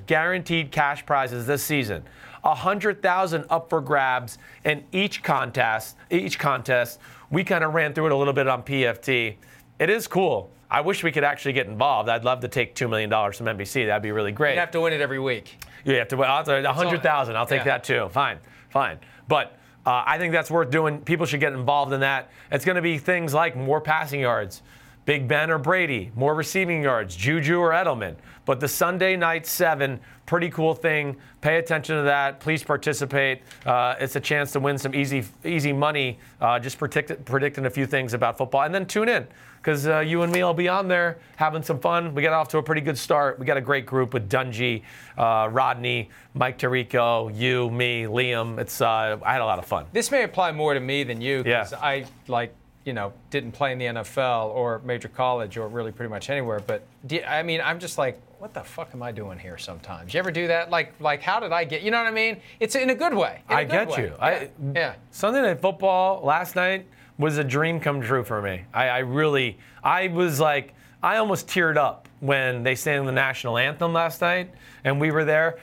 guaranteed 0.05 0.71
cash 0.71 1.05
prizes 1.05 1.47
this 1.47 1.63
season. 1.63 2.03
100,000 2.41 3.45
up 3.49 3.69
for 3.69 3.81
grabs 3.81 4.37
in 4.63 4.83
each 4.91 5.23
contest. 5.23 5.97
Each 6.09 6.37
contest. 6.39 6.99
We 7.29 7.43
kind 7.43 7.63
of 7.63 7.73
ran 7.73 7.93
through 7.93 8.07
it 8.07 8.11
a 8.11 8.15
little 8.15 8.33
bit 8.33 8.47
on 8.47 8.63
PFT. 8.63 9.35
It 9.79 9.89
is 9.89 10.07
cool. 10.07 10.49
I 10.69 10.81
wish 10.81 11.03
we 11.03 11.11
could 11.11 11.23
actually 11.23 11.53
get 11.53 11.67
involved. 11.67 12.09
I'd 12.09 12.25
love 12.25 12.41
to 12.41 12.47
take 12.47 12.75
$2 12.75 12.89
million 12.89 13.09
from 13.09 13.45
NBC. 13.45 13.87
That'd 13.87 14.03
be 14.03 14.11
really 14.11 14.31
great. 14.31 14.53
You 14.53 14.59
have 14.59 14.71
to 14.71 14.81
win 14.81 14.93
it 14.93 15.01
every 15.01 15.19
week. 15.19 15.57
You 15.85 15.93
have 15.95 16.09
to. 16.09 16.21
I'll, 16.23 16.43
100,000. 16.43 17.35
I'll 17.35 17.45
take 17.45 17.59
yeah. 17.59 17.63
that 17.63 17.83
too. 17.83 18.09
Fine, 18.11 18.39
fine. 18.69 18.99
But 19.29 19.57
uh, 19.85 20.03
I 20.05 20.17
think 20.17 20.33
that's 20.33 20.51
worth 20.51 20.69
doing. 20.69 20.99
People 20.99 21.25
should 21.25 21.39
get 21.39 21.53
involved 21.53 21.93
in 21.93 22.01
that. 22.01 22.29
It's 22.51 22.65
going 22.65 22.75
to 22.75 22.81
be 22.81 22.97
things 22.97 23.33
like 23.33 23.55
more 23.55 23.79
passing 23.79 24.19
yards, 24.19 24.61
Big 25.07 25.25
Ben 25.25 25.49
or 25.49 25.57
Brady, 25.57 26.11
more 26.15 26.35
receiving 26.35 26.83
yards, 26.83 27.15
Juju 27.15 27.57
or 27.59 27.71
Edelman. 27.71 28.15
But 28.43 28.59
the 28.59 28.67
Sunday 28.67 29.15
night 29.15 29.47
seven, 29.47 30.01
pretty 30.25 30.49
cool 30.49 30.75
thing. 30.75 31.15
Pay 31.39 31.59
attention 31.59 31.95
to 31.95 32.01
that. 32.03 32.41
Please 32.41 32.61
participate. 32.61 33.41
Uh, 33.65 33.95
it's 34.01 34.17
a 34.17 34.19
chance 34.19 34.51
to 34.51 34.59
win 34.59 34.77
some 34.77 34.93
easy, 34.93 35.23
easy 35.45 35.71
money. 35.71 36.19
Uh, 36.41 36.59
just 36.59 36.77
predict, 36.77 37.23
predicting 37.23 37.67
a 37.67 37.69
few 37.69 37.85
things 37.85 38.13
about 38.13 38.37
football, 38.37 38.63
and 38.63 38.75
then 38.75 38.85
tune 38.85 39.07
in 39.07 39.25
because 39.55 39.87
uh, 39.87 39.99
you 39.99 40.23
and 40.23 40.31
me 40.33 40.43
will 40.43 40.53
be 40.53 40.67
on 40.67 40.89
there 40.89 41.19
having 41.37 41.63
some 41.63 41.79
fun. 41.79 42.13
We 42.13 42.21
got 42.21 42.33
off 42.33 42.49
to 42.49 42.57
a 42.57 42.63
pretty 42.63 42.81
good 42.81 42.97
start. 42.97 43.39
We 43.39 43.45
got 43.45 43.55
a 43.55 43.61
great 43.61 43.85
group 43.85 44.13
with 44.13 44.29
Dungy, 44.29 44.81
uh, 45.17 45.47
Rodney, 45.49 46.09
Mike 46.33 46.59
Tirico, 46.59 47.33
you, 47.33 47.69
me, 47.71 48.03
Liam. 48.03 48.59
It's 48.59 48.81
uh, 48.81 49.17
I 49.23 49.31
had 49.31 49.41
a 49.41 49.45
lot 49.45 49.57
of 49.57 49.63
fun. 49.65 49.85
This 49.93 50.11
may 50.11 50.23
apply 50.23 50.51
more 50.51 50.73
to 50.73 50.81
me 50.81 51.05
than 51.05 51.21
you 51.21 51.43
because 51.43 51.71
Yeah. 51.71 51.79
I 51.79 52.05
like 52.27 52.53
you 52.87 52.93
know 52.93 53.11
didn't 53.29 53.51
play 53.51 53.73
in 53.73 53.77
the 53.77 53.85
NFL 53.85 54.47
or 54.55 54.79
major 54.85 55.09
college 55.09 55.57
or 55.57 55.67
really 55.67 55.91
pretty 55.91 56.09
much 56.09 56.29
anywhere. 56.29 56.61
But 56.65 56.83
I 57.27 57.43
mean, 57.43 57.59
I'm 57.59 57.79
just 57.79 57.97
like, 57.97 58.19
what 58.39 58.53
the 58.53 58.63
fuck 58.63 58.91
am 58.93 59.03
I 59.03 59.11
doing 59.11 59.37
here? 59.37 59.57
Sometimes 59.57 60.13
you 60.13 60.19
ever 60.19 60.31
do 60.31 60.47
that? 60.47 60.69
Like, 60.69 60.93
like 61.01 61.21
how 61.21 61.41
did 61.41 61.51
I 61.51 61.65
get? 61.65 61.81
You 61.81 61.91
know 61.91 61.97
what 61.97 62.07
I 62.07 62.11
mean? 62.11 62.37
It's 62.61 62.75
in 62.75 62.89
a 62.89 62.95
good 62.95 63.13
way. 63.13 63.41
A 63.49 63.53
I 63.53 63.63
good 63.65 63.71
get 63.71 63.89
way. 63.89 64.03
you. 64.03 64.15
Yeah. 64.17 64.25
I, 64.25 64.49
yeah. 64.73 64.95
Sunday 65.11 65.41
night 65.41 65.59
football 65.59 66.23
last 66.23 66.55
night 66.55 66.87
was 67.17 67.37
a 67.37 67.43
dream 67.43 67.81
come 67.81 67.99
true 67.99 68.23
for 68.23 68.41
me. 68.41 68.63
I, 68.73 68.87
I 68.87 68.97
really, 68.99 69.57
I 69.83 70.07
was 70.07 70.39
like, 70.39 70.73
I 71.03 71.17
almost 71.17 71.47
teared 71.47 71.75
up 71.75 72.07
when 72.21 72.63
they 72.63 72.75
sang 72.75 73.05
the 73.05 73.11
national 73.11 73.57
anthem 73.57 73.91
last 73.91 74.21
night, 74.21 74.53
and 74.85 74.99
we 74.99 75.11
were 75.11 75.25
there. 75.25 75.59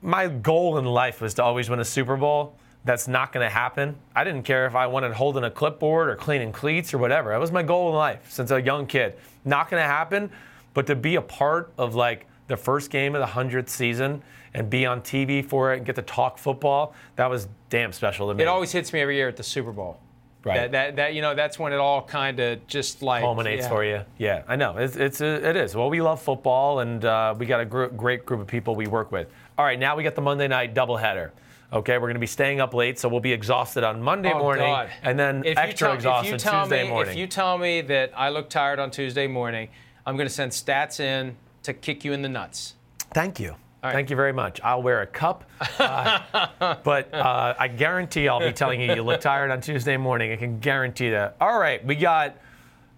My 0.00 0.28
goal 0.28 0.78
in 0.78 0.84
life 0.84 1.20
was 1.20 1.34
to 1.34 1.42
always 1.42 1.68
win 1.68 1.80
a 1.80 1.84
Super 1.84 2.16
Bowl. 2.16 2.57
That's 2.88 3.06
not 3.06 3.34
going 3.34 3.44
to 3.44 3.50
happen. 3.50 3.96
I 4.16 4.24
didn't 4.24 4.44
care 4.44 4.64
if 4.64 4.74
I 4.74 4.86
wanted 4.86 5.12
holding 5.12 5.44
a 5.44 5.50
clipboard 5.50 6.08
or 6.08 6.16
cleaning 6.16 6.52
cleats 6.52 6.94
or 6.94 6.96
whatever. 6.96 7.28
That 7.28 7.38
was 7.38 7.52
my 7.52 7.62
goal 7.62 7.90
in 7.90 7.94
life 7.94 8.24
since 8.30 8.50
a 8.50 8.62
young 8.62 8.86
kid. 8.86 9.18
Not 9.44 9.68
going 9.68 9.82
to 9.82 9.86
happen, 9.86 10.30
but 10.72 10.86
to 10.86 10.96
be 10.96 11.16
a 11.16 11.20
part 11.20 11.70
of 11.76 11.94
like 11.94 12.24
the 12.46 12.56
first 12.56 12.90
game 12.90 13.14
of 13.14 13.20
the 13.20 13.26
100th 13.26 13.68
season 13.68 14.22
and 14.54 14.70
be 14.70 14.86
on 14.86 15.02
TV 15.02 15.44
for 15.44 15.74
it 15.74 15.76
and 15.76 15.84
get 15.84 15.96
to 15.96 16.02
talk 16.02 16.38
football, 16.38 16.94
that 17.16 17.28
was 17.28 17.48
damn 17.68 17.92
special 17.92 18.26
to 18.28 18.34
me. 18.34 18.44
It 18.44 18.46
always 18.46 18.72
hits 18.72 18.90
me 18.94 19.02
every 19.02 19.16
year 19.16 19.28
at 19.28 19.36
the 19.36 19.42
Super 19.42 19.70
Bowl. 19.70 20.00
Right. 20.42 20.54
That, 20.54 20.72
that, 20.72 20.96
that 20.96 21.14
you 21.14 21.20
know 21.20 21.34
that's 21.34 21.58
when 21.58 21.74
it 21.74 21.78
all 21.78 22.00
kind 22.00 22.40
of 22.40 22.66
just 22.68 23.02
like 23.02 23.22
culminates 23.22 23.64
yeah. 23.64 23.68
for 23.68 23.84
you. 23.84 24.00
Yeah, 24.16 24.44
I 24.48 24.56
know. 24.56 24.78
It's, 24.78 24.96
it's 24.96 25.20
it 25.20 25.56
is. 25.56 25.74
Well, 25.74 25.90
we 25.90 26.00
love 26.00 26.22
football, 26.22 26.80
and 26.80 27.04
uh, 27.04 27.34
we 27.36 27.44
got 27.44 27.60
a 27.60 27.66
gr- 27.66 27.86
great 27.86 28.24
group 28.24 28.40
of 28.40 28.46
people 28.46 28.74
we 28.74 28.86
work 28.86 29.12
with. 29.12 29.28
All 29.58 29.64
right, 29.66 29.78
now 29.78 29.94
we 29.94 30.04
got 30.04 30.14
the 30.14 30.22
Monday 30.22 30.48
night 30.48 30.74
doubleheader. 30.74 31.32
Okay, 31.70 31.94
we're 31.98 32.06
going 32.06 32.14
to 32.14 32.20
be 32.20 32.26
staying 32.26 32.60
up 32.60 32.72
late, 32.72 32.98
so 32.98 33.08
we'll 33.10 33.20
be 33.20 33.32
exhausted 33.32 33.84
on 33.84 34.02
Monday 34.02 34.32
Oh, 34.32 34.38
morning, 34.38 34.64
God. 34.66 34.88
and 35.02 35.18
then 35.18 35.40
If 35.44 35.56
you 35.58 35.62
extra 35.62 35.88
tell- 35.88 35.94
exhausted 35.96 36.32
you 36.32 36.38
tell 36.38 36.62
Tuesday 36.62 36.84
me, 36.84 36.88
morning. 36.88 37.12
If 37.12 37.18
you 37.18 37.26
tell 37.26 37.58
me 37.58 37.82
that 37.82 38.10
I 38.16 38.30
look 38.30 38.48
tired 38.48 38.78
on 38.78 38.90
Tuesday 38.90 39.26
morning, 39.26 39.68
I'm 40.06 40.16
going 40.16 40.26
to 40.28 40.32
send 40.32 40.52
stats 40.52 40.98
in 40.98 41.36
to 41.64 41.74
kick 41.74 42.06
you 42.06 42.14
in 42.14 42.22
the 42.22 42.28
nuts. 42.30 42.74
Thank 43.12 43.38
you. 43.38 43.54
right. 43.84 43.92
Thank 43.92 44.08
you 44.08 44.16
very 44.16 44.32
much. 44.32 44.62
I'll 44.62 44.80
wear 44.82 45.02
a 45.02 45.06
cup, 45.06 45.44
uh, 45.78 46.76
but 46.84 47.12
uh, 47.12 47.54
I 47.58 47.68
guarantee 47.68 48.28
I'll 48.28 48.40
be 48.40 48.52
telling 48.52 48.80
you 48.80 48.94
you 48.94 49.02
look 49.02 49.20
tired 49.20 49.50
on 49.50 49.60
Tuesday 49.60 49.98
morning. 49.98 50.32
I 50.32 50.36
can 50.36 50.60
guarantee 50.60 51.10
that. 51.10 51.36
All 51.38 51.58
right, 51.58 51.84
we 51.84 51.96
got 51.96 52.36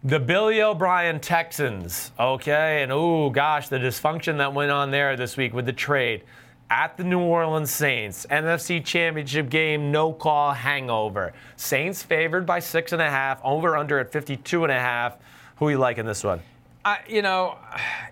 the 0.04 0.20
Billy 0.20 0.62
O'Brien 0.62 1.18
Texans. 1.18 2.12
Okay, 2.20 2.84
and 2.84 2.92
oh 2.92 3.30
gosh, 3.30 3.68
the 3.68 3.78
dysfunction 3.78 4.38
that 4.38 4.54
went 4.54 4.70
on 4.70 4.92
there 4.92 5.16
this 5.16 5.36
week 5.36 5.52
with 5.52 5.66
the 5.66 5.72
trade 5.72 6.22
at 6.70 6.96
the 6.96 7.04
New 7.04 7.18
Orleans 7.20 7.70
Saints. 7.70 8.26
NFC 8.30 8.82
Championship 8.82 9.50
game, 9.50 9.90
no 9.90 10.12
call 10.12 10.52
hangover. 10.52 11.32
Saints 11.56 12.02
favored 12.02 12.46
by 12.46 12.60
six 12.60 12.92
and 12.92 13.02
a 13.02 13.10
half, 13.10 13.40
over 13.44 13.76
under 13.76 13.98
at 13.98 14.12
52 14.12 14.62
and 14.62 14.72
a 14.72 14.78
half. 14.78 15.16
Who 15.56 15.66
are 15.66 15.70
you 15.72 15.78
liking 15.78 16.06
this 16.06 16.22
one? 16.22 16.40
I, 16.84 17.00
you 17.06 17.20
know, 17.20 17.58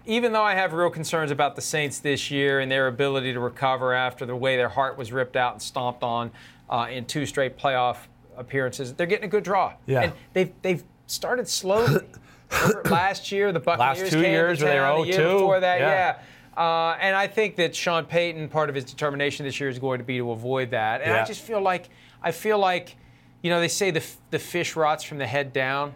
even 0.04 0.32
though 0.32 0.42
I 0.42 0.54
have 0.54 0.74
real 0.74 0.90
concerns 0.90 1.30
about 1.30 1.56
the 1.56 1.62
Saints 1.62 2.00
this 2.00 2.30
year 2.30 2.60
and 2.60 2.70
their 2.70 2.88
ability 2.88 3.32
to 3.32 3.40
recover 3.40 3.94
after 3.94 4.26
the 4.26 4.36
way 4.36 4.56
their 4.56 4.68
heart 4.68 4.98
was 4.98 5.10
ripped 5.10 5.36
out 5.36 5.54
and 5.54 5.62
stomped 5.62 6.02
on 6.02 6.30
uh, 6.68 6.88
in 6.90 7.06
two 7.06 7.24
straight 7.24 7.56
playoff 7.56 7.96
appearances, 8.36 8.92
they're 8.92 9.06
getting 9.06 9.24
a 9.24 9.28
good 9.28 9.44
draw. 9.44 9.72
Yeah. 9.86 10.02
And 10.02 10.12
they've 10.34 10.52
they've 10.62 10.84
started 11.06 11.48
slowly. 11.48 12.02
Last 12.90 13.30
year, 13.30 13.52
the 13.52 13.60
Buccaneers 13.60 14.00
last 14.00 14.12
two 14.12 14.22
came 14.22 14.32
years 14.32 14.62
where 14.62 14.72
they 14.72 14.80
were 14.80 15.04
the 15.04 15.12
0-2. 15.12 15.32
before 15.34 15.60
that, 15.60 15.80
Yeah. 15.80 15.88
yeah. 15.88 16.18
Uh, 16.58 16.96
and 17.00 17.14
I 17.14 17.28
think 17.28 17.54
that 17.56 17.74
Sean 17.76 18.04
Payton, 18.04 18.48
part 18.48 18.68
of 18.68 18.74
his 18.74 18.84
determination 18.84 19.46
this 19.46 19.60
year 19.60 19.68
is 19.68 19.78
going 19.78 19.98
to 19.98 20.04
be 20.04 20.18
to 20.18 20.32
avoid 20.32 20.72
that. 20.72 21.02
And 21.02 21.12
Yeah. 21.12 21.22
I 21.22 21.24
just 21.24 21.42
feel 21.42 21.60
like 21.60 21.88
I 22.20 22.32
feel 22.32 22.58
like, 22.58 22.96
you 23.42 23.50
know, 23.50 23.60
they 23.60 23.68
say 23.68 23.92
the 23.92 24.04
the 24.30 24.40
fish 24.40 24.74
rots 24.74 25.04
from 25.04 25.18
the 25.18 25.26
head 25.26 25.52
down. 25.52 25.94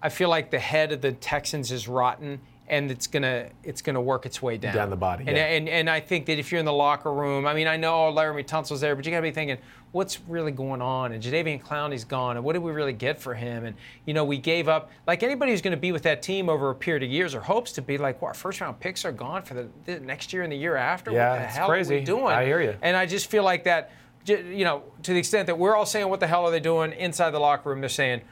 I 0.00 0.10
feel 0.10 0.28
like 0.28 0.52
the 0.52 0.58
head 0.60 0.92
of 0.92 1.00
the 1.00 1.12
Texans 1.12 1.72
is 1.72 1.88
rotten, 1.88 2.40
and 2.68 2.90
it's 2.90 3.06
gonna 3.06 3.50
it's 3.62 3.82
gonna 3.82 4.00
work 4.00 4.26
its 4.26 4.40
way 4.40 4.56
down 4.56 4.74
Down 4.74 4.90
the 4.90 4.96
body, 4.96 5.24
And 5.26 5.36
yeah. 5.36 5.44
and, 5.44 5.68
and 5.68 5.90
I 5.90 6.00
think 6.00 6.26
that 6.26 6.38
if 6.38 6.50
you're 6.50 6.58
in 6.58 6.64
the 6.64 6.72
locker 6.72 7.12
room, 7.12 7.46
I 7.46 7.54
mean, 7.54 7.66
I 7.66 7.76
know 7.76 8.12
Laremy 8.12 8.46
Tunsil's 8.46 8.80
there, 8.80 8.96
but 8.96 9.04
you 9.04 9.10
gotta 9.10 9.22
be 9.22 9.30
thinking, 9.30 9.58
what's 9.94 10.20
really 10.26 10.50
going 10.50 10.82
on? 10.82 11.12
And 11.12 11.22
Jadeveon 11.22 11.62
Clowney's 11.62 12.04
gone, 12.04 12.36
and 12.36 12.44
what 12.44 12.54
did 12.54 12.62
we 12.62 12.72
really 12.72 12.92
get 12.92 13.20
for 13.20 13.32
him? 13.32 13.64
And 13.64 13.76
you 14.06 14.12
know, 14.12 14.24
we 14.24 14.38
gave 14.38 14.68
up 14.68 14.90
like 15.06 15.22
anybody 15.22 15.52
who's 15.52 15.62
going 15.62 15.76
to 15.76 15.80
be 15.80 15.92
with 15.92 16.02
that 16.02 16.20
team 16.20 16.48
over 16.48 16.70
a 16.70 16.74
period 16.74 17.04
of 17.04 17.10
years 17.10 17.34
or 17.34 17.40
hopes 17.40 17.70
to 17.72 17.82
be 17.82 17.96
like, 17.96 18.20
well, 18.20 18.28
our 18.28 18.34
first 18.34 18.60
round 18.60 18.80
picks 18.80 19.04
are 19.04 19.12
gone 19.12 19.42
for 19.42 19.54
the, 19.54 19.68
the 19.84 20.00
next 20.00 20.32
year 20.32 20.42
and 20.42 20.50
the 20.50 20.56
year 20.56 20.74
after. 20.76 21.12
Yeah, 21.12 21.30
what 21.30 21.38
the 21.38 21.46
hell 21.46 21.66
are 21.66 21.68
crazy. 21.68 21.94
we 21.96 22.00
doing? 22.04 22.26
I 22.26 22.44
hear 22.44 22.60
you. 22.60 22.74
And 22.82 22.96
I 22.96 23.06
just 23.06 23.30
feel 23.30 23.44
like 23.44 23.64
that, 23.64 23.92
you 24.26 24.64
know, 24.64 24.82
to 25.04 25.12
the 25.12 25.18
extent 25.18 25.46
that 25.46 25.58
we're 25.58 25.76
all 25.76 25.86
saying, 25.86 26.08
what 26.08 26.18
the 26.18 26.26
hell 26.26 26.44
are 26.44 26.50
they 26.50 26.60
doing 26.60 26.92
inside 26.92 27.30
the 27.30 27.38
locker 27.38 27.70
room? 27.70 27.80
They're 27.80 27.88
saying, 27.88 28.22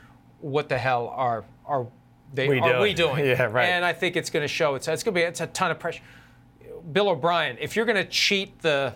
what 0.41 0.69
the 0.69 0.79
hell 0.79 1.13
are 1.15 1.45
are 1.65 1.87
they 2.33 2.49
We 2.49 2.61
are 2.61 2.69
doing? 2.73 2.83
we 2.83 2.95
doing? 2.95 3.27
Yeah, 3.27 3.45
right. 3.45 3.67
And 3.67 3.85
I 3.85 3.93
think 3.93 4.17
it's 4.17 4.31
going 4.31 4.43
to 4.43 4.49
show. 4.49 4.75
It's 4.75 4.89
it's 4.89 5.03
going 5.03 5.15
to 5.15 5.21
be 5.21 5.25
it's 5.25 5.41
a 5.41 5.47
ton 5.49 5.71
of 5.71 5.79
pressure. 5.79 6.03
Bill 6.93 7.09
O'Brien, 7.11 7.57
if 7.61 7.77
you're 7.77 7.85
going 7.85 8.03
to 8.03 8.09
cheat 8.09 8.61
the 8.61 8.95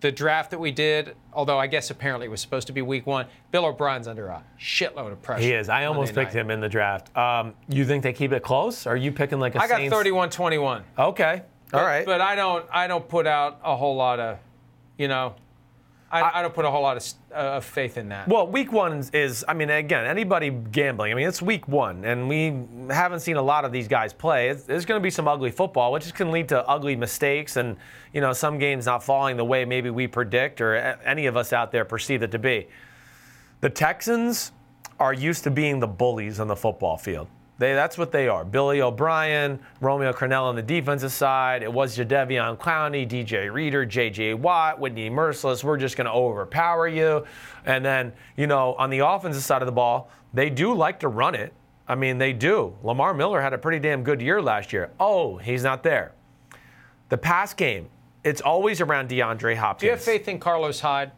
the 0.00 0.10
draft 0.10 0.50
that 0.50 0.58
we 0.58 0.70
did, 0.70 1.14
although 1.32 1.58
I 1.58 1.66
guess 1.66 1.90
apparently 1.90 2.26
it 2.26 2.30
was 2.30 2.40
supposed 2.40 2.66
to 2.68 2.72
be 2.72 2.80
week 2.80 3.06
one, 3.06 3.26
Bill 3.50 3.66
O'Brien's 3.66 4.08
under 4.08 4.28
a 4.28 4.42
shitload 4.58 5.12
of 5.12 5.20
pressure. 5.20 5.42
He 5.42 5.52
is. 5.52 5.68
I 5.68 5.84
almost 5.84 6.14
Monday 6.14 6.22
picked 6.24 6.34
night. 6.34 6.40
him 6.40 6.50
in 6.50 6.60
the 6.60 6.68
draft. 6.70 7.14
Um, 7.16 7.54
you 7.68 7.84
think 7.84 8.02
they 8.02 8.14
keep 8.14 8.32
it 8.32 8.42
close? 8.42 8.86
Are 8.86 8.96
you 8.96 9.12
picking 9.12 9.38
like 9.40 9.56
a 9.56 9.62
I 9.62 9.68
got 9.68 9.76
Saints? 9.76 9.94
31-21. 9.94 10.82
Okay. 10.98 11.42
All 11.74 11.82
right. 11.82 12.06
But 12.06 12.20
I 12.22 12.34
don't 12.34 12.64
I 12.72 12.86
don't 12.86 13.06
put 13.08 13.26
out 13.26 13.60
a 13.62 13.76
whole 13.76 13.94
lot 13.96 14.20
of, 14.20 14.38
you 14.96 15.06
know, 15.08 15.34
I, 16.12 16.40
I, 16.40 16.42
don't 16.42 16.52
put 16.52 16.64
a 16.64 16.70
whole 16.70 16.82
lot 16.82 16.96
of, 16.96 17.04
uh, 17.32 17.60
faith 17.60 17.96
in 17.96 18.08
that. 18.08 18.26
Well, 18.26 18.46
week 18.46 18.72
one 18.72 19.04
is, 19.12 19.44
I 19.46 19.54
mean, 19.54 19.70
again, 19.70 20.06
anybody 20.06 20.50
gambling, 20.50 21.12
I 21.12 21.14
mean, 21.14 21.28
it's 21.28 21.40
week 21.40 21.68
one, 21.68 22.04
and 22.04 22.28
we 22.28 22.64
haven't 22.92 23.20
seen 23.20 23.36
a 23.36 23.42
lot 23.42 23.64
of 23.64 23.70
these 23.70 23.86
guys 23.86 24.12
play. 24.12 24.48
It's, 24.48 24.64
there's 24.64 24.84
going 24.84 25.00
to 25.00 25.02
be 25.02 25.10
some 25.10 25.28
ugly 25.28 25.52
football, 25.52 25.92
which 25.92 26.12
can 26.14 26.32
lead 26.32 26.48
to 26.48 26.66
ugly 26.68 26.96
mistakes 26.96 27.56
and, 27.56 27.76
you 28.12 28.20
know, 28.20 28.32
some 28.32 28.58
games 28.58 28.86
not 28.86 29.04
falling 29.04 29.36
the 29.36 29.44
way 29.44 29.64
maybe 29.64 29.90
we 29.90 30.08
predict 30.08 30.60
or 30.60 30.74
a- 30.74 30.98
any 31.04 31.26
of 31.26 31.36
us 31.36 31.52
out 31.52 31.70
there 31.70 31.84
perceive 31.84 32.22
it 32.22 32.32
to 32.32 32.38
be. 32.38 32.66
The 33.60 33.70
Texans 33.70 34.52
are 34.98 35.12
used 35.12 35.44
to 35.44 35.50
being 35.50 35.78
the 35.78 35.86
bullies 35.86 36.40
on 36.40 36.48
the 36.48 36.56
football 36.56 36.96
field. 36.96 37.28
They, 37.60 37.74
that's 37.74 37.98
what 37.98 38.10
they 38.10 38.26
are. 38.26 38.42
Billy 38.42 38.80
O'Brien, 38.80 39.60
Romeo 39.82 40.14
Crennel 40.14 40.44
on 40.44 40.56
the 40.56 40.62
defensive 40.62 41.12
side. 41.12 41.62
It 41.62 41.70
was 41.70 41.94
Jadeveon 41.94 42.56
Clowney, 42.56 43.06
DJ 43.06 43.52
Reader, 43.52 43.84
J.J. 43.84 44.32
Watt, 44.32 44.80
Whitney 44.80 45.10
Mercilus. 45.10 45.62
We're 45.62 45.76
just 45.76 45.94
going 45.94 46.06
to 46.06 46.12
overpower 46.12 46.88
you. 46.88 47.26
And 47.66 47.84
then, 47.84 48.14
you 48.38 48.46
know, 48.46 48.72
on 48.76 48.88
the 48.88 49.00
offensive 49.00 49.42
side 49.42 49.60
of 49.60 49.66
the 49.66 49.72
ball, 49.72 50.10
they 50.32 50.48
do 50.48 50.72
like 50.72 51.00
to 51.00 51.08
run 51.08 51.34
it. 51.34 51.52
I 51.86 51.96
mean, 51.96 52.16
they 52.16 52.32
do. 52.32 52.74
Lamar 52.82 53.12
Miller 53.12 53.42
had 53.42 53.52
a 53.52 53.58
pretty 53.58 53.78
damn 53.78 54.02
good 54.04 54.22
year 54.22 54.40
last 54.40 54.72
year. 54.72 54.90
Oh, 54.98 55.36
he's 55.36 55.62
not 55.62 55.82
there. 55.82 56.14
The 57.10 57.18
pass 57.18 57.52
game, 57.52 57.90
it's 58.24 58.40
always 58.40 58.80
around 58.80 59.10
DeAndre 59.10 59.54
Hopkins. 59.54 59.80
Do 59.80 59.86
you 59.86 59.92
have 59.92 60.00
faith 60.00 60.28
in 60.28 60.38
Carlos 60.38 60.80
Hyde? 60.80 61.12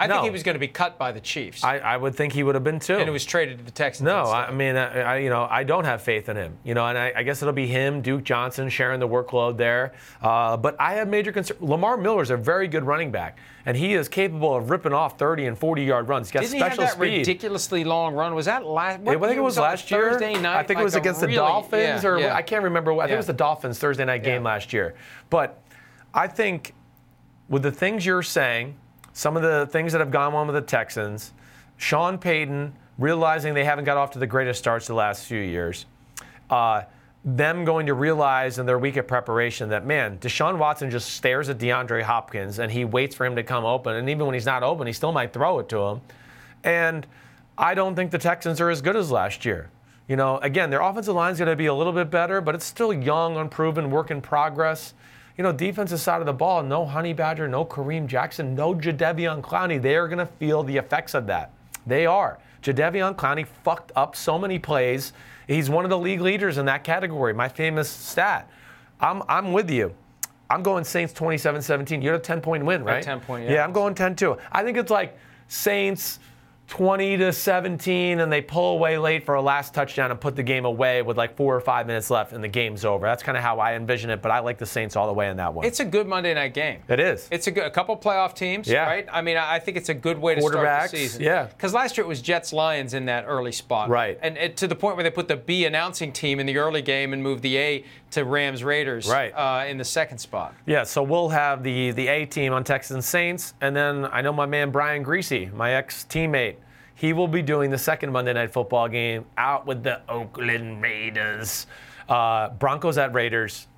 I 0.00 0.06
No. 0.06 0.14
think 0.14 0.24
he 0.24 0.30
was 0.30 0.42
going 0.42 0.54
to 0.54 0.58
be 0.58 0.66
cut 0.68 0.96
by 0.98 1.12
the 1.12 1.20
Chiefs, 1.20 1.62
I, 1.62 1.76
I 1.78 1.96
would 1.96 2.14
think 2.14 2.32
he 2.32 2.42
would 2.42 2.54
have 2.54 2.64
been 2.64 2.80
too. 2.80 2.94
and 2.96 3.06
it 3.08 3.12
was 3.12 3.24
traded 3.24 3.58
to 3.58 3.64
the 3.64 3.70
Texans. 3.70 4.06
No, 4.06 4.20
instead. 4.20 4.48
I 4.48 4.50
mean, 4.52 4.76
I, 4.76 5.00
I, 5.00 5.16
you 5.18 5.28
know, 5.28 5.46
I 5.50 5.62
don't 5.62 5.84
have 5.84 6.00
faith 6.02 6.28
in 6.30 6.36
him. 6.36 6.56
You 6.64 6.72
know, 6.74 6.86
and 6.86 6.96
I, 6.96 7.12
I 7.16 7.22
guess 7.22 7.42
it'll 7.42 7.52
be 7.52 7.66
him, 7.66 8.00
Duke 8.00 8.24
Johnson, 8.24 8.70
sharing 8.70 8.98
the 8.98 9.06
workload 9.08 9.58
there. 9.58 9.92
Uh, 10.22 10.56
but 10.56 10.74
I 10.80 10.94
have 10.94 11.06
major 11.08 11.32
concern. 11.32 11.58
Lamar 11.60 11.98
Miller's 11.98 12.30
a 12.30 12.36
very 12.38 12.66
good 12.66 12.84
running 12.84 13.10
back, 13.10 13.38
and 13.66 13.76
he 13.76 13.92
is 13.92 14.08
capable 14.08 14.54
of 14.56 14.70
ripping 14.70 14.94
off 14.94 15.18
30 15.18 15.46
and 15.46 15.58
40 15.58 15.82
yard 15.84 16.08
runs. 16.08 16.28
He's 16.28 16.32
got 16.32 16.40
Didn't 16.40 16.54
he 16.54 16.60
have 16.60 16.76
that 16.78 16.92
speed. 16.92 17.18
ridiculously 17.18 17.84
long 17.84 18.14
run? 18.14 18.34
Was 18.34 18.46
that 18.46 18.64
last? 18.64 19.00
I 19.06 19.16
think 19.18 19.36
it 19.36 19.40
was 19.42 19.58
last 19.58 19.90
year. 19.90 20.12
Thursday 20.12 20.32
night. 20.40 20.56
I 20.58 20.62
think 20.62 20.80
it 20.80 20.84
was 20.84 20.94
against 20.94 21.20
really- 21.20 21.34
the 21.34 21.40
Dolphins, 21.40 22.02
yeah, 22.04 22.08
or 22.08 22.18
yeah. 22.18 22.34
I 22.34 22.40
can't 22.40 22.64
remember. 22.64 22.94
what- 22.94 23.02
I 23.02 23.06
think 23.06 23.10
Yeah. 23.10 23.16
it 23.16 23.18
was 23.18 23.26
the 23.26 23.32
Dolphins 23.34 23.78
Thursday 23.78 24.04
night 24.06 24.22
game 24.24 24.42
last 24.42 24.72
year. 24.72 24.94
But 25.28 25.60
I 26.14 26.26
think 26.26 26.72
with 27.50 27.62
the 27.62 27.70
things 27.72 28.06
you're 28.06 28.22
saying, 28.22 28.76
some 29.12 29.36
of 29.36 29.42
the 29.42 29.66
things 29.70 29.92
that 29.92 30.00
have 30.00 30.10
gone 30.10 30.34
on 30.34 30.46
with 30.46 30.54
the 30.54 30.62
Texans, 30.62 31.32
Sean 31.76 32.18
Payton 32.18 32.74
realizing 32.98 33.54
they 33.54 33.64
haven't 33.64 33.84
got 33.84 33.96
off 33.96 34.10
to 34.12 34.18
the 34.18 34.26
greatest 34.26 34.58
starts 34.58 34.86
the 34.86 34.94
last 34.94 35.24
few 35.24 35.40
years. 35.40 35.86
Uh, 36.48 36.82
them 37.24 37.64
going 37.64 37.86
to 37.86 37.94
realize 37.94 38.58
in 38.58 38.66
their 38.66 38.78
week 38.78 38.96
of 38.96 39.06
preparation 39.06 39.68
that 39.70 39.84
man, 39.84 40.18
Deshaun 40.18 40.58
Watson 40.58 40.90
just 40.90 41.10
stares 41.10 41.48
at 41.48 41.58
DeAndre 41.58 42.02
Hopkins 42.02 42.58
and 42.58 42.72
he 42.72 42.84
waits 42.84 43.14
for 43.14 43.26
him 43.26 43.36
to 43.36 43.42
come 43.42 43.64
open, 43.64 43.96
and 43.96 44.08
even 44.08 44.26
when 44.26 44.34
he's 44.34 44.46
not 44.46 44.62
open, 44.62 44.86
he 44.86 44.92
still 44.92 45.12
might 45.12 45.32
throw 45.32 45.58
it 45.58 45.68
to 45.68 45.78
him. 45.78 46.00
And 46.64 47.06
I 47.58 47.74
don't 47.74 47.94
think 47.94 48.10
the 48.10 48.18
Texans 48.18 48.60
are 48.60 48.70
as 48.70 48.80
good 48.80 48.96
as 48.96 49.10
last 49.10 49.44
year. 49.44 49.70
You 50.08 50.16
know, 50.16 50.38
again, 50.38 50.70
their 50.70 50.80
offensive 50.80 51.14
line 51.14 51.32
is 51.32 51.38
going 51.38 51.50
to 51.50 51.56
be 51.56 51.66
a 51.66 51.74
little 51.74 51.92
bit 51.92 52.10
better, 52.10 52.40
but 52.40 52.54
it's 52.54 52.64
still 52.64 52.92
young, 52.92 53.36
unproven, 53.36 53.90
work 53.90 54.10
in 54.10 54.20
progress. 54.20 54.94
You 55.40 55.44
know, 55.44 55.52
defensive 55.52 56.00
side 56.00 56.20
of 56.20 56.26
the 56.26 56.34
ball, 56.34 56.62
no 56.62 56.84
Honey 56.84 57.14
Badger, 57.14 57.48
no 57.48 57.64
Kareem 57.64 58.06
Jackson, 58.06 58.54
no 58.54 58.74
Jadeveon 58.74 59.40
Clowney. 59.40 59.80
They 59.80 59.96
are 59.96 60.06
going 60.06 60.18
to 60.18 60.26
feel 60.26 60.62
the 60.62 60.76
effects 60.76 61.14
of 61.14 61.26
that. 61.28 61.50
They 61.86 62.04
are. 62.04 62.38
Jadeveon 62.62 63.16
Clowney 63.16 63.46
fucked 63.64 63.90
up 63.96 64.14
so 64.14 64.38
many 64.38 64.58
plays. 64.58 65.14
He's 65.48 65.70
one 65.70 65.86
of 65.86 65.88
the 65.88 65.96
league 65.96 66.20
leaders 66.20 66.58
in 66.58 66.66
that 66.66 66.84
category. 66.84 67.32
My 67.32 67.48
famous 67.48 67.88
stat. 67.88 68.50
I'm, 69.00 69.22
I'm 69.30 69.54
with 69.54 69.70
you. 69.70 69.94
I'm 70.50 70.62
going 70.62 70.84
Saints 70.84 71.14
27 71.14 71.62
17. 71.62 72.02
You 72.02 72.10
had 72.10 72.20
a 72.20 72.22
10 72.22 72.42
point 72.42 72.62
win, 72.62 72.84
right? 72.84 73.02
10 73.02 73.20
point, 73.20 73.46
yeah. 73.46 73.52
Yeah, 73.52 73.64
I'm 73.64 73.72
going 73.72 73.94
10 73.94 74.16
2. 74.16 74.36
I 74.52 74.62
think 74.62 74.76
it's 74.76 74.90
like 74.90 75.16
Saints 75.48 76.18
20 76.70 77.16
to 77.16 77.32
17 77.32 78.20
and 78.20 78.30
they 78.32 78.40
pull 78.40 78.74
away 78.74 78.96
late 78.96 79.24
for 79.26 79.34
a 79.34 79.42
last 79.42 79.74
touchdown 79.74 80.12
and 80.12 80.20
put 80.20 80.36
the 80.36 80.42
game 80.42 80.64
away 80.64 81.02
with 81.02 81.16
like 81.16 81.34
four 81.36 81.54
or 81.54 81.60
five 81.60 81.84
minutes 81.84 82.10
left 82.10 82.32
and 82.32 82.42
the 82.44 82.48
game's 82.48 82.84
over. 82.84 83.06
That's 83.06 83.24
kind 83.24 83.36
of 83.36 83.42
how 83.42 83.58
I 83.58 83.74
envision 83.74 84.08
it, 84.08 84.22
but 84.22 84.30
I 84.30 84.38
like 84.38 84.56
the 84.56 84.64
Saints 84.66 84.94
all 84.94 85.08
the 85.08 85.12
way 85.12 85.28
in 85.28 85.36
that 85.38 85.52
one. 85.52 85.66
It's 85.66 85.80
a 85.80 85.84
good 85.84 86.06
Monday 86.06 86.32
night 86.32 86.54
game. 86.54 86.78
it 86.88 87.00
is. 87.00 87.26
It's 87.32 87.48
a, 87.48 87.50
good, 87.50 87.64
a 87.64 87.70
couple 87.70 87.96
playoff 87.96 88.34
teams, 88.36 88.68
Yeah. 88.68 88.86
right? 88.86 89.04
I 89.12 89.20
mean, 89.20 89.36
I 89.36 89.58
think 89.58 89.76
it's 89.76 89.88
a 89.88 89.94
good 89.94 90.16
way 90.18 90.36
to 90.36 90.40
start 90.40 90.90
the 90.92 90.96
season. 90.96 91.22
yeah. 91.22 91.46
Because 91.46 91.74
last 91.74 91.98
year 91.98 92.04
it 92.04 92.08
was 92.08 92.22
Jets 92.22 92.52
Lions 92.52 92.94
in 92.94 93.06
that 93.06 93.24
early 93.26 93.52
spot. 93.52 93.88
Right. 93.88 94.16
And 94.22 94.38
it, 94.38 94.56
to 94.58 94.68
the 94.68 94.76
point 94.76 94.94
where 94.96 95.02
they 95.02 95.10
put 95.10 95.26
the 95.26 95.36
B 95.36 95.64
announcing 95.64 96.12
team 96.12 96.38
in 96.38 96.46
the 96.46 96.56
early 96.56 96.82
game 96.82 97.12
and 97.12 97.20
moved 97.20 97.42
the 97.42 97.58
A 97.58 97.84
to 98.10 98.24
Rams 98.24 98.64
Raiders 98.64 99.08
Right. 99.08 99.32
uh, 99.32 99.66
in 99.66 99.78
the 99.78 99.84
second 99.84 100.18
spot. 100.18 100.54
Yeah, 100.66 100.82
so 100.84 101.02
we'll 101.02 101.28
have 101.28 101.62
the 101.62 101.92
the 101.92 102.08
A 102.08 102.26
team 102.26 102.52
on 102.52 102.64
Texans 102.64 103.06
Saints, 103.06 103.54
and 103.60 103.74
then 103.74 104.04
I 104.06 104.20
know 104.20 104.32
my 104.32 104.46
man 104.46 104.70
Brian 104.70 105.04
Griese, 105.04 105.52
my 105.52 105.72
ex 105.74 106.04
teammate. 106.08 106.56
He 106.94 107.12
will 107.14 107.28
be 107.28 107.40
doing 107.40 107.70
the 107.70 107.78
second 107.78 108.12
Monday 108.12 108.32
Night 108.34 108.52
Football 108.52 108.88
game 108.88 109.24
out 109.38 109.66
with 109.66 109.82
the 109.82 110.00
Oakland 110.08 110.82
Raiders. 110.82 111.66
Uh, 112.08 112.50
Broncos 112.50 112.98
at 112.98 113.14
Raiders. 113.14 113.68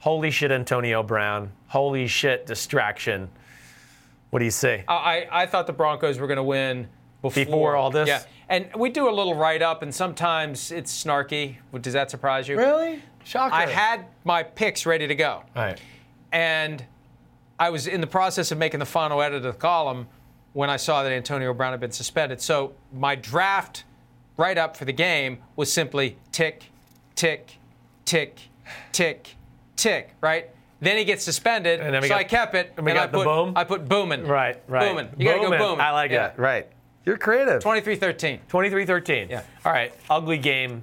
Holy 0.00 0.30
shit, 0.30 0.50
Antonio 0.50 1.02
Brown. 1.02 1.52
Holy 1.68 2.06
shit, 2.06 2.46
distraction. 2.46 3.28
What 4.30 4.40
do 4.40 4.44
you 4.44 4.50
say? 4.50 4.84
I, 4.88 4.94
I 5.30 5.42
I 5.42 5.46
thought 5.46 5.66
the 5.66 5.72
Broncos 5.72 6.18
were 6.18 6.26
going 6.26 6.36
to 6.38 6.42
win 6.42 6.88
before, 7.22 7.44
Before 7.44 7.76
all 7.76 7.90
this? 7.90 8.08
Yeah. 8.08 8.22
And 8.48 8.68
we 8.76 8.88
do 8.90 9.08
a 9.08 9.12
little 9.12 9.34
write 9.34 9.60
up, 9.60 9.82
and 9.82 9.94
sometimes 9.94 10.70
it's 10.72 11.04
snarky. 11.04 11.56
Does 11.80 11.92
that 11.92 12.10
surprise 12.10 12.48
you? 12.48 12.56
Really? 12.56 13.02
Shocker. 13.28 13.54
I 13.54 13.66
had 13.66 14.06
my 14.24 14.42
picks 14.42 14.86
ready 14.86 15.06
to 15.06 15.14
go. 15.14 15.42
All 15.54 15.62
right. 15.62 15.78
And 16.32 16.84
I 17.58 17.70
was 17.70 17.86
in 17.86 18.00
the 18.00 18.06
process 18.06 18.50
of 18.52 18.58
making 18.58 18.80
the 18.80 18.86
final 18.86 19.20
edit 19.20 19.36
of 19.44 19.52
the 19.54 19.58
column 19.58 20.06
when 20.54 20.70
I 20.70 20.76
saw 20.76 21.02
that 21.02 21.12
Antonio 21.12 21.52
Brown 21.52 21.72
had 21.72 21.80
been 21.80 21.92
suspended. 21.92 22.40
So 22.40 22.72
my 22.92 23.14
draft 23.14 23.84
write 24.38 24.56
up 24.56 24.76
for 24.76 24.84
the 24.86 24.92
game 24.92 25.38
was 25.56 25.70
simply 25.72 26.16
tick, 26.32 26.64
tick, 27.16 27.58
tick, 28.06 28.38
tick, 28.92 29.36
tick, 29.76 30.14
right? 30.22 30.48
Then 30.80 30.96
he 30.96 31.04
gets 31.04 31.22
suspended, 31.24 31.80
And 31.80 31.92
then 31.92 32.00
we 32.02 32.08
so 32.08 32.14
got- 32.14 32.20
I 32.20 32.24
kept 32.24 32.54
it. 32.54 32.72
and 32.76 32.86
we 32.86 32.92
I 32.92 32.94
got 32.94 33.12
the 33.12 33.18
put, 33.18 33.24
boom? 33.24 33.52
I 33.56 33.64
put 33.64 33.88
booming. 33.88 34.26
Right, 34.26 34.62
right. 34.68 34.88
Booming. 34.88 35.10
You 35.18 35.24
gotta 35.26 35.40
go 35.40 35.58
booming. 35.58 35.80
I 35.80 35.90
like 35.90 36.10
Yeah. 36.12 36.28
it. 36.28 36.38
Right. 36.38 36.66
You're 37.04 37.18
creative. 37.18 37.62
23-13. 37.62 38.38
23-13. 38.48 39.28
Yeah. 39.28 39.42
All 39.64 39.72
right. 39.72 39.92
Ugly 40.08 40.38
game. 40.38 40.82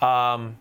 Um, 0.00 0.56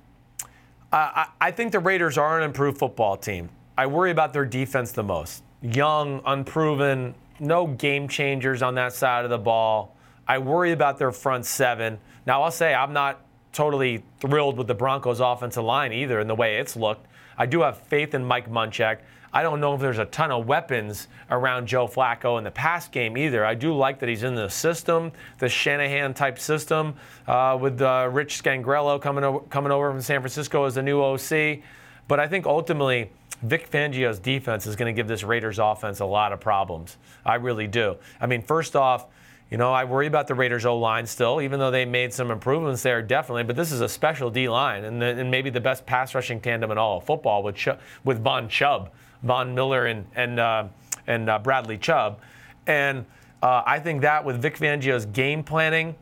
I, 0.91 1.51
think 1.51 1.71
the 1.71 1.79
Raiders 1.79 2.17
are 2.17 2.39
an 2.39 2.43
improved 2.43 2.79
football 2.79 3.15
team. 3.15 3.49
I 3.77 3.85
worry 3.85 4.11
about 4.11 4.33
their 4.33 4.45
defense 4.45 4.91
the 4.91 5.03
most. 5.03 5.43
Young, 5.61 6.21
unproven, 6.25 7.13
no 7.39 7.67
game 7.67 8.07
changers 8.07 8.61
on 8.61 8.75
that 8.75 8.93
side 8.93 9.23
of 9.23 9.29
the 9.29 9.37
ball. 9.37 9.95
I 10.27 10.37
worry 10.39 10.71
about 10.71 10.97
their 10.97 11.11
front 11.11 11.45
seven. 11.45 11.99
Now 12.25 12.43
I'll 12.43 12.51
say 12.51 12.73
I'm 12.73 12.93
not 12.93 13.21
totally 13.53 14.03
thrilled 14.19 14.57
with 14.57 14.67
the 14.67 14.75
Broncos 14.75 15.19
offensive 15.19 15.63
line 15.63 15.93
either 15.93 16.19
in 16.19 16.27
the 16.27 16.35
way 16.35 16.57
it's 16.57 16.75
looked. 16.75 17.07
I 17.37 17.45
do 17.45 17.61
have 17.61 17.77
faith 17.77 18.13
in 18.13 18.23
Mike 18.25 18.49
Munchak. 18.49 18.99
I 19.33 19.43
don't 19.43 19.59
know 19.59 19.75
if 19.75 19.81
there's 19.81 19.99
a 19.99 20.05
ton 20.05 20.31
of 20.31 20.47
weapons 20.47 21.07
around 21.29 21.67
Joe 21.67 21.87
Flacco 21.87 22.37
in 22.37 22.43
the 22.43 22.51
pass 22.51 22.87
game 22.87 23.17
either. 23.17 23.45
I 23.45 23.53
do 23.53 23.75
like 23.75 23.99
that 23.99 24.09
he's 24.09 24.23
in 24.23 24.35
the 24.35 24.49
system, 24.49 25.11
the 25.37 25.49
Shanahan 25.49 26.13
type 26.13 26.39
system, 26.39 26.95
uh, 27.27 27.57
with 27.59 27.81
uh, 27.81 28.09
Rich 28.11 28.41
Scangarello 28.43 29.01
coming 29.01 29.23
over, 29.23 29.39
coming 29.41 29.71
over 29.71 29.91
from 29.91 30.01
San 30.01 30.21
Francisco 30.21 30.65
as 30.65 30.75
the 30.75 30.81
new 30.81 31.01
OC. 31.01 31.59
But 32.07 32.19
I 32.19 32.27
think 32.27 32.45
ultimately, 32.45 33.11
Vic 33.43 33.69
Fangio's 33.69 34.19
defense 34.19 34.65
is 34.65 34.75
going 34.75 34.93
to 34.93 34.97
give 34.97 35.07
this 35.07 35.23
Raiders 35.23 35.59
offense 35.59 35.99
a 35.99 36.05
lot 36.05 36.33
of 36.33 36.39
problems. 36.39 36.97
I 37.25 37.35
really 37.35 37.67
do. 37.67 37.97
I 38.19 38.25
mean, 38.25 38.41
first 38.41 38.75
off, 38.75 39.05
you 39.49 39.57
know, 39.57 39.71
I 39.73 39.85
worry 39.85 40.05
about 40.05 40.27
the 40.27 40.35
Raiders 40.35 40.65
O 40.65 40.77
line 40.77 41.05
still, 41.07 41.41
even 41.41 41.59
though 41.59 41.71
they 41.71 41.85
made 41.85 42.13
some 42.13 42.29
improvements 42.29 42.83
there, 42.83 43.01
definitely. 43.01 43.43
But 43.43 43.55
this 43.55 43.71
is 43.71 43.81
a 43.81 43.89
special 43.89 44.29
D 44.29 44.47
line, 44.47 44.83
and, 44.83 45.01
the, 45.01 45.05
and 45.05 45.31
maybe 45.31 45.49
the 45.49 45.59
best 45.59 45.85
pass 45.85 46.13
rushing 46.13 46.39
tandem 46.39 46.69
in 46.71 46.77
all 46.77 46.97
of 46.97 47.05
football 47.05 47.41
with 47.41 47.55
Ch- 47.55 47.69
with 48.03 48.21
Von 48.21 48.47
Chubb, 48.47 48.91
Von 49.23 49.53
Miller, 49.55 49.85
and 49.85 50.05
and 50.15 50.39
uh, 50.39 50.67
and 51.07 51.29
uh, 51.29 51.39
Bradley 51.39 51.77
Chubb, 51.77 52.19
and 52.67 53.05
uh, 53.41 53.63
I 53.65 53.79
think 53.79 54.01
that 54.01 54.25
with 54.25 54.41
Vic 54.41 54.57
Fangio's 54.57 55.05
game 55.05 55.43
planning, 55.43 55.95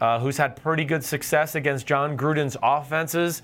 uh, 0.00 0.18
who's 0.18 0.36
had 0.36 0.56
pretty 0.56 0.84
good 0.84 1.04
success 1.04 1.54
against 1.54 1.86
Jon 1.86 2.16
Gruden's 2.16 2.56
offenses. 2.62 3.42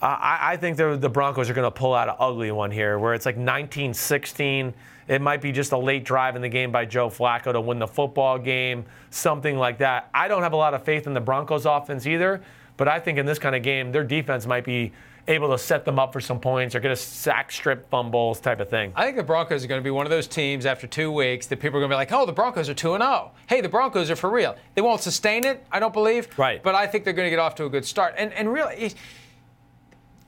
I, 0.00 0.38
I 0.52 0.56
think 0.58 0.76
the, 0.76 0.96
the 0.96 1.08
Broncos 1.08 1.48
are 1.48 1.54
going 1.54 1.64
to 1.66 1.70
pull 1.70 1.94
out 1.94 2.08
an 2.08 2.16
ugly 2.18 2.50
one 2.50 2.70
here, 2.70 2.98
where 2.98 3.14
it's 3.14 3.24
like 3.24 3.38
19-16. 3.38 4.74
It 5.08 5.22
might 5.22 5.40
be 5.40 5.52
just 5.52 5.72
a 5.72 5.78
late 5.78 6.04
drive 6.04 6.36
in 6.36 6.42
the 6.42 6.48
game 6.48 6.70
by 6.70 6.84
Joe 6.84 7.08
Flacco 7.08 7.52
to 7.52 7.60
win 7.60 7.78
the 7.78 7.86
football 7.86 8.38
game, 8.38 8.84
something 9.10 9.56
like 9.56 9.78
that. 9.78 10.10
I 10.12 10.28
don't 10.28 10.42
have 10.42 10.52
a 10.52 10.56
lot 10.56 10.74
of 10.74 10.84
faith 10.84 11.06
in 11.06 11.14
the 11.14 11.20
Broncos 11.20 11.64
offense 11.64 12.06
either, 12.06 12.42
but 12.76 12.88
I 12.88 13.00
think 13.00 13.16
in 13.18 13.24
this 13.24 13.38
kind 13.38 13.54
of 13.54 13.62
game, 13.62 13.90
their 13.90 14.04
defense 14.04 14.46
might 14.46 14.64
be 14.64 14.92
able 15.28 15.50
to 15.50 15.58
set 15.58 15.84
them 15.84 15.98
up 15.98 16.12
for 16.12 16.20
some 16.20 16.38
points 16.38 16.74
or 16.74 16.80
get 16.80 16.90
a 16.90 16.96
sack 16.96 17.50
strip 17.50 17.88
fumbles 17.90 18.40
type 18.40 18.60
of 18.60 18.68
thing. 18.68 18.92
I 18.94 19.04
think 19.04 19.16
the 19.16 19.22
Broncos 19.22 19.64
are 19.64 19.66
going 19.66 19.80
to 19.80 19.84
be 19.84 19.90
one 19.90 20.06
of 20.06 20.10
those 20.10 20.26
teams 20.26 20.66
after 20.66 20.86
two 20.86 21.10
weeks 21.10 21.46
that 21.48 21.58
people 21.58 21.78
are 21.78 21.80
going 21.80 21.90
to 21.90 21.94
be 21.94 21.98
like, 21.98 22.12
oh, 22.12 22.26
the 22.26 22.32
Broncos 22.32 22.68
are 22.68 22.74
2 22.74 22.96
0. 22.96 23.30
Hey, 23.48 23.60
the 23.60 23.68
Broncos 23.68 24.10
are 24.10 24.16
for 24.16 24.30
real. 24.30 24.56
They 24.74 24.82
won't 24.82 25.00
sustain 25.00 25.44
it, 25.44 25.64
I 25.72 25.80
don't 25.80 25.92
believe. 25.92 26.28
Right. 26.38 26.62
But 26.62 26.74
I 26.74 26.86
think 26.86 27.04
they're 27.04 27.12
going 27.12 27.26
to 27.26 27.30
get 27.30 27.38
off 27.38 27.54
to 27.56 27.64
a 27.64 27.70
good 27.70 27.84
start. 27.84 28.14
And, 28.16 28.32
and 28.32 28.52
really, 28.52 28.92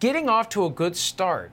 getting 0.01 0.29
off 0.29 0.49
to 0.51 0.65
a 0.67 0.71
good 0.71 0.97
start, 0.97 1.53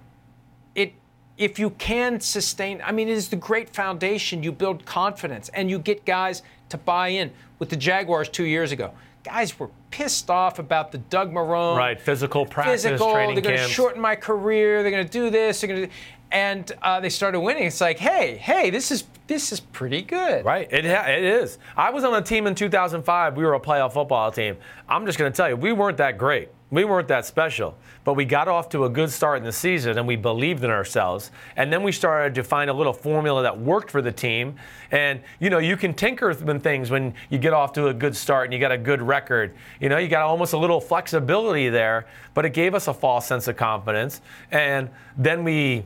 it 0.74 0.94
if 1.38 1.60
you 1.60 1.72
can 1.72 2.20
sustain, 2.20 2.82
I 2.84 2.92
mean, 2.92 3.10
it 3.10 3.18
is 3.18 3.30
the 3.30 3.36
great 3.36 3.70
foundation. 3.70 4.42
You 4.42 4.52
build 4.52 4.86
confidence 4.86 5.50
and 5.50 5.70
you 5.70 5.80
get 5.80 6.06
guys 6.06 6.42
to 6.70 6.78
buy 6.78 7.10
in. 7.10 7.32
With 7.58 7.70
the 7.70 7.78
Jaguars 7.78 8.28
two 8.28 8.44
years 8.44 8.74
ago, 8.74 8.94
guys 9.26 9.58
were 9.60 9.70
pissed 9.90 10.30
off 10.30 10.60
about 10.60 10.92
the 10.92 11.00
Doug 11.00 11.34
Marrone 11.34 11.76
Right, 11.76 12.00
physical 12.00 12.46
practice, 12.46 12.84
physical. 12.84 13.12
training 13.12 13.36
They're 13.36 13.44
going 13.44 13.58
to 13.58 13.68
shorten 13.68 14.00
my 14.02 14.16
career. 14.16 14.84
They're 14.84 14.92
going 14.92 15.06
to 15.06 15.12
do 15.12 15.30
this. 15.30 15.62
They're 15.62 15.68
going 15.68 15.88
to, 15.88 15.94
and 16.32 16.72
uh, 16.82 17.00
they 17.00 17.10
started 17.10 17.40
winning. 17.40 17.64
It's 17.64 17.82
like, 17.82 17.98
hey, 17.98 18.38
hey, 18.38 18.70
this 18.70 18.92
is 18.92 19.06
this 19.28 19.52
is 19.52 19.60
pretty 19.60 20.04
good. 20.04 20.46
Right, 20.46 20.72
it, 20.72 20.86
ha- 20.86 21.10
it 21.10 21.24
is. 21.24 21.58
I 21.76 21.90
was 21.90 22.04
on 22.04 22.14
a 22.14 22.22
team 22.22 22.46
in 22.46 22.54
2005. 22.54 23.36
We 23.36 23.44
were 23.44 23.56
a 23.56 23.60
playoff 23.60 23.94
football 23.94 24.32
team. 24.32 24.58
I'm 24.88 25.06
just 25.08 25.18
going 25.18 25.32
to 25.32 25.36
tell 25.36 25.50
you, 25.50 25.56
we 25.56 25.74
weren't 25.74 25.98
that 25.98 26.18
great. 26.20 26.50
We 26.72 26.84
weren't 26.84 27.08
that 27.10 27.26
special. 27.26 27.78
But 28.04 28.14
we 28.14 28.26
got 28.26 28.48
off 28.48 28.70
to 28.70 28.86
a 28.86 28.90
good 28.90 29.12
start 29.12 29.38
in 29.38 29.44
the 29.44 29.52
season 29.52 29.98
and 29.98 30.08
we 30.08 30.16
believed 30.16 30.64
in 30.64 30.70
ourselves. 30.70 31.32
And 31.56 31.72
then 31.72 31.84
we 31.84 31.92
started 31.92 32.36
to 32.36 32.44
find 32.44 32.70
a 32.70 32.74
little 32.74 32.94
formula 32.94 33.44
that 33.44 33.60
worked 33.60 33.90
for 33.90 34.02
the 34.02 34.12
team. 34.12 34.56
And, 34.92 35.22
you 35.40 35.50
know, 35.50 35.60
you 35.60 35.78
can 35.78 35.94
tinker 35.94 36.28
with 36.28 36.64
things 36.64 36.92
when 36.92 37.14
you 37.30 37.38
get 37.38 37.54
off 37.54 37.74
to 37.74 37.88
a 37.88 37.94
good 37.94 38.16
start 38.16 38.46
and 38.46 38.54
you 38.54 38.60
got 38.60 38.72
a 38.72 38.78
good 38.78 39.02
record. 39.02 39.56
You 39.80 39.90
know, 39.90 39.98
you 39.98 40.08
got 40.08 40.24
almost 40.24 40.54
a 40.54 40.58
little 40.58 40.82
flexibility 40.82 41.70
there, 41.70 42.08
but 42.34 42.46
it 42.46 42.54
gave 42.54 42.76
us 42.76 42.88
a 42.88 42.94
false 42.94 43.26
sense 43.28 43.48
of 43.48 43.58
confidence. 43.58 44.22
And 44.52 44.90
then 45.18 45.44
we 45.44 45.86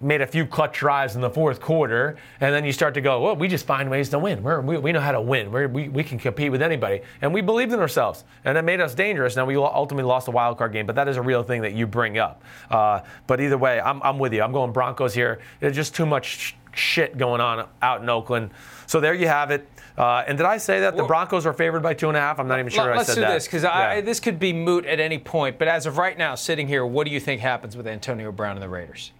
made 0.00 0.20
a 0.20 0.26
few 0.26 0.46
clutch 0.46 0.78
drives 0.78 1.16
in 1.16 1.20
the 1.20 1.30
fourth 1.30 1.60
quarter, 1.60 2.16
and 2.40 2.54
then 2.54 2.64
you 2.64 2.72
start 2.72 2.94
to 2.94 3.00
go, 3.00 3.20
well, 3.20 3.34
we 3.36 3.48
just 3.48 3.66
find 3.66 3.90
ways 3.90 4.08
to 4.10 4.18
win. 4.18 4.42
We're, 4.42 4.60
we, 4.60 4.78
we 4.78 4.92
know 4.92 5.00
how 5.00 5.12
to 5.12 5.20
win. 5.20 5.50
We're, 5.50 5.66
we, 5.66 5.88
we 5.88 6.04
can 6.04 6.18
compete 6.18 6.52
with 6.52 6.62
anybody. 6.62 7.00
And 7.20 7.34
we 7.34 7.40
believed 7.40 7.72
in 7.72 7.80
ourselves, 7.80 8.24
and 8.44 8.56
it 8.56 8.62
made 8.62 8.80
us 8.80 8.94
dangerous. 8.94 9.34
Now, 9.34 9.44
we 9.44 9.56
ultimately 9.56 10.08
lost 10.08 10.28
a 10.28 10.30
wild 10.30 10.56
card 10.58 10.72
game, 10.72 10.86
but 10.86 10.94
that 10.94 11.08
is 11.08 11.16
a 11.16 11.22
real 11.22 11.42
thing 11.42 11.62
that 11.62 11.72
you 11.72 11.86
bring 11.86 12.18
up. 12.18 12.42
Uh, 12.70 13.00
but 13.26 13.40
either 13.40 13.58
way, 13.58 13.80
I'm, 13.80 14.00
I'm 14.02 14.18
with 14.18 14.32
you. 14.32 14.42
I'm 14.42 14.52
going 14.52 14.72
Broncos 14.72 15.14
here. 15.14 15.40
There's 15.58 15.74
just 15.74 15.94
too 15.96 16.06
much 16.06 16.26
sh- 16.26 16.52
shit 16.74 17.18
going 17.18 17.40
on 17.40 17.66
out 17.82 18.00
in 18.02 18.08
Oakland. 18.08 18.50
So 18.86 19.00
there 19.00 19.14
you 19.14 19.26
have 19.26 19.50
it. 19.50 19.68
Uh, 19.96 20.22
and 20.28 20.38
did 20.38 20.46
I 20.46 20.58
say 20.58 20.78
that 20.78 20.96
the 20.96 21.02
Broncos 21.02 21.44
are 21.44 21.52
favored 21.52 21.82
by 21.82 21.92
two 21.92 22.06
and 22.06 22.16
a 22.16 22.20
half? 22.20 22.38
I'm 22.38 22.46
not 22.46 22.60
even 22.60 22.70
sure 22.70 22.84
Let- 22.84 22.92
I 22.92 22.96
Let's 22.98 23.08
said 23.08 23.14
do 23.16 23.20
that. 23.22 23.34
this 23.34 23.46
because 23.46 23.64
Yeah. 23.64 24.00
this 24.00 24.20
could 24.20 24.38
be 24.38 24.52
moot 24.52 24.86
at 24.86 25.00
any 25.00 25.18
point. 25.18 25.58
But 25.58 25.66
as 25.66 25.86
of 25.86 25.98
right 25.98 26.16
now, 26.16 26.36
sitting 26.36 26.68
here, 26.68 26.86
what 26.86 27.04
do 27.04 27.12
you 27.12 27.18
think 27.18 27.40
happens 27.40 27.76
with 27.76 27.88
Antonio 27.88 28.30
Brown 28.30 28.52
and 28.52 28.62
the 28.62 28.68
Raiders? 28.68 29.10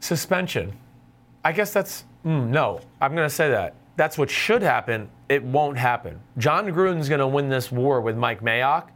Suspension. 0.00 0.72
I 1.44 1.52
guess 1.52 1.72
that's 1.72 2.04
mm, 2.24 2.48
no. 2.48 2.80
I'm 3.00 3.14
going 3.14 3.28
to 3.28 3.34
say 3.34 3.50
that. 3.50 3.74
That's 3.96 4.18
what 4.18 4.30
should 4.30 4.62
happen. 4.62 5.08
It 5.28 5.42
won't 5.44 5.78
happen. 5.78 6.18
Jon 6.38 6.66
Gruden's 6.66 7.08
going 7.08 7.20
to 7.20 7.26
win 7.26 7.48
this 7.48 7.70
war 7.70 8.00
with 8.00 8.16
Mike 8.16 8.42
Mayock, 8.42 8.88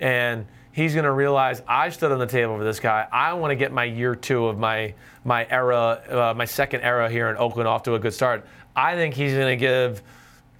and 0.00 0.46
he's 0.72 0.92
going 0.94 1.04
to 1.04 1.12
realize 1.12 1.62
I 1.66 1.88
stood 1.90 2.12
on 2.12 2.18
the 2.18 2.26
table 2.26 2.56
for 2.56 2.64
this 2.64 2.80
guy. 2.80 3.06
I 3.10 3.32
want 3.34 3.50
to 3.50 3.56
get 3.56 3.72
my 3.72 3.84
year 3.84 4.14
two 4.14 4.46
of 4.46 4.58
my 4.58 4.94
my 5.24 5.46
era, 5.50 6.02
uh, 6.08 6.34
my 6.36 6.44
second 6.44 6.80
era 6.82 7.10
here 7.10 7.28
in 7.28 7.36
Oakland 7.36 7.68
off 7.68 7.82
to 7.84 7.94
a 7.94 7.98
good 7.98 8.14
start. 8.14 8.46
I 8.74 8.94
think 8.94 9.14
he's 9.14 9.34
going 9.34 9.48
to 9.48 9.56
give 9.56 10.02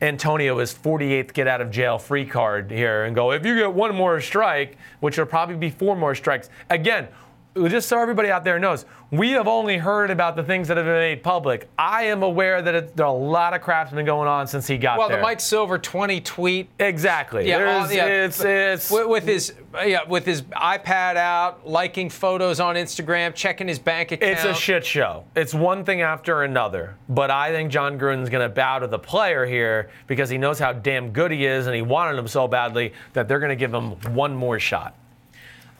Antonio 0.02 0.58
his 0.58 0.72
48th 0.72 1.32
get 1.32 1.46
out 1.46 1.60
of 1.60 1.70
jail 1.70 1.98
free 1.98 2.24
card 2.24 2.70
here 2.70 3.04
and 3.04 3.14
go, 3.14 3.32
if 3.32 3.44
you 3.44 3.54
get 3.56 3.72
one 3.72 3.94
more 3.94 4.20
strike, 4.20 4.76
which 5.00 5.18
will 5.18 5.26
probably 5.26 5.56
be 5.56 5.70
four 5.70 5.94
more 5.96 6.14
strikes. 6.14 6.48
Again, 6.70 7.08
just 7.56 7.88
so 7.88 8.00
everybody 8.00 8.30
out 8.30 8.44
there 8.44 8.58
knows, 8.58 8.84
we 9.10 9.30
have 9.32 9.48
only 9.48 9.76
heard 9.76 10.10
about 10.10 10.36
the 10.36 10.42
things 10.42 10.68
that 10.68 10.76
have 10.76 10.86
been 10.86 10.94
made 10.94 11.22
public. 11.22 11.68
I 11.76 12.04
am 12.04 12.22
aware 12.22 12.62
that 12.62 12.74
it, 12.74 12.96
there 12.96 13.06
are 13.06 13.12
a 13.12 13.18
lot 13.18 13.54
of 13.54 13.60
crap's 13.60 13.90
been 13.90 14.06
going 14.06 14.28
on 14.28 14.46
since 14.46 14.68
he 14.68 14.78
got 14.78 14.98
well, 14.98 15.08
there. 15.08 15.16
Well, 15.16 15.26
the 15.26 15.28
Mike 15.30 15.40
Silver 15.40 15.76
20 15.76 16.20
tweet. 16.20 16.68
Exactly. 16.78 17.48
Yeah, 17.48 17.58
There's- 17.58 17.86
all- 17.86 17.92
yeah, 17.92 18.06
it's, 18.06 18.40
it's, 18.44 18.90
with, 18.90 19.08
with 19.08 19.24
his 19.24 19.52
yeah, 19.84 20.04
with 20.04 20.24
his 20.24 20.42
iPad 20.42 21.16
out, 21.16 21.68
liking 21.68 22.08
photos 22.08 22.60
on 22.60 22.76
Instagram, 22.76 23.34
checking 23.34 23.66
his 23.66 23.78
bank 23.78 24.12
account. 24.12 24.32
It's 24.32 24.44
a 24.44 24.54
shit 24.54 24.84
show. 24.84 25.24
It's 25.34 25.54
one 25.54 25.84
thing 25.84 26.02
after 26.02 26.42
another. 26.44 26.96
But 27.08 27.30
I 27.30 27.50
think 27.50 27.70
Jon 27.72 27.98
Gruden's 27.98 28.30
going 28.30 28.48
to 28.48 28.54
bow 28.54 28.80
to 28.80 28.86
the 28.86 28.98
player 28.98 29.44
here 29.44 29.90
because 30.06 30.30
he 30.30 30.38
knows 30.38 30.58
how 30.58 30.72
damn 30.72 31.10
good 31.10 31.30
he 31.30 31.46
is 31.46 31.66
and 31.66 31.74
he 31.74 31.82
wanted 31.82 32.18
him 32.18 32.28
so 32.28 32.46
badly 32.46 32.92
that 33.12 33.26
they're 33.28 33.40
going 33.40 33.50
to 33.50 33.56
give 33.56 33.72
him 33.72 33.92
one 34.14 34.34
more 34.34 34.58
shot. 34.58 34.94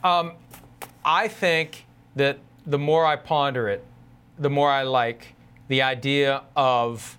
Um, 0.02 0.32
I 1.04 1.28
think 1.28 1.86
that 2.16 2.38
the 2.66 2.78
more 2.78 3.06
I 3.06 3.16
ponder 3.16 3.68
it, 3.68 3.84
the 4.38 4.50
more 4.50 4.70
I 4.70 4.82
like 4.82 5.34
the 5.68 5.82
idea 5.82 6.42
of 6.56 7.16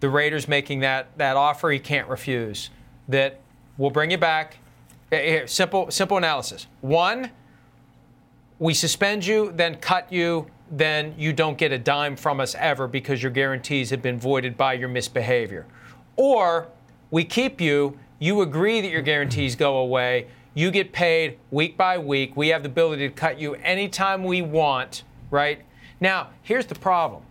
the 0.00 0.08
Raiders 0.08 0.48
making 0.48 0.80
that, 0.80 1.16
that 1.16 1.36
offer 1.36 1.70
he 1.70 1.78
can't 1.78 2.08
refuse. 2.08 2.70
That 3.08 3.40
we'll 3.78 3.90
bring 3.90 4.10
you 4.10 4.18
back. 4.18 4.58
Here, 5.10 5.46
simple, 5.46 5.90
simple 5.90 6.16
analysis. 6.16 6.66
One, 6.80 7.30
we 8.58 8.74
suspend 8.74 9.26
you, 9.26 9.52
then 9.54 9.76
cut 9.76 10.12
you, 10.12 10.46
then 10.70 11.14
you 11.18 11.32
don't 11.32 11.58
get 11.58 11.72
a 11.72 11.78
dime 11.78 12.16
from 12.16 12.40
us 12.40 12.54
ever 12.56 12.88
because 12.88 13.22
your 13.22 13.32
guarantees 13.32 13.90
have 13.90 14.02
been 14.02 14.18
voided 14.18 14.56
by 14.56 14.72
your 14.74 14.88
misbehavior. 14.88 15.66
Or 16.16 16.68
we 17.10 17.24
keep 17.24 17.60
you, 17.60 17.98
you 18.18 18.40
agree 18.40 18.80
that 18.80 18.90
your 18.90 19.02
guarantees 19.02 19.56
go 19.56 19.78
away, 19.78 20.28
you 20.54 20.70
get 20.70 20.92
paid 20.92 21.38
week 21.50 21.76
by 21.76 21.98
week. 21.98 22.36
We 22.36 22.48
have 22.48 22.62
the 22.62 22.68
ability 22.68 23.08
to 23.08 23.14
cut 23.14 23.38
you 23.40 23.54
anytime 23.56 24.24
we 24.24 24.40
want, 24.42 25.02
right? 25.30 25.60
Now, 26.00 26.28
here's 26.42 26.66
the 26.66 26.74
problem. 26.76 27.22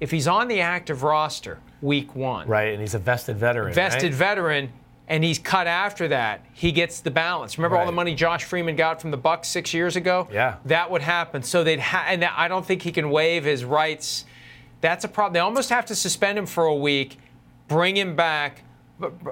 If 0.00 0.10
he's 0.10 0.26
on 0.28 0.48
the 0.48 0.60
active 0.60 1.02
roster 1.02 1.58
week 1.82 2.14
one, 2.14 2.46
Right, 2.48 2.68
and 2.72 2.80
he's 2.80 2.94
a 2.94 2.98
vested 2.98 3.36
veteran. 3.36 3.72
vested 3.74 4.12
right? 4.12 4.14
veteran 4.14 4.72
and 5.08 5.22
he's 5.22 5.38
cut 5.38 5.66
after 5.68 6.08
that, 6.08 6.44
he 6.52 6.72
gets 6.72 7.00
the 7.00 7.10
balance. 7.12 7.58
Remember 7.58 7.76
all 7.78 7.86
the 7.86 7.92
money 7.92 8.14
Josh 8.14 8.42
Freeman 8.44 8.74
got 8.74 9.00
from 9.00 9.10
the 9.12 9.18
Bucs 9.18 9.44
six 9.46 9.72
years 9.72 9.94
ago? 9.94 10.28
Yeah. 10.32 10.56
that 10.64 10.90
would 10.90 11.02
happen. 11.02 11.42
So 11.44 11.62
they'd 11.62 11.78
ha- 11.78 12.06
and 12.08 12.24
I 12.24 12.48
don't 12.48 12.66
think 12.66 12.82
he 12.82 12.90
can 12.90 13.10
waive 13.10 13.44
his 13.44 13.64
rights. 13.64 14.24
That's 14.80 15.04
a 15.04 15.08
problem. 15.08 15.34
They 15.34 15.40
almost 15.40 15.70
have 15.70 15.86
to 15.86 15.94
suspend 15.94 16.36
him 16.38 16.46
for 16.46 16.64
a 16.64 16.74
week, 16.74 17.18
bring 17.68 17.96
him 17.96 18.16
back, 18.16 18.62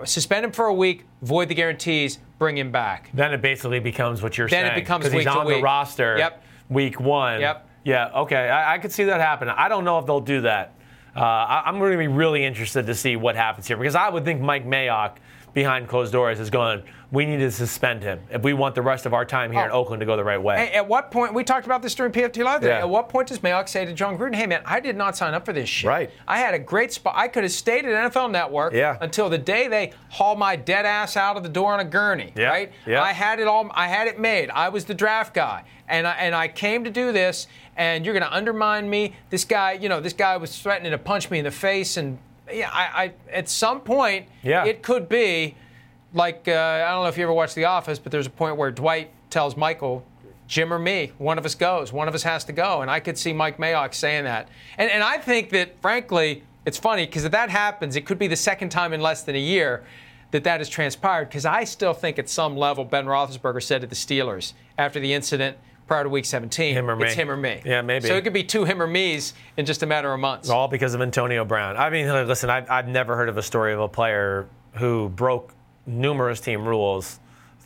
suspend 0.05 0.45
him 0.45 0.53
for 0.53 0.67
a 0.67 0.75
week, 0.75 1.05
void 1.23 1.49
the 1.49 1.55
guarantees, 1.55 2.19
bring 2.45 2.59
him 2.59 2.71
back. 2.71 3.09
Then 3.15 3.33
it 3.33 3.41
basically 3.41 3.81
becomes 3.81 4.23
what 4.23 4.37
you're 4.37 4.49
Then 4.49 4.67
it 4.67 4.69
saying. 4.71 4.81
becomes 4.81 5.05
because 5.05 5.13
he's 5.13 5.21
week 5.27 5.33
to 5.33 5.39
on 5.41 5.47
the 5.47 5.55
week. 5.55 5.65
roster. 5.65 6.17
Yep. 6.19 6.43
Week 6.69 7.01
one. 7.01 7.41
Yep. 7.41 7.69
Yeah. 7.85 8.11
Okay. 8.15 8.49
I, 8.51 8.75
I 8.75 8.79
could 8.79 8.93
see 8.93 9.05
that 9.05 9.21
happen. 9.21 9.49
I 9.49 9.69
don't 9.69 9.85
know 9.85 9.99
if 9.99 10.05
they'll 10.07 10.21
do 10.21 10.43
that. 10.43 10.75
Uh, 11.17 11.21
I, 11.21 11.63
I'm 11.67 11.79
going 11.79 11.93
to 11.93 11.99
be 11.99 12.09
really 12.09 12.45
interested 12.45 12.87
to 12.87 12.95
see 12.95 13.17
what 13.17 13.35
happens 13.37 13.67
here 13.67 13.77
because 13.77 13.95
I 13.95 14.09
would 14.11 14.25
think 14.25 14.41
Mike 14.43 14.67
Mayock 14.67 15.13
behind 15.55 15.89
closed 15.89 16.13
doors 16.13 16.41
is 16.41 16.51
going. 16.51 16.83
We 17.13 17.27
need 17.27 17.37
to 17.39 17.51
suspend 17.53 18.03
him 18.03 18.21
if 18.33 18.43
we 18.43 18.55
want 18.55 18.75
the 18.75 18.83
rest 18.83 19.07
of 19.07 19.15
our 19.15 19.25
time 19.25 19.53
here 19.53 19.65
in 19.65 19.71
Oh. 19.71 19.75
Oakland 19.83 20.01
to 20.01 20.07
go 20.07 20.17
the 20.17 20.25
right 20.25 20.43
way. 20.43 20.57
Hey, 20.67 20.73
At 20.73 20.89
what 20.89 21.13
point, 21.13 21.33
we 21.33 21.45
talked 21.45 21.65
about 21.65 21.81
this 21.81 21.95
during 21.95 22.11
PFT 22.11 22.43
Live. 22.43 22.65
Yeah. 22.65 22.79
At 22.81 22.89
what 22.89 23.09
point 23.09 23.29
does 23.29 23.39
Mayock 23.39 23.69
say 23.69 23.85
to 23.85 23.93
Jon 23.93 24.19
Gruden, 24.19 24.35
hey 24.35 24.47
man, 24.49 24.63
I 24.67 24.81
did 24.81 24.97
not 24.97 25.17
sign 25.17 25.33
up 25.33 25.45
for 25.47 25.53
this 25.53 25.69
shit. 25.69 25.87
Right. 25.89 26.11
I 26.27 26.39
had 26.39 26.55
a 26.55 26.59
great 26.59 26.93
spot. 26.93 27.15
I 27.17 27.29
could 27.29 27.45
have 27.45 27.53
stayed 27.53 27.85
at 27.85 28.11
NFL 28.13 28.33
Network 28.33 28.73
Yeah. 28.75 28.99
until 29.01 29.29
the 29.31 29.39
day 29.39 29.69
they 29.69 29.93
haul 30.09 30.35
my 30.35 30.57
dead 30.57 30.87
ass 30.87 31.17
out 31.17 31.37
of 31.37 31.45
the 31.45 31.49
door 31.49 31.73
on 31.73 31.79
a 31.79 31.85
gurney. 31.85 32.33
Yeah. 32.35 32.49
Right? 32.49 32.73
Yeah. 32.85 33.01
I 33.01 33.13
had 33.13 33.39
it 33.39 33.47
all 33.47 33.71
I 33.75 33.87
had 33.87 34.09
it 34.09 34.19
made. 34.19 34.51
I 34.51 34.69
was 34.71 34.85
the 34.87 34.95
draft 34.95 35.35
guy. 35.35 35.63
And 35.87 36.09
I 36.09 36.13
and 36.15 36.35
I 36.35 36.49
came 36.49 36.83
to 36.85 36.91
do 36.91 37.13
this, 37.13 37.47
and 37.77 38.05
you're 38.07 38.15
gonna 38.15 38.29
undermine 38.33 38.89
me. 38.91 39.15
This 39.31 39.45
guy, 39.45 39.73
you 39.73 39.89
know, 39.91 40.01
this 40.01 40.15
guy 40.15 40.37
was 40.39 40.59
threatening 40.61 40.91
to 40.93 40.99
punch 40.99 41.31
me 41.31 41.39
in 41.39 41.45
the 41.45 41.51
face 41.51 41.97
and 41.99 42.19
yeah, 42.53 42.71
I, 42.73 43.05
I 43.05 43.13
at 43.33 43.49
some 43.49 43.81
point 43.81 44.27
Yeah. 44.43 44.65
it 44.65 44.83
could 44.83 45.09
be 45.09 45.55
like 46.13 46.47
uh, 46.49 46.53
I 46.53 46.91
don't 46.93 47.03
know 47.03 47.09
if 47.09 47.17
you 47.17 47.25
ever 47.25 47.33
watched 47.33 47.55
The 47.55 47.65
Office, 47.65 47.99
but 47.99 48.13
there's 48.13 48.27
a 48.27 48.31
point 48.31 48.57
where 48.57 48.71
Dwight 48.71 49.11
tells 49.31 49.57
Michael, 49.57 50.05
Jim 50.47 50.73
or 50.73 50.79
me, 50.79 51.13
one 51.19 51.39
of 51.39 51.45
us 51.45 51.55
goes, 51.55 51.93
one 51.93 52.07
of 52.07 52.15
us 52.15 52.23
has 52.23 52.45
to 52.45 52.53
go, 52.53 52.83
and 52.83 52.91
I 52.91 53.01
could 53.01 53.19
see 53.19 53.33
Mike 53.33 53.57
Mayock 53.59 53.95
saying 53.95 54.25
that, 54.25 54.49
and 54.79 54.91
and 54.91 55.03
I 55.03 55.19
think 55.19 55.51
that 55.51 55.81
frankly, 55.81 56.43
it's 56.67 56.79
funny 56.79 57.07
because 57.07 57.25
if 57.25 57.33
that 57.33 57.51
happens, 57.51 57.97
it 57.97 58.07
could 58.07 58.19
be 58.19 58.27
the 58.27 58.37
second 58.37 58.69
time 58.71 58.93
in 58.93 59.01
less 59.01 59.23
than 59.23 59.35
a 59.35 59.41
year 59.41 59.85
that 60.31 60.45
that 60.45 60.61
has 60.61 60.69
transpired. 60.69 61.29
Because 61.29 61.45
I 61.45 61.65
still 61.65 61.95
think 61.95 62.19
at 62.19 62.29
some 62.29 62.57
level, 62.57 62.85
Ben 62.85 63.07
Roethlisberger 63.07 63.63
said 63.63 63.81
to 63.83 63.87
the 63.87 63.95
Steelers 63.95 64.53
after 64.79 64.99
the 65.01 65.13
incident. 65.13 65.57
Prior 65.87 66.05
to 66.05 66.09
Week 66.09 66.25
17, 66.25 66.75
Him 66.75 66.89
or 66.91 67.05
it's 67.05 67.15
me. 67.15 67.23
him 67.23 67.31
or 67.31 67.37
me. 67.37 67.61
Yeah, 67.65 67.83
maybe. 67.83 68.09
So 68.09 68.17
it 68.17 68.23
could 68.25 68.33
be 68.33 68.43
two 68.45 68.65
him 68.65 68.81
or 68.81 68.87
me's 68.87 69.35
in 69.57 69.67
just 69.67 69.83
a 69.83 69.87
matter 69.87 70.13
of 70.13 70.19
months. 70.19 70.49
all 70.49 70.67
because 70.67 70.95
of 70.95 71.03
Antonio 71.03 71.45
Brown. 71.45 71.77
I 71.77 71.91
mean, 71.91 72.07
listen, 72.27 72.49
I've, 72.49 72.71
I've 72.71 72.89
never 72.89 73.17
heard 73.17 73.29
of 73.29 73.37
a 73.37 73.43
story 73.43 73.75
of 73.75 73.81
a 73.81 73.89
player 73.89 74.49
who 74.75 75.11
broke 75.11 75.53
numerous 75.87 76.41
team 76.41 76.67
rules, 76.67 77.21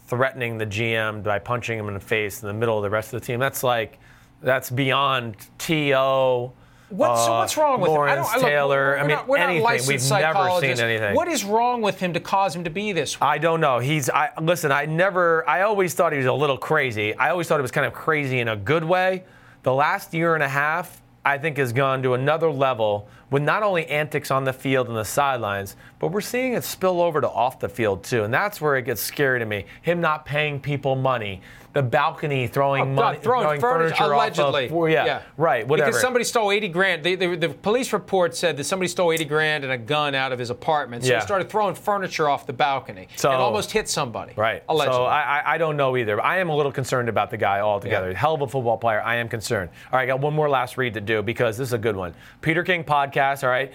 threatening 0.09 0.59
the 0.59 0.67
GM 0.67 1.23
by 1.23 1.39
punching 1.39 1.79
him 1.79 1.87
in 1.89 1.95
the 1.95 2.01
face 2.01 2.43
in 2.43 2.49
the 2.49 2.55
middle 2.55 2.77
of 2.77 2.83
the 2.83 2.91
rest 2.91 3.13
of 3.15 3.21
the 3.21 3.27
team. 3.27 3.39
That's 3.39 3.63
like, 3.63 3.99
that's 4.43 4.69
beyond 4.71 5.37
T.O. 5.59 6.53
What, 6.91 7.17
so 7.17 7.33
uh, 7.35 7.39
what's 7.41 7.57
wrong 7.57 7.81
with 7.81 7.91
Lawrence 7.91 8.19
him? 8.19 8.25
I 8.25 8.33
don't, 8.33 8.43
look, 8.43 8.51
Taylor. 8.51 8.77
We're, 8.77 8.97
I 8.97 9.01
mean, 9.03 9.09
not, 9.11 9.29
we're 9.29 9.37
anything. 9.37 9.63
We've 9.63 9.73
never 9.73 9.83
seen 9.83 9.99
psychologists. 9.99 10.81
anything. 10.81 11.15
What 11.15 11.29
is 11.29 11.45
wrong 11.45 11.83
with 11.83 12.01
him 12.01 12.15
to 12.15 12.21
cause 12.21 12.57
him 12.57 12.65
to 12.65 12.71
be 12.71 12.93
this 12.93 13.21
way? 13.21 13.27
I 13.27 13.39
don't 13.39 13.61
know. 13.61 13.79
He's 13.79 14.09
I 14.09 14.31
listen, 14.41 14.73
I 14.73 14.87
never 14.87 15.49
I 15.49 15.63
always 15.63 15.95
thought 15.95 16.13
he 16.13 16.19
was 16.19 16.27
a 16.27 16.33
little 16.33 16.57
crazy. 16.57 17.15
I 17.15 17.31
always 17.31 17.47
thought 17.47 17.59
it 17.59 17.63
was 17.63 17.71
kind 17.71 17.87
of 17.87 17.93
crazy 17.93 18.41
in 18.41 18.49
a 18.49 18.57
good 18.57 18.85
way. 18.85 19.25
The 19.65 19.75
last 19.75 20.15
year 20.15 20.35
and 20.35 20.43
a 20.43 20.49
half, 20.49 21.03
I 21.25 21.37
think 21.37 21.59
has 21.59 21.73
gone 21.73 22.03
to 22.05 22.15
another 22.15 22.51
level 22.51 23.09
with 23.31 23.43
not 23.43 23.63
only 23.63 23.87
antics 23.87 24.31
on 24.31 24.45
the 24.45 24.53
field 24.53 24.89
and 24.89 24.97
the 24.97 25.05
sidelines, 25.05 25.77
but 25.99 26.09
we're 26.09 26.21
seeing 26.21 26.55
it 26.55 26.65
spill 26.65 27.01
over 27.03 27.21
to 27.21 27.29
off 27.29 27.59
the 27.61 27.69
field 27.69 28.03
too. 28.05 28.25
And 28.25 28.33
that's 28.33 28.61
where 28.61 28.77
it 28.77 28.83
gets 28.83 29.01
scary 29.03 29.39
to 29.39 29.45
me. 29.47 29.67
Him 29.83 30.01
not 30.01 30.25
paying 30.25 30.61
people 30.61 30.97
money. 30.97 31.41
The 31.75 31.83
balcony 31.83 32.47
throwing 32.47 32.83
Oh, 32.83 32.87
money, 32.87 33.19
throwing, 33.19 33.61
furniture, 33.61 33.95
off 33.95 34.01
of- 34.01 34.39
allegedly. 34.39 34.93
yeah, 34.93 35.21
right, 35.37 35.69
whatever. 35.69 35.91
Because 35.91 36.01
somebody 36.01 36.25
stole 36.25 36.51
80 36.51 36.69
grand. 36.69 37.05
They, 37.05 37.15
they, 37.15 37.37
the 37.37 37.51
police 37.51 37.93
report 37.93 38.35
said 38.35 38.57
that 38.57 38.65
somebody 38.65 38.89
stole 38.89 39.13
80 39.13 39.27
grand 39.27 39.65
and 39.65 39.73
a 39.73 39.79
gun 39.79 40.15
out 40.15 40.33
of 40.33 40.39
his 40.39 40.49
apartment. 40.51 41.05
So 41.05 41.11
Yeah. 41.11 41.17
he 41.21 41.23
started 41.27 41.51
throwing 41.51 41.75
furniture 41.75 42.29
off 42.29 42.47
the 42.47 42.55
balcony 42.55 43.07
So- 43.17 43.31
and 43.31 43.41
almost 43.41 43.71
hit 43.71 43.87
somebody. 43.89 44.33
Right. 44.35 44.65
Allegedly. 44.69 44.97
So 44.97 45.05
I, 45.05 45.21
I- 45.41 45.55
I 45.55 45.59
don't 45.59 45.77
know 45.77 45.97
either. 45.97 46.21
I 46.25 46.39
am 46.39 46.49
a 46.49 46.57
little 46.57 46.73
concerned 46.73 47.11
about 47.11 47.31
the 47.31 47.37
guy 47.37 47.61
altogether. 47.61 48.11
Yeah. 48.13 48.19
Hell 48.19 48.35
of 48.35 48.41
a 48.43 48.49
football 48.49 48.79
player. 48.79 49.03
I 49.03 49.17
am 49.17 49.29
concerned. 49.29 49.69
All 49.93 49.99
right, 49.99 50.05
I 50.05 50.07
got 50.07 50.21
one 50.21 50.35
more 50.35 50.49
last 50.49 50.79
read 50.79 50.95
to 50.95 51.01
do 51.03 51.23
because 51.23 51.59
this 51.59 51.69
is 51.69 51.75
a 51.75 51.79
good 51.79 51.97
one. 51.97 52.15
Peter 52.41 52.65
King 52.65 52.83
podcast. 52.83 53.18
All 53.19 53.51
right. 53.51 53.73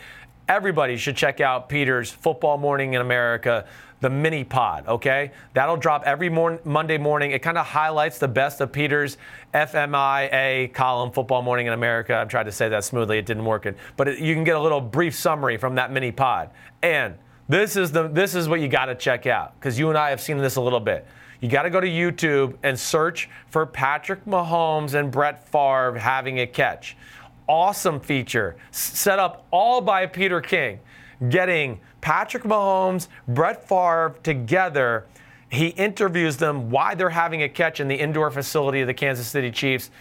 Everybody 0.47 0.97
should 0.97 1.15
check 1.15 1.41
out 1.41 1.69
Peter's 1.69 2.11
Football 2.11 2.57
Morning 2.57 2.93
in 2.93 3.01
America, 3.01 3.65
the 4.01 4.09
mini 4.09 4.43
pod. 4.43 4.87
Okay, 4.87 5.31
that'll 5.53 5.77
drop 5.77 6.03
every 6.05 6.29
Monday 6.29 6.97
morning. 6.97 7.31
It 7.31 7.41
kind 7.41 7.57
of 7.57 7.65
highlights 7.65 8.19
the 8.19 8.27
best 8.27 8.59
of 8.59 8.71
Peter's 8.71 9.17
FMIA 9.53 10.73
column, 10.73 11.11
Football 11.11 11.41
Morning 11.41 11.67
in 11.67 11.73
America. 11.73 12.13
I'm 12.13 12.27
trying 12.27 12.45
to 12.45 12.51
say 12.51 12.69
that 12.69 12.83
smoothly. 12.83 13.17
It 13.17 13.25
didn't 13.25 13.45
work. 13.45 13.67
But 13.95 14.07
it, 14.07 14.19
you 14.19 14.33
can 14.33 14.43
get 14.43 14.55
a 14.55 14.61
little 14.61 14.81
brief 14.81 15.15
summary 15.15 15.57
from 15.57 15.75
that 15.75 15.91
mini 15.91 16.11
pod. 16.11 16.49
And 16.81 17.15
this 17.47 17.75
is 17.75 17.91
the 17.91 18.07
this 18.07 18.35
is 18.35 18.47
what 18.47 18.61
you 18.61 18.67
got 18.67 18.85
to 18.85 18.95
check 18.95 19.27
out 19.27 19.59
because 19.59 19.77
you 19.77 19.89
and 19.89 19.97
I 19.97 20.09
have 20.09 20.21
seen 20.21 20.37
this 20.37 20.55
a 20.55 20.61
little 20.61 20.79
bit. 20.79 21.05
You 21.39 21.49
got 21.49 21.63
to 21.63 21.69
go 21.69 21.81
to 21.81 21.87
YouTube 21.87 22.55
and 22.63 22.79
search 22.79 23.29
for 23.47 23.65
Patrick 23.65 24.23
Mahomes 24.25 24.93
and 24.93 25.11
Brett 25.11 25.45
Favre 25.49 25.97
having 25.99 26.39
a 26.39 26.47
catch. 26.47 26.95
Awesome 27.47 27.99
feature 27.99 28.55
set 28.71 29.19
up 29.19 29.45
all 29.51 29.81
by 29.81 30.05
Peter 30.05 30.39
King, 30.41 30.79
getting 31.29 31.79
Patrick 32.01 32.43
Mahomes, 32.43 33.07
Brett 33.27 33.67
Favre 33.67 34.15
together. 34.23 35.05
He 35.49 35.67
interviews 35.67 36.37
them 36.37 36.69
why 36.71 36.95
they're 36.95 37.09
having 37.09 37.43
a 37.43 37.49
catch 37.49 37.79
in 37.79 37.87
the 37.87 37.95
indoor 37.95 38.31
facility 38.31 38.81
of 38.81 38.87
the 38.87 38.93
Kansas 38.93 39.27
City 39.27 39.51
Chiefs. 39.51 39.91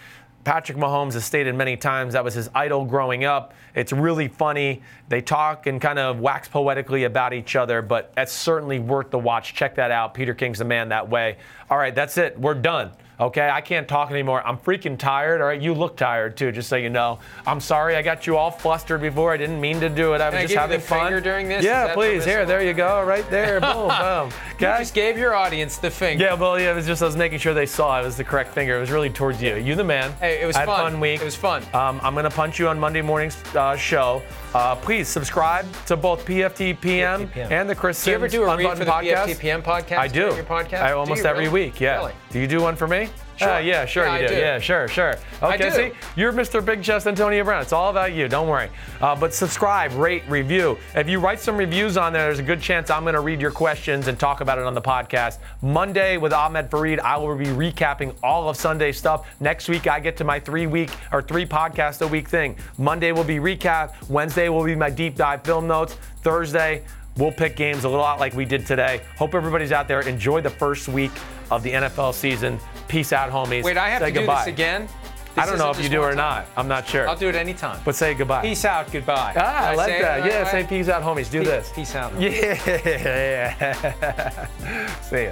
Patrick 0.43 0.77
Mahomes 0.77 1.13
has 1.13 1.23
stated 1.23 1.55
many 1.55 1.77
times 1.77 2.13
that 2.13 2.23
was 2.23 2.33
his 2.33 2.49
idol 2.53 2.83
growing 2.83 3.23
up. 3.23 3.53
It's 3.75 3.93
really 3.93 4.27
funny. 4.27 4.81
They 5.07 5.21
talk 5.21 5.67
and 5.67 5.79
kind 5.79 5.99
of 5.99 6.19
wax 6.19 6.47
poetically 6.49 7.05
about 7.05 7.33
each 7.33 7.55
other, 7.55 7.81
but 7.81 8.13
that's 8.15 8.33
certainly 8.33 8.79
worth 8.79 9.09
the 9.09 9.19
watch. 9.19 9.53
Check 9.53 9.75
that 9.75 9.91
out. 9.91 10.13
Peter 10.13 10.33
King's 10.33 10.59
the 10.59 10.65
man 10.65 10.89
that 10.89 11.07
way. 11.07 11.37
All 11.69 11.77
right, 11.77 11.95
that's 11.95 12.17
it. 12.17 12.37
We're 12.37 12.55
done. 12.55 12.91
Okay, 13.19 13.47
I 13.49 13.61
can't 13.61 13.87
talk 13.87 14.09
anymore. 14.11 14.45
I'm 14.45 14.57
freaking 14.57 14.97
tired. 14.97 15.39
All 15.39 15.47
right, 15.47 15.61
you 15.61 15.73
look 15.73 15.95
tired 15.95 16.35
too, 16.35 16.51
just 16.51 16.67
so 16.67 16.75
you 16.75 16.89
know. 16.89 17.19
I'm 17.45 17.59
sorry 17.59 17.95
I 17.95 18.01
got 18.01 18.25
you 18.25 18.37
all 18.37 18.49
flustered 18.51 19.01
before. 19.01 19.31
I 19.33 19.37
didn't 19.37 19.61
mean 19.61 19.79
to 19.81 19.89
do 19.89 20.13
it. 20.13 20.21
I 20.21 20.29
was 20.29 20.33
Can 20.39 20.47
just 20.47 20.55
having 20.55 20.79
the 20.79 20.85
fun. 20.85 21.05
finger 21.05 21.21
during 21.21 21.47
this? 21.47 21.63
Yeah, 21.63 21.93
please. 21.93 22.25
Here, 22.25 22.45
there 22.45 22.63
you 22.63 22.73
go. 22.73 23.03
Right 23.03 23.29
there. 23.29 23.59
Boom, 23.61 23.87
boom. 23.89 24.29
You 24.59 24.67
Okay. 24.67 24.75
just 24.79 24.93
gave 24.93 25.17
your 25.17 25.35
audience 25.35 25.77
the 25.77 25.91
finger. 25.91 26.23
Yeah, 26.23 26.33
well, 26.33 26.59
yeah, 26.59 26.71
it 26.71 26.75
was 26.75 26.85
just 26.87 27.01
I 27.01 27.05
was 27.05 27.15
making 27.15 27.37
sure 27.39 27.53
they 27.53 27.65
saw 27.65 27.99
it 27.99 28.03
was 28.03 28.17
the 28.17 28.23
correct 28.23 28.53
finger. 28.53 28.77
It 28.77 28.79
was 28.79 28.91
really 28.91 29.09
towards 29.09 29.41
you. 29.41 29.55
You, 29.57 29.75
the 29.75 29.83
man. 29.83 30.11
Hey, 30.13 30.41
it 30.41 30.45
was 30.45 30.55
I 30.55 30.59
had 30.61 30.65
fun. 30.65 30.91
fun 30.93 30.99
week. 30.99 31.21
It 31.21 31.25
was 31.25 31.35
fun. 31.35 31.63
Um, 31.73 31.99
I'm 32.03 32.15
gonna 32.15 32.29
punch 32.29 32.57
you 32.59 32.67
on 32.67 32.79
Monday 32.79 33.01
morning's 33.01 33.37
uh, 33.55 33.75
show. 33.77 34.21
Uh, 34.53 34.75
please 34.75 35.07
subscribe 35.07 35.65
to 35.85 35.95
both 35.97 36.25
PFT 36.25 36.79
PM 36.79 37.27
PFT 37.27 37.31
PM. 37.33 37.51
and 37.51 37.69
the 37.69 37.75
Chris 37.75 38.03
Do 38.03 38.11
you 38.11 38.15
ever 38.15 38.27
do 38.27 38.43
a 38.43 38.55
read 38.57 38.77
for 38.77 38.85
the 38.85 38.91
podcast. 38.91 39.25
PFTPM 39.27 39.61
podcast? 39.63 39.97
I 39.97 40.07
do. 40.07 40.19
Your 40.35 40.43
podcast? 40.43 40.81
I 40.81 40.89
Do 40.89 40.97
almost 40.97 41.25
every 41.25 41.45
really? 41.47 41.65
week. 41.65 41.79
Yeah. 41.81 41.97
Really? 41.97 42.13
Do 42.33 42.39
you 42.39 42.47
do 42.47 42.61
one 42.61 42.75
for 42.75 42.87
me? 42.87 43.09
Sure. 43.37 43.47
Uh, 43.51 43.59
yeah, 43.59 43.85
sure 43.85 44.05
Yeah, 44.05 44.17
you 44.17 44.27
do. 44.27 44.33
do. 44.33 44.39
Yeah, 44.39 44.57
sure, 44.59 44.87
sure. 44.87 45.15
Okay, 45.43 45.69
see, 45.69 45.91
you're 46.15 46.33
Mr. 46.33 46.65
Big 46.65 46.81
Chest 46.81 47.05
Antonio 47.05 47.43
Brown. 47.43 47.61
It's 47.61 47.71
all 47.71 47.91
about 47.91 48.13
you. 48.13 48.27
Don't 48.27 48.47
worry. 48.47 48.69
Uh, 49.01 49.15
but 49.15 49.35
subscribe, 49.35 49.93
rate, 49.93 50.23
review. 50.27 50.77
If 50.95 51.07
you 51.07 51.19
write 51.19 51.39
some 51.39 51.57
reviews 51.57 51.95
on 51.95 52.11
there, 52.11 52.23
there's 52.23 52.39
a 52.39 52.43
good 52.43 52.59
chance 52.59 52.89
I'm 52.89 53.03
going 53.03 53.13
to 53.13 53.19
read 53.21 53.39
your 53.39 53.51
questions 53.51 54.07
and 54.07 54.19
talk 54.19 54.41
about 54.41 54.57
it 54.57 54.63
on 54.65 54.73
the 54.73 54.81
podcast. 54.81 55.37
Monday 55.61 56.17
with 56.17 56.33
Ahmed 56.33 56.71
Fareed, 56.71 56.99
I 56.99 57.17
will 57.17 57.35
be 57.37 57.45
recapping 57.45 58.15
all 58.23 58.49
of 58.49 58.57
Sunday's 58.57 58.97
stuff. 58.97 59.27
Next 59.39 59.69
week, 59.69 59.85
I 59.85 59.99
get 59.99 60.17
to 60.17 60.23
my 60.23 60.39
three 60.39 60.65
week 60.65 60.89
or 61.11 61.21
three 61.21 61.45
podcast 61.45 62.01
a 62.01 62.07
week 62.07 62.27
thing. 62.27 62.55
Monday 62.79 63.11
will 63.11 63.23
be 63.23 63.37
recap. 63.37 63.93
Wednesday 64.09 64.49
will 64.49 64.63
be 64.63 64.75
my 64.75 64.89
deep 64.89 65.15
dive 65.15 65.43
film 65.43 65.67
notes. 65.67 65.97
Thursday, 66.23 66.83
We'll 67.17 67.31
pick 67.31 67.55
games 67.55 67.83
a 67.83 67.89
little 67.89 68.01
lot 68.03 68.19
like 68.19 68.33
we 68.33 68.45
did 68.45 68.65
today. 68.65 69.01
Hope 69.17 69.35
everybody's 69.35 69.71
out 69.71 69.87
there. 69.87 70.01
Enjoy 70.01 70.41
the 70.41 70.49
first 70.49 70.87
week 70.87 71.11
of 71.51 71.61
the 71.63 71.71
NFL 71.71 72.13
season. 72.13 72.59
Peace 72.87 73.13
out, 73.13 73.29
homies. 73.31 73.63
Wait, 73.63 73.77
I 73.77 73.89
have 73.89 74.01
Say 74.01 74.07
to 74.07 74.11
do 74.13 74.19
goodbye. 74.21 74.45
this 74.45 74.53
again? 74.53 74.87
I 75.35 75.45
don't 75.47 75.57
know 75.57 75.71
if 75.71 75.81
you 75.81 75.89
do 75.89 75.99
or 76.01 76.09
time. 76.09 76.17
not. 76.17 76.45
I'm 76.55 76.67
not 76.67 76.87
sure. 76.87 77.07
I'll 77.09 77.15
do 77.15 77.27
it 77.29 77.33
anytime. 77.35 77.79
But 77.85 77.95
say 77.95 78.13
goodbye. 78.13 78.41
Peace 78.43 78.65
out, 78.65 78.91
goodbye. 78.91 79.33
Ah, 79.35 79.69
I 79.69 79.75
like 79.75 79.91
it 79.93 80.01
that. 80.01 80.19
right 80.21 80.31
Yeah, 80.31 80.51
say 80.51 80.63
peace 80.63 80.89
out, 80.89 81.01
homies. 81.03 81.29
Do 81.31 81.39
Peace- 81.39 81.47
this. 81.49 81.71
peace 81.73 81.95
out. 81.95 82.11
Yeah. 82.19 82.53
See 85.01 85.23
ya. 85.25 85.31